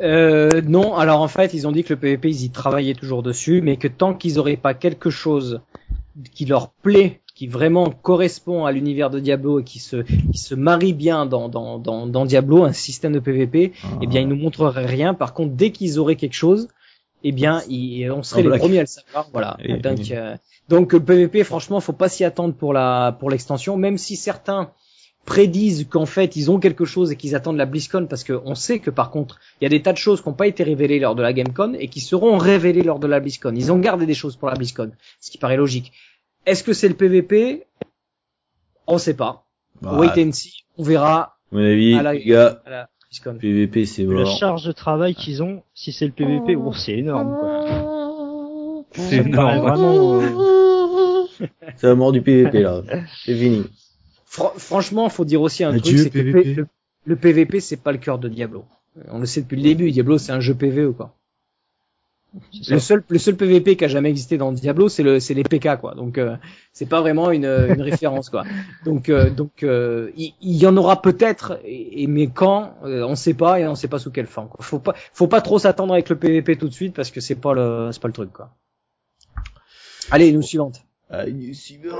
Euh, 0.00 0.62
non, 0.62 0.94
alors 0.96 1.22
en 1.22 1.28
fait, 1.28 1.54
ils 1.54 1.66
ont 1.66 1.72
dit 1.72 1.82
que 1.82 1.92
le 1.92 1.98
PVP, 1.98 2.28
ils 2.28 2.44
y 2.44 2.50
travaillaient 2.50 2.94
toujours 2.94 3.22
dessus, 3.22 3.60
mais 3.62 3.76
que 3.76 3.88
tant 3.88 4.14
qu'ils 4.14 4.38
auraient 4.38 4.56
pas 4.56 4.74
quelque 4.74 5.10
chose 5.10 5.60
qui 6.32 6.44
leur 6.44 6.70
plaît, 6.70 7.20
qui 7.38 7.46
vraiment 7.46 7.88
correspond 7.90 8.64
à 8.64 8.72
l'univers 8.72 9.10
de 9.10 9.20
Diablo 9.20 9.60
et 9.60 9.64
qui 9.64 9.78
se, 9.78 9.98
qui 10.32 10.38
se 10.38 10.56
marie 10.56 10.92
bien 10.92 11.24
dans, 11.24 11.48
dans, 11.48 11.78
dans, 11.78 12.04
dans 12.08 12.24
Diablo, 12.26 12.64
un 12.64 12.72
système 12.72 13.12
de 13.12 13.20
PVP, 13.20 13.72
eh 14.02 14.06
bien, 14.08 14.22
ils 14.22 14.26
nous 14.26 14.34
montreraient 14.34 14.86
rien. 14.86 15.14
Par 15.14 15.34
contre, 15.34 15.52
dès 15.54 15.70
qu'ils 15.70 16.00
auraient 16.00 16.16
quelque 16.16 16.34
chose, 16.34 16.66
eh 17.22 17.30
bien, 17.30 17.62
ils- 17.68 18.10
on 18.10 18.24
serait 18.24 18.40
En 18.40 18.50
les 18.50 18.58
premiers 18.58 18.78
à 18.78 18.82
le 18.82 18.86
savoir. 18.88 19.28
Voilà. 19.32 19.56
Et- 19.62 19.74
donc, 19.76 20.10
euh, 20.10 20.34
donc, 20.68 20.92
le 20.92 20.98
PVP, 20.98 21.44
franchement, 21.44 21.78
faut 21.78 21.92
pas 21.92 22.08
s'y 22.08 22.24
attendre 22.24 22.54
pour 22.54 22.72
la, 22.72 23.16
pour 23.20 23.30
l'extension, 23.30 23.76
même 23.76 23.98
si 23.98 24.16
certains 24.16 24.72
prédisent 25.24 25.86
qu'en 25.88 26.06
fait 26.06 26.36
ils 26.36 26.50
ont 26.50 26.58
quelque 26.58 26.86
chose 26.86 27.12
et 27.12 27.16
qu'ils 27.16 27.34
attendent 27.34 27.58
la 27.58 27.66
BlizzCon 27.66 28.06
parce 28.08 28.24
qu'on 28.24 28.54
sait 28.54 28.78
que 28.78 28.88
par 28.90 29.10
contre 29.10 29.38
il 29.60 29.64
y 29.64 29.66
a 29.66 29.68
des 29.68 29.82
tas 29.82 29.92
de 29.92 29.98
choses 29.98 30.22
qui 30.22 30.28
n'ont 30.30 30.34
pas 30.34 30.46
été 30.46 30.62
révélées 30.64 30.98
lors 30.98 31.14
de 31.14 31.20
la 31.20 31.34
GameCon 31.34 31.74
et 31.78 31.88
qui 31.88 32.00
seront 32.00 32.38
révélées 32.38 32.82
lors 32.82 32.98
de 32.98 33.06
la 33.06 33.20
BlizzCon. 33.20 33.52
Ils 33.54 33.70
ont 33.70 33.78
gardé 33.78 34.06
des 34.06 34.14
choses 34.14 34.36
pour 34.36 34.48
la 34.48 34.54
BlizzCon, 34.54 34.90
ce 35.20 35.30
qui 35.30 35.36
paraît 35.36 35.58
logique. 35.58 35.92
Est-ce 36.48 36.62
que 36.64 36.72
c'est 36.72 36.88
le 36.88 36.94
PVP 36.94 37.64
On 38.86 38.98
sait 38.98 39.14
pas. 39.14 39.44
Bah, 39.82 39.98
Wait 39.98 40.18
and 40.26 40.32
see. 40.32 40.64
On 40.76 40.82
verra 40.82 41.20
à 41.20 41.36
mon 41.52 41.60
avis, 41.64 41.94
à 41.94 42.02
la- 42.02 42.14
les 42.14 42.24
gars, 42.24 42.62
à 42.66 42.70
la 42.70 42.88
BlizzCon. 43.10 43.38
PVP 43.38 43.84
c'est 43.86 44.04
La 44.04 44.24
charge 44.24 44.64
de 44.64 44.72
travail 44.72 45.14
qu'ils 45.14 45.42
ont, 45.42 45.62
si 45.74 45.92
c'est 45.92 46.06
le 46.06 46.12
PVP, 46.12 46.56
oh, 46.56 46.72
c'est 46.72 46.96
énorme. 46.98 47.36
Quoi. 47.38 48.84
C'est 48.92 49.16
énorme. 49.18 49.58
vraiment. 49.58 50.20
euh, 50.20 51.46
C'est 51.76 51.86
la 51.86 51.94
mort 51.94 52.12
du 52.12 52.22
PVP 52.22 52.62
là. 52.62 52.82
C'est 53.24 53.36
fini. 53.36 53.64
Fran- 54.24 54.52
franchement, 54.56 55.08
faut 55.08 55.24
dire 55.24 55.40
aussi 55.42 55.64
un 55.64 55.70
Adieu, 55.74 55.80
truc, 55.82 55.98
c'est 55.98 56.10
que 56.10 56.18
le, 56.18 56.42
le- 56.54 56.66
le 57.04 57.16
PVP 57.16 57.60
c'est 57.60 57.76
pas 57.76 57.92
le 57.92 57.98
cœur 57.98 58.18
de 58.18 58.28
Diablo. 58.28 58.64
On 59.10 59.18
le 59.20 59.26
sait 59.26 59.42
depuis 59.42 59.56
le 59.56 59.62
début. 59.62 59.90
Diablo 59.90 60.18
c'est 60.18 60.32
un 60.32 60.40
jeu 60.40 60.54
PVE 60.54 60.92
quoi. 60.92 61.14
Le 62.68 62.78
seul, 62.78 63.02
le 63.08 63.18
seul 63.18 63.36
PVP 63.36 63.76
qui 63.76 63.84
a 63.84 63.88
jamais 63.88 64.10
existé 64.10 64.38
dans 64.38 64.52
Diablo, 64.52 64.88
c'est 64.88 65.02
le, 65.02 65.20
c'est 65.20 65.34
les 65.34 65.42
PK 65.42 65.76
quoi. 65.80 65.94
Donc 65.94 66.18
euh, 66.18 66.36
c'est 66.72 66.88
pas 66.88 67.00
vraiment 67.00 67.30
une, 67.30 67.44
une 67.44 67.82
référence 67.82 68.30
quoi. 68.30 68.44
Donc, 68.84 69.08
euh, 69.08 69.30
donc 69.30 69.62
euh, 69.62 70.10
il, 70.16 70.34
il 70.40 70.56
y 70.56 70.66
en 70.66 70.76
aura 70.76 71.02
peut-être, 71.02 71.60
et, 71.64 72.02
et 72.02 72.06
mais 72.06 72.28
quand, 72.28 72.74
euh, 72.84 73.02
on 73.02 73.16
sait 73.16 73.34
pas 73.34 73.60
et 73.60 73.66
on 73.66 73.74
sait 73.74 73.88
pas 73.88 73.98
sous 73.98 74.10
quelle 74.10 74.26
forme. 74.26 74.48
Quoi. 74.48 74.64
Faut 74.64 74.78
pas, 74.78 74.94
faut 75.12 75.28
pas 75.28 75.40
trop 75.40 75.58
s'attendre 75.58 75.92
avec 75.92 76.08
le 76.08 76.16
PVP 76.16 76.56
tout 76.56 76.68
de 76.68 76.74
suite 76.74 76.94
parce 76.94 77.10
que 77.10 77.20
c'est 77.20 77.34
pas 77.34 77.54
le, 77.54 77.90
c'est 77.92 78.00
pas 78.02 78.08
le 78.08 78.14
truc 78.14 78.32
quoi. 78.32 78.50
Allez, 80.10 80.32
nous 80.32 80.42
suivante. 80.42 80.82
Ah, 81.10 81.26
news 81.26 81.54
suivante. 81.54 81.96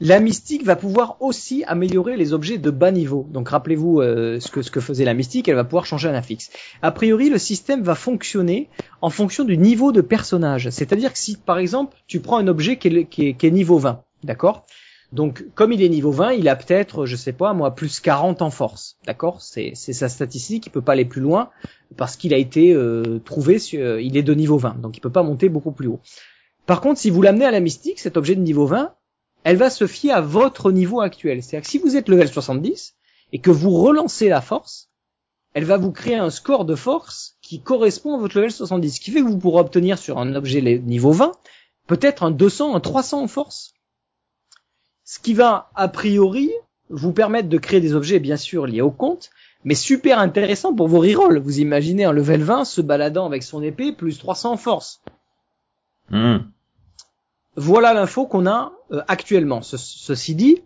La 0.00 0.18
mystique 0.18 0.64
va 0.64 0.74
pouvoir 0.74 1.16
aussi 1.20 1.62
améliorer 1.64 2.16
les 2.16 2.32
objets 2.32 2.58
de 2.58 2.70
bas 2.70 2.90
niveau. 2.90 3.28
Donc 3.30 3.50
rappelez-vous 3.50 4.00
euh, 4.00 4.40
ce, 4.40 4.50
que, 4.50 4.80
faisait 4.80 5.04
la 5.04 5.14
mystique, 5.14 5.46
elle 5.46 5.54
va 5.54 5.64
pouvoir 5.64 5.86
changer 5.86 6.08
un 6.08 6.14
affixe. 6.14 6.50
A 6.82 6.90
priori, 6.90 7.30
le 7.30 7.38
système 7.38 7.82
va 7.82 7.94
fonctionner 7.94 8.68
en 9.00 9.10
fonction 9.10 9.44
du 9.44 9.56
niveau 9.56 9.92
de 9.92 10.00
personnage. 10.00 10.70
C'est-à-dire 10.70 11.12
que 11.12 11.18
si 11.18 11.36
par 11.36 11.58
exemple 11.58 11.96
tu 12.08 12.18
prends 12.18 12.38
un 12.38 12.48
objet 12.48 12.78
qui 12.78 12.88
est, 12.88 13.50
niveau 13.50 13.78
20, 13.78 14.02
d'accord? 14.24 14.66
Donc, 15.12 15.44
comme 15.54 15.72
il 15.72 15.82
est 15.82 15.90
niveau 15.90 16.10
20, 16.10 16.32
il 16.32 16.48
a 16.48 16.56
peut-être, 16.56 17.04
je 17.04 17.16
sais 17.16 17.34
pas, 17.34 17.52
moi, 17.52 17.74
plus 17.74 18.00
40 18.00 18.40
en 18.40 18.50
force. 18.50 18.96
D'accord? 19.06 19.42
C'est 19.42 19.74
sa 19.74 20.08
statistique, 20.08 20.66
il 20.66 20.70
peut 20.70 20.80
pas 20.80 20.92
aller 20.92 21.04
plus 21.04 21.20
loin 21.20 21.50
parce 21.96 22.16
qu'il 22.16 22.32
a 22.32 22.38
été 22.38 22.72
euh, 22.72 23.20
trouvé, 23.24 23.58
sur, 23.58 24.00
il 24.00 24.16
est 24.16 24.22
de 24.22 24.34
niveau 24.34 24.56
20, 24.56 24.80
donc 24.80 24.96
il 24.96 25.00
peut 25.00 25.10
pas 25.10 25.22
monter 25.22 25.48
beaucoup 25.48 25.72
plus 25.72 25.88
haut. 25.88 26.00
Par 26.66 26.80
contre, 26.80 26.98
si 26.98 27.10
vous 27.10 27.22
l'amenez 27.22 27.44
à 27.44 27.50
la 27.50 27.60
mystique, 27.60 28.00
cet 28.00 28.16
objet 28.16 28.34
de 28.34 28.40
niveau 28.40 28.66
20, 28.66 28.94
elle 29.44 29.56
va 29.56 29.70
se 29.70 29.86
fier 29.86 30.12
à 30.12 30.20
votre 30.20 30.72
niveau 30.72 31.00
actuel. 31.00 31.42
C'est-à-dire 31.42 31.64
que 31.64 31.70
si 31.70 31.78
vous 31.78 31.96
êtes 31.96 32.08
level 32.08 32.28
70 32.28 32.94
et 33.32 33.38
que 33.38 33.50
vous 33.50 33.72
relancez 33.72 34.28
la 34.28 34.40
force, 34.40 34.90
elle 35.54 35.64
va 35.64 35.76
vous 35.76 35.92
créer 35.92 36.16
un 36.16 36.30
score 36.30 36.64
de 36.64 36.74
force 36.74 37.36
qui 37.42 37.60
correspond 37.60 38.14
à 38.14 38.18
votre 38.18 38.36
level 38.36 38.52
70. 38.52 38.96
Ce 38.96 39.00
qui 39.00 39.10
fait 39.10 39.20
que 39.20 39.26
vous 39.26 39.38
pourrez 39.38 39.60
obtenir 39.60 39.98
sur 39.98 40.18
un 40.18 40.34
objet 40.34 40.60
niveau 40.78 41.12
20 41.12 41.32
peut-être 41.88 42.22
un 42.22 42.30
200, 42.30 42.76
un 42.76 42.80
300 42.80 43.22
en 43.22 43.28
force 43.28 43.74
ce 45.04 45.18
qui 45.18 45.34
va 45.34 45.70
a 45.74 45.88
priori 45.88 46.50
vous 46.88 47.12
permettre 47.12 47.48
de 47.48 47.58
créer 47.58 47.80
des 47.80 47.94
objets 47.94 48.18
bien 48.18 48.36
sûr 48.36 48.66
liés 48.66 48.80
au 48.80 48.90
compte, 48.90 49.30
mais 49.64 49.74
super 49.74 50.18
intéressant 50.18 50.74
pour 50.74 50.88
vos 50.88 51.00
rerolls. 51.00 51.38
Vous 51.38 51.60
imaginez 51.60 52.04
un 52.04 52.12
level 52.12 52.42
20 52.42 52.64
se 52.64 52.80
baladant 52.80 53.26
avec 53.26 53.42
son 53.42 53.62
épée 53.62 53.92
plus 53.92 54.18
300 54.18 54.52
en 54.52 54.56
force. 54.56 55.02
Hmm. 56.10 56.38
Voilà 57.56 57.92
l'info 57.94 58.26
qu'on 58.26 58.46
a 58.46 58.72
euh, 58.92 59.02
actuellement. 59.08 59.62
ceci 59.62 60.34
dit, 60.34 60.62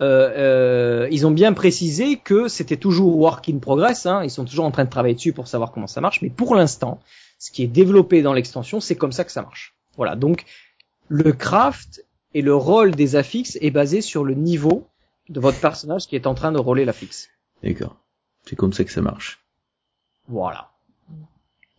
euh, 0.00 1.04
euh, 1.06 1.08
ils 1.10 1.26
ont 1.26 1.30
bien 1.30 1.52
précisé 1.52 2.18
que 2.18 2.48
c'était 2.48 2.76
toujours 2.76 3.16
work 3.16 3.48
in 3.48 3.58
progress. 3.58 4.06
Hein. 4.06 4.22
ils 4.24 4.30
sont 4.30 4.44
toujours 4.44 4.66
en 4.66 4.70
train 4.70 4.84
de 4.84 4.90
travailler 4.90 5.14
dessus 5.14 5.32
pour 5.32 5.48
savoir 5.48 5.72
comment 5.72 5.86
ça 5.86 6.00
marche. 6.00 6.20
Mais 6.22 6.30
pour 6.30 6.54
l'instant, 6.54 7.00
ce 7.38 7.50
qui 7.50 7.62
est 7.62 7.68
développé 7.68 8.22
dans 8.22 8.32
l'extension, 8.32 8.80
c'est 8.80 8.96
comme 8.96 9.12
ça 9.12 9.24
que 9.24 9.32
ça 9.32 9.42
marche. 9.42 9.74
Voilà. 9.96 10.16
Donc 10.16 10.44
le 11.08 11.32
craft 11.32 12.04
et 12.34 12.42
le 12.42 12.54
rôle 12.54 12.94
des 12.94 13.16
affixes 13.16 13.56
est 13.60 13.70
basé 13.70 14.00
sur 14.00 14.24
le 14.24 14.34
niveau 14.34 14.86
de 15.28 15.40
votre 15.40 15.60
personnage 15.60 16.06
qui 16.06 16.16
est 16.16 16.26
en 16.26 16.34
train 16.34 16.52
de 16.52 16.58
rouler 16.58 16.84
l'affixe. 16.84 17.30
D'accord. 17.62 17.96
C'est 18.44 18.56
comme 18.56 18.72
ça 18.72 18.84
que 18.84 18.92
ça 18.92 19.00
marche. 19.00 19.40
Voilà. 20.28 20.70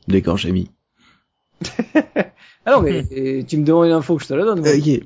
D'accord, 0.08 0.38
j'ai 0.38 0.52
mis. 1.62 2.24
Alors, 2.66 2.82
mais 2.82 3.04
tu 3.48 3.58
me 3.58 3.64
demandes 3.64 3.86
une 3.88 3.94
info, 3.94 4.20
je 4.20 4.28
te 4.28 4.34
la 4.34 4.44
donne. 4.46 4.62
Moi. 4.62 4.76
Ok. 4.76 5.02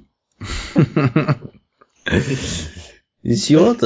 une 3.24 3.36
suivante 3.36 3.86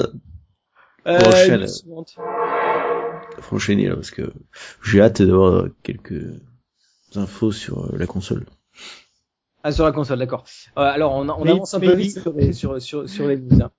euh, 1.07 1.19
Prochaine. 1.19 1.61
une 1.61 1.67
suivante. 1.67 2.15
Faut 3.39 3.57
enchaîner 3.57 3.89
là 3.89 3.95
parce 3.95 4.11
que 4.11 4.31
j'ai 4.83 5.01
hâte 5.01 5.21
d'avoir 5.21 5.65
quelques 5.83 6.23
infos 7.15 7.51
sur 7.51 7.95
la 7.95 8.07
console. 8.07 8.45
Ah, 9.63 9.71
sur 9.71 9.83
la 9.83 9.91
console, 9.91 10.19
d'accord. 10.19 10.45
Euh, 10.77 10.81
alors, 10.81 11.13
on, 11.13 11.27
on 11.27 11.45
avance 11.45 11.73
un 11.73 11.79
peu 11.79 11.93
vite 11.95 12.19
sur 12.19 12.33
les, 12.33 12.53
sur, 12.53 12.81
sur, 12.81 13.09
sur 13.09 13.27
les 13.27 13.37
news, 13.37 13.61
hein. 13.61 13.71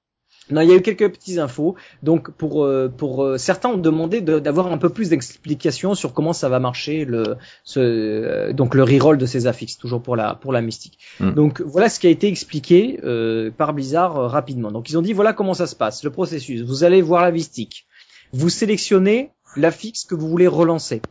Non, 0.50 0.60
il 0.60 0.68
y 0.68 0.72
a 0.72 0.76
eu 0.76 0.82
quelques 0.82 1.10
petites 1.10 1.38
infos. 1.38 1.74
Donc, 2.02 2.30
pour 2.30 2.64
euh, 2.64 2.88
pour 2.88 3.24
euh, 3.24 3.36
certains 3.36 3.70
ont 3.70 3.78
demandé 3.78 4.20
de- 4.20 4.38
d'avoir 4.38 4.70
un 4.72 4.78
peu 4.78 4.90
plus 4.90 5.08
d'explications 5.08 5.94
sur 5.96 6.12
comment 6.12 6.32
ça 6.32 6.48
va 6.48 6.60
marcher 6.60 7.04
le 7.04 7.36
ce 7.64 7.80
euh, 7.80 8.52
donc 8.52 8.74
le 8.74 8.84
reroll 8.84 9.18
de 9.18 9.26
ces 9.26 9.46
affixes, 9.48 9.76
toujours 9.76 10.00
pour 10.02 10.14
la 10.14 10.34
pour 10.34 10.52
la 10.52 10.60
mystique. 10.62 10.98
Mm. 11.18 11.32
Donc 11.32 11.60
voilà 11.62 11.88
ce 11.88 11.98
qui 11.98 12.06
a 12.06 12.10
été 12.10 12.28
expliqué 12.28 13.00
euh, 13.02 13.50
par 13.50 13.72
Blizzard 13.72 14.16
euh, 14.16 14.26
rapidement. 14.28 14.70
Donc 14.70 14.88
ils 14.88 14.96
ont 14.96 15.02
dit 15.02 15.12
voilà 15.12 15.32
comment 15.32 15.54
ça 15.54 15.66
se 15.66 15.74
passe, 15.74 16.04
le 16.04 16.10
processus. 16.10 16.62
Vous 16.62 16.84
allez 16.84 17.02
voir 17.02 17.22
la 17.22 17.32
mystique. 17.32 17.86
Vous 18.32 18.48
sélectionnez 18.48 19.30
l'affixe 19.56 20.04
que 20.04 20.14
vous 20.14 20.28
voulez 20.28 20.46
relancer. 20.46 21.02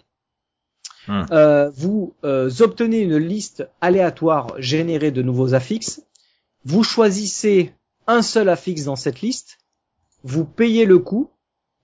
Hmm. 1.08 1.24
Euh, 1.32 1.70
vous 1.76 2.14
euh, 2.24 2.50
obtenez 2.62 3.00
une 3.00 3.18
liste 3.18 3.68
aléatoire 3.82 4.56
générée 4.60 5.12
de 5.12 5.22
nouveaux 5.22 5.54
affixes. 5.54 6.02
Vous 6.64 6.84
choisissez 6.84 7.74
un 8.08 8.22
seul 8.22 8.50
affixe 8.50 8.86
dans 8.86 8.96
cette 8.96 9.22
liste. 9.22 9.58
Vous 10.24 10.46
payez 10.46 10.86
le 10.86 11.00
coût 11.00 11.30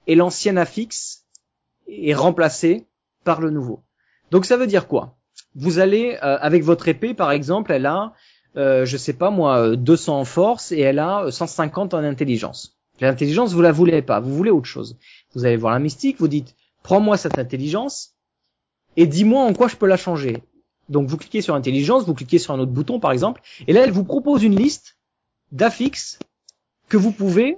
et 0.07 0.15
l'ancien 0.15 0.57
affixe 0.57 1.26
est 1.88 2.13
remplacé 2.13 2.88
par 3.24 3.41
le 3.41 3.49
nouveau. 3.49 3.82
Donc 4.32 4.45
ça 4.45 4.57
veut 4.57 4.67
dire 4.67 4.88
quoi? 4.88 5.17
Vous 5.55 5.80
allez 5.80 6.17
euh, 6.24 6.38
avec 6.39 6.63
votre 6.63 6.88
épée 6.88 7.13
par 7.13 7.32
exemple, 7.32 7.72
elle 7.72 7.86
a 7.86 8.13
euh, 8.57 8.86
je 8.86 8.97
sais 8.97 9.13
pas 9.13 9.30
moi 9.30 9.59
euh, 9.59 9.76
200 9.78 10.19
en 10.19 10.26
force 10.26 10.74
et 10.74 10.80
elle 10.80 10.99
a 10.99 11.26
euh, 11.26 11.32
150 11.32 11.93
en 11.93 11.99
intelligence. 11.99 12.78
L'intelligence 12.99 13.53
vous 13.53 13.61
la 13.61 13.72
voulez 13.72 14.01
pas, 14.01 14.19
vous 14.19 14.36
voulez 14.36 14.51
autre 14.51 14.67
chose. 14.67 14.97
Vous 15.34 15.45
allez 15.45 15.55
voir 15.55 15.74
la 15.74 15.80
mystique, 15.80 16.17
vous 16.19 16.28
dites 16.28 16.55
prends-moi 16.84 17.15
cette 17.15 17.39
intelligence 17.39 18.15
et 18.97 19.07
dis-moi 19.07 19.41
en 19.41 19.53
quoi 19.53 19.69
je 19.69 19.78
peux 19.78 19.88
la 19.88 19.97
changer. 19.97 20.43
Donc 20.89 21.07
vous 21.07 21.15
cliquez 21.15 21.41
sur 21.41 21.55
intelligence, 21.55 22.05
vous 22.05 22.13
cliquez 22.13 22.39
sur 22.39 22.53
un 22.53 22.59
autre 22.59 22.74
bouton 22.74 22.99
par 22.99 23.13
exemple, 23.13 23.41
et 23.67 23.74
là 23.74 23.82
elle 23.84 23.91
vous 23.91 24.03
propose 24.03 24.43
une 24.43 24.55
liste 24.55 24.97
d'affixes 25.52 26.20
que 26.89 26.97
vous 26.97 27.12
pouvez 27.12 27.58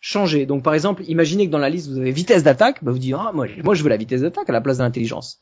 changer. 0.00 0.46
Donc 0.46 0.62
par 0.62 0.74
exemple, 0.74 1.02
imaginez 1.08 1.46
que 1.46 1.50
dans 1.52 1.58
la 1.58 1.70
liste 1.70 1.88
vous 1.88 1.98
avez 1.98 2.12
vitesse 2.12 2.42
d'attaque, 2.42 2.82
bah, 2.84 2.92
vous 2.92 2.98
dites 2.98 3.14
ah 3.18 3.32
moi, 3.34 3.46
moi 3.64 3.74
je 3.74 3.82
veux 3.82 3.88
la 3.88 3.96
vitesse 3.96 4.20
d'attaque 4.22 4.48
à 4.48 4.52
la 4.52 4.60
place 4.60 4.78
de 4.78 4.82
l'intelligence. 4.82 5.40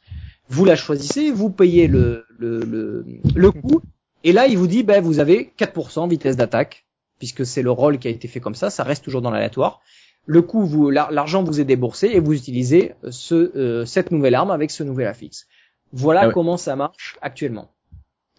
Vous 0.48 0.64
la 0.64 0.76
choisissez, 0.76 1.30
vous 1.30 1.50
payez 1.50 1.88
le 1.88 2.24
le 2.38 2.60
le, 2.60 3.04
le 3.34 3.50
coût, 3.50 3.82
et 4.24 4.32
là 4.32 4.46
il 4.46 4.56
vous 4.56 4.66
dit 4.66 4.82
bah 4.82 5.00
vous 5.00 5.18
avez 5.18 5.52
4% 5.58 6.08
vitesse 6.08 6.36
d'attaque 6.36 6.84
puisque 7.18 7.44
c'est 7.46 7.62
le 7.62 7.70
rôle 7.70 7.98
qui 7.98 8.08
a 8.08 8.10
été 8.10 8.28
fait 8.28 8.40
comme 8.40 8.54
ça, 8.54 8.70
ça 8.70 8.82
reste 8.84 9.02
toujours 9.04 9.22
dans 9.22 9.30
l'aléatoire. 9.30 9.80
Le 10.28 10.42
coût, 10.42 10.64
vous, 10.66 10.90
l'ar- 10.90 11.12
l'argent 11.12 11.42
vous 11.44 11.60
est 11.60 11.64
déboursé 11.64 12.08
et 12.12 12.18
vous 12.20 12.34
utilisez 12.34 12.94
ce, 13.10 13.34
euh, 13.56 13.84
cette 13.84 14.10
nouvelle 14.10 14.34
arme 14.34 14.50
avec 14.50 14.70
ce 14.72 14.82
nouvel 14.82 15.06
affixe. 15.06 15.46
Voilà 15.92 16.22
Ah 16.22 16.26
ouais. 16.28 16.32
comment 16.34 16.56
ça 16.56 16.74
marche 16.76 17.16
actuellement. 17.22 17.70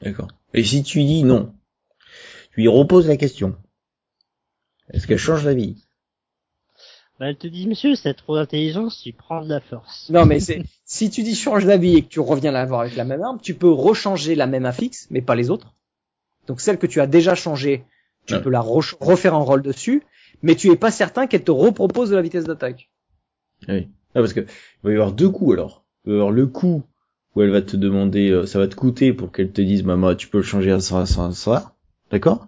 D'accord. 0.02 0.28
Et 0.54 0.64
si 0.66 0.84
tu 0.84 1.04
dis 1.06 1.24
non, 1.24 1.54
lui 2.58 2.68
reposes 2.68 3.08
la 3.08 3.18
question. 3.18 3.56
Est-ce 4.92 5.08
qu'elle 5.08 5.18
change 5.18 5.46
la 5.46 5.54
vie? 5.54 5.76
Bah, 7.20 7.28
elle 7.30 7.38
te 7.38 7.48
dit, 7.48 7.68
monsieur, 7.68 7.96
c'est 7.96 8.14
trop 8.14 8.36
d'intelligence, 8.36 9.02
tu 9.02 9.12
prends 9.12 9.44
de 9.44 9.50
la 9.50 9.60
force. 9.60 10.10
Non, 10.10 10.26
mais 10.26 10.40
c'est 10.40 10.64
si 10.86 11.10
tu 11.10 11.24
dis 11.24 11.36
change 11.36 11.66
d'avis 11.66 11.96
et 11.98 12.02
que 12.04 12.08
tu 12.10 12.20
reviens 12.20 12.52
la 12.52 12.66
voir 12.66 12.82
avec 12.82 12.96
la 12.96 13.06
même 13.06 13.22
arme, 13.24 13.40
tu 13.42 13.56
peux 13.56 13.70
rechanger 13.72 14.36
la 14.36 14.46
même 14.48 14.66
affixe, 14.66 15.08
mais 15.10 15.22
pas 15.22 15.36
les 15.36 15.50
autres. 15.50 15.74
Donc 16.48 16.62
celle 16.62 16.78
que 16.78 16.88
tu 16.88 17.02
as 17.02 17.08
déjà 17.08 17.36
changée, 17.36 17.86
tu 18.26 18.36
Ouais. 18.36 18.42
peux 18.42 18.50
la 18.50 18.62
re- 18.62 18.96
refaire 19.00 19.34
un 19.34 19.40
rôle 19.44 19.62
dessus, 19.62 20.04
mais 20.44 20.56
tu 20.56 20.70
es 20.72 20.76
pas 20.76 20.92
certain 20.92 21.28
qu'elle 21.28 21.44
te 21.44 21.52
repropose 21.52 22.10
de 22.12 22.16
la 22.16 22.22
vitesse 22.22 22.46
d'attaque. 22.46 22.90
Oui. 23.68 23.88
Ah, 24.16 24.20
parce 24.22 24.34
que 24.34 24.42
il 24.42 24.48
va 24.84 24.92
y 24.92 24.94
avoir 24.96 25.12
deux 25.12 25.30
coups 25.30 25.54
alors. 25.54 25.86
Il 26.06 26.12
va 26.12 26.18
y 26.18 26.20
avoir 26.20 26.32
le 26.32 26.46
coup 26.48 26.84
où 27.36 27.42
elle 27.42 27.50
va 27.52 27.62
te 27.62 27.76
demander, 27.78 28.30
euh, 28.30 28.46
ça 28.46 28.60
va 28.60 28.68
te 28.68 28.76
coûter 28.76 29.12
pour 29.14 29.32
qu'elle 29.32 29.52
te 29.52 29.62
dise, 29.62 29.84
maman, 29.84 30.16
tu 30.16 30.28
peux 30.28 30.38
le 30.38 30.44
changer 30.44 30.72
à 30.72 30.80
ça, 30.80 31.06
ça, 31.06 31.32
ça. 31.32 31.76
D'accord? 32.12 32.48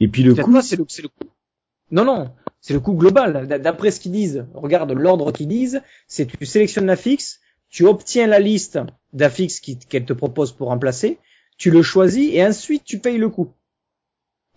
Et 0.00 0.08
puis 0.08 0.22
le 0.22 0.34
coup, 0.34 0.60
c'est 0.62 0.76
le, 0.76 0.84
c'est 0.88 1.02
le 1.02 1.08
coup. 1.08 1.24
Non, 1.90 2.04
non, 2.04 2.32
c'est 2.60 2.72
le 2.74 2.80
coup 2.80 2.94
global. 2.94 3.46
D'après 3.46 3.90
ce 3.90 4.00
qu'ils 4.00 4.12
disent, 4.12 4.46
regarde 4.54 4.90
l'ordre 4.92 5.30
qu'ils 5.32 5.48
disent, 5.48 5.82
c'est 6.08 6.26
tu 6.26 6.46
sélectionnes 6.46 6.86
l'affixe, 6.86 7.40
tu 7.68 7.84
obtiens 7.86 8.26
la 8.26 8.38
liste 8.40 8.78
d'affixes 9.12 9.60
qu'elle 9.60 10.04
te 10.04 10.12
propose 10.12 10.52
pour 10.52 10.68
remplacer, 10.68 11.18
tu 11.58 11.70
le 11.70 11.82
choisis 11.82 12.32
et 12.32 12.44
ensuite 12.44 12.84
tu 12.84 12.98
payes 12.98 13.18
le 13.18 13.28
coût. 13.28 13.52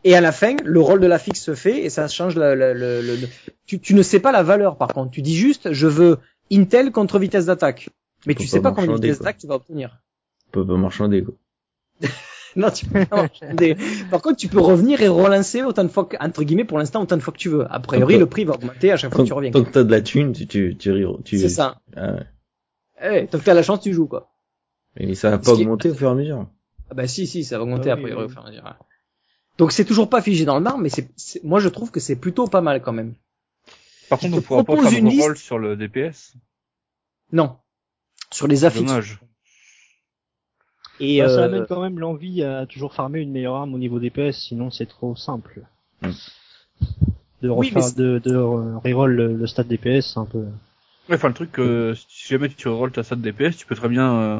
Et 0.04 0.16
à 0.16 0.22
la 0.22 0.32
fin, 0.32 0.56
le 0.64 0.80
rôle 0.80 1.00
de 1.02 1.08
l'affixe 1.08 1.42
se 1.42 1.54
fait 1.54 1.80
et 1.84 1.90
ça 1.90 2.08
change 2.08 2.36
le, 2.36 2.56
le- 2.56 2.74
le- 2.74 3.02
le- 3.02 3.28
Tu, 3.66 3.80
tu 3.80 3.94
ne 3.94 4.02
sais 4.04 4.20
pas 4.20 4.32
la 4.32 4.42
valeur 4.44 4.78
par 4.78 4.94
contre. 4.94 5.12
Tu 5.12 5.22
dis 5.22 5.36
juste, 5.36 5.74
je 5.74 5.88
veux 5.88 6.18
Intel 6.52 6.92
contre 6.92 7.20
vitesse 7.20 7.46
d'attaque. 7.48 7.90
Mais 8.26 8.34
tu 8.36 8.48
sais 8.48 8.62
pas 8.62 8.72
combien 8.72 8.88
de 8.88 8.96
vitesse 8.96 9.20
d'attaque 9.20 9.38
tu 9.40 9.48
vas 9.48 9.56
obtenir. 9.56 10.00
on 10.48 10.52
peut 10.52 10.66
pas 10.66 10.78
marchander, 10.78 11.24
quoi. 11.24 11.34
Non, 12.56 12.72
tu 12.72 12.86
peux 12.86 13.06
pas 13.06 13.24
marchander. 13.24 13.76
Par 14.10 14.22
contre, 14.22 14.38
tu 14.38 14.48
peux 14.48 14.60
revenir 14.60 15.02
et 15.02 15.08
relancer 15.08 15.64
autant 15.64 15.84
de 15.84 15.90
fois 15.90 16.06
que, 16.06 16.16
entre 16.20 16.44
guillemets, 16.44 16.64
pour 16.66 16.78
l'instant, 16.80 17.02
autant 17.04 17.18
de 17.18 17.22
fois 17.22 17.34
que 17.34 17.38
tu 17.38 17.50
veux. 17.50 17.66
A 17.72 17.80
priori, 17.80 18.14
Donc, 18.16 18.20
le 18.22 18.26
prix 18.28 18.46
va 18.46 18.54
augmenter 18.56 18.92
à 18.92 18.98
chaque 18.98 19.14
fois 19.14 19.24
que 19.24 19.28
tu 19.28 19.34
reviens. 19.34 19.52
tant 19.52 19.64
que 19.64 19.70
t'as 19.72 19.84
de 19.84 19.92
la 19.92 20.02
thune, 20.02 20.32
tu, 20.34 20.48
tu, 20.48 20.76
tu, 20.78 20.92
ris- 20.92 21.24
tu 21.24 21.38
C'est 21.40 21.50
ça. 21.50 21.80
Ah 21.96 22.14
ouais. 22.14 23.24
Eh, 23.24 23.28
tant 23.28 23.38
que 23.40 23.44
t'as 23.44 23.54
la 23.54 23.64
chance, 23.64 23.82
tu 23.82 23.94
joues, 23.94 24.08
quoi. 24.08 24.32
Et 24.96 25.14
ça 25.14 25.30
va 25.30 25.38
Ce 25.38 25.42
pas 25.50 25.56
qui 25.56 25.62
augmenter 25.62 25.90
au 25.92 25.94
fur 25.96 26.08
et 26.08 26.12
à 26.12 26.16
mesure. 26.16 26.48
Ah 26.90 26.94
bah 26.96 27.08
si, 27.08 27.28
si, 27.28 27.44
ça 27.44 27.58
va 27.58 27.64
augmenter 27.64 27.90
Ah 27.92 27.94
a 27.94 27.98
priori 27.98 28.22
oui. 28.22 28.26
au 28.26 28.30
fur 28.30 28.42
et 28.44 28.48
à 28.48 28.50
mesure. 28.50 28.64
ouais. 28.64 28.72
Donc 29.60 29.72
c'est 29.72 29.86
toujours 29.86 30.10
pas 30.10 30.22
figé 30.22 30.46
dans 30.46 30.56
le 30.56 30.64
marbre, 30.64 30.80
mais 30.80 30.90
c'est, 30.90 31.10
c'est- 31.16 31.44
moi 31.44 31.60
je 31.60 31.68
trouve 31.70 31.92
que 31.92 32.00
c'est 32.00 32.16
plutôt 32.16 32.48
pas 32.48 32.62
mal 32.62 32.82
quand 32.82 32.94
même. 32.94 33.14
Par 34.10 34.20
contre, 34.20 34.38
on 34.38 34.42
pourra 34.42 34.64
pas 34.64 34.76
faire 34.78 34.92
une 34.98 35.06
de 35.06 35.10
liste. 35.10 35.22
rôle 35.24 35.38
sur 35.38 35.60
le 35.60 35.76
DPS. 35.76 36.34
Non. 37.34 37.58
Sur 38.32 38.48
les 38.48 38.66
affixes. 38.66 38.86
Dommage. 38.86 39.20
Et 41.00 41.22
Bah, 41.22 41.30
ça 41.30 41.42
euh, 41.42 41.46
amène 41.46 41.66
quand 41.68 41.82
même 41.82 42.00
l'envie 42.00 42.44
à 42.44 42.66
toujours 42.66 42.94
farmer 42.94 43.20
une 43.20 43.32
meilleure 43.32 43.56
arme 43.56 43.74
au 43.74 43.78
niveau 43.78 44.00
DPS, 44.00 44.38
sinon 44.48 44.72
c'est 44.72 44.86
trop 44.88 45.16
simple. 45.16 45.62
Mm. 46.02 46.10
De 47.44 47.50
Oui, 47.50 47.72
refaire, 47.74 47.94
de, 47.96 48.20
de 48.20 48.36
euh, 48.36 48.78
reroll 48.80 49.12
le, 49.12 49.36
le 49.36 49.48
stat 49.48 49.64
DPS, 49.64 50.14
c'est 50.14 50.20
un 50.20 50.26
peu... 50.26 50.46
Ouais, 51.10 51.16
enfin, 51.16 51.30
le 51.30 51.34
truc, 51.34 51.60
euh, 51.60 51.96
si 51.96 52.28
jamais 52.28 52.50
tu 52.50 52.68
rerolles 52.68 52.92
ta 52.92 53.04
stat 53.04 53.16
DPS, 53.16 53.56
tu 53.58 53.66
peux 53.66 53.76
très 53.76 53.88
bien 53.88 54.14
euh, 54.14 54.40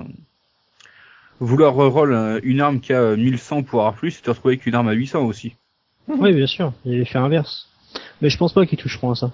vouloir 1.40 1.74
reroll 1.74 2.14
euh, 2.14 2.40
une 2.44 2.60
arme 2.60 2.82
qui 2.82 2.92
a 2.92 3.16
1100 3.16 3.64
pour 3.64 3.82
avoir 3.82 3.94
plus 3.96 4.18
et 4.18 4.22
te 4.22 4.30
retrouver 4.30 4.56
avec 4.56 4.66
une 4.66 4.76
arme 4.76 4.90
à 4.90 4.94
800 4.94 5.24
aussi. 5.26 5.56
Oui, 6.08 6.34
bien 6.34 6.48
sûr, 6.48 6.74
il 6.86 6.92
y 6.92 6.96
a 6.96 6.98
l'effet 6.98 7.20
inverse. 7.20 7.70
Mais 8.22 8.30
je 8.30 8.38
pense 8.38 8.54
pas 8.54 8.66
qu'ils 8.66 8.78
toucheront 8.78 9.12
à 9.12 9.16
ça. 9.16 9.32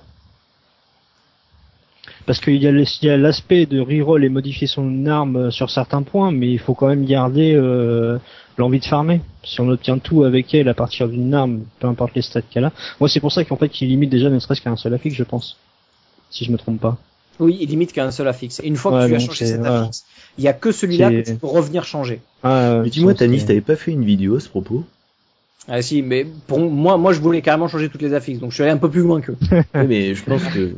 Parce 2.26 2.40
qu'il 2.40 2.56
y 2.62 2.68
a 2.68 2.72
les- 2.72 2.86
il 3.02 3.06
y 3.08 3.10
a 3.10 3.18
l'aspect 3.18 3.66
de 3.66 3.80
reroll 3.82 4.24
et 4.24 4.30
modifier 4.30 4.66
son 4.68 5.06
arme 5.06 5.36
euh, 5.36 5.52
sur 5.52 5.70
certains 5.70 6.04
points, 6.04 6.32
mais 6.32 6.50
il 6.52 6.60
faut 6.60 6.74
quand 6.74 6.88
même 6.88 7.06
garder 7.06 7.54
euh, 7.54 8.18
l'envie 8.58 8.80
de 8.80 8.86
farmer. 8.86 9.20
Si 9.44 9.60
on 9.60 9.68
obtient 9.70 9.98
tout 9.98 10.24
avec 10.24 10.54
elle 10.54 10.70
à 10.70 10.74
partir 10.74 11.10
d'une 11.10 11.34
arme, 11.34 11.62
peu 11.80 11.88
importe 11.88 12.16
les 12.16 12.22
stats 12.22 12.42
qu'elle 12.42 12.66
a. 12.66 12.72
Moi, 13.02 13.10
c'est 13.10 13.20
pour 13.20 13.32
ça 13.34 13.44
qu'en 13.44 13.58
fait, 13.58 13.82
il 13.82 13.90
limite 13.90 14.10
déjà 14.10 14.30
ne 14.30 14.40
serait-ce 14.40 14.62
qu'à 14.62 14.70
un 14.72 14.78
seul 14.78 14.94
affixe, 14.94 15.16
je 15.16 15.24
pense. 15.24 15.58
Si 16.30 16.46
je 16.46 16.52
me 16.52 16.58
trompe 16.58 16.80
pas. 16.80 16.98
Oui, 17.40 17.58
il 17.60 17.68
limite 17.70 17.92
qu'à 17.94 18.06
un 18.06 18.12
seul 18.12 18.28
affixe. 18.28 18.60
Et 18.64 18.68
une 18.68 18.76
fois 18.76 18.94
Ouais, 18.94 19.04
que 19.06 19.10
tu 19.10 19.16
as 19.16 19.20
changé 19.20 19.46
cet 19.46 19.66
affixe, 19.66 20.06
il 20.38 20.44
y 20.44 20.48
a 20.48 20.54
que 20.54 20.72
celui-là 20.72 21.10
que 21.12 21.22
tu 21.32 21.36
peux 21.36 21.48
revenir 21.48 21.84
changer. 21.84 22.22
Ah, 22.44 22.82
Mais 22.84 22.90
dis-moi, 22.90 23.14
Tanis, 23.16 23.46
t'avais 23.46 23.62
pas 23.62 23.76
fait 23.76 23.92
une 23.92 24.06
vidéo 24.06 24.38
à 24.38 24.40
ce 24.40 24.48
propos? 24.50 24.86
Ah 25.68 25.82
si, 25.82 26.02
mais 26.02 26.26
pour 26.48 26.60
moi, 26.60 26.98
moi 26.98 27.14
je 27.14 27.22
voulais 27.22 27.42
carrément 27.42 27.68
changer 27.70 27.88
toutes 27.90 28.02
les 28.02 28.14
affixes, 28.14 28.40
donc 28.40 28.50
je 28.52 28.56
suis 28.56 28.64
allé 28.64 28.72
un 28.74 28.78
peu 28.78 28.90
plus 28.90 29.02
loin 29.02 29.22
qu'eux. 29.22 29.38
Oui, 29.76 29.86
mais 29.88 30.14
je 30.14 30.24
pense 30.24 30.44
que 30.44 30.74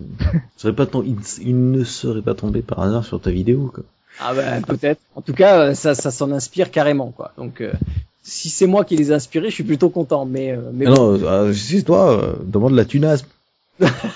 serait 0.57 0.75
pas 0.75 0.85
tom- 0.85 1.05
il, 1.41 1.71
ne 1.71 1.83
serait 1.83 2.21
pas 2.21 2.35
tombé 2.35 2.61
par 2.61 2.81
hasard 2.81 3.03
sur 3.03 3.19
ta 3.19 3.31
vidéo. 3.31 3.71
Quoi. 3.73 3.83
Ah 4.19 4.33
ben 4.35 4.61
peut-être. 4.61 5.01
En 5.15 5.21
tout 5.21 5.33
cas, 5.33 5.59
euh, 5.59 5.73
ça, 5.73 5.95
ça 5.95 6.11
s'en 6.11 6.31
inspire 6.31 6.69
carrément, 6.69 7.09
quoi. 7.11 7.33
Donc 7.37 7.61
euh, 7.61 7.73
si 8.21 8.49
c'est 8.49 8.67
moi 8.67 8.85
qui 8.85 8.95
les 8.95 9.11
ai 9.11 9.15
inspirés, 9.15 9.49
je 9.49 9.55
suis 9.55 9.63
plutôt 9.63 9.89
content. 9.89 10.25
Mais, 10.25 10.51
euh, 10.51 10.69
mais 10.71 10.85
Ah 10.85 10.91
non, 10.91 11.13
euh, 11.23 11.51
c'est 11.53 11.81
toi, 11.81 12.11
euh, 12.21 12.33
demande 12.45 12.73
la 12.73 12.85
tunasse. 12.85 13.25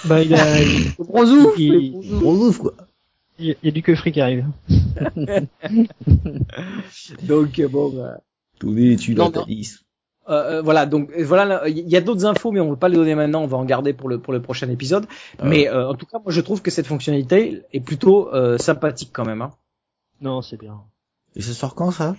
Bah, 0.06 0.22
il, 0.24 0.34
a, 0.36 0.62
il, 0.62 0.92
gros 1.00 1.26
ouf, 1.32 1.58
il- 1.58 1.94
gros 2.20 2.38
ouf. 2.48 2.60
Quoi. 2.60 2.74
il 3.40 3.56
y 3.64 3.68
a 3.68 3.72
du 3.72 3.82
coffret 3.82 4.12
qui 4.12 4.22
arrive. 4.22 4.46
Donc 7.24 7.60
euh, 7.60 7.68
bon. 7.68 7.90
bah, 7.90 8.20
Tous 8.60 8.74
les 8.74 8.96
tu 8.96 9.16
Non, 9.16 9.26
la 9.26 9.30
non. 9.32 9.42
Tanis. 9.46 9.80
Euh, 10.30 10.58
euh, 10.58 10.62
voilà, 10.62 10.86
donc 10.86 11.10
euh, 11.18 11.24
voilà, 11.26 11.46
là, 11.46 11.68
il 11.68 11.90
y 11.90 11.96
a 11.98 12.02
d'autres 12.02 12.26
infos, 12.26 12.52
mais 12.52 12.60
on 12.60 12.66
ne 12.66 12.72
veut 12.72 12.78
pas 12.78 12.90
les 12.90 12.96
donner 12.96 13.16
maintenant. 13.16 13.42
On 13.42 13.48
va 13.48 13.58
en 13.58 13.66
garder 13.66 13.94
pour 13.94 14.10
le 14.10 14.20
pour 14.20 14.32
le 14.34 14.42
prochain 14.42 14.70
épisode. 14.70 15.06
Mais 15.44 15.68
euh, 15.68 15.90
en 15.90 15.96
tout 15.96 16.06
cas, 16.06 16.20
moi 16.20 16.32
je 16.32 16.42
trouve 16.42 16.62
que 16.62 16.70
cette 16.72 16.88
fonctionnalité 16.88 17.64
est 17.74 17.80
plutôt 17.80 18.34
euh, 18.34 18.58
sympathique 18.58 19.10
quand 19.12 19.26
même. 19.26 19.42
Hein. 19.42 19.52
Non, 20.22 20.42
c'est 20.42 20.58
bien. 20.58 20.82
Et 21.36 21.42
ça 21.42 21.54
sort 21.54 21.74
quand 21.76 21.92
ça? 21.92 22.16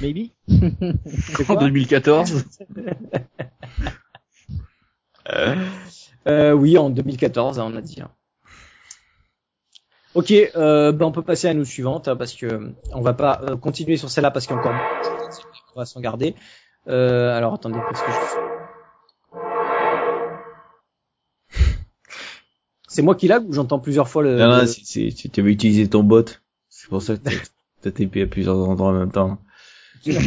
Maybe 0.00 0.30
C'est 0.48 1.42
En 1.42 1.54
quoi 1.54 1.56
2014. 1.56 2.44
Euh, 6.28 6.52
oui, 6.52 6.78
en 6.78 6.90
2014, 6.90 7.58
hein, 7.58 7.68
on 7.72 7.76
a 7.76 7.80
dit. 7.80 8.00
hein. 8.00 8.10
Ok, 10.14 10.30
euh, 10.32 10.92
ben 10.92 11.06
on 11.06 11.12
peut 11.12 11.22
passer 11.22 11.48
à 11.48 11.54
nous 11.54 11.64
suivante 11.64 12.06
hein, 12.06 12.16
parce 12.16 12.34
que 12.34 12.46
euh, 12.46 12.68
on 12.92 13.00
va 13.00 13.14
pas 13.14 13.40
euh, 13.44 13.56
continuer 13.56 13.96
sur 13.96 14.10
celle-là 14.10 14.30
parce 14.30 14.46
qu'il 14.46 14.54
y 14.54 14.58
a 14.58 14.60
encore 14.60 14.72
beaucoup 14.74 15.00
de 15.00 15.32
choses, 15.32 15.44
on 15.74 15.80
va 15.80 15.86
s'en 15.86 16.00
garder. 16.00 16.34
Euh, 16.88 17.36
alors 17.36 17.54
attendez, 17.54 17.78
parce 17.78 18.02
que 18.02 18.10
je... 18.10 18.18
c'est 22.88 23.02
moi 23.02 23.14
qui 23.14 23.28
lag 23.28 23.48
ou 23.48 23.52
j'entends 23.52 23.78
plusieurs 23.78 24.08
fois 24.08 24.22
le. 24.22 24.38
Non, 24.38 24.48
non, 24.48 24.58
le- 24.62 24.66
c'est- 24.66 25.30
tu 25.30 25.40
avais 25.40 25.52
utilisé 25.52 25.88
ton 25.88 26.02
bot. 26.02 26.24
C'est 26.68 26.88
pour 26.88 27.02
ça 27.02 27.16
que 27.16 27.22
t'as- 27.22 27.30
t'as 27.82 27.90
TP 27.90 28.22
à 28.22 28.26
plusieurs 28.26 28.56
endroits 28.56 28.90
en 28.90 28.98
même 28.98 29.12
temps. 29.12 29.38
Je 30.04 30.18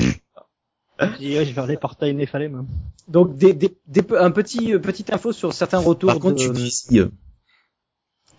vais 1.20 1.60
aller 1.60 1.78
par 1.78 1.98
time 1.98 2.26
fallait 2.26 2.48
même. 2.48 2.68
Donc 3.10 3.36
des, 3.36 3.54
des, 3.54 3.78
des 3.88 4.02
un 4.18 4.32
petit 4.32 4.74
euh, 4.74 4.80
petite 4.80 5.12
info 5.12 5.34
sur 5.34 5.52
certains 5.54 5.80
retours 5.80 6.08
Par 6.10 6.20
contre, 6.20 6.36
de 6.36 6.40
tu 6.40 6.50
grésilles. 6.52 7.10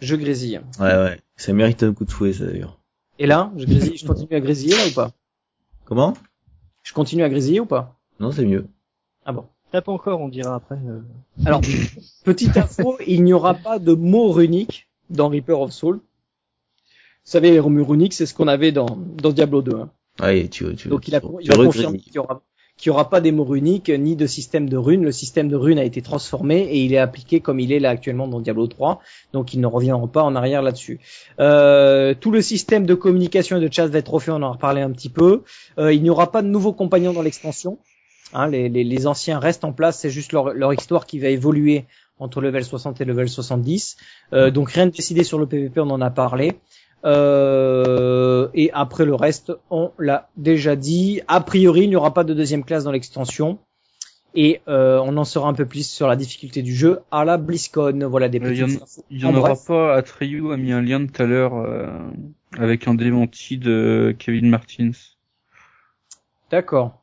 je 0.01 0.17
grésille. 0.17 0.61
Ouais, 0.81 0.95
ouais. 0.97 1.21
Ça 1.37 1.53
mérite 1.53 1.83
un 1.83 1.93
coup 1.93 2.07
de 2.07 2.11
fouet, 2.11 2.33
ça 2.33 2.47
d'ailleurs. 2.47 2.81
Et 3.19 3.27
là, 3.27 3.53
je 3.57 3.67
grésille, 3.67 3.97
je 3.99 4.07
continue 4.07 4.35
à 4.35 4.41
grésiller 4.41 4.75
là 4.75 4.87
ou 4.91 4.95
pas? 4.95 5.13
Comment? 5.85 6.15
Je 6.87 6.93
continue 6.93 7.25
à 7.25 7.29
grésiller 7.29 7.59
ou 7.59 7.67
pas 7.67 7.99
Non, 8.21 8.31
c'est 8.31 8.45
mieux. 8.45 8.69
Ah 9.25 9.33
bon. 9.33 9.47
Tape 9.73 9.89
encore, 9.89 10.21
on 10.21 10.29
dira 10.29 10.55
après. 10.55 10.77
euh. 10.87 11.01
Alors, 11.45 11.61
petite 12.25 12.57
info, 12.57 12.97
il 13.05 13.25
n'y 13.25 13.33
aura 13.33 13.55
pas 13.55 13.81
de 13.81 13.93
mot 13.93 14.31
runique 14.31 14.89
dans 15.11 15.29
Reaper 15.29 15.61
of 15.61 15.73
Soul. 15.73 15.97
Vous 15.97 16.03
savez, 17.25 17.51
les 17.51 17.59
runiques, 17.59 18.15
c'est 18.15 18.25
ce 18.25 18.35
qu'on 18.35 18.47
avait 18.47 18.71
dans, 18.71 18.87
dans 19.21 19.33
Diablo 19.33 19.63
2. 19.63 19.75
hein. 19.77 19.91
Ouais, 20.21 20.47
tu, 20.47 20.77
tu, 20.77 20.89
Donc 20.89 21.09
il 21.09 21.17
a, 21.17 21.21
tu, 21.21 21.27
il 21.41 21.49
tu 21.49 21.53
a 21.53 21.57
confirmé 21.57 21.99
qu'il 21.99 22.15
y 22.15 22.19
aura 22.21 22.41
qu'il 22.77 22.91
y 22.91 22.91
aura 22.91 23.09
pas 23.09 23.21
des 23.21 23.33
mots 23.33 23.45
runiques 23.45 23.89
ni 23.89 24.17
de 24.17 24.27
système 24.27 24.69
de 24.69 24.77
runes. 24.77 25.03
Le 25.03 25.13
système 25.13 25.49
de 25.49 25.57
runes 25.57 25.79
a 25.79 25.85
été 25.85 26.03
transformé 26.03 26.61
et 26.61 26.85
il 26.85 26.93
est 26.93 26.99
appliqué 26.99 27.41
comme 27.41 27.59
il 27.59 27.73
est 27.73 27.79
là 27.79 27.91
actuellement 27.91 28.29
dans 28.29 28.41
Diablo 28.41 28.67
3. 28.67 29.01
Donc 29.33 29.55
ils 29.55 29.61
ne 29.61 29.67
reviendront 29.67 30.09
pas 30.09 30.23
en 30.23 30.37
arrière 30.37 30.63
là-dessus. 30.63 31.01
Euh, 31.41 32.15
tout 32.19 32.31
le 32.31 32.43
système 32.43 32.85
de 32.85 32.95
communication 32.95 33.57
et 33.57 33.61
de 33.61 33.73
chat 33.73 33.87
va 33.87 33.99
être 33.99 34.13
refait. 34.13 34.31
On 34.31 34.37
en 34.37 34.43
a 34.43 34.51
reparlé 34.51 34.83
un 34.83 34.91
petit 34.91 35.09
peu. 35.09 35.43
Euh, 35.79 35.93
il 35.93 36.03
n'y 36.03 36.11
aura 36.11 36.31
pas 36.31 36.43
de 36.43 36.49
nouveaux 36.49 36.75
compagnons 36.75 37.13
dans 37.13 37.23
l'extension. 37.23 37.79
Hein, 38.35 38.49
les, 38.49 39.07
anciens 39.07 39.39
restent 39.39 39.65
en 39.65 39.73
place. 39.73 39.99
C'est 39.99 40.11
juste 40.11 40.33
leur, 40.33 40.53
leur 40.53 40.75
histoire 40.75 41.07
qui 41.07 41.19
va 41.19 41.29
évoluer 41.29 41.87
entre 42.19 42.41
level 42.41 42.65
60 42.65 43.01
et 43.01 43.05
level 43.05 43.29
70. 43.29 43.97
Euh, 44.33 44.51
donc 44.51 44.71
rien 44.71 44.87
de 44.87 44.91
décidé 44.91 45.25
sur 45.25 45.39
le 45.39 45.47
PVP. 45.47 45.81
On 45.81 45.91
en 45.91 46.01
a 46.01 46.11
parlé. 46.11 46.59
Euh, 47.05 48.49
et 48.55 48.71
après 48.73 49.05
le 49.05 49.15
reste, 49.15 49.53
on 49.71 49.93
l'a 49.99 50.29
déjà 50.37 50.77
dit. 50.77 51.21
A 51.29 51.41
priori, 51.41 51.83
il 51.83 51.89
n'y 51.91 51.97
aura 51.97 52.13
pas 52.15 52.25
de 52.25 52.35
deuxième 52.35 52.65
classe 52.65 52.85
dans 52.85 52.93
l'extension. 52.93 53.59
Et 54.35 54.61
euh, 54.69 55.01
on 55.03 55.17
en 55.17 55.25
saura 55.25 55.49
un 55.49 55.55
peu 55.55 55.65
plus 55.65 55.89
sur 55.89 56.09
la 56.09 56.17
difficulté 56.17 56.61
du 56.63 56.75
jeu 56.75 57.01
à 57.11 57.25
la 57.25 57.39
BlizzCon. 57.39 58.07
Voilà 58.09 58.29
des 58.29 58.39
Euh, 58.41 58.53
il 58.53 58.59
y 58.59 58.63
petites 58.63 58.83
infos. 58.83 59.05
Il 59.11 59.21
y 59.21 59.25
en 59.25 59.31
En 59.31 59.37
aura 59.37 59.49
bref. 59.51 59.67
pas. 59.67 59.95
Atreyu 59.97 60.53
a 60.53 60.57
mis 60.57 60.73
un 60.73 60.83
lien 60.83 61.07
tout 61.07 61.23
à 61.23 61.27
l'heure 61.27 61.55
euh, 61.57 61.87
avec 62.59 62.87
un 62.87 62.95
démenti 62.95 63.57
de 63.57 64.15
Kevin 64.19 64.49
Martins. 64.51 64.91
D'accord. 66.51 67.03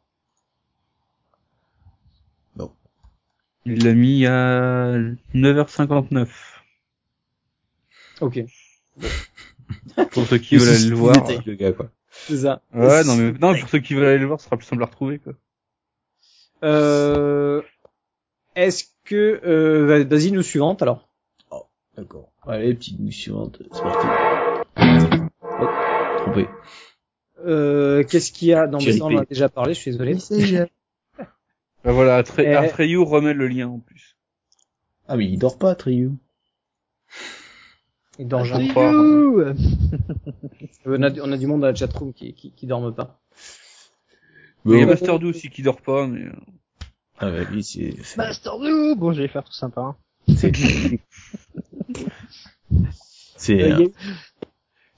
Il 3.66 3.86
l'a 3.86 3.94
mis 3.94 4.26
à 4.26 4.92
9h59. 5.34 6.28
Ok. 8.20 8.44
Pour 10.12 10.26
ceux 10.28 10.38
qui 10.38 10.58
veulent 10.58 10.76
aller 10.76 10.86
le 10.90 10.96
voir. 10.96 11.18
Avec 11.26 11.46
le 11.46 11.56
gars, 11.56 11.72
quoi. 11.74 11.90
C'est 12.12 12.38
ça. 12.38 12.62
Ouais, 12.74 13.04
non 13.04 13.16
mais 13.16 13.32
non, 13.32 13.58
pour 13.60 13.70
ceux 13.70 13.80
qui 13.80 13.96
veulent 13.96 14.06
aller 14.06 14.20
le 14.20 14.28
voir, 14.28 14.40
ce 14.40 14.46
sera 14.46 14.56
plus 14.56 14.68
simple 14.68 14.84
à 14.84 14.86
retrouver 14.86 15.18
quoi. 15.20 15.34
Euh, 16.64 17.62
Est-ce 18.56 18.86
que 19.04 19.42
euh, 19.46 20.06
vas-y 20.08 20.32
nous 20.32 20.44
suivante 20.44 20.82
alors. 20.84 21.10
D'accord. 21.98 22.32
Allez, 22.48 22.74
petite 22.74 23.00
news 23.00 23.12
suivante. 23.12 23.62
C'est 23.72 23.82
parti. 23.82 24.08
Oh, 25.42 25.66
trompé. 26.20 26.48
Euh, 27.46 28.04
Qu'est-ce 28.04 28.32
qu'il 28.32 28.48
y 28.50 28.54
a 28.54 28.66
dans 28.68 28.80
J'ai 28.80 28.94
mes 28.94 29.02
on 29.02 29.06
en 29.06 29.18
a 29.18 29.26
déjà 29.26 29.50
parlé. 29.50 29.74
Je 29.74 29.80
suis 29.80 29.92
désolé. 29.92 30.16
Bah 31.84 31.92
voilà, 31.92 32.22
Atre- 32.22 32.42
Eh. 32.44 32.54
Atreyu 32.56 32.98
remet 33.00 33.34
le 33.34 33.48
lien 33.48 33.68
en 33.68 33.80
plus. 33.80 34.18
Ah, 35.08 35.18
mais 35.18 35.26
il 35.26 35.38
dort 35.38 35.58
pas, 35.60 35.76
Triu. 35.76 36.12
Il 38.20 38.28
dort 38.28 38.46
jamais. 38.46 38.68
croire. 38.68 38.94
Euh, 38.94 39.54
On 40.86 41.02
a, 41.02 41.12
on 41.22 41.32
a 41.32 41.38
du 41.38 41.48
monde 41.48 41.62
dans 41.62 41.68
la 41.68 41.76
chatroom 41.76 42.14
qui, 42.14 42.34
qui, 42.34 42.52
qui 42.52 42.68
dorment 42.68 42.94
pas. 42.94 43.20
Il 44.66 44.78
y 44.78 44.82
a. 44.82 44.86
Master 44.86 45.20
Do 45.20 45.30
aussi 45.30 45.50
qui 45.50 45.62
dort 45.64 45.82
pas, 45.82 46.08
mais 46.08 46.26
euh, 46.26 46.32
Ah, 47.20 47.32
bah, 47.32 47.44
lui, 47.46 47.64
c'est, 47.64 47.96
c'est, 48.04 48.18
Master 48.18 48.60
du 48.60 48.96
Bon, 48.96 49.14
je 49.14 49.22
vais 49.22 49.28
faire 49.28 49.44
tout 49.44 49.54
ça 49.54 49.70
par 49.70 49.86
un. 49.86 49.96
c'est, 50.36 50.52
c'est, 53.38 53.62
Euh, 53.62 53.80
euh, 53.86 53.90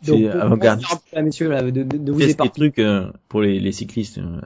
c'est 0.03 0.29
avant-gardiste. 0.29 1.13
messieurs, 1.15 1.49
là, 1.49 1.63
de, 1.63 1.69
de, 1.71 1.83
de 1.97 2.11
vous 2.11 2.19
des 2.19 2.35
trucs 2.35 2.79
euh, 2.79 3.11
pour 3.27 3.41
les, 3.41 3.59
les 3.59 3.71
cyclistes. 3.71 4.17
euh. 4.19 4.41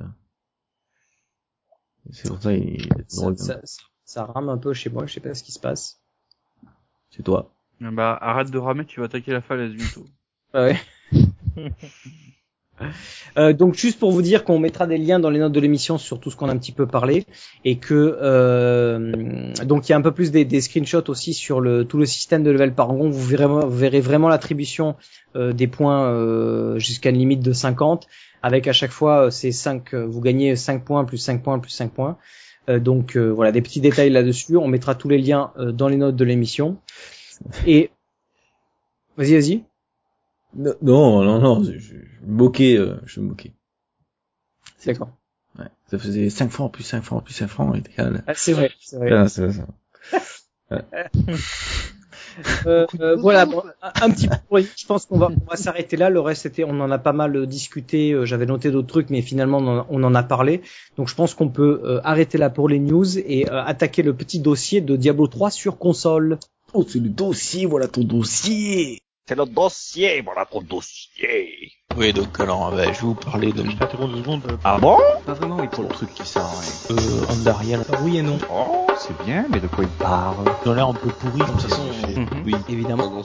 C'est 2.12 2.30
pour 2.30 2.42
ça 2.42 2.54
il 2.54 2.82
est 2.82 2.90
Ça, 3.08 3.22
drôle. 3.22 3.38
ça, 3.38 3.60
ça, 3.64 3.82
ça 4.06 4.26
rame 4.26 4.50
un 4.50 4.58
peu 4.58 4.74
chez 4.74 4.90
moi. 4.90 5.06
Je 5.06 5.14
sais 5.14 5.20
pas 5.20 5.34
ce 5.34 5.44
qui 5.44 5.52
se 5.52 5.60
passe. 5.60 6.02
C'est 7.12 7.24
toi. 7.24 7.52
Bah 7.82 8.18
arrête 8.22 8.52
de 8.52 8.58
ramer, 8.58 8.86
tu 8.86 9.00
vas 9.00 9.08
attaquer 9.08 9.32
la 9.32 9.42
falaise 9.42 9.74
bientôt. 9.74 10.06
Ah 10.52 10.64
ouais. 10.64 10.78
Euh, 13.38 13.52
donc 13.52 13.76
juste 13.76 14.00
pour 14.00 14.12
vous 14.12 14.22
dire 14.22 14.46
qu'on 14.46 14.58
mettra 14.58 14.88
des 14.88 14.98
liens 14.98 15.20
dans 15.20 15.30
les 15.30 15.40
notes 15.40 15.52
de 15.52 15.60
l'émission 15.60 15.98
sur 15.98 16.20
tout 16.20 16.32
ce 16.32 16.38
qu'on 16.38 16.48
a 16.48 16.54
un 16.54 16.58
petit 16.58 16.72
peu 16.72 16.88
parlé 16.88 17.26
et 17.66 17.78
que 17.78 18.18
euh, 18.22 19.54
donc 19.66 19.88
il 19.88 19.92
y 19.92 19.94
a 19.94 19.98
un 19.98 20.02
peu 20.02 20.14
plus 20.14 20.32
des, 20.32 20.46
des 20.46 20.62
screenshots 20.62 21.10
aussi 21.10 21.34
sur 21.34 21.60
le 21.60 21.84
tout 21.84 21.98
le 21.98 22.06
système 22.06 22.42
de 22.42 22.52
level 22.52 22.74
par 22.74 22.88
rang. 22.88 23.10
Vous 23.10 23.26
verrez, 23.26 23.48
vous 23.48 23.70
verrez 23.70 24.00
vraiment 24.00 24.30
l'attribution 24.30 24.96
euh, 25.36 25.52
des 25.52 25.68
points 25.68 26.06
euh, 26.06 26.80
jusqu'à 26.80 27.10
une 27.10 27.18
limite 27.18 27.42
de 27.42 27.52
50 27.52 28.08
avec 28.42 28.68
à 28.68 28.74
chaque 28.74 28.92
fois 28.92 29.26
euh, 29.26 29.30
ces 29.30 29.52
5 29.52 29.94
euh, 29.94 30.06
vous 30.06 30.22
gagnez 30.22 30.56
5 30.56 30.86
points 30.86 31.04
plus 31.04 31.18
5 31.18 31.44
points 31.44 31.60
plus 31.60 31.72
5 31.72 31.92
points. 31.92 32.18
Euh, 32.70 32.80
donc 32.80 33.16
euh, 33.16 33.30
voilà 33.30 33.52
des 33.52 33.62
petits 33.62 33.82
détails 33.82 34.10
là-dessus. 34.10 34.56
On 34.58 34.68
mettra 34.68 34.96
tous 34.96 35.10
les 35.10 35.18
liens 35.18 35.52
euh, 35.58 35.72
dans 35.72 35.88
les 35.88 35.98
notes 35.98 36.16
de 36.16 36.26
l'émission 36.26 36.78
et 37.66 37.90
vas-y 39.18 39.34
vas-y. 39.34 39.64
Non, 40.56 40.74
non, 40.82 41.40
non, 41.40 41.64
je, 41.64 41.74
je, 41.78 41.96
je 41.96 42.26
me 42.26 42.32
moquais, 42.34 42.76
euh, 42.78 42.96
je 43.06 43.20
me 43.20 43.28
moquais. 43.28 43.54
D'accord. 44.86 45.10
Ouais. 45.58 45.66
Ça 45.92 46.00
faisait 46.00 46.30
5 46.30 46.50
francs, 46.52 46.72
plus 46.72 46.84
5 46.84 47.02
francs, 47.04 47.24
plus 47.24 47.34
5 47.34 47.48
francs, 47.48 47.76
et. 47.78 47.84
Ah, 48.28 48.34
c'est 48.34 48.54
vrai, 48.54 48.72
c'est 48.80 48.98
vrai. 48.98 49.12
Ah, 49.12 49.28
c'est 49.28 49.52
ça. 49.52 49.68
Euh, 52.66 52.86
euh, 53.02 53.16
voilà, 53.18 53.46
bon, 53.46 53.64
un, 53.82 53.92
un 54.02 54.10
petit 54.12 54.28
peu. 54.28 54.36
pour- 54.48 54.60
Je 54.60 54.86
pense 54.86 55.06
qu'on 55.06 55.18
va, 55.18 55.28
on 55.46 55.50
va 55.50 55.58
s'arrêter 55.58 55.98
là. 55.98 56.10
Le 56.10 56.20
reste, 56.22 56.44
c'était, 56.44 56.64
on 56.64 56.80
en 56.80 56.90
a 56.92 56.98
pas 56.98 57.12
mal 57.12 57.36
euh, 57.36 57.46
discuté. 57.46 58.16
J'avais 58.24 58.46
noté 58.46 58.72
d'autres 58.72 58.88
trucs, 58.88 59.10
mais 59.10 59.22
finalement, 59.22 59.58
on 59.58 59.80
en, 59.80 59.88
on 59.90 60.04
en 60.04 60.16
a 60.16 60.24
parlé. 60.24 60.62
Donc, 60.96 61.10
je 61.10 61.16
pense 61.16 61.34
qu'on 61.34 61.50
peut 61.50 61.82
euh, 61.84 62.00
arrêter 62.04 62.38
là 62.38 62.50
pour 62.50 62.70
les 62.70 62.80
news 62.80 63.18
et 63.18 63.50
euh, 63.50 63.62
attaquer 63.64 64.04
le 64.04 64.14
petit 64.14 64.40
dossier 64.40 64.80
de 64.82 64.96
Diablo 64.96 65.28
3 65.28 65.52
sur 65.52 65.78
console. 65.78 66.38
Oh, 66.74 66.86
c'est 66.88 67.00
le 67.00 67.10
dossier, 67.10 67.66
voilà 67.66 67.88
ton 67.88 68.04
dossier. 68.04 69.00
C'est 69.28 69.36
le 69.36 69.46
dossier, 69.46 70.22
voilà 70.22 70.46
ton 70.46 70.62
dossier. 70.62 71.72
Oui, 71.98 72.14
donc 72.14 72.40
alors, 72.40 72.72
bah, 72.72 72.86
je 72.86 72.92
vais 72.92 72.98
vous 73.02 73.16
parler 73.16 73.52
de 73.52 73.64
t'interromps 73.64 74.14
deux 74.14 74.22
secondes. 74.22 74.60
Ah 74.64 74.78
bon? 74.80 74.98
Pas 75.26 75.34
vraiment, 75.34 75.58
oui, 75.58 75.68
pour 75.68 75.84
le 75.84 75.90
truc 75.90 76.14
qui 76.14 76.26
sert 76.26 76.44
à 76.44 76.50
rien. 76.50 76.98
euh, 76.98 77.26
Andariel. 77.32 77.82
Oui 78.04 78.18
et 78.18 78.22
non. 78.22 78.38
Oh, 78.52 78.86
C'est 78.98 79.18
bien, 79.26 79.46
mais 79.50 79.60
de 79.60 79.68
quoi 79.68 79.84
il 79.84 79.90
parle? 79.92 80.46
Ont 80.66 80.74
l'air 80.74 80.88
un 80.88 80.94
peu 80.94 81.10
pourris, 81.10 81.40
de 81.40 81.46
toute 81.46 81.62
façon. 81.62 81.84
Mhm. 82.16 82.44
Oui. 82.46 82.56
Évidemment. 82.70 83.24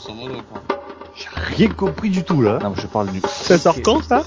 J'ai 1.16 1.28
rien 1.32 1.68
compris 1.68 2.10
du 2.10 2.24
tout, 2.24 2.40
là. 2.42 2.58
Non, 2.62 2.74
je 2.74 2.86
parle 2.86 3.10
du... 3.12 3.20
ça 3.26 3.58
sort 3.58 3.76
quand 3.82 4.02
ça? 4.02 4.24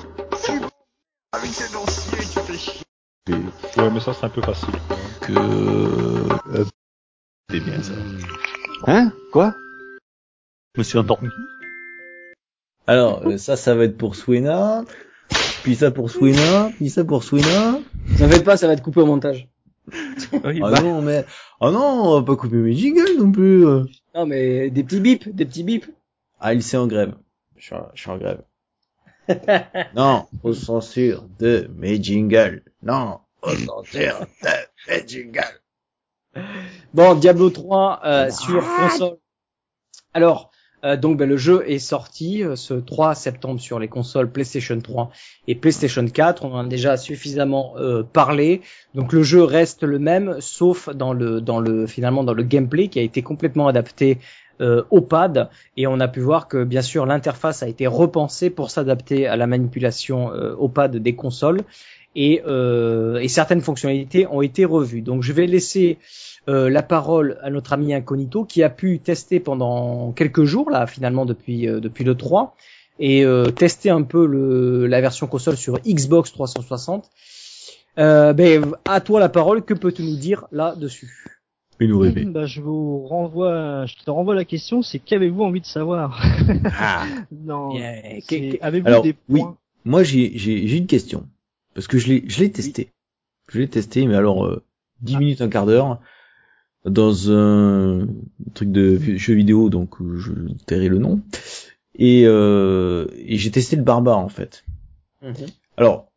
Avec 1.33 1.51
ces 1.51 1.71
dossiers, 1.73 2.19
tu 2.19 2.39
fais 2.39 2.57
chier. 2.57 2.81
Ouais, 3.77 3.89
mais 3.91 3.99
ça 3.99 4.13
c'est 4.13 4.25
un 4.25 4.29
peu 4.29 4.41
facile. 4.41 4.69
Que... 5.21 5.33
Euh, 5.33 6.65
c'est 7.51 7.59
bien 7.59 7.81
ça. 7.83 7.91
Hein? 8.85 9.11
Quoi? 9.31 9.55
Je 10.75 10.81
me 10.81 10.83
suis 10.83 10.97
endormi. 10.97 11.29
Alors, 12.85 13.25
euh, 13.27 13.37
ça, 13.37 13.55
ça 13.55 13.75
va 13.75 13.85
être 13.85 13.97
pour 13.97 14.15
Swena. 14.15 14.83
Puis 15.63 15.75
ça 15.75 15.91
pour 15.91 16.09
Swena. 16.09 16.69
Puis 16.75 16.89
ça 16.89 17.03
pour 17.03 17.23
Swena. 17.23 17.79
Ne 18.19 18.27
faites 18.27 18.43
pas, 18.45 18.57
ça 18.57 18.67
va 18.67 18.73
être 18.73 18.83
coupé 18.83 19.01
au 19.01 19.05
montage. 19.05 19.47
Oui, 20.43 20.61
Ah 20.63 20.71
bah, 20.71 20.81
non, 20.81 21.01
mais... 21.01 21.25
Ah 21.59 21.71
non, 21.71 22.03
on 22.03 22.19
va 22.19 22.25
pas 22.25 22.35
couper 22.35 22.57
mes 22.57 22.73
jingles 22.73 23.17
non 23.17 23.31
plus. 23.31 23.65
Non, 24.15 24.25
mais 24.25 24.69
des 24.69 24.83
petits 24.83 24.99
bips, 24.99 25.29
des 25.29 25.45
petits 25.45 25.63
bips. 25.63 25.89
Ah, 26.39 26.53
il 26.53 26.61
s'est 26.61 26.77
en 26.77 26.87
grève. 26.87 27.15
Je 27.55 27.65
suis 27.65 27.75
en, 27.75 27.87
je 27.93 28.01
suis 28.01 28.09
en 28.11 28.17
grève. 28.17 28.41
non, 29.95 30.27
aux 30.43 30.53
censure 30.53 31.25
de 31.39 31.69
mes 31.75 32.01
jingles. 32.01 32.63
Non, 32.83 33.19
aux 33.41 33.55
censure 33.55 34.19
de 34.43 34.49
mes 34.91 35.07
jingles. 35.07 35.61
Bon, 36.93 37.15
Diablo 37.15 37.49
3 37.49 38.01
euh, 38.03 38.29
sur 38.29 38.63
console. 38.77 39.17
Alors, 40.13 40.51
euh, 40.83 40.95
donc 40.95 41.17
ben, 41.17 41.27
le 41.27 41.37
jeu 41.37 41.63
est 41.67 41.79
sorti 41.79 42.43
euh, 42.43 42.55
ce 42.55 42.73
3 42.73 43.15
septembre 43.15 43.59
sur 43.59 43.79
les 43.79 43.87
consoles 43.87 44.31
PlayStation 44.31 44.79
3 44.79 45.09
et 45.47 45.55
PlayStation 45.55 46.05
4. 46.05 46.45
On 46.45 46.53
en 46.53 46.65
a 46.65 46.67
déjà 46.67 46.97
suffisamment 46.97 47.73
euh, 47.77 48.03
parlé. 48.03 48.61
Donc 48.93 49.11
le 49.11 49.23
jeu 49.23 49.43
reste 49.43 49.83
le 49.83 49.99
même, 49.99 50.37
sauf 50.39 50.89
dans 50.89 51.13
le 51.13 51.41
dans 51.41 51.59
le 51.59 51.87
finalement 51.87 52.23
dans 52.23 52.33
le 52.33 52.43
gameplay 52.43 52.87
qui 52.87 52.99
a 52.99 53.01
été 53.01 53.21
complètement 53.21 53.67
adapté 53.67 54.19
euh, 54.59 54.83
au 54.89 55.01
pad 55.01 55.49
et 55.75 55.85
on 55.85 55.99
a 55.99 56.07
pu 56.07 56.19
voir 56.19 56.47
que 56.47 56.63
bien 56.63 56.81
sûr 56.81 57.05
l'interface 57.05 57.61
a 57.61 57.67
été 57.67 57.85
repensée 57.85 58.49
pour 58.49 58.71
s'adapter 58.71 59.27
à 59.27 59.35
la 59.35 59.45
manipulation 59.45 60.33
euh, 60.33 60.55
au 60.55 60.67
pad 60.67 60.97
des 60.97 61.15
consoles 61.15 61.61
et, 62.17 62.41
euh, 62.47 63.19
et 63.19 63.27
certaines 63.27 63.61
fonctionnalités 63.61 64.25
ont 64.27 64.41
été 64.41 64.65
revues. 64.65 65.01
Donc 65.01 65.21
je 65.21 65.31
vais 65.31 65.45
laisser 65.45 65.99
euh, 66.49 66.67
la 66.67 66.81
parole 66.81 67.37
à 67.43 67.51
notre 67.51 67.73
ami 67.73 67.93
Incognito 67.93 68.43
qui 68.43 68.63
a 68.63 68.69
pu 68.69 68.99
tester 68.99 69.39
pendant 69.39 70.11
quelques 70.13 70.43
jours 70.43 70.71
là 70.71 70.87
finalement 70.87 71.25
depuis 71.25 71.69
euh, 71.69 71.79
depuis 71.79 72.03
le 72.03 72.15
3 72.15 72.55
et 72.99 73.23
euh, 73.23 73.51
tester 73.51 73.91
un 73.91 74.01
peu 74.01 74.25
le, 74.25 74.87
la 74.87 74.99
version 74.99 75.27
console 75.27 75.57
sur 75.57 75.79
Xbox 75.81 76.31
360. 76.33 77.07
Euh, 77.99 78.33
ben, 78.33 78.75
à 78.85 78.99
toi 78.99 79.19
la 79.19 79.29
parole, 79.29 79.63
que 79.63 79.75
peux-tu 79.75 80.01
nous 80.01 80.15
dire 80.17 80.45
là-dessus 80.51 81.11
Et 81.79 81.87
nous 81.87 81.99
rêver. 81.99 82.25
Bah, 82.25 82.45
je 82.47 82.61
vous 82.61 83.05
renvoie, 83.05 83.85
je 83.85 83.93
te 84.03 84.09
renvoie 84.09 84.33
la 84.33 84.45
question, 84.45 84.81
c'est 84.81 84.97
qu'avez-vous 84.97 85.43
envie 85.43 85.61
de 85.61 85.67
savoir? 85.67 86.19
Ah. 86.79 87.05
Non. 87.31 87.75
Yeah, 87.75 88.57
Avez-vous 88.61 88.87
Alors, 88.87 89.03
des 89.03 89.15
oui. 89.29 89.41
points? 89.41 89.57
Moi, 89.85 90.01
j'ai, 90.03 90.31
j'ai, 90.35 90.67
j'ai 90.67 90.77
une 90.77 90.87
question. 90.87 91.27
Parce 91.77 91.85
que 91.85 91.99
je 91.99 92.07
l'ai, 92.07 92.23
je 92.27 92.39
l'ai 92.39 92.51
testé. 92.51 92.91
Je 93.49 93.59
l'ai 93.59 93.67
testé, 93.67 94.07
mais 94.07 94.15
alors, 94.15 94.47
euh, 94.47 94.63
10 95.01 95.17
minutes, 95.17 95.41
un 95.41 95.47
quart 95.47 95.67
d'heure, 95.67 95.99
dans 96.85 97.31
un 97.31 98.07
truc 98.55 98.71
de 98.71 98.97
jeu 98.97 99.35
vidéo, 99.35 99.69
donc 99.69 99.97
je 100.15 100.31
tairai 100.65 100.87
le 100.87 100.97
nom. 100.97 101.21
Et, 101.93 102.23
euh, 102.25 103.05
et 103.13 103.37
j'ai 103.37 103.51
testé 103.51 103.75
le 103.75 103.83
barbare, 103.83 104.17
en 104.17 104.27
fait. 104.27 104.65
Alors, 105.77 106.11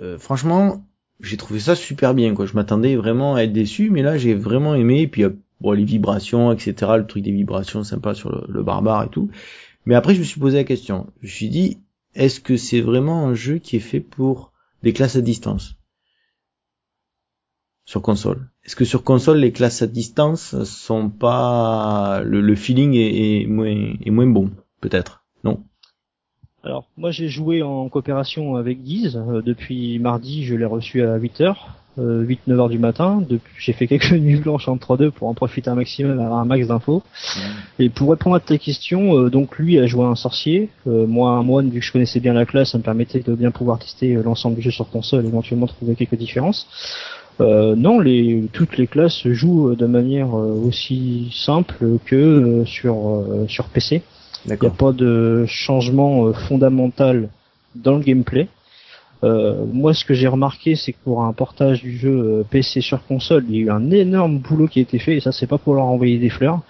euh, 0.00 0.18
franchement, 0.18 0.86
j'ai 1.18 1.36
trouvé 1.36 1.58
ça 1.58 1.74
super 1.74 2.14
bien, 2.14 2.32
quoi. 2.32 2.46
Je 2.46 2.54
m'attendais 2.54 2.94
vraiment 2.94 3.34
à 3.34 3.42
être 3.42 3.52
déçu, 3.52 3.90
mais 3.90 4.02
là, 4.02 4.16
j'ai 4.18 4.34
vraiment 4.34 4.76
aimé. 4.76 5.00
Et 5.00 5.08
puis, 5.08 5.24
bon, 5.60 5.72
les 5.72 5.84
vibrations, 5.84 6.52
etc., 6.52 6.92
le 6.96 7.06
truc 7.08 7.24
des 7.24 7.32
vibrations, 7.32 7.82
sympa 7.82 8.14
sur 8.14 8.30
le, 8.30 8.44
le 8.48 8.62
barbare 8.62 9.02
et 9.02 9.08
tout. 9.08 9.30
Mais 9.84 9.96
après, 9.96 10.14
je 10.14 10.20
me 10.20 10.24
suis 10.24 10.38
posé 10.38 10.58
la 10.58 10.64
question. 10.64 11.08
Je 11.22 11.26
me 11.26 11.32
suis 11.32 11.48
dit, 11.48 11.78
est-ce 12.14 12.40
que 12.40 12.56
c'est 12.56 12.80
vraiment 12.80 13.26
un 13.26 13.34
jeu 13.34 13.58
qui 13.58 13.76
est 13.76 13.80
fait 13.80 14.00
pour 14.00 14.52
des 14.82 14.92
classes 14.92 15.16
à 15.16 15.20
distance? 15.20 15.74
Sur 17.86 18.02
console. 18.02 18.50
Est-ce 18.64 18.76
que 18.76 18.84
sur 18.84 19.04
console, 19.04 19.38
les 19.38 19.52
classes 19.52 19.82
à 19.82 19.86
distance 19.86 20.62
sont 20.64 21.10
pas 21.10 22.22
le, 22.24 22.54
feeling 22.54 22.94
est, 22.94 23.46
moins 23.46 24.26
bon, 24.26 24.50
peut-être? 24.80 25.23
Alors, 26.64 26.86
moi 26.96 27.10
j'ai 27.10 27.28
joué 27.28 27.62
en 27.62 27.90
coopération 27.90 28.56
avec 28.56 28.82
Guise. 28.82 29.16
Euh, 29.16 29.42
depuis 29.42 29.98
mardi, 29.98 30.44
je 30.44 30.54
l'ai 30.54 30.64
reçu 30.64 31.02
à 31.02 31.18
8h, 31.18 31.54
euh, 31.98 32.24
8-9 32.24 32.52
heures 32.58 32.68
du 32.70 32.78
matin. 32.78 33.22
Depuis, 33.28 33.52
j'ai 33.58 33.74
fait 33.74 33.86
quelques 33.86 34.12
nuits 34.12 34.40
blanches 34.40 34.66
entre 34.66 34.96
deux 34.96 35.10
pour 35.10 35.28
en 35.28 35.34
profiter 35.34 35.68
un 35.68 35.74
maximum, 35.74 36.18
avoir 36.18 36.38
un 36.38 36.46
max 36.46 36.66
d'infos. 36.66 37.02
Et 37.78 37.90
pour 37.90 38.10
répondre 38.10 38.36
à 38.36 38.40
ta 38.40 38.56
question, 38.56 39.18
euh, 39.18 39.28
donc 39.28 39.58
lui 39.58 39.78
a 39.78 39.86
joué 39.86 40.06
un 40.06 40.14
sorcier. 40.14 40.70
Euh, 40.86 41.06
moi, 41.06 41.32
un 41.32 41.42
moine, 41.42 41.68
vu 41.68 41.80
que 41.80 41.84
je 41.84 41.92
connaissais 41.92 42.20
bien 42.20 42.32
la 42.32 42.46
classe, 42.46 42.70
ça 42.70 42.78
me 42.78 42.82
permettait 42.82 43.20
de 43.20 43.34
bien 43.34 43.50
pouvoir 43.50 43.78
tester 43.78 44.16
euh, 44.16 44.22
l'ensemble 44.22 44.56
du 44.56 44.62
jeu 44.62 44.70
sur 44.70 44.88
console, 44.88 45.26
éventuellement 45.26 45.66
trouver 45.66 45.96
quelques 45.96 46.16
différences. 46.16 46.66
Euh, 47.40 47.74
non, 47.76 48.00
les, 48.00 48.44
toutes 48.54 48.78
les 48.78 48.86
classes 48.86 49.16
se 49.16 49.34
jouent 49.34 49.74
de 49.74 49.86
manière 49.86 50.32
aussi 50.32 51.30
simple 51.32 51.98
que 52.06 52.62
sur 52.64 53.08
euh, 53.08 53.46
sur 53.48 53.66
PC. 53.66 54.02
Il 54.46 54.56
n'y 54.60 54.66
a 54.66 54.70
pas 54.70 54.92
de 54.92 55.44
changement 55.46 56.26
euh, 56.26 56.32
fondamental 56.32 57.28
dans 57.74 57.96
le 57.96 58.02
gameplay. 58.02 58.48
Euh, 59.22 59.64
moi, 59.72 59.94
ce 59.94 60.04
que 60.04 60.12
j'ai 60.12 60.28
remarqué, 60.28 60.74
c'est 60.74 60.92
que 60.92 60.98
pour 61.02 61.22
un 61.22 61.32
portage 61.32 61.82
du 61.82 61.96
jeu 61.96 62.10
euh, 62.10 62.42
PC 62.48 62.82
sur 62.82 63.04
console, 63.06 63.44
il 63.48 63.54
y 63.54 63.58
a 63.58 63.62
eu 63.62 63.70
un 63.70 63.90
énorme 63.90 64.38
boulot 64.38 64.68
qui 64.68 64.80
a 64.80 64.82
été 64.82 64.98
fait, 64.98 65.16
et 65.16 65.20
ça, 65.20 65.32
c'est 65.32 65.46
pas 65.46 65.56
pour 65.56 65.74
leur 65.74 65.84
envoyer 65.84 66.18
des 66.18 66.28
fleurs. 66.28 66.60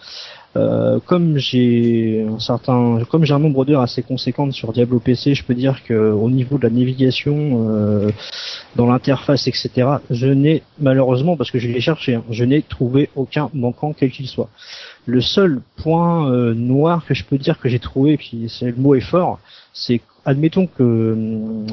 Euh, 0.57 1.01
comme 1.05 1.37
j'ai 1.37 2.25
un 2.31 2.39
certain, 2.39 3.01
comme 3.11 3.25
j'ai 3.25 3.35
un 3.35 3.41
nombre 3.41 3.65
d'heures 3.65 3.81
assez 3.81 4.03
conséquent 4.03 4.49
sur 4.53 4.73
Diablo 4.73 5.01
PC, 5.01 5.35
je 5.35 5.43
peux 5.43 5.55
dire 5.55 5.83
que 5.83 6.13
au 6.13 6.31
niveau 6.31 6.59
de 6.59 6.63
la 6.63 6.71
navigation, 6.71 7.67
euh, 7.69 8.11
dans 8.77 8.87
l'interface, 8.87 9.49
etc., 9.49 9.71
je 10.11 10.29
n'ai 10.29 10.63
malheureusement, 10.79 11.37
parce 11.37 11.51
que 11.51 11.59
je 11.59 11.67
l'ai 11.67 11.81
cherché, 11.81 12.15
hein, 12.15 12.25
je 12.31 12.45
n'ai 12.45 12.63
trouvé 12.63 13.11
aucun 13.17 13.51
manquant 13.53 13.93
quel 13.99 14.13
qu'il 14.13 14.29
soit. 14.29 14.49
Le 15.07 15.21
seul 15.21 15.61
point 15.77 16.31
euh, 16.31 16.55
noir 16.55 17.05
que 17.07 17.15
je 17.15 17.25
peux 17.25 17.39
dire 17.39 17.59
que 17.59 17.69
j'ai 17.69 17.79
trouvé, 17.79 18.17
puis 18.17 18.47
c'est 18.49 18.71
le 18.71 18.77
mot 18.77 18.95
est 18.95 19.01
fort, 19.01 19.39
c'est 19.73 20.01
admettons 20.25 20.67
que 20.67 20.83
hum, 20.83 21.67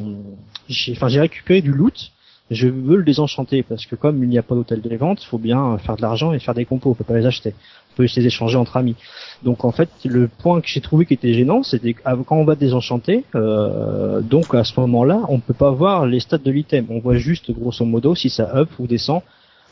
j'ai, 0.67 0.91
enfin 0.93 1.07
j'ai 1.07 1.21
récupéré 1.21 1.61
du 1.61 1.71
loot, 1.71 2.11
je 2.51 2.67
veux 2.67 2.97
le 2.97 3.03
désenchanter 3.03 3.63
parce 3.63 3.85
que 3.85 3.95
comme 3.95 4.21
il 4.23 4.29
n'y 4.29 4.37
a 4.37 4.43
pas 4.43 4.55
d'hôtel 4.55 4.81
de 4.81 4.95
vente, 4.97 5.23
il 5.23 5.25
faut 5.25 5.37
bien 5.37 5.77
faire 5.77 5.95
de 5.95 6.01
l'argent 6.01 6.33
et 6.33 6.39
faire 6.39 6.53
des 6.53 6.65
compos, 6.65 6.89
on 6.89 6.93
peut 6.93 7.05
pas 7.05 7.17
les 7.17 7.25
acheter, 7.25 7.53
on 7.93 7.95
peut 7.95 8.03
les 8.03 8.25
échanger 8.25 8.57
entre 8.57 8.75
amis. 8.75 8.95
Donc 9.43 9.63
en 9.63 9.71
fait, 9.71 9.89
le 10.03 10.27
point 10.27 10.59
que 10.59 10.67
j'ai 10.67 10.81
trouvé 10.81 11.05
qui 11.05 11.13
était 11.13 11.33
gênant, 11.33 11.63
c'était 11.63 11.93
quand 11.93 12.35
on 12.35 12.43
va 12.43 12.55
désenchanter, 12.55 13.23
euh, 13.35 14.19
donc 14.19 14.53
à 14.53 14.65
ce 14.65 14.77
moment-là, 14.81 15.21
on 15.29 15.39
peut 15.39 15.53
pas 15.53 15.71
voir 15.71 16.05
les 16.05 16.19
stats 16.19 16.39
de 16.39 16.51
l'item, 16.51 16.87
on 16.89 16.99
voit 16.99 17.15
juste 17.15 17.49
grosso 17.51 17.85
modo 17.85 18.15
si 18.15 18.29
ça 18.29 18.53
up 18.53 18.69
ou 18.79 18.87
descend 18.87 19.21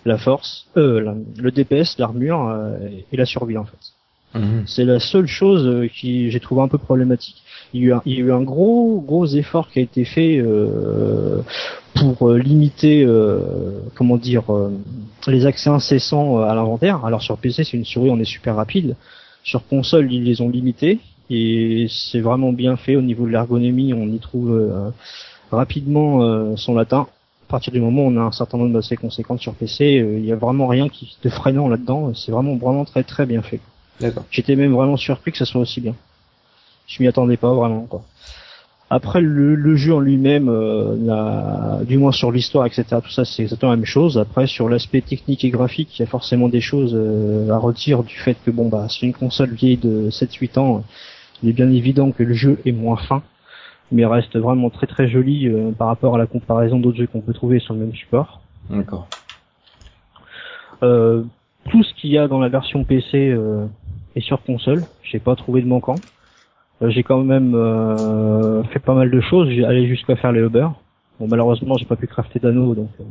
la 0.06 0.18
force, 0.18 0.66
euh, 0.78 1.02
la- 1.02 1.16
le 1.38 1.52
DPS, 1.52 1.98
l'armure 1.98 2.48
euh, 2.48 2.78
et 3.12 3.18
la 3.18 3.26
survie 3.26 3.58
en 3.58 3.66
fait. 3.66 3.78
Mhm. 4.40 4.64
C'est 4.68 4.86
la 4.86 5.00
seule 5.00 5.28
chose 5.28 5.66
euh, 5.66 5.88
qui 5.88 6.30
j'ai 6.32 6.40
trouvé 6.40 6.62
un 6.62 6.68
peu 6.68 6.78
problématique. 6.78 7.42
Il 7.74 7.82
y, 7.82 7.84
a 7.86 7.88
eu 7.88 7.94
un, 7.94 8.02
il 8.06 8.14
y 8.14 8.18
a 8.18 8.20
eu 8.26 8.32
un 8.32 8.42
gros 8.42 9.02
gros 9.06 9.26
effort 9.28 9.70
qui 9.70 9.80
a 9.80 9.82
été 9.82 10.06
fait 10.06 10.38
euh, 10.40 11.42
pour 11.96 12.32
limiter 12.34 13.04
euh, 13.06 13.40
comment 13.96 14.18
dire 14.18 14.44
euh, 14.54 14.72
les 15.28 15.46
accès 15.46 15.70
incessants 15.70 16.40
à 16.42 16.54
l'inventaire. 16.56 17.04
Alors 17.06 17.22
sur 17.22 17.38
PC 17.38 17.64
c'est 17.64 17.78
une 17.78 17.86
souris, 17.86 18.10
on 18.12 18.20
est 18.20 18.24
super 18.26 18.56
rapide. 18.56 18.96
Sur 19.44 19.66
console 19.68 20.12
ils 20.14 20.24
les 20.24 20.42
ont 20.42 20.50
limités 20.50 21.00
et 21.32 21.88
c'est 21.90 22.20
vraiment 22.22 22.54
bien 22.54 22.76
fait 22.78 22.96
au 22.96 23.02
niveau 23.02 23.26
de 23.26 23.32
l'ergonomie. 23.32 23.94
On 23.94 24.08
y 24.08 24.20
trouve 24.20 24.52
euh, 24.56 24.90
rapidement 25.52 26.24
euh, 26.24 26.56
son 26.56 26.76
latin. 26.76 27.08
À 27.50 27.54
partir 27.54 27.74
du 27.74 27.82
moment 27.82 28.04
où 28.04 28.12
on 28.12 28.18
a 28.18 28.22
un 28.22 28.32
certain 28.32 28.60
nombre 28.60 28.74
d'assez 28.74 28.96
conséquents 28.96 29.40
sur 29.40 29.56
PC, 29.56 30.00
euh, 30.00 30.20
il 30.20 30.26
y 30.26 30.32
a 30.32 30.36
vraiment 30.36 30.68
rien 30.68 30.88
qui 30.88 31.18
de 31.24 31.30
freinant 31.30 31.68
là-dedans. 31.68 32.14
C'est 32.14 32.32
vraiment 32.32 32.56
vraiment 32.56 32.86
très 32.86 33.04
très 33.04 33.26
bien 33.26 33.42
fait. 33.42 33.60
D'accord. 34.00 34.24
J'étais 34.30 34.56
même 34.56 34.72
vraiment 34.74 34.98
surpris 34.98 35.32
que 35.32 35.40
ça 35.40 35.46
soit 35.46 35.60
aussi 35.60 35.82
bien. 35.82 35.96
Je 36.86 37.02
m'y 37.02 37.08
attendais 37.08 37.38
pas 37.38 37.52
vraiment 37.52 37.88
quoi. 37.90 38.04
Après 38.92 39.20
le, 39.20 39.56
le 39.56 39.76
jeu 39.76 39.96
en 39.96 40.00
lui-même, 40.00 40.48
euh, 40.48 41.84
du 41.86 41.98
moins 41.98 42.12
sur 42.12 42.32
l'histoire, 42.32 42.68
etc. 42.68 42.86
Tout 43.04 43.10
ça, 43.10 43.26
c'est 43.26 43.42
exactement 43.42 43.72
la 43.72 43.78
même 43.78 43.86
chose. 43.86 44.20
Après 44.20 44.46
sur 44.46 44.70
l'aspect 44.70 45.02
technique 45.02 45.44
et 45.44 45.50
graphique, 45.50 45.98
il 45.98 46.04
y 46.04 46.06
a 46.06 46.08
forcément 46.08 46.50
des 46.50 46.62
choses 46.62 46.92
euh, 46.94 47.50
à 47.50 47.58
redire 47.58 48.04
du 48.04 48.16
fait 48.16 48.38
que 48.46 48.52
bon 48.52 48.70
bah 48.70 48.86
c'est 48.92 49.08
une 49.08 49.14
console 49.14 49.56
vieille 49.56 49.78
de 49.78 50.12
7-8 50.12 50.60
ans. 50.60 50.84
Il 51.42 51.50
est 51.50 51.54
bien 51.54 51.72
évident 51.72 52.12
que 52.12 52.22
le 52.22 52.36
jeu 52.36 52.60
est 52.64 52.72
moins 52.72 52.98
fin, 52.98 53.24
mais 53.92 54.06
reste 54.06 54.38
vraiment 54.38 54.70
très 54.70 54.88
très 54.88 55.08
joli 55.08 55.48
euh, 55.48 55.72
par 55.72 55.88
rapport 55.88 56.16
à 56.16 56.18
la 56.18 56.28
comparaison 56.28 56.80
d'autres 56.80 56.98
jeux 56.98 57.08
qu'on 57.08 57.22
peut 57.22 57.34
trouver 57.34 57.60
sur 57.60 57.74
le 57.74 57.82
même 57.82 57.94
support. 57.94 58.42
D'accord. 58.70 59.08
Euh, 60.84 61.24
tout 61.70 61.84
ce 61.84 61.94
qu'il 61.96 62.12
y 62.12 62.18
a 62.18 62.28
dans 62.28 62.40
la 62.40 62.50
version 62.50 62.84
PC 62.84 63.30
euh, 63.30 63.66
est 64.16 64.22
sur 64.22 64.42
console. 64.44 64.86
J'ai 65.04 65.20
pas 65.20 65.36
trouvé 65.36 65.62
de 65.62 65.68
manquant. 65.68 66.02
Euh, 66.82 66.90
j'ai 66.90 67.04
quand 67.04 67.24
même 67.24 67.54
euh, 67.56 68.64
fait 68.66 68.80
pas 68.80 68.94
mal 68.94 69.12
de 69.12 69.22
choses. 69.22 69.50
J'ai 69.50 69.66
allé 69.66 69.88
jusqu'à 69.88 70.16
faire 70.16 70.32
les 70.32 70.42
Uber. 70.42 70.68
Bon, 71.20 71.28
malheureusement, 71.28 71.78
j'ai 71.78 71.86
pas 71.86 71.98
pu 71.98 72.08
crafter 72.08 72.40
d'anneau, 72.40 72.74
donc 72.76 72.90
euh, 73.00 73.04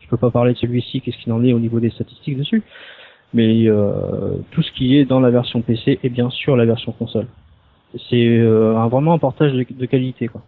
je 0.00 0.08
peux 0.08 0.16
pas 0.16 0.30
parler 0.30 0.54
de 0.54 0.58
celui-ci. 0.58 1.00
Qu'est-ce 1.00 1.18
qu'il 1.18 1.32
en 1.32 1.44
est 1.44 1.52
au 1.52 1.58
niveau 1.58 1.80
des 1.80 1.90
statistiques 1.90 2.38
dessus 2.38 2.62
Mais 3.34 3.68
euh, 3.68 4.36
tout 4.52 4.62
ce 4.62 4.72
qui 4.72 4.96
est 4.96 5.04
dans 5.04 5.20
la 5.20 5.30
version 5.30 5.60
PC 5.60 5.98
est 6.02 6.08
bien 6.08 6.30
sûr 6.30 6.56
la 6.56 6.64
version 6.64 6.92
console. 6.92 7.26
C'est 8.08 8.38
euh, 8.38 8.72
vraiment 8.90 9.12
un 9.14 9.18
portage 9.18 9.52
de, 9.52 9.86
qualité, 9.86 10.28
quoi. 10.28 10.42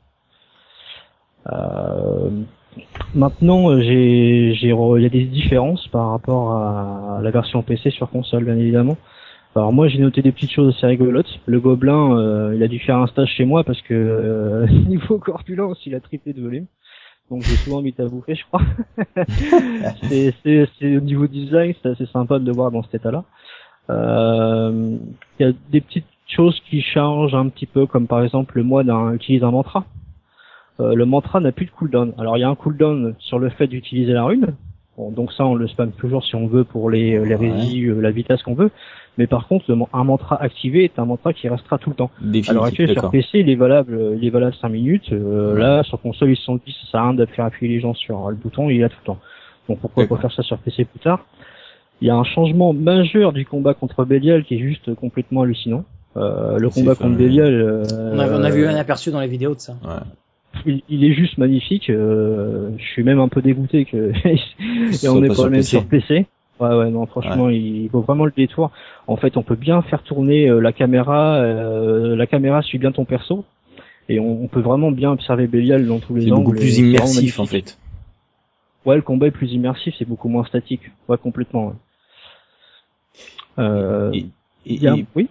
Euh, 1.53 2.31
Maintenant, 3.15 3.79
j'ai, 3.81 4.55
j'ai, 4.55 4.69
il 4.71 5.03
y 5.03 5.07
a 5.07 5.09
des 5.09 5.25
différences 5.25 5.87
par 5.89 6.11
rapport 6.11 6.53
à 6.57 7.21
la 7.23 7.31
version 7.31 7.63
PC 7.63 7.91
sur 7.91 8.11
console, 8.11 8.45
bien 8.45 8.57
évidemment. 8.57 8.97
Alors 9.55 9.73
moi, 9.73 9.87
j'ai 9.87 9.99
noté 9.99 10.21
des 10.21 10.33
petites 10.33 10.51
choses 10.51 10.75
assez 10.77 10.87
rigolotes. 10.87 11.39
Le 11.47 11.61
gobelin, 11.61 12.19
euh, 12.19 12.55
il 12.57 12.63
a 12.63 12.69
dû 12.69 12.81
faire 12.81 12.99
un 12.99 13.07
stage 13.07 13.29
chez 13.37 13.45
moi 13.45 13.63
parce 13.63 13.81
que 13.83 13.95
euh, 13.95 14.67
niveau 14.89 15.19
corpulence, 15.19 15.79
il 15.87 15.95
a 15.95 16.01
triplé 16.01 16.33
de 16.33 16.43
volume. 16.43 16.67
Donc 17.31 17.43
j'ai 17.43 17.57
souvent 17.57 17.81
mis 17.81 17.95
à 17.99 18.05
bouffer, 18.05 18.35
je 18.35 18.45
crois. 18.47 18.63
c'est, 20.03 20.35
c'est, 20.43 20.69
c'est 20.79 20.97
au 20.97 21.01
niveau 21.01 21.27
design, 21.27 21.73
c'est 21.81 21.89
assez 21.89 22.07
sympa 22.07 22.39
de 22.39 22.45
le 22.45 22.53
voir 22.53 22.71
dans 22.71 22.83
cet 22.83 22.97
état-là. 22.97 23.25
Euh, 23.91 24.97
Il 25.39 25.47
y 25.47 25.49
a 25.49 25.53
des 25.71 25.81
petites 25.81 26.05
choses 26.27 26.61
qui 26.69 26.81
changent 26.83 27.35
un 27.35 27.49
petit 27.49 27.67
peu, 27.67 27.87
comme 27.87 28.07
par 28.07 28.23
exemple 28.23 28.57
le 28.57 28.65
mode 28.65 28.91
hein, 28.91 29.13
utilise 29.15 29.45
un 29.45 29.51
mantra. 29.51 29.85
Euh, 30.81 30.95
le 30.95 31.05
mantra 31.05 31.41
n'a 31.41 31.53
plus 31.53 31.67
de 31.67 31.71
cooldown. 31.71 32.13
Alors 32.19 32.37
il 32.37 32.41
y 32.41 32.45
a 32.45 32.49
un 32.49 32.55
cooldown 32.57 33.15
sur 33.19 33.39
le 33.39 33.49
fait 33.51 33.67
d'utiliser 33.67 34.13
la 34.13 34.25
rune. 34.25 34.55
Bon, 34.97 35.11
donc 35.11 35.33
ça 35.33 35.45
on 35.45 35.55
le 35.57 35.67
spam 35.69 35.91
toujours 35.93 36.25
si 36.25 36.35
on 36.37 36.47
veut 36.47 36.65
pour 36.65 36.89
les 36.91 37.13
les 37.13 37.19
Ouais. 37.19 37.37
résis, 37.37 37.85
euh, 37.87 38.01
la 38.01 38.11
vitesse 38.11 38.43
qu'on 38.43 38.55
veut. 38.55 38.71
Mais 39.17 39.29
par 39.29 39.47
contre, 39.47 39.67
le, 39.73 39.79
un 39.93 40.03
mantra 40.05 40.41
activé 40.43 40.83
est 40.85 40.99
un 40.99 41.05
mantra 41.05 41.33
qui 41.33 41.49
restera 41.49 41.79
tout 41.79 41.91
le 41.91 41.95
temps. 41.97 42.11
À 42.19 42.23
l'heure 42.25 42.33
Définitif, 42.33 42.63
actuelle 42.67 42.91
sur. 42.99 43.11
PC, 43.13 43.29
il 43.41 43.51
est 43.51 43.55
valable, 43.55 43.95
euh, 43.95 44.17
il 44.21 44.27
est 44.27 44.31
valable 44.31 44.55
5 44.61 44.69
minutes. 44.71 45.13
Euh, 45.13 45.55
Ouais. 45.55 45.61
Là, 45.61 45.83
sur 45.85 46.01
console, 46.01 46.31
ils 46.31 46.37
se 46.37 46.43
sont 46.43 46.57
dit 46.57 46.73
ça 46.85 46.91
sert 46.91 47.01
à 47.01 47.05
rien 47.05 47.15
de 47.15 47.25
faire 47.27 47.45
appuyer 47.45 47.73
les 47.75 47.81
gens 47.81 47.95
sur 47.95 48.29
le 48.31 48.35
bouton, 48.37 48.71
il 48.71 48.79
est 48.79 48.81
là 48.81 48.89
tout 48.89 48.97
le 49.03 49.07
temps. 49.07 49.19
Donc 49.69 49.79
pourquoi 49.81 50.07
pas 50.09 50.17
faire 50.17 50.33
ça 50.33 50.43
sur 50.43 50.59
PC 50.59 50.85
plus 50.85 50.99
tard? 51.01 51.25
Il 52.01 52.09
y 52.09 52.11
a 52.11 52.17
un 52.17 52.25
changement 52.25 52.73
majeur 52.73 53.33
du 53.33 53.47
combat 53.47 53.73
contre 53.75 54.05
Belial 54.05 54.43
qui 54.45 54.57
est 54.57 54.59
juste 54.59 54.95
complètement 54.97 55.43
hallucinant. 55.43 55.85
Euh, 56.17 56.59
le 56.59 56.71
C'est 56.71 56.81
combat 56.81 56.95
contre 56.95 57.17
euh, 57.21 57.85
On 58.15 58.19
a, 58.21 58.29
on 58.31 58.45
a 58.45 58.51
vu 58.51 58.67
un 58.67 58.77
aperçu 58.77 59.11
dans 59.11 59.21
les 59.21 59.27
vidéos 59.27 59.55
de 59.55 59.61
ça. 59.61 59.77
Ouais. 59.85 60.61
il, 60.67 60.83
il 60.89 61.05
est 61.05 61.13
juste 61.13 61.39
magnifique. 61.39 61.91
euh, 61.91 62.71
je 62.79 62.85
suis 62.85 63.03
même 63.03 63.19
un 63.19 63.29
peu 63.29 63.43
dégoûté 63.43 63.85
que 63.85 64.13
et 64.25 65.09
on 65.09 65.21
n'est 65.21 65.29
pas 65.29 65.43
même 65.45 65.53
PC. 65.61 65.63
sur 65.71 65.85
PC. 65.87 66.27
Ouais 66.61 66.73
ouais 66.73 66.89
non 66.91 67.05
franchement 67.07 67.49
il 67.51 67.89
faut 67.91 68.01
vraiment 68.03 68.25
le 68.27 68.33
détour. 68.37 68.71
En 69.09 69.17
fait 69.17 69.37
on 69.37 69.43
peut 69.43 69.57
bien 69.57 69.83
faire 69.83 70.05
tourner 70.05 70.49
euh, 70.49 70.61
la 70.61 70.73
caméra, 70.73 71.35
euh, 71.39 72.15
la 72.15 72.27
caméra 72.29 72.63
suit 72.63 72.79
bien 72.79 72.93
ton 72.93 73.05
perso 73.05 73.45
et 74.09 74.21
on, 74.21 74.45
on 74.45 74.47
peut 74.47 74.61
vraiment 74.61 74.93
bien 74.93 75.11
observer 75.11 75.49
Belial 75.49 75.85
dans 75.85 75.99
tous 75.99 76.15
les 76.15 76.27
C'est 76.27 76.31
angles. 76.31 76.45
beaucoup 76.45 76.57
et 76.57 76.61
plus 76.61 76.71
c'est 76.77 76.83
immersif 76.83 77.41
en 77.41 77.47
fait. 77.47 77.77
Ouais 78.87 78.95
le 78.95 79.03
combat 79.03 79.27
est 79.27 79.31
plus 79.33 79.51
immersif, 79.53 79.95
c'est 79.99 80.05
beaucoup 80.09 80.29
moins 80.29 80.45
statique. 80.45 80.83
Ouais 81.09 81.19
complètement. 81.19 81.67
Ouais. 81.69 81.73
Euh, 83.59 84.11
Et- 84.13 84.27
il 84.67 84.83
y 84.83 84.87
a- 84.89 84.95
et- 84.95 85.07
oui? 85.17 85.29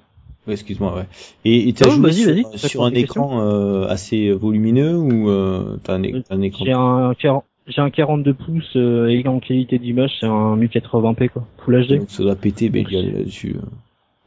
Ouais, 0.48 0.54
excuse-moi, 0.54 0.94
ouais. 0.96 1.06
Et 1.46 1.70
et 1.70 1.74
t'as 1.74 1.90
joué 1.90 2.12
sur, 2.12 2.60
sur 2.60 2.84
un 2.84 2.92
écran 2.92 3.42
euh, 3.42 3.88
assez 3.88 4.32
volumineux 4.32 4.98
ou 4.98 5.30
euh, 5.30 5.78
t'as 5.84 5.96
un, 5.96 6.04
un 6.30 6.42
écran 6.42 6.66
J'ai 6.66 6.74
un 6.74 7.14
40 7.18 7.44
j'ai 7.66 7.82
un 7.82 7.90
42 7.90 8.34
pouces 8.34 8.76
euh, 8.76 9.08
et 9.08 9.26
en 9.26 9.40
qualité 9.40 9.80
d'image 9.80 10.12
c'est 10.20 10.26
un 10.26 10.58
1080p 10.58 11.30
quoi, 11.30 11.46
Full 11.64 11.86
HD. 11.88 11.98
donc 12.00 12.10
ça 12.12 12.24
doit 12.24 12.36
péter 12.36 12.66
Donc, 12.66 12.74
Bélial 12.74 13.06
c'est- 13.06 13.18
là-dessus. 13.20 13.56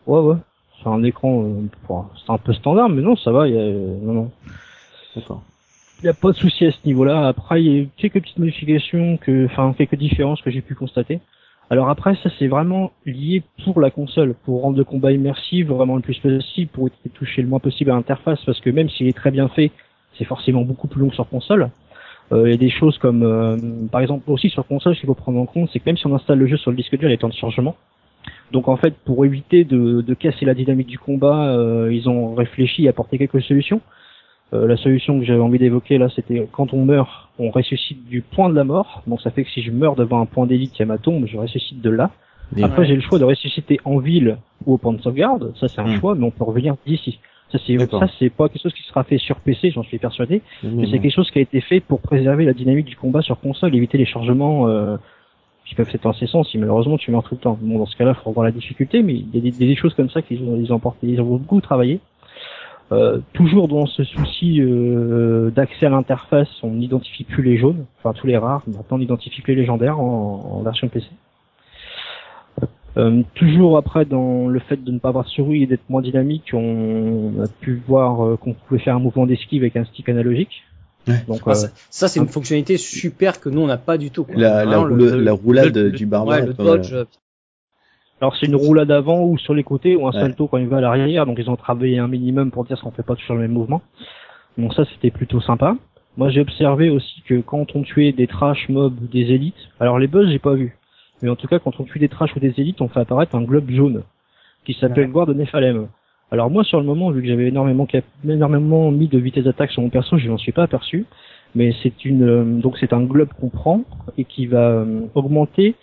Ouais, 0.06 0.20
ouais. 0.20 0.36
C'est 0.82 0.88
un 0.88 1.02
écran, 1.02 1.42
euh, 1.44 2.02
c'est 2.24 2.32
un 2.32 2.38
peu 2.38 2.52
standard, 2.54 2.88
mais 2.88 3.02
non, 3.02 3.16
ça 3.16 3.32
va. 3.32 3.48
Il 3.48 3.54
y 3.54 3.58
a, 3.58 3.62
non, 3.70 4.12
non. 4.12 4.30
D'accord. 5.14 5.42
Il 6.02 6.06
y 6.06 6.08
a 6.08 6.14
pas 6.14 6.30
de 6.30 6.36
souci 6.36 6.64
à 6.66 6.70
ce 6.70 6.76
niveau-là. 6.84 7.26
Après, 7.26 7.62
il 7.62 7.66
y 7.66 7.74
a 7.74 7.80
eu 7.82 7.88
quelques 7.96 8.20
petites 8.20 8.38
modifications, 8.38 9.16
que, 9.16 9.46
enfin, 9.46 9.74
quelques 9.76 9.96
différences 9.96 10.40
que 10.42 10.50
j'ai 10.50 10.60
pu 10.60 10.74
constater. 10.74 11.20
Alors 11.68 11.88
après, 11.88 12.14
ça 12.22 12.30
c'est 12.38 12.46
vraiment 12.46 12.92
lié 13.04 13.42
pour 13.64 13.80
la 13.80 13.90
console, 13.90 14.34
pour 14.44 14.62
rendre 14.62 14.78
le 14.78 14.84
combat 14.84 15.10
immersif 15.12 15.66
vraiment 15.66 15.96
le 15.96 16.02
plus 16.02 16.18
possible, 16.18 16.70
pour 16.70 16.88
toucher 17.14 17.42
le 17.42 17.48
moins 17.48 17.58
possible 17.58 17.90
à 17.90 17.94
l'interface, 17.94 18.38
parce 18.44 18.60
que 18.60 18.70
même 18.70 18.88
s'il 18.88 19.08
est 19.08 19.16
très 19.16 19.32
bien 19.32 19.48
fait, 19.48 19.72
c'est 20.16 20.24
forcément 20.24 20.62
beaucoup 20.62 20.86
plus 20.86 21.00
long 21.00 21.10
sur 21.10 21.28
console. 21.28 21.70
Euh, 22.32 22.48
il 22.48 22.50
y 22.50 22.54
a 22.54 22.58
des 22.58 22.70
choses 22.70 22.98
comme, 22.98 23.22
euh, 23.22 23.56
par 23.90 24.00
exemple, 24.00 24.30
aussi 24.30 24.48
sur 24.48 24.66
console, 24.66 24.94
ce 24.94 25.00
qu'il 25.00 25.06
faut 25.06 25.14
prendre 25.14 25.40
en 25.40 25.46
compte, 25.46 25.68
c'est 25.72 25.80
que 25.80 25.84
même 25.86 25.96
si 25.96 26.06
on 26.06 26.14
installe 26.14 26.38
le 26.38 26.46
jeu 26.46 26.56
sur 26.56 26.70
le 26.70 26.76
disque 26.76 26.96
dur, 26.96 27.08
il 27.08 27.12
y 27.12 27.14
a 27.14 27.18
temps 27.18 27.28
de 27.28 27.34
chargement. 27.34 27.76
Donc 28.52 28.68
en 28.68 28.76
fait, 28.76 28.94
pour 29.04 29.24
éviter 29.24 29.64
de, 29.64 30.02
de 30.02 30.14
casser 30.14 30.44
la 30.44 30.54
dynamique 30.54 30.88
du 30.88 30.98
combat, 30.98 31.48
euh, 31.48 31.92
ils 31.92 32.08
ont 32.08 32.34
réfléchi 32.34 32.84
et 32.84 32.88
apporté 32.88 33.18
quelques 33.18 33.42
solutions. 33.42 33.80
Euh, 34.54 34.66
la 34.68 34.76
solution 34.76 35.18
que 35.18 35.24
j'avais 35.24 35.40
envie 35.40 35.58
d'évoquer 35.58 35.98
là, 35.98 36.08
c'était 36.14 36.46
quand 36.52 36.72
on 36.72 36.84
meurt, 36.84 37.10
on 37.38 37.50
ressuscite 37.50 38.06
du 38.08 38.22
point 38.22 38.48
de 38.48 38.54
la 38.54 38.64
mort. 38.64 39.02
Donc 39.06 39.20
ça 39.20 39.30
fait 39.30 39.42
que 39.44 39.50
si 39.50 39.60
je 39.62 39.70
meurs 39.72 39.96
devant 39.96 40.20
un 40.20 40.26
point 40.26 40.46
d'élite 40.46 40.72
qui 40.72 40.82
est 40.82 40.86
ma 40.86 40.98
tombe, 40.98 41.26
je 41.26 41.36
ressuscite 41.36 41.80
de 41.82 41.90
là. 41.90 42.10
Et- 42.56 42.62
Après, 42.62 42.86
j'ai 42.86 42.94
le 42.94 43.00
choix 43.00 43.18
de 43.18 43.24
ressusciter 43.24 43.80
en 43.84 43.98
ville 43.98 44.38
ou 44.64 44.74
au 44.74 44.78
point 44.78 44.92
de 44.92 45.00
sauvegarde. 45.02 45.52
Ça, 45.58 45.66
c'est 45.68 45.80
un 45.80 45.86
Hmm. 45.96 45.98
choix, 46.00 46.14
mais 46.14 46.24
on 46.24 46.30
peut 46.30 46.44
revenir 46.44 46.76
d'ici. 46.86 47.18
Ça, 47.50 47.58
c'est 47.66 47.76
D'accord. 47.76 48.00
ça, 48.00 48.08
c'est 48.20 48.30
pas 48.30 48.48
quelque 48.48 48.62
chose 48.62 48.72
qui 48.72 48.82
sera 48.82 49.02
fait 49.02 49.18
sur 49.18 49.36
PC, 49.40 49.70
j'en 49.72 49.82
suis 49.82 49.98
persuadé. 49.98 50.42
Mais 50.62 50.86
c'est 50.86 50.96
Mhm. 50.96 51.02
quelque 51.02 51.14
chose 51.14 51.30
qui 51.32 51.38
a 51.40 51.42
été 51.42 51.60
fait 51.60 51.80
pour 51.80 52.00
préserver 52.00 52.44
la 52.44 52.52
dynamique 52.52 52.86
du 52.86 52.96
combat 52.96 53.22
sur 53.22 53.40
console, 53.40 53.74
éviter 53.74 53.98
les 53.98 54.06
chargements 54.06 54.68
euh, 54.68 54.96
qui 55.64 55.74
peuvent 55.74 55.90
être 55.92 56.06
incessants 56.06 56.44
si 56.44 56.56
malheureusement 56.58 56.96
tu 56.98 57.10
meurs 57.10 57.24
tout 57.24 57.34
le 57.34 57.40
temps. 57.40 57.58
Bon, 57.60 57.78
dans 57.78 57.86
ce 57.86 57.96
cas-là, 57.96 58.14
il 58.16 58.22
faut 58.22 58.30
revoir 58.30 58.44
la 58.46 58.52
difficulté, 58.52 59.02
mais 59.02 59.14
il 59.14 59.34
y 59.34 59.38
a 59.38 59.40
des, 59.40 59.50
des 59.50 59.74
choses 59.74 59.94
comme 59.94 60.10
ça 60.10 60.22
qu'ils 60.22 60.40
ont, 60.44 60.56
ils 60.56 60.72
ont 60.72 60.78
porté, 60.78 61.08
ils 61.08 61.20
ont 61.20 61.24
beaucoup 61.36 61.60
travaillé. 61.60 61.98
Euh, 62.92 63.18
toujours 63.32 63.66
dans 63.66 63.86
ce 63.86 64.04
souci 64.04 64.60
euh, 64.60 65.50
d'accès 65.50 65.86
à 65.86 65.88
l'interface, 65.90 66.48
on 66.62 66.70
n'identifie 66.70 67.24
plus 67.24 67.42
les 67.42 67.58
jaunes, 67.58 67.84
enfin 67.98 68.12
tous 68.12 68.28
les 68.28 68.36
rares. 68.36 68.62
Maintenant, 68.68 68.98
on 68.98 69.00
identifie 69.00 69.42
que 69.42 69.50
les 69.50 69.56
légendaires 69.58 69.98
en, 69.98 70.58
en 70.58 70.62
version 70.62 70.88
PC. 70.88 71.06
Euh, 72.98 73.22
toujours 73.34 73.76
après 73.76 74.06
dans 74.06 74.48
le 74.48 74.58
fait 74.58 74.82
de 74.82 74.90
ne 74.90 74.98
pas 74.98 75.08
avoir 75.10 75.24
de 75.24 75.28
souris 75.28 75.64
et 75.64 75.66
d'être 75.66 75.82
moins 75.90 76.00
dynamique, 76.00 76.50
on 76.54 77.32
a 77.44 77.46
pu 77.60 77.82
voir 77.86 78.24
euh, 78.24 78.36
qu'on 78.36 78.54
pouvait 78.54 78.80
faire 78.80 78.96
un 78.96 79.00
mouvement 79.00 79.26
d'esquive 79.26 79.62
avec 79.62 79.76
un 79.76 79.84
stick 79.84 80.08
analogique. 80.08 80.62
Ouais. 81.06 81.22
Donc 81.28 81.40
Ah, 81.44 81.50
euh, 81.50 81.54
ça, 81.54 81.68
ça, 81.90 82.08
c'est 82.08 82.20
une 82.20 82.26
un- 82.26 82.28
fonctionnalité 82.28 82.78
super 82.78 83.38
que 83.40 83.50
nous 83.50 83.60
on 83.60 83.66
n'a 83.66 83.76
pas 83.76 83.98
du 83.98 84.10
tout. 84.10 84.24
Quoi. 84.24 84.34
La, 84.36 84.64
la, 84.64 84.78
Vraiment, 84.78 84.84
le- 84.84 84.94
roule- 85.04 85.16
le- 85.18 85.20
la 85.24 85.32
roulade 85.32 85.76
le- 85.76 85.90
du 85.92 86.06
barbare. 86.06 86.40
Ouais, 86.40 86.46
le 86.46 86.54
dodge. 86.54 86.94
Alors 88.20 88.34
c'est 88.36 88.46
une 88.46 88.56
roulade 88.56 88.90
avant 88.90 89.22
ou 89.24 89.36
sur 89.38 89.52
les 89.54 89.62
côtés 89.62 89.94
ou 89.96 90.06
un 90.06 90.10
Ouais. 90.12 90.20
salto 90.20 90.46
quand 90.46 90.56
il 90.58 90.68
va 90.68 90.78
à 90.78 90.80
l'arrière, 90.80 91.26
donc 91.26 91.38
ils 91.38 91.50
ont 91.50 91.56
travaillé 91.56 91.98
un 91.98 92.08
minimum 92.08 92.50
pour 92.50 92.64
dire 92.64 92.80
qu'on 92.80 92.90
fait 92.90 93.02
pas 93.02 93.14
toujours 93.14 93.36
le 93.36 93.42
même 93.42 93.52
mouvement. 93.52 93.82
Donc 94.56 94.72
ça 94.74 94.84
c'était 94.86 95.10
plutôt 95.10 95.40
sympa. 95.40 95.76
Moi 96.16 96.30
j'ai 96.30 96.40
observé 96.40 96.88
aussi 96.88 97.22
que 97.26 97.40
quand 97.42 97.76
on 97.76 97.82
tuait 97.82 98.12
des 98.12 98.26
trash 98.26 98.68
mobs, 98.70 98.96
des 99.10 99.32
élites, 99.32 99.68
alors 99.80 99.98
les 99.98 100.06
buzz 100.06 100.30
j'ai 100.30 100.38
pas 100.38 100.54
vu, 100.54 100.76
mais 101.20 101.28
en 101.28 101.36
tout 101.36 101.46
cas 101.46 101.58
quand 101.58 101.78
on 101.78 101.84
tue 101.84 101.98
des 101.98 102.08
trash 102.08 102.34
ou 102.34 102.40
des 102.40 102.54
élites, 102.58 102.80
on 102.80 102.88
fait 102.88 103.00
apparaître 103.00 103.34
un 103.34 103.42
globe 103.42 103.70
jaune 103.70 104.02
qui 104.64 104.72
s'appelle 104.72 105.10
Guard 105.10 105.26
de 105.26 105.34
Nephalem. 105.34 105.88
Alors 106.32 106.50
moi 106.50 106.64
sur 106.64 106.80
le 106.80 106.86
moment, 106.86 107.10
vu 107.10 107.20
que 107.22 107.28
j'avais 107.28 107.48
énormément 107.48 107.84
cap- 107.86 108.04
énormément 108.26 108.90
mis 108.90 109.08
de 109.08 109.18
vitesse 109.18 109.44
d'attaque 109.44 109.70
sur 109.70 109.82
mon 109.82 109.90
perso, 109.90 110.16
je 110.16 110.28
m'en 110.30 110.38
suis 110.38 110.52
pas 110.52 110.62
aperçu. 110.62 111.04
Mais 111.54 111.72
c'est 111.82 112.04
une 112.04 112.22
euh, 112.24 112.44
donc 112.60 112.76
c'est 112.78 112.92
un 112.92 113.02
globe 113.02 113.28
qu'on 113.40 113.48
prend 113.50 113.82
et 114.18 114.24
qui 114.24 114.46
va 114.46 114.70
euh, 114.70 115.02
augmenter 115.14 115.74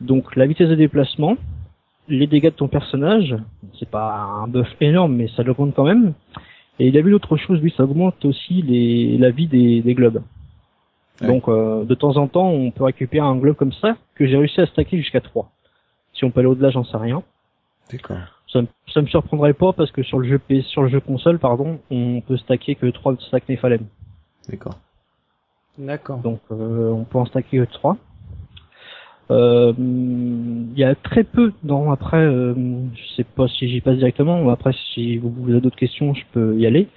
donc 0.00 0.36
la 0.36 0.46
vitesse 0.46 0.68
de 0.68 0.74
déplacement, 0.74 1.36
les 2.12 2.26
dégâts 2.26 2.44
de 2.50 2.50
ton 2.50 2.68
personnage, 2.68 3.34
c'est 3.78 3.88
pas 3.88 4.12
un 4.14 4.46
buff 4.48 4.68
énorme, 4.80 5.14
mais 5.16 5.28
ça 5.28 5.42
l'augmente 5.42 5.74
quand 5.74 5.84
même. 5.84 6.12
Et 6.78 6.88
il 6.88 6.96
a 6.98 7.02
vu 7.02 7.10
l'autre 7.10 7.36
chose, 7.36 7.60
lui, 7.60 7.72
ça 7.76 7.84
augmente 7.84 8.24
aussi 8.24 8.62
les, 8.62 9.16
la 9.18 9.30
vie 9.30 9.46
des, 9.46 9.82
des 9.82 9.94
globes. 9.94 10.22
Ouais. 11.20 11.26
Donc, 11.28 11.48
euh, 11.48 11.84
de 11.84 11.94
temps 11.94 12.16
en 12.16 12.26
temps, 12.28 12.48
on 12.48 12.70
peut 12.70 12.84
récupérer 12.84 13.26
un 13.26 13.36
globe 13.36 13.56
comme 13.56 13.72
ça, 13.72 13.96
que 14.14 14.26
j'ai 14.26 14.36
réussi 14.36 14.60
à 14.60 14.66
stacker 14.66 14.96
jusqu'à 14.98 15.20
3. 15.20 15.50
Si 16.14 16.24
on 16.24 16.30
peut 16.30 16.40
aller 16.40 16.48
au-delà, 16.48 16.70
j'en 16.70 16.84
sais 16.84 16.96
rien. 16.96 17.22
D'accord. 17.90 18.16
Ça, 18.48 18.62
me- 18.62 18.66
ça 18.92 19.00
me 19.02 19.06
surprendrait 19.06 19.52
pas 19.54 19.72
parce 19.72 19.90
que 19.92 20.02
sur 20.02 20.18
le 20.18 20.28
jeu 20.28 20.38
PS, 20.38 20.66
sur 20.66 20.82
le 20.82 20.88
jeu 20.88 21.00
console, 21.00 21.38
pardon, 21.38 21.78
on 21.90 22.20
peut 22.20 22.36
stacker 22.36 22.74
que 22.74 22.86
3 22.86 23.16
stack 23.20 23.48
Nephalem. 23.48 23.86
D'accord. 24.48 24.74
D'accord. 25.78 26.18
Donc, 26.18 26.40
euh, 26.50 26.90
on 26.90 27.04
peut 27.04 27.18
en 27.18 27.26
stacker 27.26 27.58
que 27.58 27.72
3. 27.72 27.96
Euh, 29.32 29.72
Il 29.78 30.78
y 30.78 30.84
a 30.84 30.94
très 30.94 31.24
peu 31.24 31.52
dans 31.62 31.90
après, 31.92 32.24
euh, 32.24 32.54
je 32.94 33.14
sais 33.16 33.24
pas 33.24 33.46
si 33.48 33.68
j'y 33.68 33.80
passe 33.80 33.96
directement. 33.98 34.42
mais 34.42 34.50
Après, 34.50 34.72
si 34.94 35.16
vous, 35.18 35.30
vous 35.30 35.50
avez 35.50 35.60
d'autres 35.60 35.76
questions, 35.76 36.14
je 36.14 36.22
peux 36.32 36.58
y 36.58 36.66
aller. 36.66 36.88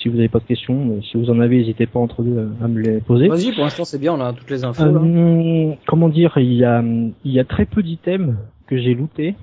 Si 0.00 0.08
vous 0.08 0.16
n'avez 0.16 0.28
pas 0.28 0.38
de 0.38 0.44
questions, 0.44 0.84
mais 0.84 1.00
si 1.02 1.16
vous 1.16 1.30
en 1.30 1.40
avez, 1.40 1.58
n'hésitez 1.58 1.86
pas 1.86 1.98
entre 2.00 2.22
deux 2.22 2.48
à 2.62 2.68
me 2.68 2.80
les 2.80 3.00
poser. 3.00 3.28
Vas-y, 3.28 3.52
pour 3.52 3.64
l'instant 3.64 3.84
c'est 3.84 3.98
bien, 4.00 4.14
on 4.14 4.20
a 4.20 4.32
toutes 4.32 4.50
les 4.50 4.64
infos. 4.64 4.84
là. 4.84 4.90
Euh, 5.00 5.72
comment 5.86 6.08
dire, 6.08 6.32
il 6.36 6.52
y 6.54 6.64
a, 6.64 6.82
il 6.82 7.32
y 7.32 7.40
a 7.40 7.44
très 7.44 7.66
peu 7.66 7.82
d'items 7.82 8.34
que 8.66 8.76
j'ai 8.78 8.94
lootés 8.94 9.34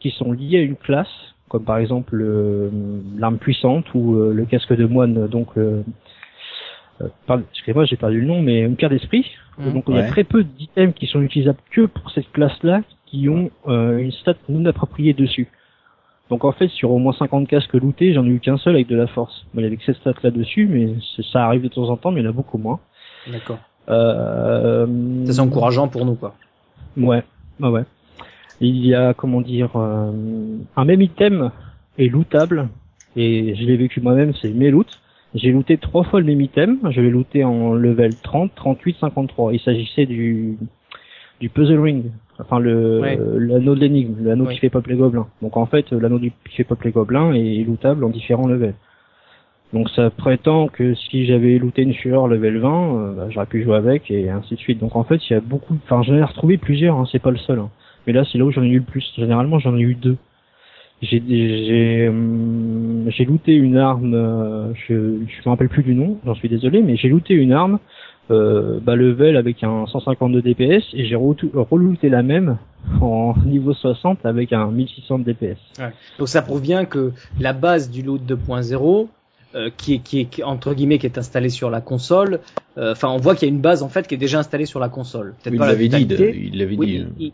qui 0.00 0.10
sont 0.10 0.32
liés 0.32 0.58
à 0.58 0.62
une 0.62 0.76
classe, 0.76 1.08
comme 1.48 1.64
par 1.64 1.78
exemple 1.78 2.20
euh, 2.20 2.68
l'arme 3.18 3.38
puissante 3.38 3.86
ou 3.94 4.16
euh, 4.16 4.32
le 4.34 4.44
casque 4.44 4.74
de 4.76 4.84
moine. 4.86 5.26
Donc, 5.28 5.48
euh, 5.56 5.62
euh, 5.64 5.82
excusez-moi, 7.50 7.84
j'ai 7.84 7.96
perdu 7.96 8.20
le 8.20 8.26
nom, 8.26 8.42
mais 8.42 8.60
une 8.60 8.76
pierre 8.76 8.90
d'esprit. 8.90 9.26
Mhm. 9.58 9.72
donc, 9.72 9.84
il 9.88 9.96
y 9.96 9.98
a 9.98 10.08
très 10.08 10.24
peu 10.24 10.44
d'items 10.44 10.94
qui 10.94 11.06
sont 11.06 11.22
utilisables 11.22 11.58
que 11.70 11.86
pour 11.86 12.10
cette 12.10 12.30
classe-là, 12.32 12.82
qui 13.06 13.28
ont 13.28 13.50
euh, 13.68 13.98
une 13.98 14.12
stat 14.12 14.34
non 14.48 14.64
appropriée 14.66 15.12
dessus. 15.12 15.48
Donc 16.30 16.44
en 16.44 16.52
fait, 16.52 16.68
sur 16.68 16.90
au 16.90 16.98
moins 16.98 17.12
50 17.12 17.46
casques 17.48 17.74
lootés, 17.74 18.14
j'en 18.14 18.24
ai 18.24 18.30
eu 18.30 18.40
qu'un 18.40 18.56
seul 18.56 18.74
avec 18.74 18.88
de 18.88 18.96
la 18.96 19.06
force. 19.06 19.44
Bon, 19.52 19.60
il 19.60 19.64
y 19.64 19.66
avait 19.66 19.76
que 19.76 19.84
cette 19.84 19.98
stat 19.98 20.14
là 20.22 20.30
dessus, 20.30 20.66
mais 20.66 20.94
ça 21.32 21.44
arrive 21.44 21.62
de 21.62 21.68
temps 21.68 21.88
en 21.90 21.96
temps, 21.96 22.10
mais 22.10 22.22
il 22.22 22.24
y 22.24 22.26
en 22.26 22.30
a 22.30 22.32
beaucoup 22.32 22.58
moins. 22.58 22.80
D'accord. 23.30 23.58
Euh, 23.88 24.86
c'est 25.26 25.40
encourageant 25.40 25.88
pour 25.88 26.06
nous 26.06 26.14
quoi. 26.14 26.34
Ouais, 26.96 27.22
ouais, 27.60 27.68
ouais. 27.68 27.84
Il 28.60 28.84
y 28.86 28.94
a, 28.94 29.12
comment 29.14 29.42
dire, 29.42 29.70
euh, 29.76 30.12
un 30.76 30.84
même 30.84 31.02
item 31.02 31.50
est 31.98 32.08
lootable, 32.08 32.68
et 33.16 33.54
je 33.54 33.64
l'ai 33.64 33.76
vécu 33.76 34.00
moi-même, 34.00 34.32
c'est 34.40 34.50
mes 34.50 34.70
loots. 34.70 34.98
J'ai 35.34 35.50
looté 35.50 35.78
trois 35.78 36.04
fois 36.04 36.20
le 36.20 36.26
même 36.26 36.40
item, 36.40 36.78
je 36.90 37.00
l'ai 37.00 37.10
looté 37.10 37.42
en 37.44 37.74
level 37.74 38.14
30, 38.22 38.52
38, 38.54 38.96
53. 39.00 39.52
Il 39.52 39.58
s'agissait 39.60 40.06
du, 40.06 40.56
du 41.40 41.48
puzzle 41.48 41.80
ring, 41.80 42.04
enfin 42.38 42.60
le 42.60 43.00
Ouais. 43.00 43.18
l'anneau 43.38 43.74
de 43.74 43.80
l'énigme, 43.80 44.14
l'anneau 44.24 44.46
Ouais. 44.46 44.54
qui 44.54 44.60
fait 44.60 44.70
pop 44.70 44.86
les 44.86 44.94
gobelins. 44.96 45.26
Donc 45.42 45.56
en 45.56 45.66
fait, 45.66 45.90
l'anneau 45.92 46.18
qui 46.20 46.32
fait 46.50 46.62
pop 46.64 46.80
les 46.84 46.92
gobelins 46.92 47.32
est 47.34 47.64
lootable 47.64 48.04
en 48.04 48.10
différents 48.10 48.46
levels. 48.46 48.74
Donc 49.72 49.90
ça 49.90 50.08
prétend 50.10 50.68
que 50.68 50.94
si 50.94 51.26
j'avais 51.26 51.58
looté 51.58 51.82
une 51.82 51.94
sueur 51.94 52.28
level 52.28 52.58
20, 52.58 52.68
euh, 52.96 53.12
bah, 53.14 53.26
j'aurais 53.30 53.46
pu 53.46 53.64
jouer 53.64 53.74
avec 53.76 54.08
et 54.12 54.30
ainsi 54.30 54.54
de 54.54 54.60
suite. 54.60 54.78
Donc 54.78 54.94
en 54.94 55.02
fait, 55.02 55.20
il 55.28 55.32
y 55.32 55.36
a 55.36 55.40
beaucoup, 55.40 55.74
enfin 55.84 56.02
j'en 56.02 56.14
ai 56.14 56.22
retrouvé 56.22 56.58
plusieurs, 56.58 56.96
hein, 56.96 57.06
c'est 57.10 57.18
pas 57.18 57.32
le 57.32 57.38
seul. 57.38 57.58
hein. 57.58 57.70
Mais 58.06 58.12
là, 58.12 58.22
c'est 58.30 58.38
là 58.38 58.44
où 58.44 58.52
j'en 58.52 58.62
ai 58.62 58.68
eu 58.68 58.78
le 58.78 58.84
plus. 58.84 59.12
Généralement, 59.16 59.58
j'en 59.58 59.76
ai 59.76 59.80
eu 59.80 59.94
deux. 59.94 60.16
J'ai 61.04 61.22
j'ai 61.28 62.08
hum, 62.08 63.04
j'ai 63.08 63.24
looté 63.24 63.52
une 63.52 63.76
arme, 63.76 64.14
euh, 64.14 64.72
je 64.74 64.94
je 65.26 65.42
me 65.44 65.50
rappelle 65.50 65.68
plus 65.68 65.82
du 65.82 65.94
nom, 65.94 66.18
j'en 66.24 66.34
suis 66.34 66.48
désolé, 66.48 66.82
mais 66.82 66.96
j'ai 66.96 67.08
looté 67.08 67.34
une 67.34 67.52
arme 67.52 67.78
euh, 68.30 68.78
bas 68.80 68.96
level 68.96 69.36
avec 69.36 69.62
un 69.62 69.86
152 69.86 70.40
DPS 70.42 70.82
et 70.94 71.04
j'ai 71.06 71.14
re- 71.16 71.36
relooté 71.70 72.08
la 72.08 72.22
même 72.22 72.56
en 73.00 73.34
niveau 73.46 73.74
60 73.74 74.24
avec 74.24 74.52
un 74.52 74.70
1600 74.70 75.18
DPS. 75.20 75.58
Donc 76.18 76.28
ça 76.28 76.42
prouve 76.42 76.62
bien 76.62 76.84
que 76.86 77.12
la 77.40 77.52
base 77.52 77.90
du 77.90 78.02
loot 78.02 78.22
2.0 78.26 79.08
euh, 79.56 79.70
qui, 79.76 79.94
est, 79.94 79.98
qui, 79.98 80.20
est, 80.20 80.24
qui 80.24 80.42
entre 80.42 80.74
guillemets 80.74 80.98
qui 80.98 81.06
est 81.06 81.18
installée 81.18 81.48
sur 81.50 81.70
la 81.70 81.80
console, 81.80 82.40
euh, 82.78 82.92
enfin 82.92 83.08
on 83.10 83.18
voit 83.18 83.34
qu'il 83.34 83.46
y 83.48 83.50
a 83.50 83.54
une 83.54 83.60
base 83.60 83.82
en 83.82 83.88
fait 83.88 84.06
qui 84.08 84.14
est 84.14 84.18
déjà 84.18 84.38
installée 84.38 84.66
sur 84.66 84.80
la 84.80 84.88
console. 84.88 85.34
Peut-être 85.42 85.54
Il 85.54 85.58
pas 85.58 85.66
l'avait 85.68 85.88
dit, 85.88 86.06
totalité. 86.08 86.48
il 86.52 86.58
l'avait 86.58 86.76
Oui, 86.76 86.86
dit. 86.86 87.06
il- 87.18 87.26
euh. 87.28 87.30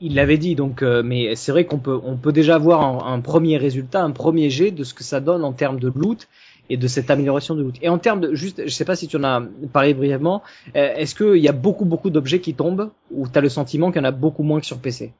Il- 0.00 0.14
l'avait 0.14 0.38
dit 0.38 0.54
donc, 0.54 0.82
euh, 0.82 1.02
mais 1.04 1.34
c'est 1.34 1.52
vrai 1.52 1.64
qu'on 1.64 1.78
peut 1.78 1.98
on 2.04 2.16
peut 2.16 2.32
déjà 2.32 2.58
voir 2.58 2.80
un, 3.06 3.14
un 3.14 3.20
premier 3.20 3.56
résultat, 3.56 4.02
un 4.02 4.10
premier 4.12 4.50
jet 4.50 4.70
de 4.70 4.84
ce 4.84 4.94
que 4.94 5.02
ça 5.04 5.20
donne 5.20 5.44
en 5.44 5.52
termes 5.52 5.78
de 5.80 5.90
loot 5.94 6.28
et 6.70 6.76
de 6.76 6.86
cette 6.86 7.10
amélioration 7.10 7.54
de 7.54 7.62
loot. 7.62 7.74
Et 7.82 7.88
en 7.88 7.98
termes 7.98 8.20
de 8.20 8.34
juste, 8.34 8.62
je 8.64 8.70
sais 8.70 8.84
pas 8.84 8.96
si 8.96 9.08
tu 9.08 9.16
en 9.16 9.24
as 9.24 9.42
parlé 9.72 9.94
brièvement, 9.94 10.42
euh, 10.76 10.94
est-ce 10.96 11.14
qu'il 11.14 11.42
y 11.42 11.48
a 11.48 11.52
beaucoup 11.52 11.84
beaucoup 11.84 12.10
d'objets 12.10 12.40
qui 12.40 12.54
tombent 12.54 12.90
ou 13.10 13.26
t'as 13.28 13.40
le 13.40 13.48
sentiment 13.48 13.90
qu'il 13.90 14.00
y 14.00 14.04
en 14.04 14.08
a 14.08 14.12
beaucoup 14.12 14.42
moins 14.44 14.60
que 14.60 14.66
sur 14.66 14.78
PC 14.78 15.12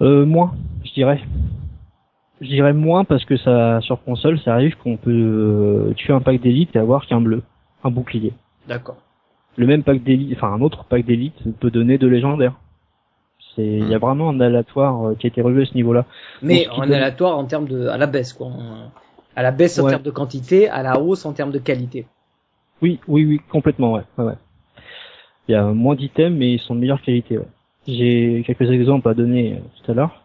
Euh, 0.00 0.24
moins, 0.24 0.54
je 0.84 0.92
dirais. 0.94 1.20
Je 2.40 2.48
dirais 2.48 2.72
moins 2.72 3.04
parce 3.04 3.24
que 3.24 3.36
ça, 3.36 3.80
sur 3.82 4.02
console, 4.02 4.40
ça 4.40 4.54
arrive 4.54 4.76
qu'on 4.82 4.96
peut 4.96 5.10
euh, 5.12 5.92
tuer 5.94 6.12
un 6.12 6.20
pack 6.20 6.40
d'élite 6.40 6.74
et 6.74 6.78
avoir 6.78 7.06
qu'un 7.06 7.20
bleu, 7.20 7.42
un 7.84 7.90
bouclier. 7.90 8.32
D'accord. 8.66 8.96
Le 9.56 9.66
même 9.66 9.82
pack 9.82 10.02
d'élite, 10.02 10.32
enfin 10.36 10.52
un 10.52 10.60
autre 10.62 10.84
pack 10.84 11.04
d'élite 11.04 11.34
peut 11.60 11.70
donner 11.70 11.98
deux 11.98 12.08
légendaires. 12.08 12.54
C'est, 13.54 13.64
il 13.66 13.88
y 13.88 13.94
a 13.94 13.98
vraiment 13.98 14.30
un 14.30 14.40
aléatoire 14.40 15.08
euh, 15.08 15.14
qui 15.14 15.26
a 15.26 15.28
été 15.28 15.42
relevé 15.42 15.62
à 15.62 15.66
ce 15.66 15.74
niveau-là. 15.74 16.06
Mais 16.40 16.66
en 16.68 16.78
donne- 16.80 16.92
aléatoire 16.94 17.36
en 17.36 17.44
termes 17.44 17.66
de 17.66 17.86
à 17.88 17.98
la 17.98 18.06
baisse 18.06 18.32
quoi. 18.32 18.48
À 19.36 19.42
la 19.42 19.50
baisse 19.50 19.78
en 19.78 19.84
Ouais. 19.84 19.90
termes 19.90 20.02
de 20.02 20.10
quantité, 20.10 20.68
à 20.68 20.82
la 20.82 20.98
hausse 21.00 21.26
en 21.26 21.32
termes 21.32 21.52
de 21.52 21.58
qualité. 21.58 22.06
Oui, 22.80 22.98
oui, 23.08 23.24
oui, 23.26 23.40
complètement, 23.50 23.92
ouais, 23.92 24.02
ouais, 24.18 24.24
ouais. 24.24 24.34
Il 25.48 25.52
y 25.52 25.54
a 25.54 25.64
moins 25.66 25.94
d'items, 25.94 26.36
mais 26.36 26.52
ils 26.54 26.58
sont 26.58 26.74
de 26.74 26.80
meilleure 26.80 27.00
qualité. 27.02 27.38
Ouais. 27.38 27.46
J'ai 27.86 28.42
quelques 28.46 28.70
exemples 28.70 29.08
à 29.08 29.14
donner 29.14 29.54
euh, 29.54 29.56
tout 29.84 29.90
à 29.90 29.94
l'heure. 29.94 30.22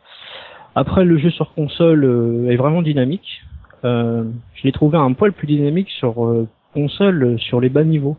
Après, 0.76 1.04
le 1.06 1.18
jeu 1.18 1.30
sur 1.32 1.54
console 1.54 2.04
euh, 2.06 2.50
est 2.50 2.56
vraiment 2.56 2.82
dynamique. 2.82 3.42
Euh, 3.84 4.24
je 4.56 4.64
l'ai 4.64 4.72
trouvé 4.72 4.98
un 4.98 5.12
poil 5.14 5.34
plus 5.34 5.48
dynamique 5.48 5.90
sur 5.90 6.26
euh, 6.26 6.48
console, 6.74 7.24
euh, 7.24 7.38
sur 7.38 7.60
les 7.62 7.70
bas 7.70 7.84
niveaux, 7.84 8.18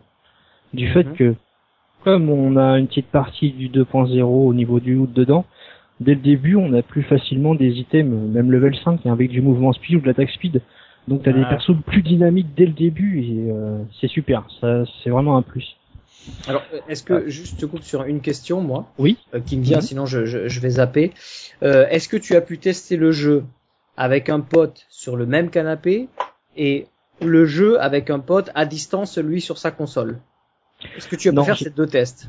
du 0.73 0.87
fait 0.89 1.03
Mhm. 1.03 1.15
que 1.15 1.35
comme 2.03 2.29
on 2.29 2.55
a 2.55 2.79
une 2.79 2.87
petite 2.87 3.07
partie 3.07 3.51
du 3.51 3.67
2.0 3.69 4.47
au 4.47 4.53
niveau 4.53 4.79
du 4.79 4.95
loot 4.95 5.11
dedans, 5.11 5.45
dès 5.99 6.13
le 6.15 6.21
début, 6.21 6.55
on 6.55 6.71
a 6.73 6.81
plus 6.81 7.03
facilement 7.03 7.55
des 7.55 7.77
items, 7.79 8.29
même 8.31 8.51
level 8.51 8.75
5, 8.83 9.05
avec 9.05 9.29
du 9.29 9.41
mouvement 9.41 9.73
speed 9.73 9.97
ou 9.97 10.01
de 10.01 10.07
l'attaque 10.07 10.29
speed. 10.29 10.61
Donc 11.07 11.23
t'as 11.23 11.33
des 11.33 11.43
persos 11.43 11.75
plus 11.85 12.01
dynamiques 12.03 12.53
dès 12.55 12.65
le 12.67 12.71
début 12.73 13.21
et 13.21 13.51
euh, 13.51 13.79
c'est 13.99 14.07
super. 14.07 14.45
Ça, 14.61 14.83
c'est 15.03 15.09
vraiment 15.09 15.37
un 15.37 15.41
plus. 15.41 15.75
Alors, 16.47 16.61
euh, 16.73 16.79
est-ce 16.87 17.03
que 17.03 17.27
juste 17.29 17.55
je 17.55 17.61
te 17.61 17.65
coupe 17.65 17.83
sur 17.83 18.03
une 18.03 18.21
question 18.21 18.61
moi, 18.61 18.91
Oui. 18.99 19.17
euh, 19.33 19.39
qui 19.39 19.57
me 19.57 19.63
vient, 19.63 19.81
sinon 19.81 20.05
je, 20.05 20.25
je, 20.25 20.47
je 20.47 20.59
vais 20.59 20.69
zapper. 20.69 21.11
Euh, 21.63 21.87
est-ce 21.89 22.07
que 22.07 22.17
tu 22.17 22.35
as 22.35 22.41
pu 22.41 22.59
tester 22.59 22.95
le 22.95 23.11
jeu 23.11 23.43
avec 23.97 24.29
un 24.29 24.39
pote 24.39 24.85
sur 24.89 25.15
le 25.17 25.25
même 25.25 25.49
canapé 25.49 26.07
et 26.55 26.85
le 27.21 27.45
jeu 27.45 27.81
avec 27.81 28.09
un 28.09 28.19
pote 28.19 28.51
à 28.53 28.65
distance, 28.65 29.17
lui 29.17 29.41
sur 29.41 29.57
sa 29.57 29.71
console? 29.71 30.19
Est-ce 30.95 31.07
que 31.07 31.15
tu 31.15 31.29
as 31.29 31.31
pu 31.31 31.35
Non, 31.35 31.43
faire 31.43 31.57
ces 31.57 31.69
deux 31.69 31.87
tests 31.87 32.27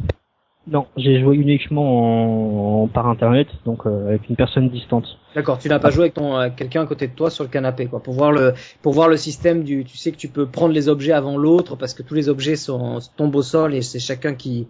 Non, 0.66 0.86
j'ai 0.96 1.20
joué 1.20 1.36
uniquement 1.36 2.82
en, 2.82 2.88
par 2.88 3.08
internet, 3.08 3.48
donc 3.64 3.86
euh, 3.86 4.08
avec 4.08 4.28
une 4.28 4.36
personne 4.36 4.68
distante. 4.68 5.18
D'accord, 5.34 5.58
tu 5.58 5.68
n'as 5.68 5.78
pas 5.78 5.90
joué 5.90 6.04
avec 6.04 6.14
ton 6.14 6.36
euh, 6.36 6.48
quelqu'un 6.54 6.82
à 6.82 6.86
côté 6.86 7.06
de 7.06 7.14
toi 7.14 7.30
sur 7.30 7.44
le 7.44 7.50
canapé, 7.50 7.86
quoi, 7.86 8.00
pour 8.02 8.14
voir 8.14 8.32
le 8.32 8.54
pour 8.82 8.92
voir 8.92 9.08
le 9.08 9.16
système 9.16 9.62
du. 9.62 9.84
Tu 9.84 9.96
sais 9.96 10.12
que 10.12 10.16
tu 10.16 10.28
peux 10.28 10.46
prendre 10.46 10.74
les 10.74 10.88
objets 10.88 11.12
avant 11.12 11.36
l'autre 11.36 11.76
parce 11.76 11.94
que 11.94 12.02
tous 12.02 12.14
les 12.14 12.28
objets 12.28 12.56
sont 12.56 12.98
tombent 13.16 13.36
au 13.36 13.42
sol 13.42 13.74
et 13.74 13.82
c'est 13.82 14.00
chacun 14.00 14.34
qui 14.34 14.66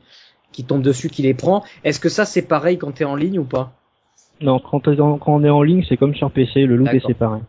qui 0.52 0.65
tombe 0.65 0.82
dessus 0.82 1.09
qui 1.09 1.23
les 1.23 1.35
prend. 1.35 1.65
Est-ce 1.85 2.01
que 2.01 2.09
ça 2.09 2.24
c'est 2.24 2.43
pareil 2.43 2.78
quand 2.78 2.93
t'es 2.93 3.05
en 3.05 3.16
ligne 3.16 3.39
ou 3.39 3.44
pas? 3.44 3.73
Non, 4.43 4.59
quand, 4.59 4.81
quand 4.81 5.20
on 5.27 5.44
est 5.44 5.51
en 5.51 5.62
ligne, 5.62 5.85
c'est 5.89 5.97
comme 5.97 6.15
sur 6.15 6.31
PC, 6.31 6.65
le 6.65 6.77
loot 6.77 6.89
est 6.89 7.07
séparé. 7.07 7.40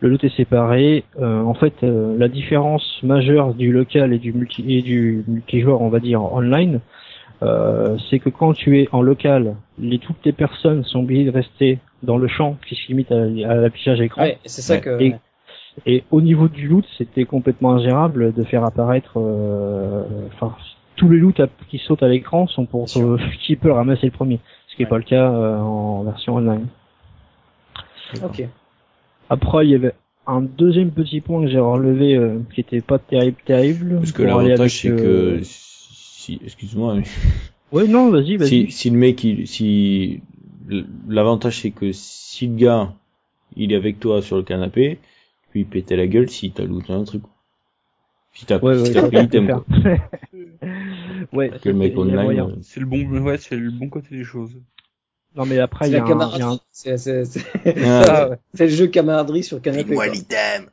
Le 0.00 0.08
loot 0.08 0.24
est 0.24 0.34
séparé. 0.36 1.04
Euh, 1.20 1.42
en 1.42 1.54
fait, 1.54 1.74
euh, 1.82 2.16
la 2.18 2.28
différence 2.28 3.00
majeure 3.02 3.54
du 3.54 3.70
local 3.72 4.12
et 4.12 4.18
du 4.18 4.32
multi 4.32 4.64
et 4.76 4.82
du 4.82 5.24
multijoueur, 5.28 5.82
on 5.82 5.88
va 5.90 6.00
dire 6.00 6.22
online, 6.32 6.80
euh, 7.42 7.96
c'est 8.08 8.18
que 8.18 8.30
quand 8.30 8.52
tu 8.54 8.80
es 8.80 8.88
en 8.92 9.02
local, 9.02 9.56
les, 9.78 9.98
toutes 9.98 10.24
les 10.24 10.32
personnes 10.32 10.84
sont 10.84 11.00
obligées 11.00 11.24
de 11.24 11.30
rester 11.30 11.78
dans 12.02 12.16
le 12.18 12.28
champ 12.28 12.56
qui 12.66 12.74
se 12.76 12.88
limite 12.88 13.12
à, 13.12 13.16
à 13.22 13.54
l'affichage 13.56 14.00
écran. 14.00 14.22
Ouais, 14.22 14.38
c'est 14.44 14.62
ça 14.62 14.78
que. 14.78 15.00
Et, 15.00 15.14
et 15.86 16.04
au 16.10 16.20
niveau 16.20 16.48
du 16.48 16.66
loot, 16.66 16.84
c'était 16.98 17.24
complètement 17.24 17.72
ingérable 17.74 18.32
de 18.32 18.42
faire 18.44 18.64
apparaître, 18.64 19.12
euh, 19.20 20.02
enfin, 20.34 20.54
tous 20.96 21.08
les 21.08 21.18
loots 21.18 21.40
à- 21.40 21.48
qui 21.68 21.78
sautent 21.78 22.02
à 22.02 22.08
l'écran 22.08 22.46
sont 22.46 22.64
pour 22.66 22.86
euh, 22.96 23.18
qui 23.42 23.56
peut 23.56 23.70
ramasser 23.70 24.06
le 24.06 24.12
premier, 24.12 24.40
ce 24.68 24.76
qui 24.76 24.82
n'est 24.82 24.86
Ouais. 24.86 24.90
pas 24.90 24.98
le 24.98 25.04
cas 25.04 25.30
euh, 25.30 25.58
en 25.58 26.02
version 26.04 26.36
online. 26.36 26.66
Ok. 28.24 28.44
Après, 29.30 29.64
il 29.66 29.70
y 29.70 29.74
avait 29.74 29.94
un 30.26 30.42
deuxième 30.42 30.90
petit 30.90 31.20
point 31.20 31.42
que 31.42 31.48
j'ai 31.48 31.58
relevé 31.58 32.16
euh, 32.16 32.40
qui 32.54 32.60
était 32.60 32.80
pas 32.82 32.98
terrible, 32.98 33.36
terrible. 33.44 33.96
Parce 33.96 34.12
que 34.12 34.22
l'avantage, 34.22 34.80
c'est 34.82 34.90
euh, 34.90 35.38
que, 35.38 35.42
si, 35.42 36.40
excuse-moi, 36.44 36.96
mais 36.96 37.02
Ouais, 37.72 37.86
non, 37.86 38.10
vas-y, 38.10 38.36
vas-y. 38.36 38.48
si, 38.48 38.70
si 38.72 38.90
le 38.90 38.98
mec, 38.98 39.22
il, 39.24 39.46
si, 39.46 40.20
l'avantage, 41.08 41.60
c'est 41.60 41.70
que 41.70 41.92
si 41.92 42.48
le 42.48 42.56
gars, 42.56 42.92
il 43.56 43.72
est 43.72 43.76
avec 43.76 44.00
toi 44.00 44.20
sur 44.22 44.36
le 44.36 44.42
canapé, 44.42 44.98
lui, 45.54 45.60
il 45.62 45.66
pétait 45.66 45.96
la 45.96 46.06
gueule 46.08 46.28
si 46.28 46.50
t'as 46.50 46.64
looté 46.64 46.92
un 46.92 47.04
truc. 47.04 47.22
Si 48.34 48.46
t'as, 48.46 48.58
Ouais, 48.58 48.76
si 48.84 48.92
ouais, 48.92 49.08
pris 49.08 49.16
l'item, 49.22 49.60
ouais, 51.32 51.50
Que 51.62 51.68
le 51.68 51.74
mec 51.74 51.92
il 51.92 51.96
y 51.96 52.00
a 52.00 52.02
online, 52.02 52.22
moyen. 52.24 52.48
euh, 52.48 52.56
C'est 52.62 52.80
le 52.80 52.86
bon, 52.86 52.98
ouais, 53.20 53.38
c'est 53.38 53.56
le 53.56 53.70
bon 53.70 53.88
côté 53.88 54.16
des 54.16 54.24
choses. 54.24 54.52
Non, 55.36 55.46
mais 55.46 55.58
après, 55.60 55.88
il 55.88 55.92
y, 55.92 55.96
a 55.96 55.98
la 55.98 56.04
un- 56.04 56.06
il 56.06 56.10
y 56.10 56.12
a 56.12 56.14
un 56.16 56.28
camaraderie. 56.38 56.60
C'est 56.72 56.98
c'est- 56.98 57.24
c'est- 57.24 57.44
Ah, 57.84 58.04
ça, 58.04 58.28
ouais. 58.30 58.36
C'est 58.54 58.64
le 58.64 58.70
jeu 58.70 58.86
camaraderie 58.88 59.42
sur 59.44 59.60
canapé. 59.62 59.94
quoi. 59.94 60.06
l'item! 60.08 60.68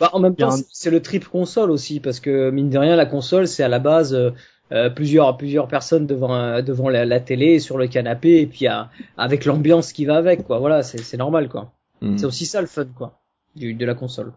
Bah, 0.00 0.10
en 0.12 0.20
même 0.20 0.36
temps, 0.36 0.52
un- 0.52 0.58
c'est- 0.72 0.90
le 0.90 1.00
trip 1.02 1.26
console 1.28 1.70
aussi, 1.70 2.00
parce 2.00 2.20
que 2.20 2.50
mine 2.50 2.70
de 2.70 2.78
rien, 2.78 2.94
la 2.96 3.06
console, 3.06 3.48
c'est 3.48 3.62
à 3.62 3.68
la 3.68 3.78
base 3.78 4.14
euh, 4.14 4.30
euh, 4.72 4.90
plusieurs 4.90 5.36
plusieurs 5.36 5.68
personnes 5.68 6.06
devant 6.06 6.32
un- 6.34 6.62
devant 6.62 6.88
la, 6.88 7.04
la 7.04 7.20
télé, 7.20 7.58
sur 7.60 7.78
le 7.78 7.86
canapé, 7.88 8.40
et 8.40 8.46
puis 8.46 8.66
à- 8.66 8.90
avec 9.16 9.44
l'ambiance 9.44 9.92
qui 9.92 10.04
va 10.04 10.16
avec, 10.16 10.44
quoi. 10.46 10.58
Voilà, 10.58 10.82
c'est 10.82 10.98
c'est 10.98 11.16
normal, 11.16 11.48
quoi. 11.48 11.72
Hmm. 12.02 12.16
C'est 12.18 12.26
aussi 12.26 12.46
ça 12.46 12.60
le 12.60 12.66
fun, 12.66 12.86
quoi, 12.96 13.18
du, 13.56 13.74
de 13.74 13.86
la 13.86 13.94
console. 13.94 14.32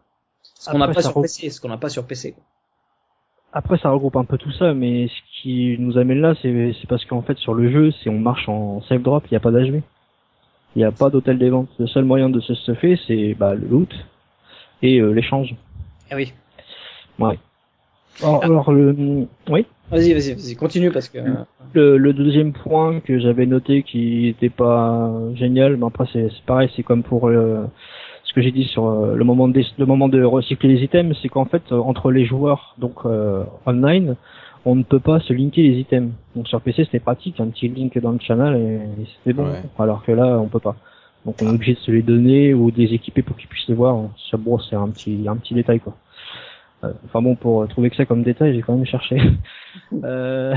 Ce 0.57 0.69
qu'on 0.69 0.77
n'a 0.77 0.87
pas 0.87 0.93
ça 1.01 1.09
sur 1.09 1.21
PC, 1.21 1.49
ce 1.49 1.61
qu'on 1.61 1.69
n'a 1.69 1.77
pas 1.77 1.89
sur 1.89 2.05
PC. 2.05 2.35
Après, 3.51 3.77
ça 3.79 3.89
regroupe 3.89 4.15
un 4.15 4.25
peu 4.25 4.37
tout 4.37 4.51
ça, 4.51 4.73
mais 4.73 5.07
ce 5.07 5.41
qui 5.41 5.75
nous 5.79 5.97
amène 5.97 6.21
là, 6.21 6.35
c'est 6.41 6.73
c'est 6.79 6.87
parce 6.87 7.03
qu'en 7.05 7.21
fait, 7.23 7.37
sur 7.37 7.53
le 7.55 7.71
jeu, 7.71 7.91
si 7.91 8.07
on 8.09 8.19
marche 8.19 8.47
en 8.47 8.81
self 8.81 9.01
drop, 9.01 9.23
il 9.25 9.33
n'y 9.33 9.37
a 9.37 9.39
pas 9.39 9.51
d'HV. 9.51 9.81
Il 10.75 10.79
n'y 10.79 10.83
a 10.83 10.91
pas 10.91 11.09
d'hôtel 11.09 11.39
des 11.39 11.49
ventes. 11.49 11.69
Le 11.79 11.87
seul 11.87 12.05
moyen 12.05 12.29
de 12.29 12.39
se 12.39 12.53
stuffer, 12.53 12.99
c'est 13.07 13.33
bah, 13.33 13.55
le 13.55 13.67
loot 13.67 13.89
et 14.83 14.99
euh, 14.99 15.11
l'échange. 15.11 15.55
Ah 16.11 16.15
oui. 16.15 16.31
Ouais. 17.17 17.39
Alors, 18.21 18.43
alors, 18.43 18.71
le, 18.71 19.25
oui. 19.49 19.65
Vas-y, 19.89 20.13
vas-y, 20.13 20.33
vas-y, 20.33 20.55
continue 20.55 20.91
parce 20.91 21.09
que. 21.09 21.17
euh, 21.17 21.33
Le, 21.73 21.97
le 21.97 22.13
deuxième 22.13 22.53
point 22.53 22.99
que 22.99 23.17
j'avais 23.17 23.47
noté 23.47 23.81
qui 23.81 24.27
était 24.27 24.49
pas 24.49 25.11
génial, 25.33 25.77
mais 25.77 25.87
après 25.87 26.05
c'est 26.13 26.29
c'est 26.29 26.43
pareil, 26.45 26.69
c'est 26.75 26.83
comme 26.83 27.01
pour 27.01 27.27
euh, 27.29 27.65
ce 28.29 28.33
que 28.33 28.41
j'ai 28.41 28.51
dit 28.51 28.65
sur 28.65 28.85
euh, 28.85 29.15
le 29.15 29.23
moment 29.23 29.47
de 29.47 29.59
le 29.79 29.85
moment 29.87 30.07
de 30.07 30.21
recycler 30.21 30.75
les 30.75 30.83
items, 30.83 31.17
c'est 31.19 31.29
qu'en 31.29 31.45
fait 31.45 31.63
euh, 31.71 31.79
entre 31.79 32.11
les 32.11 32.25
joueurs 32.25 32.75
donc 32.77 32.97
euh, 33.05 33.43
online, 33.65 34.15
on 34.65 34.75
ne 34.75 34.83
peut 34.83 34.99
pas 34.99 35.19
se 35.19 35.33
linker 35.33 35.63
les 35.63 35.79
items. 35.79 36.11
Donc 36.35 36.47
sur 36.47 36.61
PC 36.61 36.85
c'était 36.85 36.99
pratique, 36.99 37.39
un 37.39 37.47
petit 37.47 37.67
link 37.67 37.97
dans 37.97 38.11
le 38.11 38.19
channel 38.19 38.55
et, 38.55 39.01
et 39.01 39.07
c'était 39.17 39.33
bon. 39.33 39.45
Ouais. 39.45 39.63
Alors 39.79 40.03
que 40.03 40.11
là 40.11 40.37
on 40.39 40.47
peut 40.47 40.59
pas. 40.59 40.75
Donc 41.25 41.41
on 41.41 41.47
est 41.47 41.55
obligé 41.55 41.73
de 41.73 41.79
se 41.79 41.91
les 41.91 42.03
donner 42.03 42.53
ou 42.53 42.69
de 42.69 42.77
les 42.77 42.93
équiper 42.93 43.23
pour 43.23 43.35
qu'ils 43.35 43.49
puissent 43.49 43.67
les 43.67 43.73
voir. 43.73 43.97
Ça 44.29 44.37
bon 44.37 44.59
c'est 44.59 44.75
un 44.75 44.89
petit 44.89 45.25
un 45.27 45.35
petit 45.37 45.55
détail 45.55 45.79
quoi. 45.79 45.95
Euh, 46.83 46.93
Enfin 47.05 47.21
bon, 47.21 47.35
pour 47.35 47.67
trouver 47.67 47.89
que 47.89 47.95
ça 47.95 48.05
comme 48.05 48.23
détail, 48.23 48.53
j'ai 48.55 48.61
quand 48.61 48.75
même 48.75 48.85
cherché. 48.85 49.17
Euh, 50.03 50.53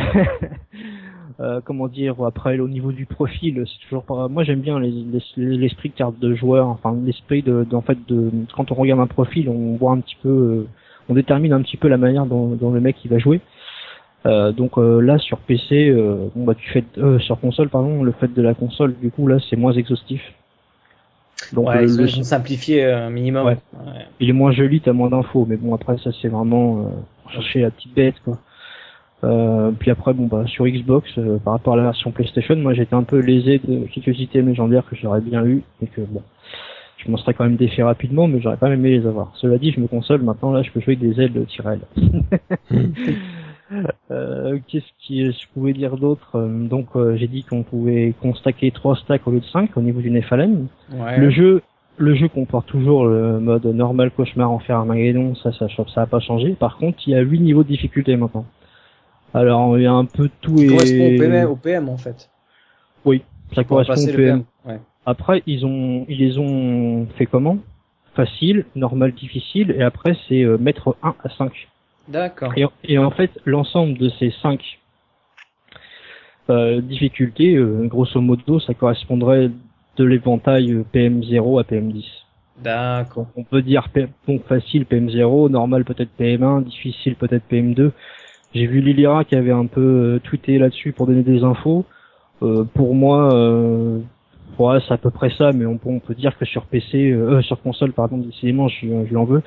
euh, 1.41 1.61
comment 1.65 1.87
dire 1.89 2.15
après 2.25 2.59
au 2.59 2.69
niveau 2.69 2.93
du 2.93 3.07
profil 3.07 3.63
c'est 3.67 3.85
toujours 3.87 4.05
pas 4.05 4.27
moi 4.29 4.43
j'aime 4.43 4.61
bien 4.61 4.81
les- 4.81 4.91
les- 5.37 5.57
l'esprit 5.59 5.91
de 5.91 5.95
carte 5.95 6.19
de 6.19 6.35
joueur 6.35 6.69
enfin 6.69 6.97
l'esprit 7.05 7.43
de, 7.43 7.65
d'en 7.65 7.83
fait 7.83 7.99
de 8.09 8.31
quand 8.57 8.71
on 8.73 8.75
regarde 8.75 9.01
un 9.01 9.07
profil 9.07 9.49
on 9.49 9.77
voit 9.77 9.93
un 9.93 10.01
petit 10.01 10.17
peu 10.23 10.29
euh, 10.29 10.67
on 11.09 11.15
détermine 11.15 11.53
un 11.53 11.63
petit 11.63 11.77
peu 11.77 11.89
la 11.89 11.99
manière 11.99 12.27
dont, 12.27 12.49
dont 12.57 12.71
le 12.73 12.81
mec 12.81 12.97
il 13.05 13.11
va 13.11 13.19
jouer. 13.19 13.41
Euh, 14.27 14.53
donc 14.53 14.79
euh, 14.79 15.01
là 15.01 15.19
sur 15.19 15.39
PC 15.39 15.89
euh, 15.91 16.29
bon 16.35 16.45
bah 16.45 16.55
tu 16.55 16.69
fais 16.71 16.85
euh, 16.99 17.19
sur 17.19 17.39
console 17.41 17.69
pardon 17.69 18.03
le 18.03 18.13
fait 18.13 18.33
de 18.33 18.43
la 18.43 18.55
console 18.55 18.95
du 19.01 19.11
coup 19.11 19.27
là 19.27 19.39
c'est 19.51 19.57
moins 19.57 19.73
exhaustif 19.73 20.23
donc 21.53 21.69
ouais, 21.69 21.83
le- 21.83 21.85
ils 21.89 21.95
ont, 22.01 22.03
le- 22.03 22.09
ils 22.09 22.21
ont 22.21 22.25
simplifié 22.25 22.85
euh, 22.85 23.07
un 23.07 23.11
minimum. 23.11 23.47
Ouais. 23.47 23.57
il 24.21 24.29
est 24.29 24.33
moins 24.35 24.53
joli, 24.53 24.81
t'as 24.81 24.93
moins 24.93 25.11
d'infos, 25.11 25.47
mais 25.49 25.57
bon 25.57 25.75
après 25.75 25.99
ça 25.99 26.11
c'est 26.21 26.29
vraiment 26.29 26.81
euh, 26.81 27.31
chercher 27.33 27.61
la 27.63 27.71
petite 27.71 27.95
bête 27.95 28.15
quoi. 28.25 28.39
Euh, 29.25 29.71
puis 29.79 29.91
après 29.91 30.13
bon 30.15 30.27
bah 30.27 30.45
sur 30.47 30.67
Xbox 30.67 31.09
euh, 31.19 31.39
par 31.39 31.53
rapport 31.53 31.75
à 31.75 31.77
la 31.77 31.85
version 31.85 32.11
PlayStation, 32.11 32.57
moi 32.57 32.75
j'étais 32.75 32.95
un 32.95 33.05
peu 33.05 33.19
lésé 33.21 33.61
de 33.63 33.87
quelques 33.87 34.19
items 34.19 34.47
légendaires 34.49 34.85
que 34.89 34.97
j'aurais 34.97 35.21
bien 35.21 35.45
eu 35.45 35.63
et 35.83 35.87
que 35.87 36.01
bon 36.01 36.23
je 37.05 37.11
m'en 37.11 37.17
serais 37.17 37.35
quand 37.35 37.43
même 37.45 37.57
défait 37.57 37.83
rapidement, 37.83 38.29
mais 38.29 38.41
j'aurais 38.41 38.57
pas 38.57 38.69
même 38.69 38.79
aimé 38.79 38.99
les 38.99 39.07
avoir. 39.09 39.33
Cela 39.35 39.59
dit, 39.59 39.73
je 39.73 39.81
me 39.81 39.89
console 39.89 40.23
maintenant 40.23 40.53
là, 40.53 40.63
je 40.63 40.71
peux 40.71 40.81
jouer 40.81 40.97
avec 40.97 41.01
des 41.01 41.21
ailes 41.21 41.33
de 41.33 41.43
Tyrell. 41.45 41.81
Euh, 44.11 44.59
Qu'est-ce 44.69 44.87
qui 44.99 45.25
je 45.33 45.47
pouvais 45.55 45.73
dire 45.73 45.97
d'autre 45.97 46.37
Euh, 46.37 46.67
Donc 46.69 46.89
euh, 46.97 47.17
j'ai 47.17 47.29
dit 47.29 47.43
qu'on 47.45 47.63
pouvait 47.63 48.15
qu'on 48.21 48.35
stackait 48.35 48.71
trois 48.71 48.97
stacks 48.97 49.27
au 49.27 49.31
lieu 49.31 49.41
de 49.41 49.47
5 49.47 49.77
au 49.77 49.81
niveau 49.81 50.01
du 50.01 50.11
Nephalem. 50.11 50.67
Ouais. 50.93 51.19
Le 51.19 51.31
jeu, 51.31 51.63
le 51.97 52.15
jeu 52.15 52.29
comporte 52.29 52.67
toujours 52.67 53.07
le 53.07 53.39
mode 53.41 53.65
normal 53.67 54.11
cauchemar 54.11 54.51
enfer 54.51 54.77
Armageddon, 54.77 55.35
ça, 55.37 55.53
ça, 55.53 55.67
ça 55.95 56.03
a 56.03 56.07
pas 56.07 56.21
changé. 56.21 56.51
Par 56.55 56.77
contre, 56.77 56.99
il 57.07 57.11
y 57.13 57.15
a 57.17 57.21
8 57.21 57.41
niveaux 57.41 57.63
de 57.63 57.69
difficulté 57.69 58.17
maintenant. 58.17 58.45
Alors, 59.35 59.79
il 59.79 59.85
y 59.85 59.87
a 59.87 59.93
un 59.93 60.05
peu 60.05 60.29
tout 60.43 60.55
Qui 60.57 60.65
et 60.65 60.69
correspond 60.69 61.07
au 61.07 61.19
PM, 61.19 61.51
au 61.51 61.57
PM 61.57 61.89
en 61.89 61.97
fait. 61.97 62.29
oui, 63.07 63.23
ça 63.55 63.65
correspond 63.65 63.95
au 64.03 64.07
PM. 64.07 64.17
PM. 64.17 64.45
Ouais. 64.67 64.81
Après, 65.07 65.43
ils 65.47 65.65
ont, 65.65 66.05
ils 66.09 66.19
les 66.19 66.39
ont 66.39 67.07
fait 67.17 67.27
comment? 67.27 67.57
Facile, 68.15 68.67
normal, 68.77 69.13
difficile, 69.13 69.71
et 69.79 69.83
après 69.83 70.15
c'est 70.29 70.43
euh, 70.45 70.59
mettre 70.59 70.97
1 71.03 71.15
à 71.25 71.29
5. 71.31 71.69
D'accord. 72.09 72.53
Et, 72.57 72.65
et 72.85 72.99
en 72.99 73.11
fait, 73.11 73.31
l'ensemble 73.45 73.97
de 73.99 74.09
ces 74.19 74.33
5 74.43 74.79
euh, 76.51 76.81
difficultés, 76.81 77.55
euh, 77.55 77.87
grosso 77.87 78.21
modo, 78.21 78.59
ça 78.61 78.75
correspondrait 78.75 79.51
de 79.97 80.05
l'éventail 80.05 80.73
euh, 80.73 80.85
PM0 80.93 81.61
à 81.61 81.65
PM10. 81.65 82.05
D'accord. 82.63 83.27
On 83.37 83.45
peut 83.45 83.63
dire 83.63 83.89
donc 84.29 84.45
facile 84.47 84.85
PM0, 84.85 85.51
normal 85.51 85.85
peut-être 85.85 86.11
PM1, 86.19 86.65
difficile 86.65 87.15
peut-être 87.17 87.45
PM2. 87.51 87.91
J'ai 88.55 88.67
vu 88.67 88.81
Lilira 88.81 89.25
qui 89.25 89.35
avait 89.35 89.53
un 89.53 89.67
peu 89.67 89.81
euh, 89.81 90.19
tweeté 90.23 90.59
là-dessus 90.59 90.93
pour 90.93 91.07
donner 91.07 91.23
des 91.23 91.43
infos. 91.43 91.87
Euh, 92.43 92.65
pour 92.75 92.95
moi, 92.95 93.33
euh, 93.35 94.01
ouais, 94.59 94.79
c'est 94.87 94.93
à 94.95 94.99
peu 94.99 95.11
près 95.11 95.31
ça, 95.31 95.53
mais 95.53 95.65
on, 95.65 95.79
peut- 95.79 95.89
on 95.89 96.01
peut 96.01 96.15
dire 96.15 96.37
que 96.37 96.45
sur 96.45 96.67
PC, 96.67 97.11
euh, 97.13 97.41
sur 97.43 97.61
console, 97.63 97.93
pardon, 97.93 98.19
décidément, 98.19 98.69
je, 98.69 98.81
je 98.81 99.09
lui 99.09 99.17
en 99.17 99.25
veux. 99.25 99.43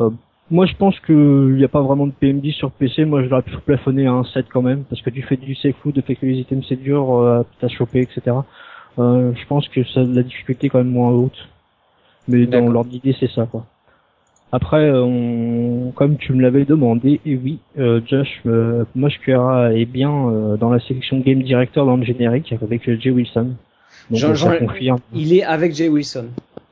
Euh, 0.00 0.10
moi, 0.50 0.66
je 0.66 0.74
pense 0.74 0.98
qu'il 1.00 1.54
n'y 1.56 1.64
a 1.64 1.68
pas 1.68 1.82
vraiment 1.82 2.06
de 2.06 2.12
PM10 2.20 2.52
sur 2.52 2.70
PC. 2.70 3.04
Moi, 3.04 3.22
je 3.24 3.28
l'aurais 3.28 3.42
pu 3.42 3.56
plafonner 3.64 4.06
à 4.06 4.12
un 4.12 4.24
7 4.24 4.46
quand 4.52 4.62
même, 4.62 4.84
parce 4.84 5.00
que 5.02 5.10
du 5.10 5.22
fait 5.22 5.36
du 5.36 5.54
safe 5.54 5.74
food, 5.82 5.94
du 5.94 6.02
fait 6.02 6.14
que 6.16 6.26
les 6.26 6.38
items 6.38 6.64
c'est 6.68 6.80
dur, 6.80 7.14
euh, 7.16 7.42
à 7.62 7.68
choper, 7.68 8.00
etc. 8.02 8.36
Euh, 8.98 9.32
je 9.34 9.46
pense 9.46 9.68
que 9.68 9.82
ça, 9.84 10.02
la 10.02 10.22
difficulté 10.22 10.66
est 10.66 10.70
quand 10.70 10.78
même 10.78 10.90
moins 10.92 11.10
haute. 11.10 11.48
Mais 12.28 12.46
dans 12.46 12.68
l'ordre 12.72 12.90
d'idée, 12.90 13.14
c'est 13.18 13.30
ça, 13.30 13.46
quoi. 13.50 13.66
Après, 14.52 14.84
euh, 14.88 15.02
on, 15.02 15.90
comme 15.96 16.16
tu 16.16 16.32
me 16.32 16.40
l'avais 16.40 16.64
demandé, 16.64 17.20
et 17.26 17.34
oui, 17.36 17.58
euh, 17.78 18.00
Josh, 18.06 18.40
euh, 18.46 18.84
Mosh 18.94 19.18
QRA 19.20 19.74
est 19.74 19.84
bien 19.84 20.12
euh, 20.28 20.56
dans 20.56 20.70
la 20.70 20.78
section 20.78 21.18
Game 21.18 21.42
Director 21.42 21.84
dans 21.84 21.96
le 21.96 22.04
générique 22.04 22.52
avec 22.62 22.88
euh, 22.88 22.96
Jay 23.00 23.10
Wilson. 23.10 23.54
Donc 24.10 24.20
Jean- 24.20 24.34
ça 24.36 24.52
Jean- 24.58 24.58
confirme. 24.66 25.00
Il 25.12 25.32
est 25.34 25.42
avec 25.42 25.74
Jay 25.74 25.88
Wilson. 25.88 26.26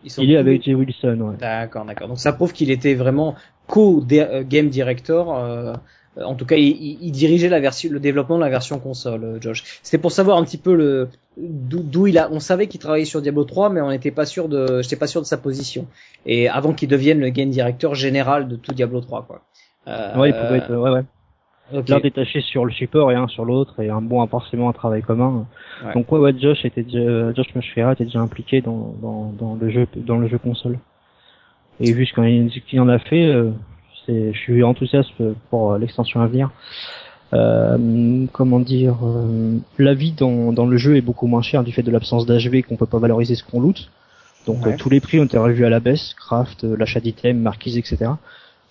Ils 0.04 0.10
sont 0.10 0.22
Il 0.22 0.32
est 0.32 0.36
avec 0.36 0.62
Jay 0.64 0.74
Wilson, 0.74 1.18
ouais. 1.20 1.36
D'accord, 1.38 1.84
d'accord. 1.84 2.08
Donc 2.08 2.18
ça 2.18 2.32
prouve 2.32 2.52
qu'il 2.52 2.70
était 2.70 2.94
vraiment 2.94 3.34
co-game 3.66 4.68
director. 4.68 5.36
euh, 5.36 5.74
en 6.22 6.34
tout 6.34 6.44
cas, 6.44 6.56
il, 6.56 6.66
il- 6.68 6.98
il 7.00 7.10
dirigeait 7.12 7.48
la 7.48 7.58
version, 7.60 7.90
le 7.90 7.98
développement 7.98 8.36
de 8.36 8.42
la 8.42 8.50
version 8.50 8.78
console, 8.78 9.24
euh, 9.24 9.40
Josh. 9.40 9.80
C'était 9.82 9.96
pour 9.98 10.12
savoir 10.12 10.36
un 10.36 10.44
petit 10.44 10.58
peu 10.58 10.74
le 10.74 11.08
d'où 11.38 11.82
d'où 11.82 12.06
il 12.06 12.18
a. 12.18 12.30
On 12.30 12.38
savait 12.40 12.66
qu'il 12.66 12.80
travaillait 12.80 13.06
sur 13.06 13.22
Diablo 13.22 13.44
3, 13.44 13.70
mais 13.70 13.80
on 13.80 13.88
n'était 13.88 14.10
pas 14.10 14.26
sûr 14.26 14.48
de, 14.48 14.82
j'étais 14.82 14.96
pas 14.96 15.06
sûr 15.06 15.22
de 15.22 15.26
sa 15.26 15.38
position. 15.38 15.86
Et 16.26 16.48
avant 16.50 16.74
qu'il 16.74 16.88
devienne 16.90 17.18
le 17.18 17.30
game 17.30 17.48
director 17.48 17.94
général 17.94 18.46
de 18.48 18.56
tout 18.56 18.72
Diablo 18.74 19.00
3, 19.00 19.24
quoi. 19.26 19.40
Euh, 19.88 20.18
Ouais, 20.18 20.28
il 20.28 20.34
pouvait 20.34 20.58
être, 20.58 20.74
ouais, 20.74 20.90
ouais. 20.90 21.02
Ok. 21.72 21.88
L'un 21.88 22.00
détaché 22.00 22.40
sur 22.40 22.64
le 22.64 22.72
support 22.72 23.10
et 23.12 23.14
un 23.14 23.28
sur 23.28 23.44
l'autre 23.44 23.80
et 23.80 23.90
un 23.90 24.00
bon 24.00 24.26
forcément 24.26 24.68
un 24.68 24.72
travail 24.72 25.02
commun. 25.02 25.46
Ouais. 25.84 25.94
Donc 25.94 26.10
ouais, 26.12 26.18
ouais, 26.18 26.34
Josh 26.38 26.64
était 26.64 26.82
déjà, 26.82 27.32
Josh 27.34 27.54
Mushkera 27.54 27.92
était 27.92 28.04
déjà 28.04 28.20
impliqué 28.20 28.60
dans, 28.60 28.94
dans, 29.00 29.32
dans 29.38 29.54
le 29.60 29.70
jeu, 29.70 29.86
dans 29.96 30.18
le 30.18 30.28
jeu 30.28 30.38
console. 30.38 30.78
Et 31.80 31.92
vu 31.92 32.06
ce 32.06 32.60
qu'il 32.60 32.80
en 32.80 32.88
a 32.88 32.98
fait, 32.98 33.24
euh, 33.26 33.50
c'est, 34.06 34.32
je 34.32 34.38
suis 34.38 34.62
enthousiaste 34.62 35.10
pour 35.50 35.76
l'extension 35.78 36.20
à 36.20 36.26
venir. 36.26 36.50
Euh, 37.34 38.26
comment 38.32 38.60
dire, 38.60 38.96
euh, 39.04 39.56
la 39.78 39.94
vie 39.94 40.12
dans, 40.12 40.52
dans 40.52 40.66
le 40.66 40.76
jeu 40.76 40.96
est 40.96 41.00
beaucoup 41.00 41.26
moins 41.26 41.40
chère 41.40 41.64
du 41.64 41.72
fait 41.72 41.82
de 41.82 41.90
l'absence 41.90 42.26
d'HV 42.26 42.62
qu'on 42.62 42.76
peut 42.76 42.86
pas 42.86 42.98
valoriser 42.98 43.34
ce 43.36 43.42
qu'on 43.42 43.60
loot. 43.60 43.90
Donc 44.46 44.66
Ouais. 44.66 44.72
euh, 44.74 44.76
tous 44.76 44.90
les 44.90 45.00
prix 45.00 45.18
ont 45.18 45.24
été 45.24 45.38
revus 45.38 45.64
à 45.64 45.70
la 45.70 45.80
baisse, 45.80 46.14
craft, 46.14 46.64
euh, 46.64 46.76
l'achat 46.76 47.00
d'items, 47.00 47.40
marquise, 47.40 47.78
etc. 47.78 48.10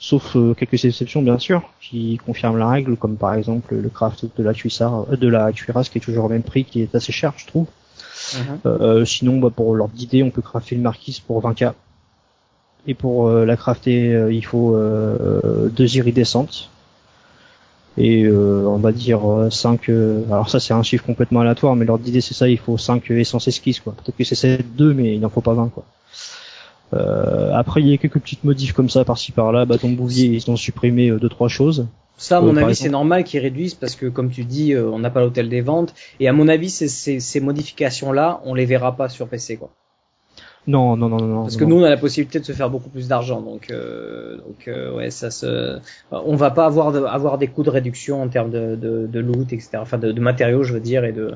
Sauf 0.03 0.36
euh, 0.36 0.56
quelques 0.56 0.84
exceptions 0.84 1.22
bien 1.22 1.38
sûr 1.38 1.61
qui 1.80 2.19
confirment 2.26 2.57
la 2.57 2.68
règle, 2.68 2.98
comme 2.98 3.18
par 3.18 3.36
exemple 3.36 3.76
le 3.76 3.88
craft 3.88 4.26
de 4.36 4.44
la 4.44 4.56
cuissard, 4.56 5.06
euh, 5.11 5.15
de 5.15 5.28
la 5.28 5.52
cuirasse 5.52 5.90
qui 5.90 5.99
est 5.99 6.02
toujours 6.02 6.26
au 6.26 6.30
même 6.30 6.41
prix, 6.41 6.65
qui 6.65 6.82
est 6.82 6.95
assez 6.95 7.11
cher 7.11 7.34
je 7.38 7.45
trouve. 7.45 7.68
Mhm. 8.34 8.60
Euh, 8.65 9.06
sinon, 9.06 9.38
bah, 9.38 9.52
pour 9.56 9.76
l'ordre 9.76 9.94
d'idée, 9.94 10.23
on 10.23 10.32
peut 10.32 10.41
crafter 10.41 10.76
une 10.76 10.82
marquise 10.82 11.19
pour 11.19 11.40
20k. 11.44 11.73
Et 12.88 12.95
pour 12.95 13.28
euh, 13.28 13.45
la 13.45 13.56
crafter, 13.56 14.11
euh, 14.11 14.34
il 14.34 14.44
faut 14.44 14.76
euh, 14.76 15.69
deux 15.69 15.95
iridescentes. 15.98 16.72
Et 17.98 18.23
euh, 18.23 18.65
on 18.65 18.78
va 18.78 18.91
dire 18.94 19.22
5... 19.52 19.90
alors 20.32 20.49
ça 20.49 20.60
c'est 20.60 20.73
un 20.73 20.82
chiffre 20.82 21.06
complètement 21.06 21.41
aléatoire, 21.41 21.76
mais 21.76 21.86
l'ordre 21.86 22.03
d'idée 22.03 22.22
c'est 22.22 22.34
ça, 22.34 22.48
il 22.48 22.57
faut 22.57 22.78
5 22.78 23.11
essences 23.11 23.48
esquisses. 23.48 23.82
quoi. 23.82 23.94
Peut-être 23.94 24.18
que 24.18 24.23
c'est 24.23 24.64
2, 24.64 24.95
mais 24.95 25.14
il 25.14 25.19
n'en 25.19 25.30
faut 25.30 25.41
pas 25.41 25.53
20. 25.53 25.69
quoi. 25.69 25.84
Euh, 26.93 27.51
après, 27.53 27.81
il 27.81 27.88
y 27.88 27.93
a 27.93 27.97
quelques 27.97 28.19
petites 28.19 28.43
modifs 28.43 28.73
comme 28.73 28.89
ça 28.89 29.05
par-ci 29.05 29.31
par-là. 29.31 29.65
Bâton 29.65 29.89
de 29.89 29.95
bouvier, 29.95 30.27
ils 30.27 30.51
ont 30.51 30.55
supprimé 30.57 31.09
euh, 31.09 31.19
deux 31.19 31.30
trois 31.30 31.47
choses. 31.47 31.88
Ça, 32.18 32.38
à 32.38 32.39
Euh, 32.39 32.43
mon 32.43 32.57
avis, 32.57 32.76
c'est 32.76 32.89
normal 32.89 33.23
qu'ils 33.23 33.39
réduisent 33.39 33.73
parce 33.76 33.95
que, 33.95 34.05
comme 34.07 34.30
tu 34.30 34.43
dis, 34.43 34.73
euh, 34.73 34.89
on 34.89 34.99
n'a 34.99 35.09
pas 35.09 35.22
l'hôtel 35.22 35.49
des 35.49 35.61
ventes. 35.61 35.93
Et 36.19 36.27
à 36.27 36.34
mon 36.34 36.47
avis, 36.47 36.69
ces, 36.69 36.88
ces, 36.88 37.19
ces 37.19 37.39
modifications-là, 37.39 38.41
on 38.45 38.53
les 38.53 38.65
verra 38.65 38.95
pas 38.95 39.09
sur 39.09 39.27
PC, 39.27 39.57
quoi. 39.57 39.69
Non, 40.68 40.95
non, 40.95 41.09
non, 41.09 41.18
non. 41.18 41.26
non, 41.27 41.41
Parce 41.43 41.57
que 41.57 41.63
non. 41.63 41.72
nous, 41.72 41.81
on 41.81 41.84
a 41.84 41.89
la 41.89 41.97
possibilité 41.97 42.39
de 42.39 42.45
se 42.45 42.51
faire 42.51 42.69
beaucoup 42.69 42.89
plus 42.89 43.07
d'argent, 43.07 43.41
donc, 43.41 43.72
euh, 43.72 44.38
donc, 44.38 44.68
euh, 44.68 44.93
ouais, 44.95 45.09
ça 45.09 45.31
se, 45.31 45.80
on 46.11 46.35
va 46.35 46.51
pas 46.51 46.68
avoir 46.68 46.91
de- 46.91 47.03
avoir 47.03 47.39
des 47.39 47.47
coûts 47.47 47.63
de 47.63 47.72
réduction 47.72 48.22
en 48.22 48.27
termes 48.27 48.51
de, 48.51 48.76
de, 48.76 49.07
de 49.07 49.19
loot, 49.19 49.51
etc. 49.53 49.69
Enfin, 49.81 49.97
de, 49.97 50.11
de 50.11 50.22
matériaux, 50.22 50.61
je 50.61 50.73
veux 50.73 50.80
dire, 50.80 51.03
et 51.03 51.13
de 51.13 51.31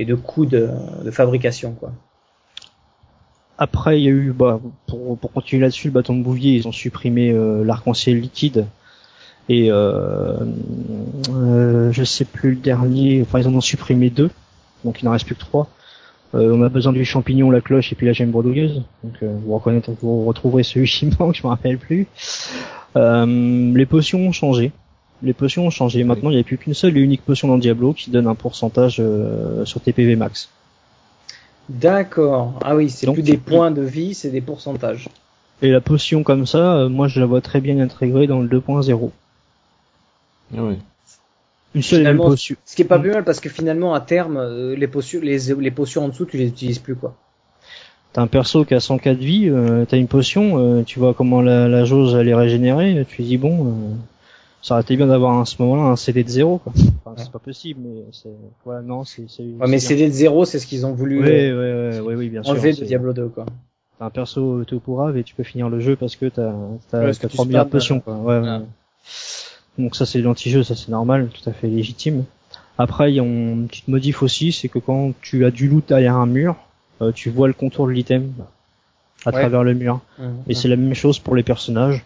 et 0.00 0.04
de 0.04 0.14
coûts 0.14 0.46
de, 0.46 0.68
de 1.04 1.10
fabrication, 1.10 1.72
quoi. 1.72 1.90
Après, 3.58 4.00
il 4.00 4.04
y 4.04 4.08
a 4.08 4.10
eu, 4.10 4.32
bah, 4.32 4.60
pour, 4.86 5.18
pour 5.18 5.32
continuer 5.32 5.62
là-dessus, 5.62 5.88
le 5.88 5.92
bâton 5.92 6.16
de 6.16 6.22
bouvier, 6.22 6.54
ils 6.54 6.68
ont 6.68 6.72
supprimé 6.72 7.32
euh, 7.32 7.64
l'arc-en-ciel 7.64 8.20
liquide. 8.20 8.66
Et 9.48 9.70
euh, 9.70 10.36
euh, 11.30 11.90
je 11.92 12.04
sais 12.04 12.24
plus 12.24 12.50
le 12.50 12.56
dernier, 12.56 13.22
enfin 13.22 13.40
ils 13.40 13.48
en 13.48 13.54
ont 13.54 13.62
supprimé 13.62 14.10
deux, 14.10 14.30
donc 14.84 15.00
il 15.00 15.06
n'en 15.06 15.12
reste 15.12 15.24
plus 15.24 15.34
que 15.34 15.40
trois. 15.40 15.68
Euh, 16.34 16.52
on 16.54 16.62
a 16.62 16.68
besoin 16.68 16.92
du 16.92 17.04
champignon, 17.04 17.50
la 17.50 17.60
cloche 17.60 17.90
et 17.92 17.94
puis 17.94 18.06
la 18.06 18.12
gemme 18.12 18.30
bredouilleuse. 18.30 18.82
Donc 19.02 19.14
euh, 19.22 19.36
vous 19.44 19.54
reconnaîtrez, 19.54 19.94
vous 20.02 20.24
retrouverez 20.24 20.62
celui 20.62 20.86
qui 20.86 21.06
manque, 21.18 21.36
je 21.36 21.42
me 21.42 21.48
rappelle 21.48 21.78
plus. 21.78 22.06
Euh, 22.96 23.74
les 23.74 23.86
potions 23.86 24.20
ont 24.20 24.32
changé. 24.32 24.72
Les 25.22 25.32
potions 25.32 25.66
ont 25.66 25.70
changé. 25.70 26.04
Maintenant, 26.04 26.30
il 26.30 26.34
n'y 26.34 26.40
a 26.40 26.44
plus 26.44 26.58
qu'une 26.58 26.74
seule 26.74 26.96
et 26.96 27.00
unique 27.00 27.24
potion 27.24 27.48
dans 27.48 27.58
Diablo 27.58 27.92
qui 27.92 28.10
donne 28.10 28.26
un 28.26 28.34
pourcentage 28.34 28.98
euh, 29.00 29.64
sur 29.64 29.80
tes 29.80 29.92
PV 29.92 30.14
max. 30.14 30.50
D'accord. 31.68 32.58
Ah 32.64 32.74
oui, 32.76 32.90
c'est 32.90 33.06
Donc, 33.06 33.16
plus 33.16 33.22
des 33.22 33.36
points 33.36 33.70
de 33.70 33.82
vie, 33.82 34.14
c'est 34.14 34.30
des 34.30 34.40
pourcentages. 34.40 35.08
Et 35.60 35.70
la 35.70 35.80
potion 35.80 36.22
comme 36.22 36.46
ça, 36.46 36.76
euh, 36.76 36.88
moi 36.88 37.08
je 37.08 37.20
la 37.20 37.26
vois 37.26 37.40
très 37.40 37.60
bien 37.60 37.78
intégrée 37.80 38.26
dans 38.26 38.40
le 38.40 38.48
2.0. 38.48 39.10
Ah 40.56 40.62
ouais. 40.62 40.78
Une 41.74 41.82
seule 41.82 42.00
et 42.00 42.04
même 42.04 42.12
Finalement, 42.14 42.30
potion. 42.30 42.56
Ce 42.64 42.76
qui 42.76 42.82
est 42.82 42.86
pas 42.86 42.98
plus 42.98 43.10
mal 43.10 43.24
parce 43.24 43.40
que 43.40 43.48
finalement 43.48 43.92
à 43.92 44.00
terme, 44.00 44.38
euh, 44.38 44.76
les 44.76 44.86
potions, 44.86 45.20
les, 45.22 45.38
les 45.54 45.70
potions 45.70 46.04
en 46.04 46.08
dessous, 46.08 46.24
tu 46.24 46.38
les 46.38 46.46
utilises 46.46 46.78
plus 46.78 46.94
quoi. 46.94 47.14
T'as 48.12 48.22
un 48.22 48.26
perso 48.26 48.64
qui 48.64 48.74
a 48.74 48.80
104 48.80 49.18
de 49.18 49.24
vie, 49.24 49.48
euh, 49.50 49.84
t'as 49.84 49.98
une 49.98 50.08
potion, 50.08 50.58
euh, 50.58 50.82
tu 50.82 50.98
vois 50.98 51.12
comment 51.12 51.42
la, 51.42 51.68
la 51.68 51.84
jauge 51.84 52.14
elle 52.14 52.28
est 52.28 52.34
régénérée, 52.34 53.04
tu 53.06 53.22
dis 53.22 53.36
bon, 53.36 53.66
euh, 53.66 53.94
ça 54.62 54.74
aurait 54.74 54.82
été 54.82 54.96
bien 54.96 55.06
d'avoir 55.06 55.38
à 55.40 55.44
ce 55.44 55.60
moment-là 55.62 55.82
un 55.90 55.96
CD 55.96 56.24
de 56.24 56.28
zéro. 56.28 56.58
Quoi. 56.58 56.72
Enfin, 57.04 57.20
c'est 57.22 57.30
pas 57.32 57.38
possible, 57.38 57.80
mais 57.84 58.02
c'est 58.12 58.28
voilà 58.64 58.82
non, 58.82 59.04
c'est 59.04 59.24
c'est. 59.28 59.42
Ouais, 59.42 59.68
mais 59.68 59.78
CD 59.78 60.06
de 60.08 60.12
zéro, 60.12 60.44
c'est 60.44 60.58
ce 60.58 60.66
qu'ils 60.66 60.84
ont 60.86 60.92
voulu 60.92 61.22
bien. 61.22 61.28
euh, 61.30 61.90
Ouais, 61.90 61.98
ouais, 61.98 62.00
ouais, 62.00 62.06
ouais, 62.08 62.14
oui, 62.16 62.28
bien 62.28 62.42
sûr. 62.42 62.52
enlever 62.52 62.72
de 62.72 62.84
Diablo 62.84 63.12
2 63.12 63.28
quoi. 63.28 63.46
T'as 63.98 64.04
un 64.06 64.10
perso 64.10 64.62
Topurave 64.64 65.16
et 65.16 65.24
tu 65.24 65.34
peux 65.34 65.42
finir 65.42 65.68
le 65.68 65.80
jeu 65.80 65.96
parce 65.96 66.14
que 66.16 66.26
t'as 66.26 66.52
t'as 66.90 66.98
Ouais, 66.98 67.04
parce 67.06 67.18
que 67.18 67.22
t'as 67.22 67.28
tu 67.28 67.34
3 67.34 67.46
milliards 67.46 67.66
de 67.66 67.70
potions 67.70 68.00
quoi. 68.00 68.14
Ouais, 68.16 68.38
ouais. 68.38 68.48
ouais. 68.48 68.60
Donc 69.78 69.94
ça 69.96 70.06
c'est 70.06 70.20
l'anti-jeu, 70.20 70.62
ça 70.62 70.74
c'est 70.74 70.88
normal, 70.90 71.28
tout 71.32 71.48
à 71.48 71.52
fait 71.52 71.68
légitime. 71.68 72.24
Après 72.78 73.10
il 73.12 73.16
y 73.16 73.20
a 73.20 73.24
une 73.24 73.66
petite 73.68 73.88
modif 73.88 74.22
aussi, 74.22 74.52
c'est 74.52 74.68
que 74.68 74.78
quand 74.78 75.12
tu 75.22 75.44
as 75.44 75.50
du 75.50 75.68
loot 75.68 75.84
derrière 75.88 76.16
un 76.16 76.26
mur, 76.26 76.56
euh, 77.02 77.12
tu 77.12 77.30
vois 77.30 77.46
le 77.48 77.54
contour 77.54 77.86
de 77.86 77.92
l'item 77.92 78.32
à 79.26 79.30
Ouais. 79.30 79.40
travers 79.40 79.64
le 79.64 79.74
mur. 79.74 80.00
Et 80.48 80.54
c'est 80.54 80.68
la 80.68 80.76
même 80.76 80.94
chose 80.94 81.18
pour 81.18 81.34
les 81.34 81.42
personnages. 81.42 82.04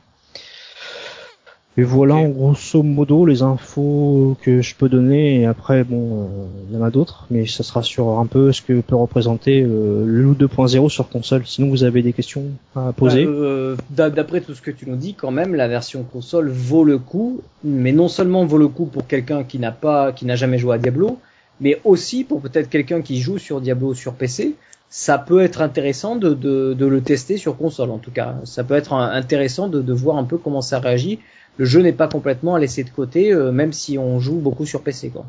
Et 1.78 1.82
voilà 1.84 2.16
en 2.16 2.28
grosso 2.28 2.82
modo 2.82 3.24
les 3.24 3.40
infos 3.42 4.36
que 4.42 4.60
je 4.60 4.74
peux 4.74 4.90
donner. 4.90 5.40
Et 5.40 5.46
après 5.46 5.84
bon, 5.84 6.24
euh, 6.24 6.26
il 6.70 6.76
y 6.76 6.78
en 6.78 6.84
a 6.84 6.90
d'autres, 6.90 7.26
mais 7.30 7.46
ça 7.46 7.62
sera 7.62 7.82
sur 7.82 8.18
un 8.18 8.26
peu 8.26 8.52
ce 8.52 8.60
que 8.60 8.80
peut 8.82 8.94
représenter 8.96 9.62
euh, 9.62 10.04
le 10.04 10.22
loot 10.22 10.38
2.0 10.38 10.90
sur 10.90 11.08
console. 11.08 11.46
Sinon 11.46 11.70
vous 11.70 11.82
avez 11.84 12.02
des 12.02 12.12
questions 12.12 12.42
à 12.76 12.92
poser. 12.92 13.24
Bah, 13.24 13.30
euh, 13.32 13.76
d'a- 13.90 14.10
D'après 14.10 14.42
tout 14.42 14.52
ce 14.54 14.60
que 14.60 14.70
tu 14.70 14.88
nous 14.88 14.96
dis, 14.96 15.14
quand 15.14 15.30
même, 15.30 15.54
la 15.54 15.66
version 15.66 16.02
console 16.02 16.50
vaut 16.50 16.84
le 16.84 16.98
coup, 16.98 17.40
mais 17.64 17.92
non 17.92 18.08
seulement 18.08 18.44
vaut 18.44 18.58
le 18.58 18.68
coup 18.68 18.84
pour 18.84 19.06
quelqu'un 19.06 19.42
qui 19.42 19.58
n'a 19.58 19.72
pas, 19.72 20.12
qui 20.12 20.26
n'a 20.26 20.36
jamais 20.36 20.58
joué 20.58 20.74
à 20.74 20.78
Diablo, 20.78 21.18
mais 21.62 21.80
aussi 21.84 22.24
pour 22.24 22.40
peut-être 22.42 22.68
quelqu'un 22.68 23.00
qui 23.00 23.18
joue 23.20 23.38
sur 23.38 23.62
Diablo 23.62 23.94
sur 23.94 24.12
PC. 24.12 24.56
Ça 24.94 25.16
peut 25.16 25.40
être 25.40 25.62
intéressant 25.62 26.16
de, 26.16 26.34
de, 26.34 26.74
de 26.74 26.84
le 26.84 27.00
tester 27.00 27.38
sur 27.38 27.56
console, 27.56 27.90
en 27.90 27.96
tout 27.96 28.10
cas. 28.10 28.34
Ça 28.44 28.62
peut 28.62 28.74
être 28.74 28.92
intéressant 28.92 29.68
de, 29.68 29.80
de 29.80 29.92
voir 29.94 30.18
un 30.18 30.24
peu 30.24 30.36
comment 30.36 30.60
ça 30.60 30.80
réagit. 30.80 31.18
Le 31.58 31.64
jeu 31.64 31.80
n'est 31.80 31.92
pas 31.92 32.08
complètement 32.08 32.54
à 32.54 32.58
laisser 32.58 32.84
de 32.84 32.90
côté, 32.90 33.32
euh, 33.32 33.52
même 33.52 33.72
si 33.72 33.98
on 33.98 34.20
joue 34.20 34.36
beaucoup 34.36 34.66
sur 34.66 34.82
PC, 34.82 35.10
quoi. 35.10 35.24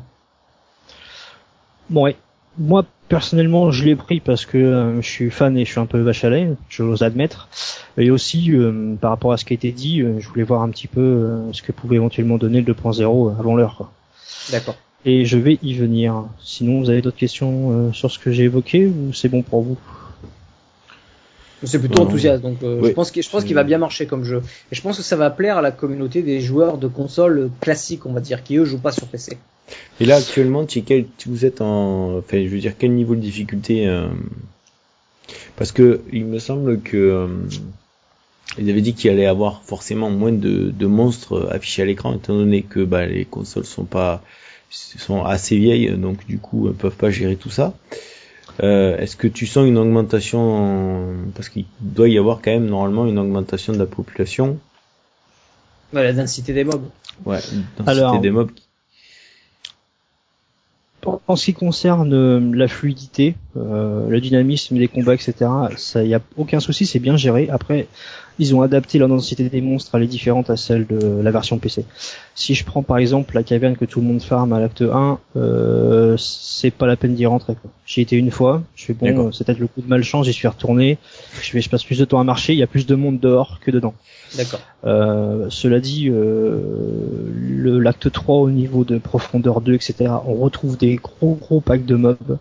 Bon, 1.90 2.04
ouais. 2.04 2.16
Moi, 2.56 2.84
personnellement, 3.08 3.70
je 3.72 3.84
l'ai 3.84 3.96
pris 3.96 4.20
parce 4.20 4.46
que 4.46 4.56
euh, 4.56 5.02
je 5.02 5.08
suis 5.08 5.30
fan 5.30 5.56
et 5.58 5.64
je 5.64 5.70
suis 5.70 5.80
un 5.80 5.86
peu 5.86 6.00
vache 6.00 6.24
à 6.24 6.30
lait, 6.30 6.48
j'ose 6.68 7.02
admettre. 7.02 7.48
Et 7.98 8.10
aussi, 8.10 8.52
euh, 8.52 8.94
par 9.00 9.10
rapport 9.10 9.32
à 9.32 9.36
ce 9.36 9.44
qui 9.44 9.52
a 9.52 9.56
été 9.56 9.72
dit, 9.72 10.00
euh, 10.00 10.20
je 10.20 10.28
voulais 10.28 10.44
voir 10.44 10.62
un 10.62 10.70
petit 10.70 10.86
peu 10.86 11.42
ce 11.52 11.62
que 11.62 11.72
pouvait 11.72 11.96
éventuellement 11.96 12.38
donner 12.38 12.60
le 12.60 12.72
2.0 12.72 13.38
avant 13.38 13.56
l'heure. 13.56 13.76
quoi. 13.76 13.92
D'accord. 14.50 14.76
Et 15.04 15.24
je 15.24 15.36
vais 15.36 15.58
y 15.62 15.74
venir. 15.74 16.24
Sinon, 16.42 16.80
vous 16.80 16.90
avez 16.90 17.02
d'autres 17.02 17.18
questions 17.18 17.70
euh, 17.70 17.92
sur 17.92 18.10
ce 18.10 18.18
que 18.18 18.32
j'ai 18.32 18.44
évoqué 18.44 18.86
ou 18.86 19.12
c'est 19.12 19.28
bon 19.28 19.42
pour 19.42 19.62
vous? 19.62 19.76
C'est 21.66 21.78
plutôt 21.78 22.00
enthousiaste, 22.00 22.42
donc 22.42 22.56
euh, 22.62 22.80
Oui. 22.80 22.88
je 22.90 22.94
pense 22.94 23.10
qu'il 23.10 23.22
je 23.22 23.30
pense 23.30 23.44
qu'il 23.44 23.54
va 23.54 23.64
bien 23.64 23.78
marcher 23.78 24.06
comme 24.06 24.24
jeu. 24.24 24.42
Et 24.70 24.74
je 24.74 24.80
pense 24.82 24.96
que 24.96 25.02
ça 25.02 25.16
va 25.16 25.30
plaire 25.30 25.58
à 25.58 25.62
la 25.62 25.70
communauté 25.70 26.22
des 26.22 26.40
joueurs 26.40 26.78
de 26.78 26.88
consoles 26.88 27.50
classiques, 27.60 28.06
on 28.06 28.12
va 28.12 28.20
dire, 28.20 28.42
qui 28.42 28.56
eux 28.56 28.64
jouent 28.64 28.78
pas 28.80 28.92
sur 28.92 29.06
PC. 29.06 29.38
Et 30.00 30.04
là 30.06 30.16
actuellement, 30.16 30.66
tu, 30.66 30.82
quel, 30.82 31.06
tu- 31.16 31.28
vous 31.28 31.44
êtes 31.44 31.60
en, 31.60 32.18
enfin, 32.18 32.42
je 32.44 32.48
veux 32.48 32.58
dire, 32.58 32.74
quel 32.78 32.92
niveau 32.92 33.14
de 33.14 33.20
difficulté 33.20 33.86
euh, 33.86 34.08
Parce 35.56 35.72
que 35.72 36.02
il 36.12 36.24
me 36.26 36.38
semble 36.38 36.80
que 36.80 36.96
euh, 36.96 37.28
ils 38.58 38.68
avaient 38.70 38.80
dit 38.82 38.94
qu'il 38.94 39.10
allait 39.10 39.26
avoir 39.26 39.62
forcément 39.62 40.10
moins 40.10 40.32
de, 40.32 40.70
de 40.70 40.86
monstres 40.86 41.48
affichés 41.50 41.82
à 41.82 41.84
l'écran, 41.86 42.14
étant 42.14 42.34
donné 42.34 42.62
que 42.62 42.80
bah, 42.84 43.06
les 43.06 43.24
consoles 43.24 43.64
sont 43.64 43.84
pas 43.84 44.22
sont 44.70 45.22
assez 45.24 45.56
vieilles, 45.56 45.90
donc 45.96 46.26
du 46.26 46.38
coup, 46.38 46.66
elles 46.68 46.74
peuvent 46.74 46.96
pas 46.96 47.10
gérer 47.10 47.36
tout 47.36 47.50
ça. 47.50 47.74
Euh, 48.62 48.96
Est-ce 48.98 49.16
que 49.16 49.26
tu 49.26 49.46
sens 49.46 49.66
une 49.66 49.78
augmentation 49.78 50.40
en- 50.40 51.30
parce 51.34 51.48
qu'il 51.48 51.64
doit 51.80 52.08
y 52.08 52.18
avoir 52.18 52.40
quand 52.40 52.52
même 52.52 52.66
normalement 52.66 53.06
une 53.06 53.18
augmentation 53.18 53.72
de 53.72 53.78
la 53.78 53.86
population, 53.86 54.58
Ouais, 55.92 56.02
la 56.04 56.12
densité 56.12 56.52
des 56.52 56.64
mobs. 56.64 56.88
ouais, 57.24 57.38
Alors, 57.86 58.12
densité 58.12 58.22
des 58.22 58.30
mobs. 58.30 58.50
En 61.06 61.20
en 61.28 61.36
ce 61.36 61.44
qui 61.46 61.54
concerne 61.54 62.14
euh, 62.14 62.40
la 62.54 62.66
fluidité, 62.66 63.34
euh, 63.58 64.08
le 64.08 64.20
dynamisme 64.22 64.78
des 64.78 64.88
combats, 64.88 65.14
etc., 65.14 65.34
ça 65.76 66.02
y 66.02 66.14
a 66.14 66.20
aucun 66.38 66.60
souci, 66.60 66.86
c'est 66.86 66.98
bien 66.98 67.16
géré. 67.18 67.50
Après, 67.50 67.88
ils 68.38 68.54
ont 68.54 68.62
adapté 68.62 68.98
la 68.98 69.06
densité 69.06 69.48
des 69.48 69.60
monstres, 69.60 69.94
elle 69.94 70.02
est 70.02 70.08
différente 70.08 70.50
à 70.50 70.56
celle 70.56 70.86
de 70.86 71.20
la 71.22 71.30
version 71.30 71.58
PC. 71.58 71.84
Si 72.34 72.54
je 72.54 72.64
prends 72.64 72.82
par 72.82 72.98
exemple 72.98 73.34
la 73.34 73.42
caverne 73.42 73.76
que 73.76 73.84
tout 73.84 74.00
le 74.00 74.06
monde 74.06 74.22
farm 74.22 74.52
à 74.52 74.60
l'acte 74.60 74.82
1, 74.82 75.18
euh, 75.36 76.16
c'est 76.16 76.70
pas 76.70 76.86
la 76.86 76.96
peine 76.96 77.14
d'y 77.14 77.26
rentrer. 77.26 77.54
J'y 77.86 78.00
étais 78.00 78.16
une 78.16 78.30
fois, 78.30 78.62
je 78.74 78.86
fais 78.86 78.94
bon, 78.94 79.28
euh, 79.28 79.32
c'est 79.32 79.44
peut-être 79.44 79.58
le 79.58 79.66
coup 79.66 79.82
de 79.82 79.88
malchance, 79.88 80.26
j'y 80.26 80.32
suis 80.32 80.48
retourné, 80.48 80.98
je, 81.40 81.52
vais, 81.52 81.60
je 81.60 81.70
passe 81.70 81.84
plus 81.84 81.98
de 81.98 82.04
temps 82.04 82.18
à 82.18 82.24
marcher, 82.24 82.52
il 82.52 82.58
y 82.58 82.62
a 82.62 82.66
plus 82.66 82.86
de 82.86 82.94
monde 82.94 83.20
dehors 83.20 83.60
que 83.60 83.70
dedans. 83.70 83.94
D'accord. 84.36 84.60
Euh, 84.84 85.46
cela 85.50 85.80
dit, 85.80 86.08
euh, 86.10 87.78
l'acte 87.80 88.10
3 88.10 88.36
au 88.36 88.50
niveau 88.50 88.84
de 88.84 88.98
profondeur 88.98 89.60
2, 89.60 89.74
etc. 89.74 89.94
On 90.26 90.34
retrouve 90.34 90.76
des 90.76 90.96
gros 90.96 91.34
gros 91.34 91.60
packs 91.60 91.84
de 91.84 91.94
mobs. 91.94 92.38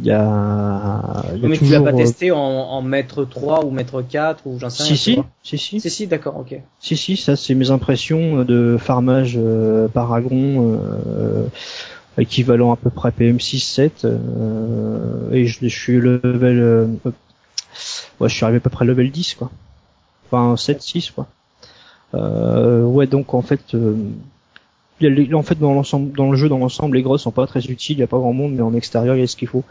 Il 0.00 0.06
y 0.06 0.10
a, 0.10 1.24
il 1.34 1.40
y 1.40 1.46
a 1.46 1.48
Mais 1.48 1.58
tu 1.58 1.68
l'as 1.68 1.80
toujours. 1.80 1.84
pas 1.84 1.92
euh, 1.92 1.96
testé 1.96 2.30
en, 2.32 2.38
en 2.38 2.82
mètre 2.82 3.24
3 3.24 3.64
ou 3.64 3.70
mètre 3.70 4.02
4 4.02 4.46
ou 4.46 4.58
j'en 4.58 4.70
sais 4.70 4.82
rien. 4.84 4.96
si 4.96 4.96
si, 4.96 5.22
si 5.42 5.58
si 5.58 5.80
Si, 5.80 5.90
si, 5.90 6.06
d'accord, 6.06 6.36
ok. 6.36 6.60
si 6.80 6.96
si, 6.96 7.16
ça 7.16 7.36
c'est 7.36 7.54
mes 7.54 7.70
impressions 7.70 8.42
de 8.44 8.76
farmage 8.78 9.34
euh, 9.36 9.86
Paragon 9.88 10.78
euh, 11.06 11.46
équivalent 12.18 12.72
à 12.72 12.76
peu 12.76 12.90
près 12.90 13.10
PM6-7 13.10 13.90
euh, 14.04 15.30
et 15.32 15.46
je, 15.46 15.58
je 15.62 15.68
suis 15.68 16.00
level 16.00 16.58
euh, 16.60 16.86
euh, 17.06 17.10
ouais 18.20 18.28
je 18.28 18.34
suis 18.34 18.44
arrivé 18.44 18.58
à 18.58 18.60
peu 18.60 18.70
près 18.70 18.84
level 18.84 19.10
10 19.10 19.34
quoi 19.34 19.50
enfin 20.30 20.54
7-6 20.56 21.12
quoi 21.12 21.26
euh, 22.14 22.82
ouais 22.84 23.06
donc 23.06 23.34
en 23.34 23.42
fait 23.42 23.60
en 25.02 25.42
fait 25.42 25.58
dans 25.58 25.74
l'ensemble 25.74 26.16
dans 26.16 26.30
le 26.30 26.36
jeu 26.36 26.48
dans 26.48 26.58
l'ensemble 26.58 26.96
les 26.96 27.02
grosses 27.02 27.22
sont 27.22 27.30
pas 27.32 27.46
très 27.46 27.64
utiles 27.66 27.96
il 27.96 28.00
y 28.00 28.04
a 28.04 28.06
pas 28.06 28.18
grand 28.18 28.32
monde 28.32 28.52
mais 28.54 28.62
en 28.62 28.74
extérieur 28.74 29.16
il 29.16 29.20
y 29.20 29.24
a 29.24 29.26
ce 29.26 29.36
qu'il 29.36 29.48
faut. 29.48 29.64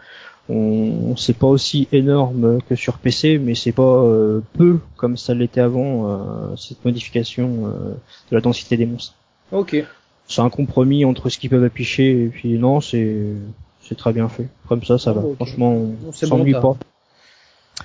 On 0.49 1.15
c'est 1.15 1.37
pas 1.37 1.47
aussi 1.47 1.87
énorme 1.93 2.59
que 2.67 2.75
sur 2.75 2.97
PC 2.97 3.39
mais 3.39 3.55
c'est 3.55 3.71
pas 3.71 3.81
euh, 4.03 4.41
peu 4.57 4.79
comme 4.97 5.15
ça 5.15 5.33
l'était 5.33 5.61
avant 5.61 6.09
euh, 6.09 6.55
cette 6.57 6.83
modification 6.83 7.67
euh, 7.67 7.93
de 8.29 8.35
la 8.35 8.41
densité 8.41 8.75
des 8.75 8.85
monstres. 8.85 9.15
Ok. 9.51 9.75
c'est 10.27 10.41
un 10.41 10.49
compromis 10.49 11.05
entre 11.05 11.29
ce 11.29 11.37
qu'ils 11.37 11.49
peuvent 11.49 11.63
afficher 11.63 12.23
et 12.23 12.27
puis 12.27 12.57
non 12.57 12.81
c'est 12.81 13.17
c'est 13.81 13.95
très 13.95 14.11
bien 14.13 14.27
fait. 14.29 14.47
Comme 14.67 14.83
ça 14.83 14.97
ça 14.97 15.11
Ah, 15.11 15.13
va 15.13 15.21
ok. 15.21 15.35
franchement 15.35 15.77
on 16.07 16.11
s'ennuie 16.11 16.53
bon, 16.53 16.61
pas 16.61 16.77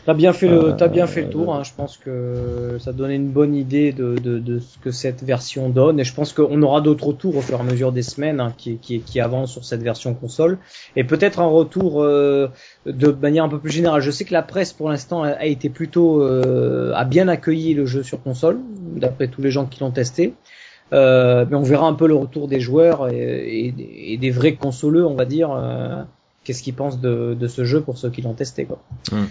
T'as 0.04 0.14
bien 0.14 0.32
fait 0.32 0.48
le, 0.48 0.56
Euh, 0.66 0.72
t'as 0.72 0.88
bien 0.88 1.06
fait 1.06 1.22
le 1.22 1.30
tour. 1.30 1.54
Hein. 1.54 1.62
Je 1.64 1.72
pense 1.76 1.96
que 1.98 2.76
ça 2.78 2.92
donnait 2.92 3.16
une 3.16 3.28
bonne 3.30 3.54
idée 3.54 3.92
de, 3.92 4.14
de, 4.16 4.38
de 4.38 4.58
ce 4.58 4.78
que 4.78 4.90
cette 4.90 5.22
version 5.22 5.68
donne, 5.70 5.98
et 6.00 6.04
je 6.04 6.14
pense 6.14 6.32
qu'on 6.32 6.60
aura 6.62 6.80
d'autres 6.80 7.06
retours 7.08 7.36
au 7.36 7.40
fur 7.40 7.58
et 7.58 7.60
à 7.60 7.64
mesure 7.64 7.92
des 7.92 8.02
semaines 8.02 8.40
hein, 8.40 8.52
qui, 8.56 8.78
qui, 8.78 9.00
qui 9.00 9.20
avancent 9.20 9.52
sur 9.52 9.64
cette 9.64 9.82
version 9.82 10.14
console, 10.14 10.58
et 10.96 11.04
peut-être 11.04 11.40
un 11.40 11.46
retour 11.46 12.02
euh, 12.02 12.48
de 12.86 13.08
manière 13.10 13.44
un 13.44 13.48
peu 13.48 13.58
plus 13.58 13.70
générale. 13.70 14.00
Je 14.00 14.10
sais 14.10 14.24
que 14.24 14.32
la 14.32 14.42
presse 14.42 14.72
pour 14.72 14.88
l'instant 14.88 15.22
a, 15.24 15.28
a 15.30 15.44
été 15.46 15.68
plutôt 15.68 16.22
euh, 16.22 16.92
a 16.94 17.04
bien 17.04 17.28
accueilli 17.28 17.74
le 17.74 17.84
jeu 17.86 18.02
sur 18.02 18.22
console, 18.22 18.58
d'après 18.96 19.28
tous 19.28 19.42
les 19.42 19.50
gens 19.50 19.66
qui 19.66 19.80
l'ont 19.80 19.90
testé. 19.90 20.34
Euh, 20.94 21.44
mais 21.50 21.56
on 21.56 21.62
verra 21.62 21.86
un 21.86 21.92
peu 21.92 22.08
le 22.08 22.14
retour 22.14 22.48
des 22.48 22.60
joueurs 22.60 23.10
et, 23.10 23.16
et- 23.68 24.12
et 24.14 24.16
des 24.16 24.30
vrais 24.30 24.54
consoleux, 24.54 25.06
on 25.06 25.14
va 25.14 25.26
dire. 25.26 25.50
Qu'est-ce 26.48 26.62
qu'ils 26.62 26.72
pensent 26.74 26.98
de, 26.98 27.36
de 27.38 27.46
ce 27.46 27.64
jeu 27.66 27.82
pour 27.82 27.98
ceux 27.98 28.08
qui 28.08 28.22
l'ont 28.22 28.32
testé, 28.32 28.64
quoi. 28.64 28.78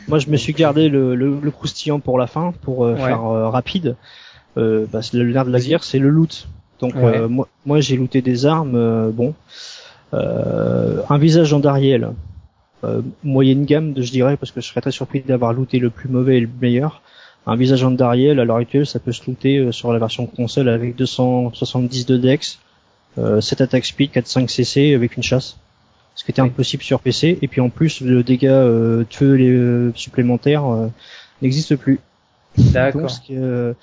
moi 0.07 0.19
je 0.19 0.29
me 0.29 0.37
suis 0.37 0.53
gardé 0.53 0.87
le, 0.87 1.15
le, 1.15 1.39
le 1.41 1.51
croustillant 1.51 1.99
pour 1.99 2.19
la 2.19 2.27
fin 2.27 2.53
pour 2.61 2.85
euh, 2.85 2.93
Ouais. 2.93 3.01
faire 3.07 3.25
euh, 3.25 3.49
rapide. 3.49 3.95
Euh, 4.57 4.85
parce 4.91 5.09
que 5.09 5.17
le 5.17 5.31
nerf 5.33 5.45
de 5.45 5.51
la 5.51 5.59
guerre 5.59 5.83
c'est 5.83 5.97
le 5.99 6.09
loot. 6.09 6.47
Donc 6.79 6.93
Ouais. 6.95 7.17
euh, 7.17 7.27
moi 7.27 7.47
moi 7.65 7.79
j'ai 7.79 7.97
looté 7.97 8.21
des 8.21 8.45
armes 8.45 8.75
euh, 8.75 9.09
bon. 9.11 9.33
Euh, 10.13 11.01
un 11.09 11.17
visage 11.17 11.53
en 11.53 11.59
Dariel. 11.59 12.11
Euh, 12.83 13.01
moyenne 13.23 13.65
gamme 13.65 13.93
je 13.97 14.11
dirais 14.11 14.37
parce 14.37 14.51
que 14.51 14.61
je 14.61 14.67
serais 14.67 14.81
très 14.81 14.91
surpris 14.91 15.21
d'avoir 15.21 15.51
looté 15.53 15.79
le 15.79 15.89
plus 15.89 16.09
mauvais 16.09 16.37
et 16.37 16.41
le 16.41 16.49
meilleur. 16.61 17.01
Un 17.47 17.55
visage 17.55 17.83
en 17.83 17.91
Dariel 17.91 18.39
à 18.39 18.45
l'heure 18.45 18.57
actuelle 18.57 18.85
ça 18.85 18.99
peut 18.99 19.11
se 19.11 19.25
looter 19.25 19.57
euh, 19.57 19.71
sur 19.71 19.91
la 19.91 19.97
version 19.99 20.27
console 20.27 20.69
avec 20.69 20.95
270 20.95 22.05
de 22.05 22.17
dex 22.17 22.59
euh, 23.17 23.41
7 23.41 23.61
attack 23.61 23.85
speed 23.85 24.11
4-5 24.11 24.47
cc 24.47 24.93
avec 24.93 25.17
une 25.17 25.23
chasse 25.23 25.57
ce 26.17 26.25
qui 26.25 26.31
était 26.31 26.41
impossible 26.41 26.83
sur 26.83 26.99
PC 26.99 27.37
et 27.41 27.47
puis 27.47 27.61
en 27.61 27.69
plus 27.69 28.01
le 28.01 28.23
dégât 28.23 28.51
euh, 28.51 29.05
les, 29.21 29.49
euh, 29.49 29.91
supplémentaires 29.95 30.65
euh, 30.65 30.87
n'existe 31.41 31.75
plus 31.77 31.99
D'accord. 32.57 33.01
donc, 33.03 33.09
qui, 33.23 33.35
euh, 33.37 33.73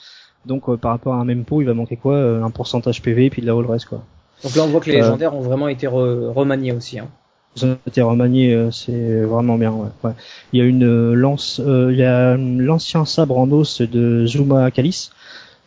Donc 0.44 0.68
euh, 0.68 0.76
par 0.76 0.90
rapport 0.90 1.14
à 1.14 1.18
un 1.18 1.24
même 1.24 1.44
pot, 1.44 1.62
il 1.62 1.64
va 1.66 1.74
manquer 1.74 1.96
quoi 1.96 2.18
Un 2.18 2.50
pourcentage 2.50 3.00
PV 3.00 3.26
et 3.26 3.30
puis 3.30 3.40
de 3.40 3.46
la 3.46 3.52
all 3.52 3.64
rest 3.66 3.86
quoi. 3.86 4.02
Donc 4.42 4.56
là, 4.56 4.64
on 4.64 4.66
voit 4.66 4.80
que 4.80 4.90
les 4.90 4.96
légendaires 4.96 5.34
ont 5.34 5.40
vraiment 5.40 5.68
été 5.68 5.86
re- 5.86 6.28
remaniés 6.32 6.72
aussi. 6.72 6.98
Hein. 6.98 7.08
Ils 7.56 7.64
ont 7.66 7.78
été 7.86 8.02
remaniés, 8.02 8.52
euh, 8.52 8.70
c'est 8.72 9.20
vraiment 9.22 9.56
bien. 9.56 9.70
Ouais. 9.72 9.88
ouais. 10.02 10.10
Il 10.52 10.58
y 10.58 10.62
a 10.62 10.64
une 10.66 11.14
lance, 11.14 11.60
euh, 11.64 11.92
il 11.92 11.98
y 11.98 12.04
a 12.04 12.36
l'ancien 12.36 13.04
sabre 13.04 13.38
en 13.38 13.50
os 13.52 13.80
de 13.80 14.26
Zuma 14.26 14.70
Kalis, 14.72 15.10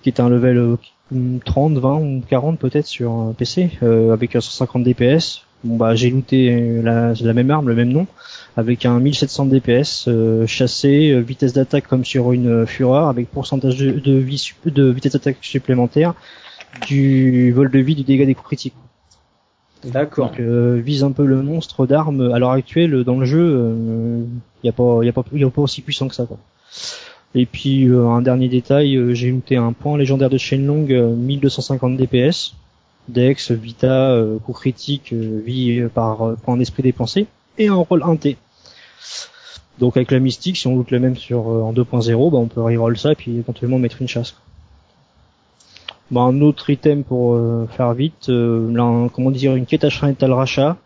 qui 0.04 0.10
est 0.10 0.20
un 0.20 0.28
level 0.30 0.58
euh, 0.58 0.78
30, 1.46 1.78
20 1.78 1.96
ou 1.96 2.22
40 2.30 2.60
peut-être 2.60 2.86
sur 2.86 3.34
PC, 3.38 3.72
euh, 3.82 4.12
avec 4.12 4.36
un 4.36 4.42
150 4.42 4.84
DPS. 4.84 5.44
Bon 5.64 5.76
bah 5.78 5.96
j'ai 5.96 6.10
looté 6.10 6.54
euh, 6.54 6.82
la, 6.82 7.14
la 7.14 7.34
même 7.34 7.50
arme, 7.52 7.68
le 7.68 7.76
même 7.76 7.90
nom, 7.90 8.08
avec 8.56 8.86
un 8.86 9.00
1700 9.00 9.48
DPS, 9.48 10.06
euh, 10.08 10.46
chassé, 10.46 11.12
euh, 11.12 11.20
vitesse 11.20 11.54
d'attaque 11.54 11.88
comme 11.88 12.06
sur 12.06 12.32
une 12.32 12.48
euh, 12.48 12.66
Fureur, 12.66 13.08
avec 13.08 13.30
pourcentage 13.30 13.78
de, 13.78 13.92
de, 13.92 14.14
vie, 14.14 14.52
de 14.66 14.90
vitesse 14.90 15.14
d'attaque 15.14 15.38
supplémentaire, 15.42 16.14
du 16.88 17.52
vol 17.52 17.72
de 17.72 17.80
vie, 17.80 17.96
du 17.96 18.04
dégât 18.04 18.26
des 18.26 18.36
coups 18.36 18.48
critiques. 18.48 18.76
D'accord. 19.84 20.30
Donc 20.30 20.40
euh, 20.40 20.80
vise 20.84 21.04
un 21.04 21.12
peu 21.12 21.26
le 21.26 21.42
monstre 21.42 21.86
d'armes 21.88 22.32
à 22.32 22.40
l'heure 22.40 22.52
actuelle 22.52 23.04
dans 23.04 23.20
le 23.20 23.26
jeu. 23.26 24.26
Il 24.64 24.68
y 24.68 24.70
a 24.70 24.74
pas, 24.74 25.04
y 25.04 25.10
a 25.10 25.14
pas, 25.14 25.24
y 25.34 25.44
a 25.44 25.50
pas 25.50 25.62
aussi 25.62 25.82
puissant 25.82 26.08
que 26.08 26.16
ça. 26.16 26.26
Quoi. 26.26 26.38
Et 27.36 27.46
puis 27.46 27.88
euh, 27.88 28.08
un 28.08 28.22
dernier 28.22 28.48
détail, 28.48 28.96
euh, 28.96 29.14
j'ai 29.14 29.30
looté 29.32 29.58
un 29.58 29.74
point 29.74 29.98
légendaire 29.98 30.30
de 30.30 30.38
Shenlong, 30.38 30.88
euh, 30.92 31.16
1250 31.16 31.98
DPS, 31.98 32.56
Dex, 33.08 33.52
Vita, 33.52 34.12
euh, 34.12 34.38
coup 34.40 34.54
critique, 34.54 35.14
euh, 35.14 35.42
vie 35.46 35.80
euh, 35.80 35.90
par 35.90 36.22
euh, 36.28 36.36
point 36.36 36.58
d'esprit 36.58 36.84
dépensé, 36.84 37.28
et 37.58 37.68
un 37.68 37.76
rôle 37.76 38.02
1T. 38.04 38.36
Donc 39.80 39.96
avec 39.96 40.12
la 40.12 40.20
mystique, 40.20 40.58
si 40.58 40.68
on 40.68 40.76
loot 40.76 40.90
le 40.92 41.00
même 41.00 41.16
sur 41.16 41.50
euh, 41.52 41.62
en 41.62 41.74
2.0, 41.74 42.32
bah, 42.32 42.38
on 42.38 42.48
peut 42.48 42.62
reroll 42.62 42.98
ça 42.98 43.12
et 43.12 43.16
puis 43.16 43.38
éventuellement 43.38 43.80
mettre 43.80 44.02
une 44.02 44.08
chasse. 44.08 44.36
Bah, 46.10 46.22
un 46.22 46.42
autre 46.42 46.70
item 46.70 47.04
pour 47.04 47.34
euh, 47.36 47.68
faire 47.76 47.94
vite, 47.94 48.30
euh, 48.30 48.72
là, 48.74 48.84
un- 48.84 49.10
comment 49.10 49.32
dire, 49.32 49.56
une 49.56 49.66
quête 49.66 49.84
à 49.84 49.90
Shrine 49.90 50.16
rachat, 50.22 50.78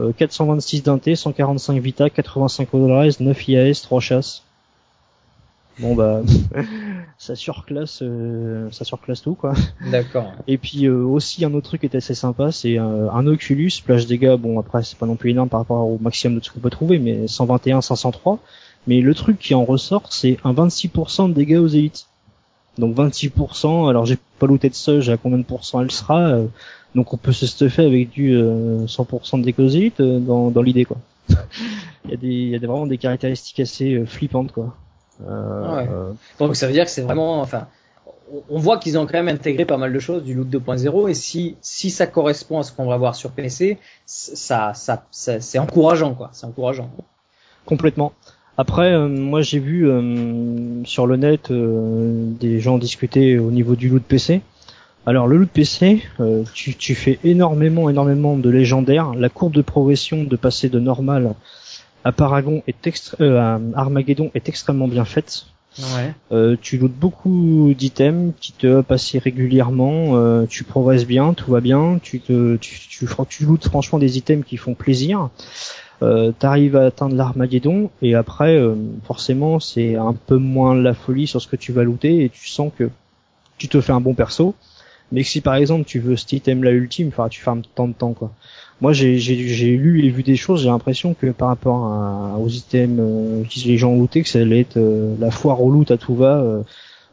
euh, 0.00 0.12
426 0.12 0.82
d'inté, 0.82 1.16
145 1.16 1.80
vita, 1.80 2.10
85 2.10 2.74
odores, 2.74 3.04
9 3.20 3.48
IAS, 3.48 3.80
3 3.82 4.00
chasses. 4.00 4.42
Bon 5.78 5.94
bah, 5.94 6.22
ça 7.18 7.34
surclasse, 7.36 8.00
euh, 8.02 8.70
ça 8.70 8.84
surclasse 8.84 9.20
tout 9.22 9.34
quoi. 9.34 9.52
D'accord. 9.90 10.32
Et 10.46 10.56
puis 10.56 10.86
euh, 10.86 11.02
aussi 11.04 11.44
un 11.44 11.52
autre 11.52 11.68
truc 11.68 11.82
qui 11.82 11.86
est 11.86 11.94
assez 11.96 12.14
sympa, 12.14 12.50
c'est 12.50 12.78
euh, 12.78 13.10
un 13.10 13.26
Oculus, 13.26 13.70
plage 13.84 14.06
dégâts, 14.06 14.36
bon 14.36 14.58
après 14.58 14.82
c'est 14.82 14.98
pas 14.98 15.06
non 15.06 15.16
plus 15.16 15.30
énorme 15.30 15.48
par 15.50 15.60
rapport 15.60 15.86
au 15.86 15.98
maximum 16.00 16.38
de 16.38 16.44
ce 16.44 16.50
qu'on 16.50 16.60
peut 16.60 16.70
trouver, 16.70 16.98
mais 16.98 17.28
121, 17.28 17.80
503. 17.82 18.38
Mais 18.86 19.00
le 19.00 19.14
truc 19.14 19.38
qui 19.38 19.52
en 19.54 19.64
ressort, 19.64 20.12
c'est 20.12 20.38
un 20.44 20.52
26% 20.54 21.28
de 21.28 21.34
dégâts 21.34 21.58
aux 21.58 21.66
élites. 21.66 22.06
Donc 22.78 22.94
26%, 22.96 23.88
alors 23.88 24.06
j'ai 24.06 24.16
pas 24.38 24.46
looté 24.46 24.68
de 24.70 24.74
Surge 24.74 25.08
à 25.10 25.16
combien 25.16 25.38
de 25.38 25.42
pourcents 25.42 25.80
elle 25.82 25.90
sera, 25.90 26.20
euh, 26.28 26.46
donc 26.94 27.12
on 27.12 27.16
peut 27.16 27.32
se 27.32 27.46
stuffer 27.46 27.84
avec 27.84 28.10
du 28.10 28.34
euh, 28.34 28.86
100% 28.86 29.38
de 29.40 29.44
dégâts 29.44 29.60
aux 29.60 29.68
élites 29.68 30.00
euh, 30.00 30.20
dans, 30.20 30.50
dans 30.50 30.62
l'idée 30.62 30.84
quoi. 30.84 30.96
il 32.04 32.10
y 32.10 32.14
a 32.14 32.16
des, 32.16 32.26
il 32.28 32.48
y 32.50 32.54
a 32.54 32.58
des- 32.58 32.66
vraiment 32.66 32.86
des 32.86 32.98
caractéristiques 32.98 33.60
assez 33.60 33.94
euh, 33.94 34.06
flippantes 34.06 34.52
quoi. 34.52 34.74
Euh, 35.26 35.76
Ouais. 35.76 35.88
euh, 35.90 36.12
Donc 36.38 36.56
ça 36.56 36.66
veut 36.66 36.72
dire 36.72 36.84
que 36.84 36.90
c'est 36.90 37.02
vraiment, 37.02 37.40
enfin, 37.40 37.66
on- 38.50 38.58
voit 38.58 38.78
qu'ils 38.78 38.98
ont 38.98 39.06
quand 39.06 39.14
même 39.22 39.28
intégré 39.28 39.64
pas 39.64 39.76
mal 39.76 39.92
de 39.92 39.98
choses 39.98 40.24
du 40.24 40.34
loot 40.34 40.48
2.0 40.48 41.08
et 41.08 41.14
si 41.14 41.56
si 41.62 41.90
ça 41.90 42.06
correspond 42.06 42.58
à 42.58 42.62
ce 42.64 42.72
qu'on 42.72 42.86
va 42.86 42.96
voir 42.96 43.14
sur 43.14 43.30
PC, 43.30 43.78
ça 44.04 44.72
ça, 44.74 45.04
ça 45.10 45.40
c'est 45.40 45.58
encourageant 45.58 46.14
quoi, 46.14 46.30
c'est 46.32 46.46
encourageant. 46.46 46.90
Complètement. 47.64 48.12
Après, 48.58 48.92
euh, 48.92 49.06
moi 49.08 49.42
j'ai 49.42 49.58
vu 49.58 49.88
euh, 49.88 50.82
sur 50.84 51.06
le 51.06 51.16
net 51.16 51.50
euh, 51.50 52.30
des 52.40 52.58
gens 52.60 52.78
discuter 52.78 53.38
au 53.38 53.50
niveau 53.50 53.76
du 53.76 53.88
loot 53.88 54.02
PC. 54.02 54.42
Alors 55.08 55.28
le 55.28 55.36
loot 55.36 55.50
PC, 55.50 56.02
euh, 56.20 56.42
tu, 56.52 56.74
tu 56.74 56.94
fais 56.96 57.18
énormément, 57.22 57.88
énormément 57.88 58.36
de 58.36 58.50
légendaires. 58.50 59.14
La 59.14 59.28
courbe 59.28 59.52
de 59.52 59.62
progression 59.62 60.24
de 60.24 60.36
passer 60.36 60.68
de 60.68 60.80
normal 60.80 61.34
à 62.06 62.12
Paragon 62.12 62.62
est 62.68 62.86
extra- 62.86 63.16
euh, 63.20 63.38
à 63.40 63.60
Armageddon 63.74 64.30
est 64.34 64.48
extrêmement 64.48 64.86
bien 64.86 65.04
faite. 65.04 65.46
Ouais. 65.78 66.14
Euh, 66.30 66.56
tu 66.62 66.78
lootes 66.78 66.94
beaucoup 66.94 67.74
d'items 67.76 68.32
qui 68.40 68.52
te 68.52 68.66
up 68.66 68.92
assez 68.92 69.18
régulièrement, 69.18 70.16
euh, 70.16 70.46
tu 70.46 70.62
progresses 70.64 71.04
bien, 71.04 71.34
tout 71.34 71.50
va 71.50 71.60
bien, 71.60 71.98
tu 72.02 72.20
te, 72.20 72.56
tu, 72.56 72.78
tu, 72.88 73.06
tu 73.28 73.44
lootes 73.44 73.66
franchement 73.66 73.98
des 73.98 74.16
items 74.18 74.44
qui 74.46 74.56
font 74.56 74.74
plaisir. 74.74 75.30
Euh, 76.02 76.30
T'arrives 76.38 76.76
à 76.76 76.86
atteindre 76.86 77.16
l'Armageddon 77.16 77.90
et 78.02 78.14
après, 78.14 78.56
euh, 78.56 78.74
forcément, 79.04 79.58
c'est 79.60 79.96
un 79.96 80.14
peu 80.14 80.36
moins 80.36 80.74
la 80.74 80.94
folie 80.94 81.26
sur 81.26 81.42
ce 81.42 81.48
que 81.48 81.56
tu 81.56 81.72
vas 81.72 81.82
looter 81.82 82.24
et 82.24 82.28
tu 82.28 82.48
sens 82.48 82.70
que 82.78 82.88
tu 83.58 83.68
te 83.68 83.80
fais 83.80 83.92
un 83.92 84.00
bon 84.00 84.14
perso. 84.14 84.54
Mais 85.12 85.22
si 85.22 85.40
par 85.40 85.54
exemple 85.54 85.84
tu 85.84 85.98
veux 86.00 86.16
cet 86.16 86.32
item 86.32 86.64
là 86.64 86.70
ultime, 86.70 87.10
tu 87.30 87.40
farmes 87.40 87.62
tant 87.74 87.88
de 87.88 87.92
temps 87.92 88.12
quoi. 88.12 88.32
Moi 88.82 88.92
j'ai 88.92 89.16
lu 89.76 90.04
et 90.04 90.10
vu 90.10 90.22
des 90.22 90.36
choses, 90.36 90.62
j'ai 90.62 90.68
l'impression 90.68 91.14
que 91.14 91.28
par 91.28 91.48
rapport 91.48 91.86
à, 91.86 92.36
aux 92.38 92.48
items 92.48 92.98
euh, 93.00 93.42
que 93.44 93.66
les 93.66 93.78
gens 93.78 93.90
ont 93.92 94.00
looté, 94.00 94.22
que 94.22 94.28
ça 94.28 94.40
allait 94.40 94.60
être 94.60 94.76
euh, 94.76 95.14
la 95.18 95.30
foire 95.30 95.62
au 95.62 95.70
loot 95.70 95.90
à 95.90 95.96
tout 95.96 96.14
va. 96.14 96.38
euh, 96.38 96.62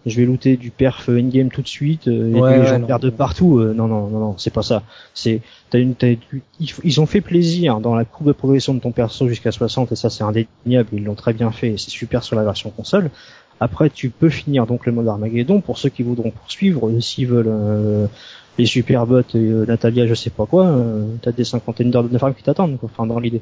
je 0.06 0.18
vais 0.20 0.26
looter 0.26 0.58
du 0.58 0.70
perf 0.70 1.08
in-game 1.08 1.48
tout 1.50 1.62
de 1.62 1.68
suite, 1.70 2.10
euh, 2.10 2.36
et 2.36 2.42
Ouais, 2.42 2.60
les 2.60 2.66
gens 2.66 2.80
non. 2.80 2.88
perdent 2.88 3.04
de 3.06 3.10
partout. 3.10 3.60
euh, 3.60 3.74
non 3.74 3.88
non 3.88 4.08
non 4.10 4.20
non, 4.20 4.36
c'est 4.38 4.52
pas 4.54 4.62
ça. 4.62 4.84
C'est 5.14 5.40
t'as 5.70 5.80
une 5.80 5.96
tu- 5.96 6.18
ils, 6.84 7.00
ont 7.00 7.06
fait 7.06 7.22
plaisir 7.22 7.80
dans 7.80 7.96
la 7.96 8.04
courbe 8.04 8.28
de 8.28 8.34
progression 8.34 8.74
de 8.74 8.80
ton 8.82 8.92
perso 8.92 9.30
jusqu'à 9.30 9.54
60 9.54 9.94
et 9.94 9.96
ça 9.96 10.10
c'est 10.10 10.26
indéniable, 10.26 10.90
ils 10.92 11.06
l'ont 11.06 11.16
très 11.16 11.32
bien 11.32 11.52
fait 11.52 11.70
et 11.70 11.78
c'est 11.78 11.90
super 11.92 12.22
sur 12.24 12.36
la 12.36 12.44
version 12.44 12.70
console. 12.72 13.10
Après, 13.62 13.90
tu 13.90 14.10
peux 14.10 14.28
finir 14.30 14.66
donc 14.68 14.86
le 14.86 14.92
mode 14.92 15.08
Armageddon 15.08 15.62
pour 15.62 15.78
ceux 15.78 15.88
qui 15.88 16.04
voudront 16.04 16.32
poursuivre, 16.32 16.90
euh, 16.90 17.00
s'ils 17.00 17.28
veulent 17.28 17.48
les 18.58 18.66
superbots 18.66 19.22
et 19.22 19.38
euh, 19.38 19.66
Natalia, 19.66 20.06
je 20.08 20.14
sais 20.14 20.30
pas 20.30 20.46
quoi, 20.46 20.68
euh, 20.68 21.06
t'as 21.22 21.32
des 21.32 21.44
cinquantaines 21.44 21.92
d'heures 21.92 22.04
de 22.04 22.18
farm 22.18 22.34
qui 22.34 22.44
t'attendent, 22.44 22.78
quoi. 22.80 22.90
Enfin, 22.92 23.06
dans 23.08 23.20
l'idée. 23.20 23.42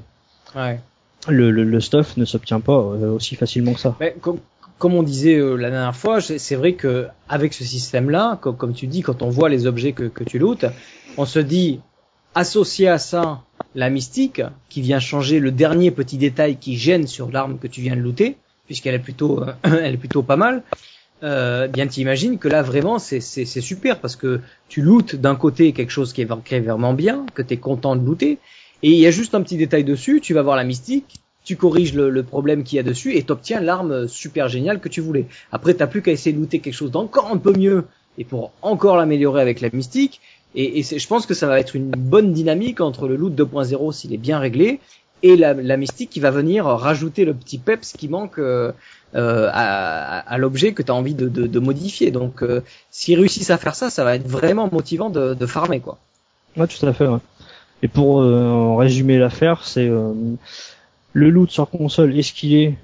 Ouais. 0.55 0.79
Le, 1.27 1.51
le, 1.51 1.63
le 1.63 1.79
stuff 1.79 2.17
ne 2.17 2.25
s'obtient 2.25 2.59
pas 2.59 2.73
euh, 2.73 3.11
aussi 3.11 3.35
facilement 3.35 3.73
que 3.73 3.79
ça. 3.79 3.95
Mais 3.99 4.15
comme, 4.19 4.39
comme 4.77 4.95
on 4.95 5.03
disait 5.03 5.35
euh, 5.35 5.55
la 5.55 5.69
dernière 5.69 5.95
fois, 5.95 6.21
c'est 6.21 6.39
c'est 6.39 6.55
vrai 6.55 6.73
que 6.73 7.07
avec 7.29 7.53
ce 7.53 7.63
système-là, 7.63 8.39
comme, 8.41 8.57
comme 8.57 8.73
tu 8.73 8.87
dis, 8.87 9.01
quand 9.01 9.21
on 9.21 9.29
voit 9.29 9.49
les 9.49 9.67
objets 9.67 9.91
que, 9.91 10.03
que 10.05 10.23
tu 10.23 10.39
lootes, 10.39 10.65
on 11.17 11.25
se 11.25 11.39
dit 11.39 11.81
associé 12.33 12.87
à 12.87 12.97
ça 12.97 13.41
la 13.75 13.89
mystique 13.89 14.41
qui 14.69 14.81
vient 14.81 14.99
changer 14.99 15.39
le 15.39 15.51
dernier 15.51 15.91
petit 15.91 16.17
détail 16.17 16.57
qui 16.57 16.77
gêne 16.77 17.05
sur 17.05 17.31
l'arme 17.31 17.57
que 17.59 17.67
tu 17.67 17.81
viens 17.81 17.95
de 17.95 18.01
looter, 18.01 18.37
puisqu'elle 18.65 18.95
est 18.95 18.99
plutôt, 18.99 19.43
euh, 19.43 19.53
elle 19.63 19.93
est 19.93 19.97
plutôt 19.97 20.23
pas 20.23 20.37
mal. 20.37 20.63
Euh, 21.23 21.67
bien 21.67 21.85
t'imagines 21.85 22.39
que 22.39 22.47
là 22.47 22.63
vraiment 22.63 22.97
c'est 22.97 23.19
super 23.45 23.99
parce 23.99 24.15
que 24.15 24.41
tu 24.69 24.81
lootes 24.81 25.15
d'un 25.15 25.35
côté 25.35 25.71
quelque 25.71 25.91
chose 25.91 26.13
qui 26.13 26.21
est 26.21 26.25
vraiment 26.25 26.93
bien, 26.93 27.25
que 27.35 27.43
tu 27.43 27.53
es 27.53 27.57
content 27.57 27.95
de 27.95 28.03
looter, 28.03 28.39
et 28.81 28.89
il 28.89 28.97
y 28.97 29.05
a 29.05 29.11
juste 29.11 29.35
un 29.35 29.41
petit 29.43 29.57
détail 29.57 29.83
dessus, 29.83 30.19
tu 30.19 30.33
vas 30.33 30.41
voir 30.41 30.55
la 30.55 30.63
mystique, 30.63 31.21
tu 31.43 31.55
corriges 31.55 31.93
le, 31.93 32.09
le 32.09 32.23
problème 32.23 32.63
qu'il 32.63 32.77
y 32.77 32.79
a 32.79 32.83
dessus 32.83 33.15
et 33.15 33.23
t'obtiens 33.23 33.59
l'arme 33.59 34.07
super 34.07 34.47
géniale 34.47 34.79
que 34.79 34.89
tu 34.89 35.01
voulais. 35.01 35.27
Après, 35.51 35.73
t'as 35.73 35.87
plus 35.87 36.01
qu'à 36.01 36.11
essayer 36.11 36.33
de 36.33 36.39
looter 36.39 36.59
quelque 36.59 36.73
chose 36.73 36.91
d'encore 36.91 37.27
un 37.31 37.37
peu 37.37 37.53
mieux 37.53 37.85
et 38.17 38.23
pour 38.23 38.51
encore 38.61 38.97
l'améliorer 38.97 39.41
avec 39.41 39.61
la 39.61 39.69
mystique. 39.71 40.21
Et, 40.55 40.79
et 40.79 40.83
je 40.83 41.07
pense 41.07 41.25
que 41.25 41.33
ça 41.33 41.47
va 41.47 41.59
être 41.59 41.75
une 41.75 41.91
bonne 41.91 42.33
dynamique 42.33 42.81
entre 42.81 43.07
le 43.07 43.15
loot 43.15 43.33
2.0 43.33 43.93
s'il 43.93 44.13
est 44.13 44.17
bien 44.17 44.37
réglé 44.37 44.79
et 45.23 45.35
la, 45.35 45.53
la 45.53 45.77
mystique 45.77 46.09
qui 46.09 46.19
va 46.19 46.31
venir 46.31 46.65
rajouter 46.65 47.25
le 47.25 47.33
petit 47.33 47.57
peps 47.57 47.93
qui 47.93 48.07
manque 48.07 48.39
euh, 48.39 48.71
euh, 49.15 49.49
à, 49.51 50.19
à 50.19 50.37
l'objet 50.37 50.73
que 50.73 50.81
tu 50.83 50.91
as 50.91 50.95
envie 50.95 51.13
de, 51.13 51.27
de, 51.27 51.47
de 51.47 51.59
modifier. 51.59 52.11
Donc, 52.11 52.43
euh, 52.43 52.61
s'ils 52.91 53.17
réussissent 53.17 53.49
à 53.49 53.57
faire 53.57 53.75
ça, 53.75 53.89
ça 53.89 54.03
va 54.03 54.15
être 54.15 54.27
vraiment 54.27 54.69
motivant 54.71 55.09
de, 55.09 55.33
de 55.33 55.45
farmer 55.45 55.79
quoi. 55.79 55.97
Ouais, 56.57 56.67
tout 56.67 56.85
à 56.85 56.93
fait. 56.93 57.07
Ouais. 57.07 57.19
Et 57.83 57.87
pour 57.87 58.21
euh, 58.21 58.47
en 58.49 58.75
résumer 58.75 59.17
l'affaire, 59.17 59.63
c'est 59.63 59.87
euh, 59.87 60.13
le 61.13 61.29
loot 61.29 61.49
sur 61.49 61.69
console 61.69 62.17
est 62.17 62.23
ce 62.23 62.33
qu'il 62.33 62.53
est, 62.53 62.75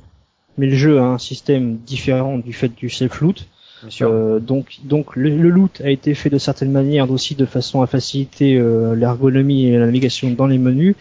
mais 0.57 0.67
le 0.67 0.75
jeu 0.75 0.99
a 0.99 1.03
un 1.03 1.17
système 1.17 1.77
différent 1.77 2.37
du 2.37 2.53
fait 2.53 2.69
du 2.75 2.89
self 2.89 3.21
loot. 3.21 3.47
Bien 3.81 3.91
sûr. 3.91 4.09
Euh, 4.11 4.39
donc, 4.39 4.79
donc 4.85 5.15
le, 5.15 5.29
le 5.29 5.49
loot 5.49 5.81
a 5.83 5.91
été 5.91 6.15
fait 6.15 6.31
de 6.31 6.39
certaines 6.39 6.71
manières 6.71 7.11
aussi 7.11 7.35
de 7.35 7.45
façon 7.45 7.83
à 7.83 7.87
faciliter 7.87 8.57
euh, 8.57 8.95
l'ergonomie 8.95 9.67
et 9.67 9.77
la 9.77 9.85
navigation 9.85 10.31
dans 10.31 10.47
les 10.47 10.57
menus. 10.57 10.95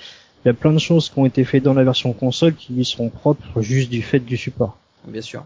Il 0.44 0.48
y 0.48 0.50
a 0.50 0.54
plein 0.54 0.72
de 0.72 0.78
choses 0.78 1.08
qui 1.08 1.18
ont 1.18 1.26
été 1.26 1.42
faites 1.44 1.62
dans 1.62 1.72
la 1.72 1.82
version 1.82 2.12
console 2.12 2.54
qui 2.54 2.74
lui 2.74 2.84
sont 2.84 3.08
propres 3.08 3.62
juste 3.62 3.90
du 3.90 4.02
fait 4.02 4.20
du 4.20 4.36
support. 4.36 4.76
Bien 5.06 5.20
sûr. 5.22 5.44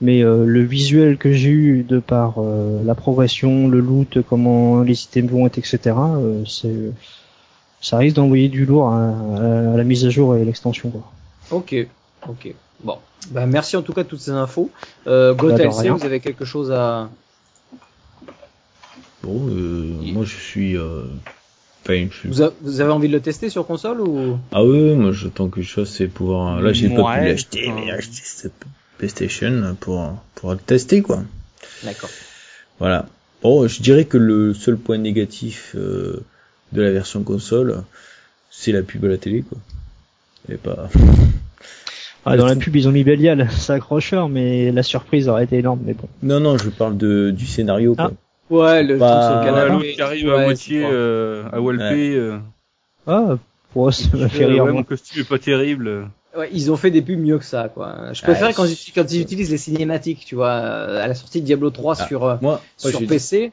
Mais 0.00 0.22
euh, 0.24 0.44
le 0.44 0.62
visuel 0.62 1.16
que 1.16 1.32
j'ai 1.32 1.50
eu 1.50 1.82
de 1.84 2.00
par 2.00 2.34
euh, 2.38 2.82
la 2.84 2.94
progression, 2.94 3.68
le 3.68 3.78
loot, 3.80 4.18
comment 4.28 4.82
les 4.82 5.04
items 5.04 5.30
vont 5.30 5.46
être, 5.46 5.58
etc. 5.58 5.78
euh, 5.96 6.44
c'est 6.46 6.74
ça 7.80 7.96
risque 7.98 8.16
d'envoyer 8.16 8.48
du 8.48 8.66
lourd 8.66 8.88
à, 8.88 9.08
à 9.72 9.76
la 9.76 9.84
mise 9.84 10.04
à 10.04 10.10
jour 10.10 10.34
et 10.36 10.44
l'extension. 10.44 10.90
quoi. 10.90 11.02
Ok, 11.50 11.74
ok. 12.28 12.54
Bon, 12.82 12.98
ben, 13.30 13.46
merci 13.46 13.76
en 13.76 13.82
tout 13.82 13.92
cas 13.92 14.02
de 14.02 14.08
toutes 14.08 14.20
ces 14.20 14.32
infos. 14.32 14.70
Euh, 15.06 15.34
Bah, 15.34 15.44
GoTLC, 15.44 15.88
vous 15.90 16.04
avez 16.04 16.20
quelque 16.20 16.44
chose 16.44 16.70
à... 16.72 17.08
Bon, 19.22 19.46
euh, 19.48 19.94
Il- 20.02 20.14
moi 20.14 20.24
je 20.24 20.34
suis. 20.36 20.76
Euh... 20.76 21.04
Enfin, 21.84 22.06
je 22.10 22.16
suis... 22.16 22.28
Vous, 22.28 22.42
a- 22.42 22.52
vous 22.62 22.80
avez 22.80 22.90
envie 22.90 23.08
de 23.08 23.12
le 23.12 23.20
tester 23.20 23.48
sur 23.50 23.66
console 23.66 24.00
ou 24.00 24.38
Ah 24.52 24.64
ouais, 24.64 24.94
moi 24.94 25.12
j'attends 25.12 25.48
que 25.48 25.62
je 25.62 25.72
fasse, 25.72 25.90
c'est 25.90 26.08
pouvoir. 26.08 26.60
Là, 26.60 26.72
j'ai 26.72 26.88
pas 26.88 27.14
pu 27.18 27.24
l'acheter, 27.26 27.70
mais 27.74 27.84
enfin. 27.84 27.94
acheter 27.98 28.20
cette 28.24 28.64
PlayStation 29.04 29.76
pour 29.80 30.22
pour 30.34 30.52
le 30.52 30.58
tester 30.58 31.00
quoi. 31.02 31.22
D'accord. 31.84 32.10
Voilà. 32.78 33.06
Bon, 33.42 33.66
je 33.66 33.80
dirais 33.80 34.04
que 34.04 34.18
le 34.18 34.52
seul 34.54 34.76
point 34.76 34.98
négatif 34.98 35.74
euh, 35.74 36.22
de 36.72 36.82
la 36.82 36.90
version 36.92 37.22
console, 37.22 37.82
c'est 38.50 38.72
la 38.72 38.82
pub 38.82 39.04
à 39.06 39.08
la 39.08 39.16
télé, 39.16 39.42
quoi. 39.42 39.58
Et 40.50 40.56
pas. 40.56 40.88
Ah, 42.26 42.36
dans 42.36 42.44
la 42.44 42.54
pub, 42.54 42.76
ils 42.76 42.86
ont 42.86 42.92
mis 42.92 43.02
Belial, 43.02 43.48
c'est 43.58 43.72
accrocheur, 43.72 44.28
mais 44.28 44.70
la 44.72 44.82
surprise 44.82 45.26
aurait 45.30 45.44
été 45.44 45.56
énorme, 45.56 45.80
mais 45.86 45.94
bon. 45.94 46.06
Non, 46.22 46.38
non, 46.38 46.58
je 46.58 46.68
parle 46.68 46.98
de 46.98 47.30
du 47.30 47.46
scénario, 47.46 47.94
quoi. 47.94 48.10
Ah. 48.12 48.54
Ouais, 48.54 48.82
le 48.82 48.98
Bah, 48.98 49.08
truc 49.08 49.22
sur 49.22 49.32
le 49.32 49.38
Ouais, 49.40 49.44
canapé. 49.46 49.72
l'autre 49.72 49.94
qui 49.96 50.02
arrive 50.02 50.26
Ouais, 50.26 50.34
à 50.34 50.44
moitié 50.44 50.82
euh, 50.84 51.44
à 51.50 51.60
walper. 51.62 52.14
euh, 52.16 52.38
Ah, 53.06 53.38
pour 53.72 53.94
ça 53.94 54.04
m'a 54.18 54.28
fait 54.28 54.44
rire. 54.44 54.66
mon 54.66 54.82
costume 54.82 55.22
est 55.22 55.28
pas 55.28 55.38
terrible. 55.38 56.08
Ouais, 56.36 56.48
ils 56.52 56.70
ont 56.70 56.76
fait 56.76 56.90
des 56.90 57.02
pubs 57.02 57.18
mieux 57.18 57.38
que 57.38 57.44
ça, 57.44 57.68
quoi. 57.68 58.12
Je 58.12 58.22
préfère 58.22 58.48
Ouais, 58.48 58.54
quand, 58.54 58.64
ils, 58.64 58.92
quand 58.94 59.10
ils 59.12 59.20
utilisent 59.20 59.50
les 59.50 59.58
cinématiques, 59.58 60.24
tu 60.24 60.36
vois, 60.36 60.50
euh, 60.50 61.02
à 61.02 61.08
la 61.08 61.14
sortie 61.14 61.40
de 61.40 61.46
Diablo 61.46 61.70
3 61.70 61.96
Ah, 61.98 62.06
sur, 62.06 62.24
euh, 62.24 62.36
Moi, 62.40 62.62
sur 62.76 63.04
PC. 63.06 63.52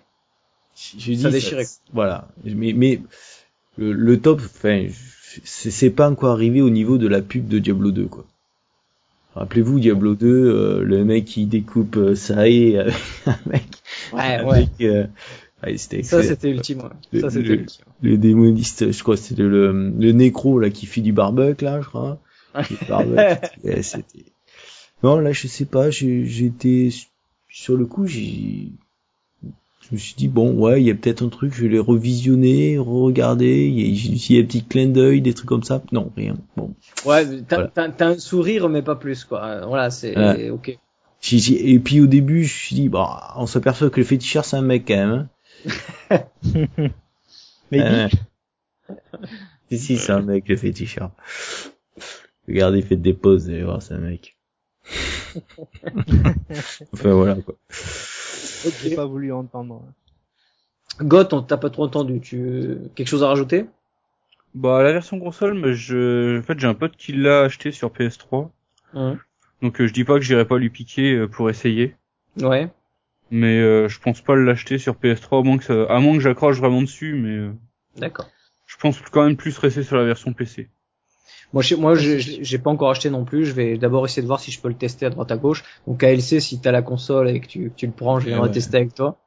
dis, 0.95 1.19
ça 1.19 1.31
déchirait. 1.31 1.65
Voilà. 1.91 2.27
Mais, 2.43 2.73
mais 2.73 3.01
le, 3.77 3.93
le 3.93 4.19
top, 4.21 4.41
enfin, 4.45 4.85
c'est 5.43 5.89
pas 5.89 6.09
encore 6.09 6.31
arrivé 6.33 6.61
au 6.61 6.69
niveau 6.69 6.97
de 6.99 7.07
la 7.07 7.21
pub 7.21 7.47
de 7.47 7.57
Diablo 7.59 7.91
2, 7.91 8.05
quoi. 8.05 8.25
Rappelez-vous, 9.35 9.79
Diablo 9.79 10.15
2, 10.15 10.27
euh, 10.27 10.83
le 10.83 11.03
mec 11.05 11.25
qui 11.25 11.45
découpe 11.45 11.97
euh, 11.97 12.15
ça 12.15 12.47
et 12.47 12.77
avec 12.79 12.95
un 13.25 13.37
mec 13.47 13.63
Ouais, 14.13 14.19
ouais. 14.19 14.57
avec, 14.57 14.69
euh, 14.81 15.05
ouais, 15.63 15.77
c'était 15.77 16.01
Ça, 16.03 16.23
c'était 16.23 16.49
ultime, 16.49 16.79
ouais. 16.79 16.89
Le- 17.11 17.21
Ça, 17.21 17.29
c'était 17.29 17.49
le- 17.49 17.55
ultime. 17.55 17.85
le 18.01 18.17
démoniste, 18.17 18.91
je 18.91 19.03
crois 19.03 19.15
c'était 19.17 19.43
le, 19.43 19.71
le 19.91 20.11
nécro 20.11 20.59
là 20.59 20.69
qui 20.71 20.85
fait 20.87 21.01
du 21.01 21.11
barbecue 21.13 21.63
là, 21.65 21.81
je 21.81 21.87
crois. 21.87 22.19
Ouais, 22.55 23.81
c'était. 23.83 24.25
Non, 25.03 25.19
là 25.19 25.31
je 25.31 25.47
sais 25.47 25.65
pas, 25.65 25.89
j'ai- 25.91 26.25
j'étais 26.25 26.89
sur 27.49 27.75
le 27.77 27.85
coup, 27.85 28.07
j'ai 28.07 28.71
je 29.89 29.93
me 29.93 29.97
suis 29.97 30.15
dit 30.15 30.27
bon 30.27 30.51
ouais, 30.53 30.81
il 30.81 30.87
y 30.87 30.91
a 30.91 30.95
peut-être 30.95 31.23
un 31.23 31.29
truc, 31.29 31.53
je 31.53 31.61
vais 31.63 31.69
les 31.69 31.79
revisionner, 31.79 32.77
re-regarder, 32.77 33.67
il 33.67 33.79
y 33.79 33.83
a, 33.83 33.85
il 33.87 34.35
y 34.35 34.37
a 34.37 34.41
un 34.41 34.45
petit 34.45 34.65
clin 34.65 34.87
d'œil, 34.87 35.21
des 35.21 35.33
trucs 35.33 35.47
comme 35.47 35.63
ça. 35.63 35.81
Non, 35.93 36.11
rien. 36.17 36.35
Bon. 36.57 36.73
Ouais, 37.05 37.25
t'as, 37.43 37.55
Voilà. 37.55 37.71
t'as, 37.73 37.89
t'as 37.89 38.07
un 38.07 38.17
sourire, 38.19 38.67
mais 38.69 38.81
pas 38.81 38.95
plus, 38.95 39.23
quoi. 39.23 39.43
Euh, 39.45 39.65
Voilà, 39.65 39.89
c'est, 39.89 40.17
Ouais. 40.17 40.49
ok. 40.49 40.77
Et 41.31 41.79
puis 41.79 42.01
au 42.01 42.07
début, 42.07 42.43
je 42.43 42.53
me 42.53 42.57
suis 42.59 42.75
dit 42.75 42.89
bah 42.89 43.33
on 43.37 43.47
s'aperçoit 43.47 43.89
que 43.89 43.99
le 43.99 44.05
féticheur 44.05 44.45
c'est 44.45 44.55
un 44.57 44.61
mec 44.61 44.83
quand 44.87 44.95
même. 44.95 45.29
Hein. 46.11 46.19
Mais 47.71 48.09
dis, 49.69 49.77
si 49.77 49.79
si, 49.79 49.97
c'est 49.97 50.11
un 50.11 50.21
mec 50.21 50.47
le 50.47 50.55
féticheur. 50.57 51.11
Regardez, 52.47 52.81
faites 52.81 53.01
des 53.01 53.13
pauses, 53.13 53.45
vous 53.45 53.49
allez 53.51 53.63
voir, 53.63 53.81
c'est 53.81 53.93
un 53.93 53.99
mec. 53.99 54.37
enfin 56.93 57.13
voilà 57.13 57.35
quoi. 57.35 57.55
j'ai 58.81 58.95
pas 58.95 59.05
voulu 59.05 59.31
entendre. 59.33 59.83
Goth, 61.01 61.33
on 61.33 61.41
t'a 61.43 61.57
pas 61.57 61.69
trop 61.69 61.83
entendu. 61.83 62.19
Tu, 62.21 62.77
quelque 62.95 63.07
chose 63.07 63.23
à 63.23 63.27
rajouter? 63.27 63.65
Bah 64.55 64.81
la 64.81 64.91
version 64.93 65.19
console, 65.19 65.53
mais 65.55 65.73
je, 65.73 66.39
en 66.39 66.43
fait 66.43 66.57
j'ai 66.59 66.67
un 66.67 66.73
pote 66.73 66.95
qui 66.97 67.13
l'a 67.13 67.41
acheté 67.41 67.71
sur 67.71 67.89
PS3, 67.91 68.49
donc 69.61 69.81
euh, 69.81 69.87
je 69.87 69.93
dis 69.93 70.03
pas 70.03 70.15
que 70.15 70.21
j'irai 70.21 70.45
pas 70.45 70.57
lui 70.57 70.69
piquer 70.69 71.13
euh, 71.13 71.27
pour 71.27 71.49
essayer, 71.49 71.95
Ouais. 72.41 72.67
mais 73.29 73.59
euh, 73.59 73.87
je 73.87 73.99
pense 73.99 74.21
pas 74.21 74.35
l'acheter 74.35 74.79
sur 74.79 74.95
PS3 74.95 75.41
à 75.41 75.43
moins 75.43 75.57
que 75.57 75.63
ça, 75.65 75.83
à 75.93 75.99
moins 75.99 76.13
que 76.13 76.21
j'accroche 76.21 76.57
vraiment 76.57 76.81
dessus, 76.81 77.13
mais 77.13 77.35
euh, 77.35 77.51
D'accord. 77.97 78.29
je 78.65 78.77
pense 78.77 78.99
quand 79.11 79.25
même 79.25 79.37
plus 79.37 79.55
rester 79.59 79.83
sur 79.83 79.97
la 79.97 80.05
version 80.05 80.33
PC. 80.33 80.69
Moi, 81.53 81.63
chez, 81.63 81.75
moi, 81.75 81.95
j'ai, 81.95 82.19
j'ai 82.19 82.57
pas 82.57 82.69
encore 82.69 82.89
acheté 82.89 83.09
non 83.09 83.23
plus. 83.23 83.45
Je 83.45 83.53
vais 83.53 83.77
d'abord 83.77 84.05
essayer 84.05 84.21
de 84.21 84.27
voir 84.27 84.39
si 84.39 84.51
je 84.51 84.59
peux 84.59 84.67
le 84.67 84.75
tester 84.75 85.05
à 85.05 85.09
droite 85.09 85.31
à 85.31 85.37
gauche. 85.37 85.63
Donc, 85.87 86.03
ALC, 86.03 86.41
si 86.41 86.59
t'as 86.59 86.71
la 86.71 86.81
console 86.81 87.29
et 87.29 87.39
que 87.39 87.47
tu, 87.47 87.69
que 87.69 87.75
tu 87.75 87.85
le 87.85 87.93
prends, 87.93 88.19
je 88.19 88.27
viendrai 88.27 88.45
Ah 88.45 88.47
ouais. 88.47 88.53
tester 88.53 88.77
avec 88.77 88.93
toi. 88.93 89.17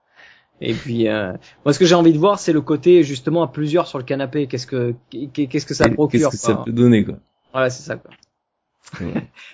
Et 0.61 0.75
puis, 0.75 1.09
euh, 1.09 1.33
moi, 1.65 1.73
ce 1.73 1.79
que 1.79 1.87
j'ai 1.87 1.95
envie 1.95 2.13
de 2.13 2.19
voir, 2.19 2.39
c'est 2.39 2.53
le 2.53 2.61
côté 2.61 3.03
justement 3.03 3.43
à 3.43 3.49
plusieurs 3.49 3.87
sur 3.87 3.97
le 3.99 4.05
canapé. 4.05 4.47
Qu'est-ce 4.47 4.67
que, 4.67 4.95
qu'est-ce 5.11 5.65
que 5.65 5.73
ça 5.73 5.85
Qu'est-ce 5.85 5.95
procure 5.95 6.31
que 6.31 6.37
ça 6.37 6.63
peut 6.65 6.73
donner 6.73 7.05
quoi. 7.05 7.17
Voilà, 7.53 7.71
c'est 7.71 7.83
ça. 7.83 7.97
Quoi. 7.97 8.11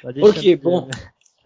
Bah, 0.03 0.11
Ok, 0.21 0.61
bon. 0.61 0.89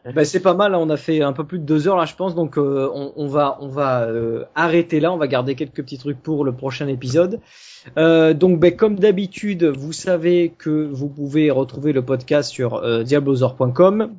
Bah, 0.15 0.25
c'est 0.25 0.41
pas 0.41 0.55
mal. 0.55 0.75
On 0.75 0.89
a 0.91 0.97
fait 0.97 1.23
un 1.23 1.33
peu 1.33 1.45
plus 1.45 1.59
de 1.59 1.65
deux 1.65 1.89
heures 1.89 1.97
là, 1.97 2.05
je 2.05 2.15
pense. 2.15 2.35
Donc, 2.35 2.57
euh, 2.57 2.89
on, 2.95 3.13
on 3.17 3.27
va, 3.27 3.59
on 3.61 3.69
va 3.69 4.03
euh, 4.05 4.45
arrêter 4.55 5.01
là. 5.01 5.13
On 5.13 5.19
va 5.19 5.29
garder 5.29 5.55
quelques 5.55 5.83
petits 5.83 5.99
trucs 5.99 6.23
pour 6.23 6.45
le 6.45 6.53
prochain 6.53 6.89
épisode. 6.89 7.41
Euh, 7.99 8.35
donc, 8.35 8.59
ben, 8.61 8.75
comme 8.75 8.99
d'habitude, 8.99 9.65
vous 9.65 9.93
savez 9.93 10.55
que 10.57 10.89
vous 10.91 11.09
pouvez 11.09 11.51
retrouver 11.51 11.93
le 11.93 12.03
podcast 12.03 12.51
sur 12.51 12.77
euh, 12.77 13.03
diablozor.com. 13.03 14.15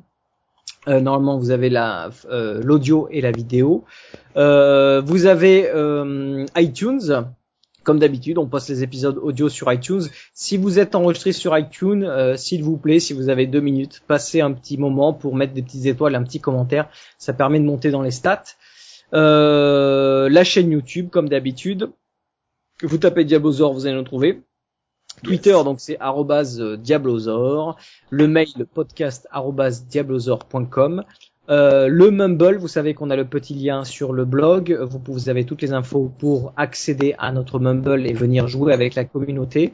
Euh, 0.88 1.00
normalement, 1.00 1.38
vous 1.38 1.50
avez 1.50 1.70
la 1.70 2.10
euh, 2.30 2.60
l'audio 2.62 3.08
et 3.10 3.20
la 3.20 3.32
vidéo. 3.32 3.84
Vous 4.34 5.26
avez 5.26 5.68
iTunes. 6.56 7.24
Comme 7.82 7.98
d'habitude, 7.98 8.38
on 8.38 8.46
poste 8.46 8.68
les 8.68 8.82
épisodes 8.82 9.18
audio 9.18 9.48
sur 9.48 9.72
iTunes. 9.72 10.02
Si 10.34 10.56
vous 10.56 10.78
êtes 10.78 10.94
enregistré 10.94 11.32
sur 11.32 11.56
iTunes, 11.58 12.04
euh, 12.04 12.36
s'il 12.36 12.62
vous 12.62 12.76
plaît, 12.76 13.00
si 13.00 13.12
vous 13.12 13.28
avez 13.28 13.46
deux 13.46 13.60
minutes, 13.60 14.02
passez 14.06 14.40
un 14.40 14.52
petit 14.52 14.78
moment 14.78 15.12
pour 15.12 15.34
mettre 15.34 15.52
des 15.52 15.62
petites 15.62 15.86
étoiles, 15.86 16.14
un 16.14 16.22
petit 16.22 16.40
commentaire. 16.40 16.88
Ça 17.18 17.32
permet 17.32 17.58
de 17.58 17.64
monter 17.64 17.90
dans 17.90 18.02
les 18.02 18.12
stats. 18.12 18.44
Euh, 19.14 20.28
la 20.28 20.44
chaîne 20.44 20.70
YouTube, 20.70 21.08
comme 21.10 21.28
d'habitude. 21.28 21.90
Vous 22.82 22.98
tapez 22.98 23.24
Diablozor, 23.24 23.74
vous 23.74 23.86
allez 23.86 23.96
nous 23.96 24.02
trouver. 24.02 24.42
Twitter, 25.22 25.52
donc 25.64 25.80
c'est 25.80 25.98
arrobase 26.00 26.60
euh, 26.60 26.76
Diablozor. 26.76 27.76
Le 28.10 28.28
mail, 28.28 28.66
podcast 28.72 29.28
diablozor.com. 29.88 31.04
Euh, 31.50 31.88
le 31.88 32.10
Mumble, 32.10 32.56
vous 32.56 32.68
savez 32.68 32.94
qu'on 32.94 33.10
a 33.10 33.16
le 33.16 33.24
petit 33.24 33.54
lien 33.54 33.84
sur 33.84 34.12
le 34.12 34.24
blog. 34.24 34.78
Vous, 35.06 35.28
avez 35.28 35.44
toutes 35.44 35.62
les 35.62 35.72
infos 35.72 36.12
pour 36.18 36.52
accéder 36.56 37.14
à 37.18 37.32
notre 37.32 37.58
Mumble 37.58 38.06
et 38.06 38.12
venir 38.12 38.46
jouer 38.46 38.72
avec 38.72 38.94
la 38.94 39.04
communauté. 39.04 39.72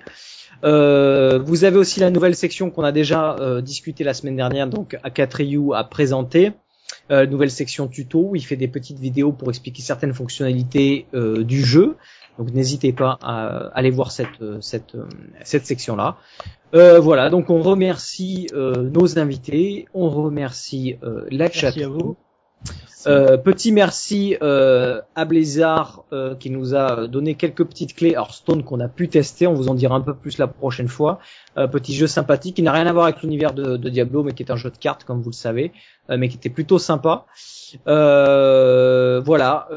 Euh, 0.65 1.39
vous 1.39 1.65
avez 1.65 1.77
aussi 1.77 2.01
la 2.01 2.11
nouvelle 2.11 2.35
section 2.35 2.71
qu'on 2.71 2.85
a 2.85 2.93
déjà 2.93 3.37
euh, 3.37 3.61
discuté 3.61 4.03
la 4.03 4.15
semaine 4.15 4.37
dernière, 4.37 4.67
donc 4.67 4.99
Akatriyu 5.03 5.75
a 5.75 5.85
présenté. 5.85 6.53
Nouvelle 7.11 7.51
section 7.51 7.89
tuto 7.89 8.29
où 8.31 8.37
il 8.37 8.45
fait 8.45 8.57
des 8.57 8.69
petites 8.69 8.99
vidéos 8.99 9.33
pour 9.33 9.49
expliquer 9.49 9.81
certaines 9.81 10.13
fonctionnalités 10.13 11.07
du 11.15 11.65
jeu. 11.65 11.97
Donc 12.39 12.53
n'hésitez 12.53 12.93
pas 12.93 13.19
à 13.21 13.69
aller 13.75 13.91
voir 13.91 14.13
cette 14.13 14.41
euh, 14.41 14.59
cette 14.61 14.95
euh, 14.95 15.09
cette 15.45 15.67
section 15.67 15.97
là. 15.97 16.17
Euh, 16.75 17.01
voilà, 17.01 17.31
donc 17.31 17.51
on 17.51 17.61
remercie 17.61 18.47
euh, 18.53 18.89
nos 18.91 19.19
invités, 19.19 19.87
on 19.95 20.09
remercie 20.09 20.97
euh, 21.03 21.27
la 21.31 21.49
vous. 21.89 22.17
Euh, 23.07 23.37
petit 23.39 23.71
merci 23.71 24.37
euh, 24.43 25.01
à 25.15 25.25
Blizzard 25.25 26.05
euh, 26.13 26.35
qui 26.35 26.51
nous 26.51 26.75
a 26.75 27.07
donné 27.07 27.37
quelques 27.37 27.65
petites 27.65 27.95
clés 27.95 28.11
Hearthstone 28.11 28.65
qu'on 28.65 28.81
a 28.81 28.89
pu 28.89 29.09
tester. 29.09 29.47
On 29.47 29.55
vous 29.55 29.69
en 29.69 29.75
dira 29.75 29.95
un 29.95 30.01
peu 30.01 30.15
plus 30.15 30.39
la 30.39 30.47
prochaine 30.47 30.89
fois. 30.89 31.21
Petit 31.73 31.95
jeu 31.95 32.07
sympathique 32.07 32.57
qui 32.57 32.63
n'a 32.63 32.71
rien 32.71 32.87
à 32.87 32.93
voir 32.93 33.07
avec 33.07 33.23
l'univers 33.23 33.53
de, 33.53 33.77
Diablo, 33.89 34.23
mais 34.23 34.33
qui 34.33 34.45
est 34.45 34.53
un 34.53 34.57
jeu 34.57 34.71
de 34.71 34.77
cartes 34.77 35.03
comme 35.03 35.21
vous 35.21 35.31
le 35.31 35.35
savez, 35.35 35.73
mais 36.09 36.29
qui 36.29 36.37
était 36.37 36.51
plutôt 36.51 36.79
sympa. 36.79 37.27
Voilà, 37.85 39.69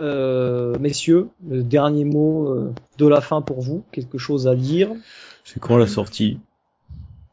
messieurs, 0.80 1.30
le 1.50 1.64
dernier 1.64 2.06
mot 2.06 2.72
de 3.00 3.08
la 3.08 3.20
fin 3.20 3.42
pour 3.42 3.62
vous. 3.62 3.84
Quelque 3.92 4.20
chose 4.20 4.48
à 4.48 4.54
dire? 4.54 4.92
C'est 5.44 5.60
quand 5.60 5.78
la 5.78 5.88
sortie? 5.88 6.40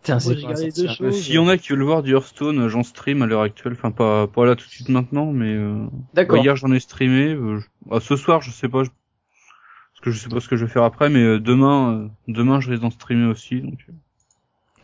Putain, 0.02 0.18
Moi, 0.24 0.54
c'est 0.56 0.86
hein. 0.86 0.92
choses. 0.94 1.20
S'il 1.20 1.34
y 1.34 1.38
en 1.38 1.48
a 1.48 1.58
qui 1.58 1.70
veulent 1.70 1.82
voir 1.82 2.02
du 2.02 2.12
Hearthstone, 2.14 2.60
euh, 2.60 2.68
j'en 2.68 2.82
stream 2.82 3.22
à 3.22 3.26
l'heure 3.26 3.42
actuelle, 3.42 3.72
enfin 3.72 3.90
pas 3.90 4.26
pas 4.26 4.46
là 4.46 4.54
tout 4.54 4.64
de 4.66 4.70
suite 4.70 4.88
maintenant, 4.88 5.32
mais 5.32 5.52
euh, 5.52 5.86
D'accord. 6.14 6.36
bah, 6.36 6.42
hier 6.42 6.56
j'en 6.56 6.70
ai 6.72 6.80
streamé. 6.80 7.34
euh, 7.34 7.58
je- 7.58 7.66
ah, 7.90 8.00
ce 8.00 8.16
soir 8.16 8.40
je 8.40 8.50
sais 8.50 8.68
pas, 8.68 8.84
je... 8.84 8.90
parce 8.90 10.00
que 10.02 10.10
je 10.10 10.18
sais 10.18 10.28
pas 10.28 10.40
ce 10.40 10.48
que 10.48 10.56
je 10.56 10.64
vais 10.64 10.70
faire 10.70 10.84
après, 10.84 11.10
mais 11.10 11.22
euh, 11.22 11.40
demain 11.40 11.94
euh, 11.94 12.08
demain 12.28 12.60
je 12.60 12.70
risque 12.70 12.82
d'en 12.82 12.90
streamer 12.90 13.26
aussi. 13.26 13.60
Donc 13.60 13.78
euh. 13.88 13.92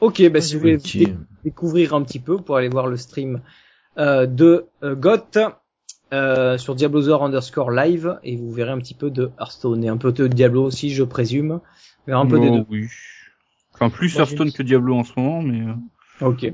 Ok, 0.00 0.28
bah, 0.30 0.40
si 0.40 0.54
vous 0.54 0.60
voulez 0.60 0.78
découvrir 1.44 1.94
un 1.94 2.02
petit 2.02 2.18
peu 2.18 2.36
pour 2.38 2.56
aller 2.56 2.68
voir 2.68 2.88
le 2.88 2.96
stream 2.96 3.40
euh, 3.96 4.26
de 4.26 4.66
euh, 4.82 4.96
Goth 4.96 5.38
euh, 6.12 6.58
sur 6.58 6.74
Diablozor 6.74 7.22
underscore 7.22 7.70
live 7.70 8.18
et 8.24 8.36
vous 8.36 8.52
verrez 8.52 8.72
un 8.72 8.78
petit 8.78 8.94
peu 8.94 9.10
de 9.10 9.30
Hearthstone 9.38 9.84
et 9.84 9.88
un 9.88 9.96
peu 9.96 10.12
de 10.12 10.26
Diablo 10.26 10.64
aussi 10.64 10.90
je 10.90 11.04
présume 11.04 11.60
mais 12.06 12.12
un 12.12 12.26
peu 12.26 12.38
des 12.40 12.50
deux. 12.50 12.64
oui. 12.68 12.88
Enfin 13.74 13.90
plus 13.90 14.14
Moi, 14.14 14.22
Hearthstone 14.22 14.52
que 14.52 14.62
Diablo 14.62 14.96
en 14.96 15.04
ce 15.04 15.12
moment, 15.16 15.42
mais 15.42 15.60
euh, 15.60 15.74
Ok. 16.20 16.42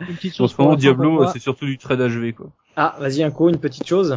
Une 0.00 0.16
petite 0.16 0.40
en 0.40 0.48
ce 0.48 0.60
moment 0.60 0.76
Diablo 0.76 1.22
euh, 1.22 1.30
c'est 1.32 1.38
surtout 1.38 1.66
du 1.66 1.76
trade 1.76 2.00
HV 2.00 2.32
quoi. 2.32 2.46
Ah 2.74 2.96
vas-y 2.98 3.22
un 3.22 3.30
coup 3.30 3.50
une 3.50 3.58
petite 3.58 3.86
chose. 3.86 4.16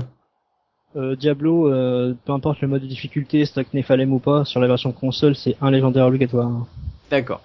Euh, 0.96 1.16
Diablo, 1.16 1.68
euh, 1.74 2.14
peu 2.24 2.34
importe 2.34 2.62
le 2.62 2.68
mode 2.68 2.84
de 2.84 2.88
difficulté, 2.88 3.46
stack 3.46 3.74
Nephalem 3.74 4.14
ou 4.14 4.20
pas, 4.20 4.46
sur 4.46 4.60
la 4.60 4.68
version 4.68 4.92
console, 4.92 5.36
c'est 5.36 5.56
un 5.60 5.72
légendaire 5.72 6.06
obligatoire. 6.06 6.68
D'accord. 7.10 7.42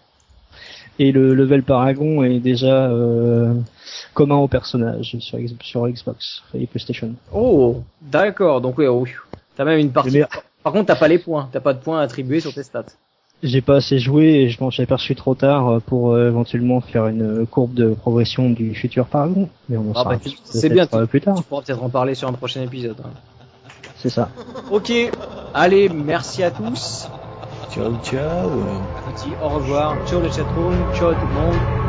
Et 0.98 1.12
le 1.12 1.34
level 1.34 1.62
Paragon 1.62 2.22
est 2.22 2.40
déjà 2.40 2.90
euh, 2.90 3.54
commun 4.12 4.36
au 4.36 4.48
personnage 4.48 5.16
sur, 5.18 5.38
sur 5.62 5.88
Xbox 5.88 6.42
et 6.54 6.66
PlayStation. 6.66 7.14
Oh 7.32 7.82
d'accord 8.02 8.60
donc 8.60 8.78
oui 8.78 8.86
oh, 8.86 9.00
oui. 9.00 9.10
t'as 9.56 9.64
même 9.64 9.78
une 9.78 9.92
partie. 9.92 10.22
Par 10.62 10.72
contre 10.72 10.86
t'as 10.86 10.96
pas 10.96 11.08
les 11.08 11.18
points 11.18 11.48
t'as 11.50 11.60
pas 11.60 11.72
de 11.72 11.80
points 11.80 12.00
attribués 12.00 12.40
sur 12.40 12.52
tes 12.52 12.62
stats. 12.62 12.86
J'ai 13.42 13.60
pas 13.60 13.76
assez 13.76 14.00
joué 14.00 14.24
et 14.40 14.48
je 14.48 14.62
m'en 14.62 14.70
suis 14.72 14.82
aperçu 14.82 15.14
trop 15.14 15.34
tard 15.36 15.68
euh, 15.68 15.78
pour 15.80 16.12
euh, 16.12 16.26
éventuellement 16.28 16.80
faire 16.80 17.06
une 17.06 17.42
euh, 17.42 17.44
courbe 17.46 17.72
de 17.74 17.90
progression 17.94 18.50
du 18.50 18.74
futur 18.74 19.06
Paragon. 19.06 19.48
Mais 19.68 19.76
on 19.76 19.82
en 19.90 19.92
Ah, 19.94 20.02
saura 20.02 20.16
bah, 20.16 20.20
c'est 20.44 20.68
bien, 20.68 20.86
plus 21.06 21.20
tard. 21.20 21.36
Tu 21.36 21.44
pourras 21.44 21.62
peut-être 21.62 21.82
en 21.84 21.88
parler 21.88 22.14
sur 22.16 22.28
un 22.28 22.32
prochain 22.32 22.62
épisode. 22.62 22.96
hein. 23.04 23.10
C'est 23.96 24.10
ça. 24.10 24.28
Ok, 24.70 24.92
allez, 25.54 25.88
merci 25.88 26.42
à 26.42 26.50
tous. 26.50 27.08
Ciao, 27.72 27.92
ciao. 28.02 28.48
Un 29.08 29.12
petit 29.12 29.30
au 29.42 29.48
revoir. 29.48 29.96
Ciao 30.08 30.20
le 30.20 30.28
chatroom, 30.30 30.74
ciao 30.96 31.12
tout 31.12 31.26
le 31.26 31.34
monde. 31.34 31.87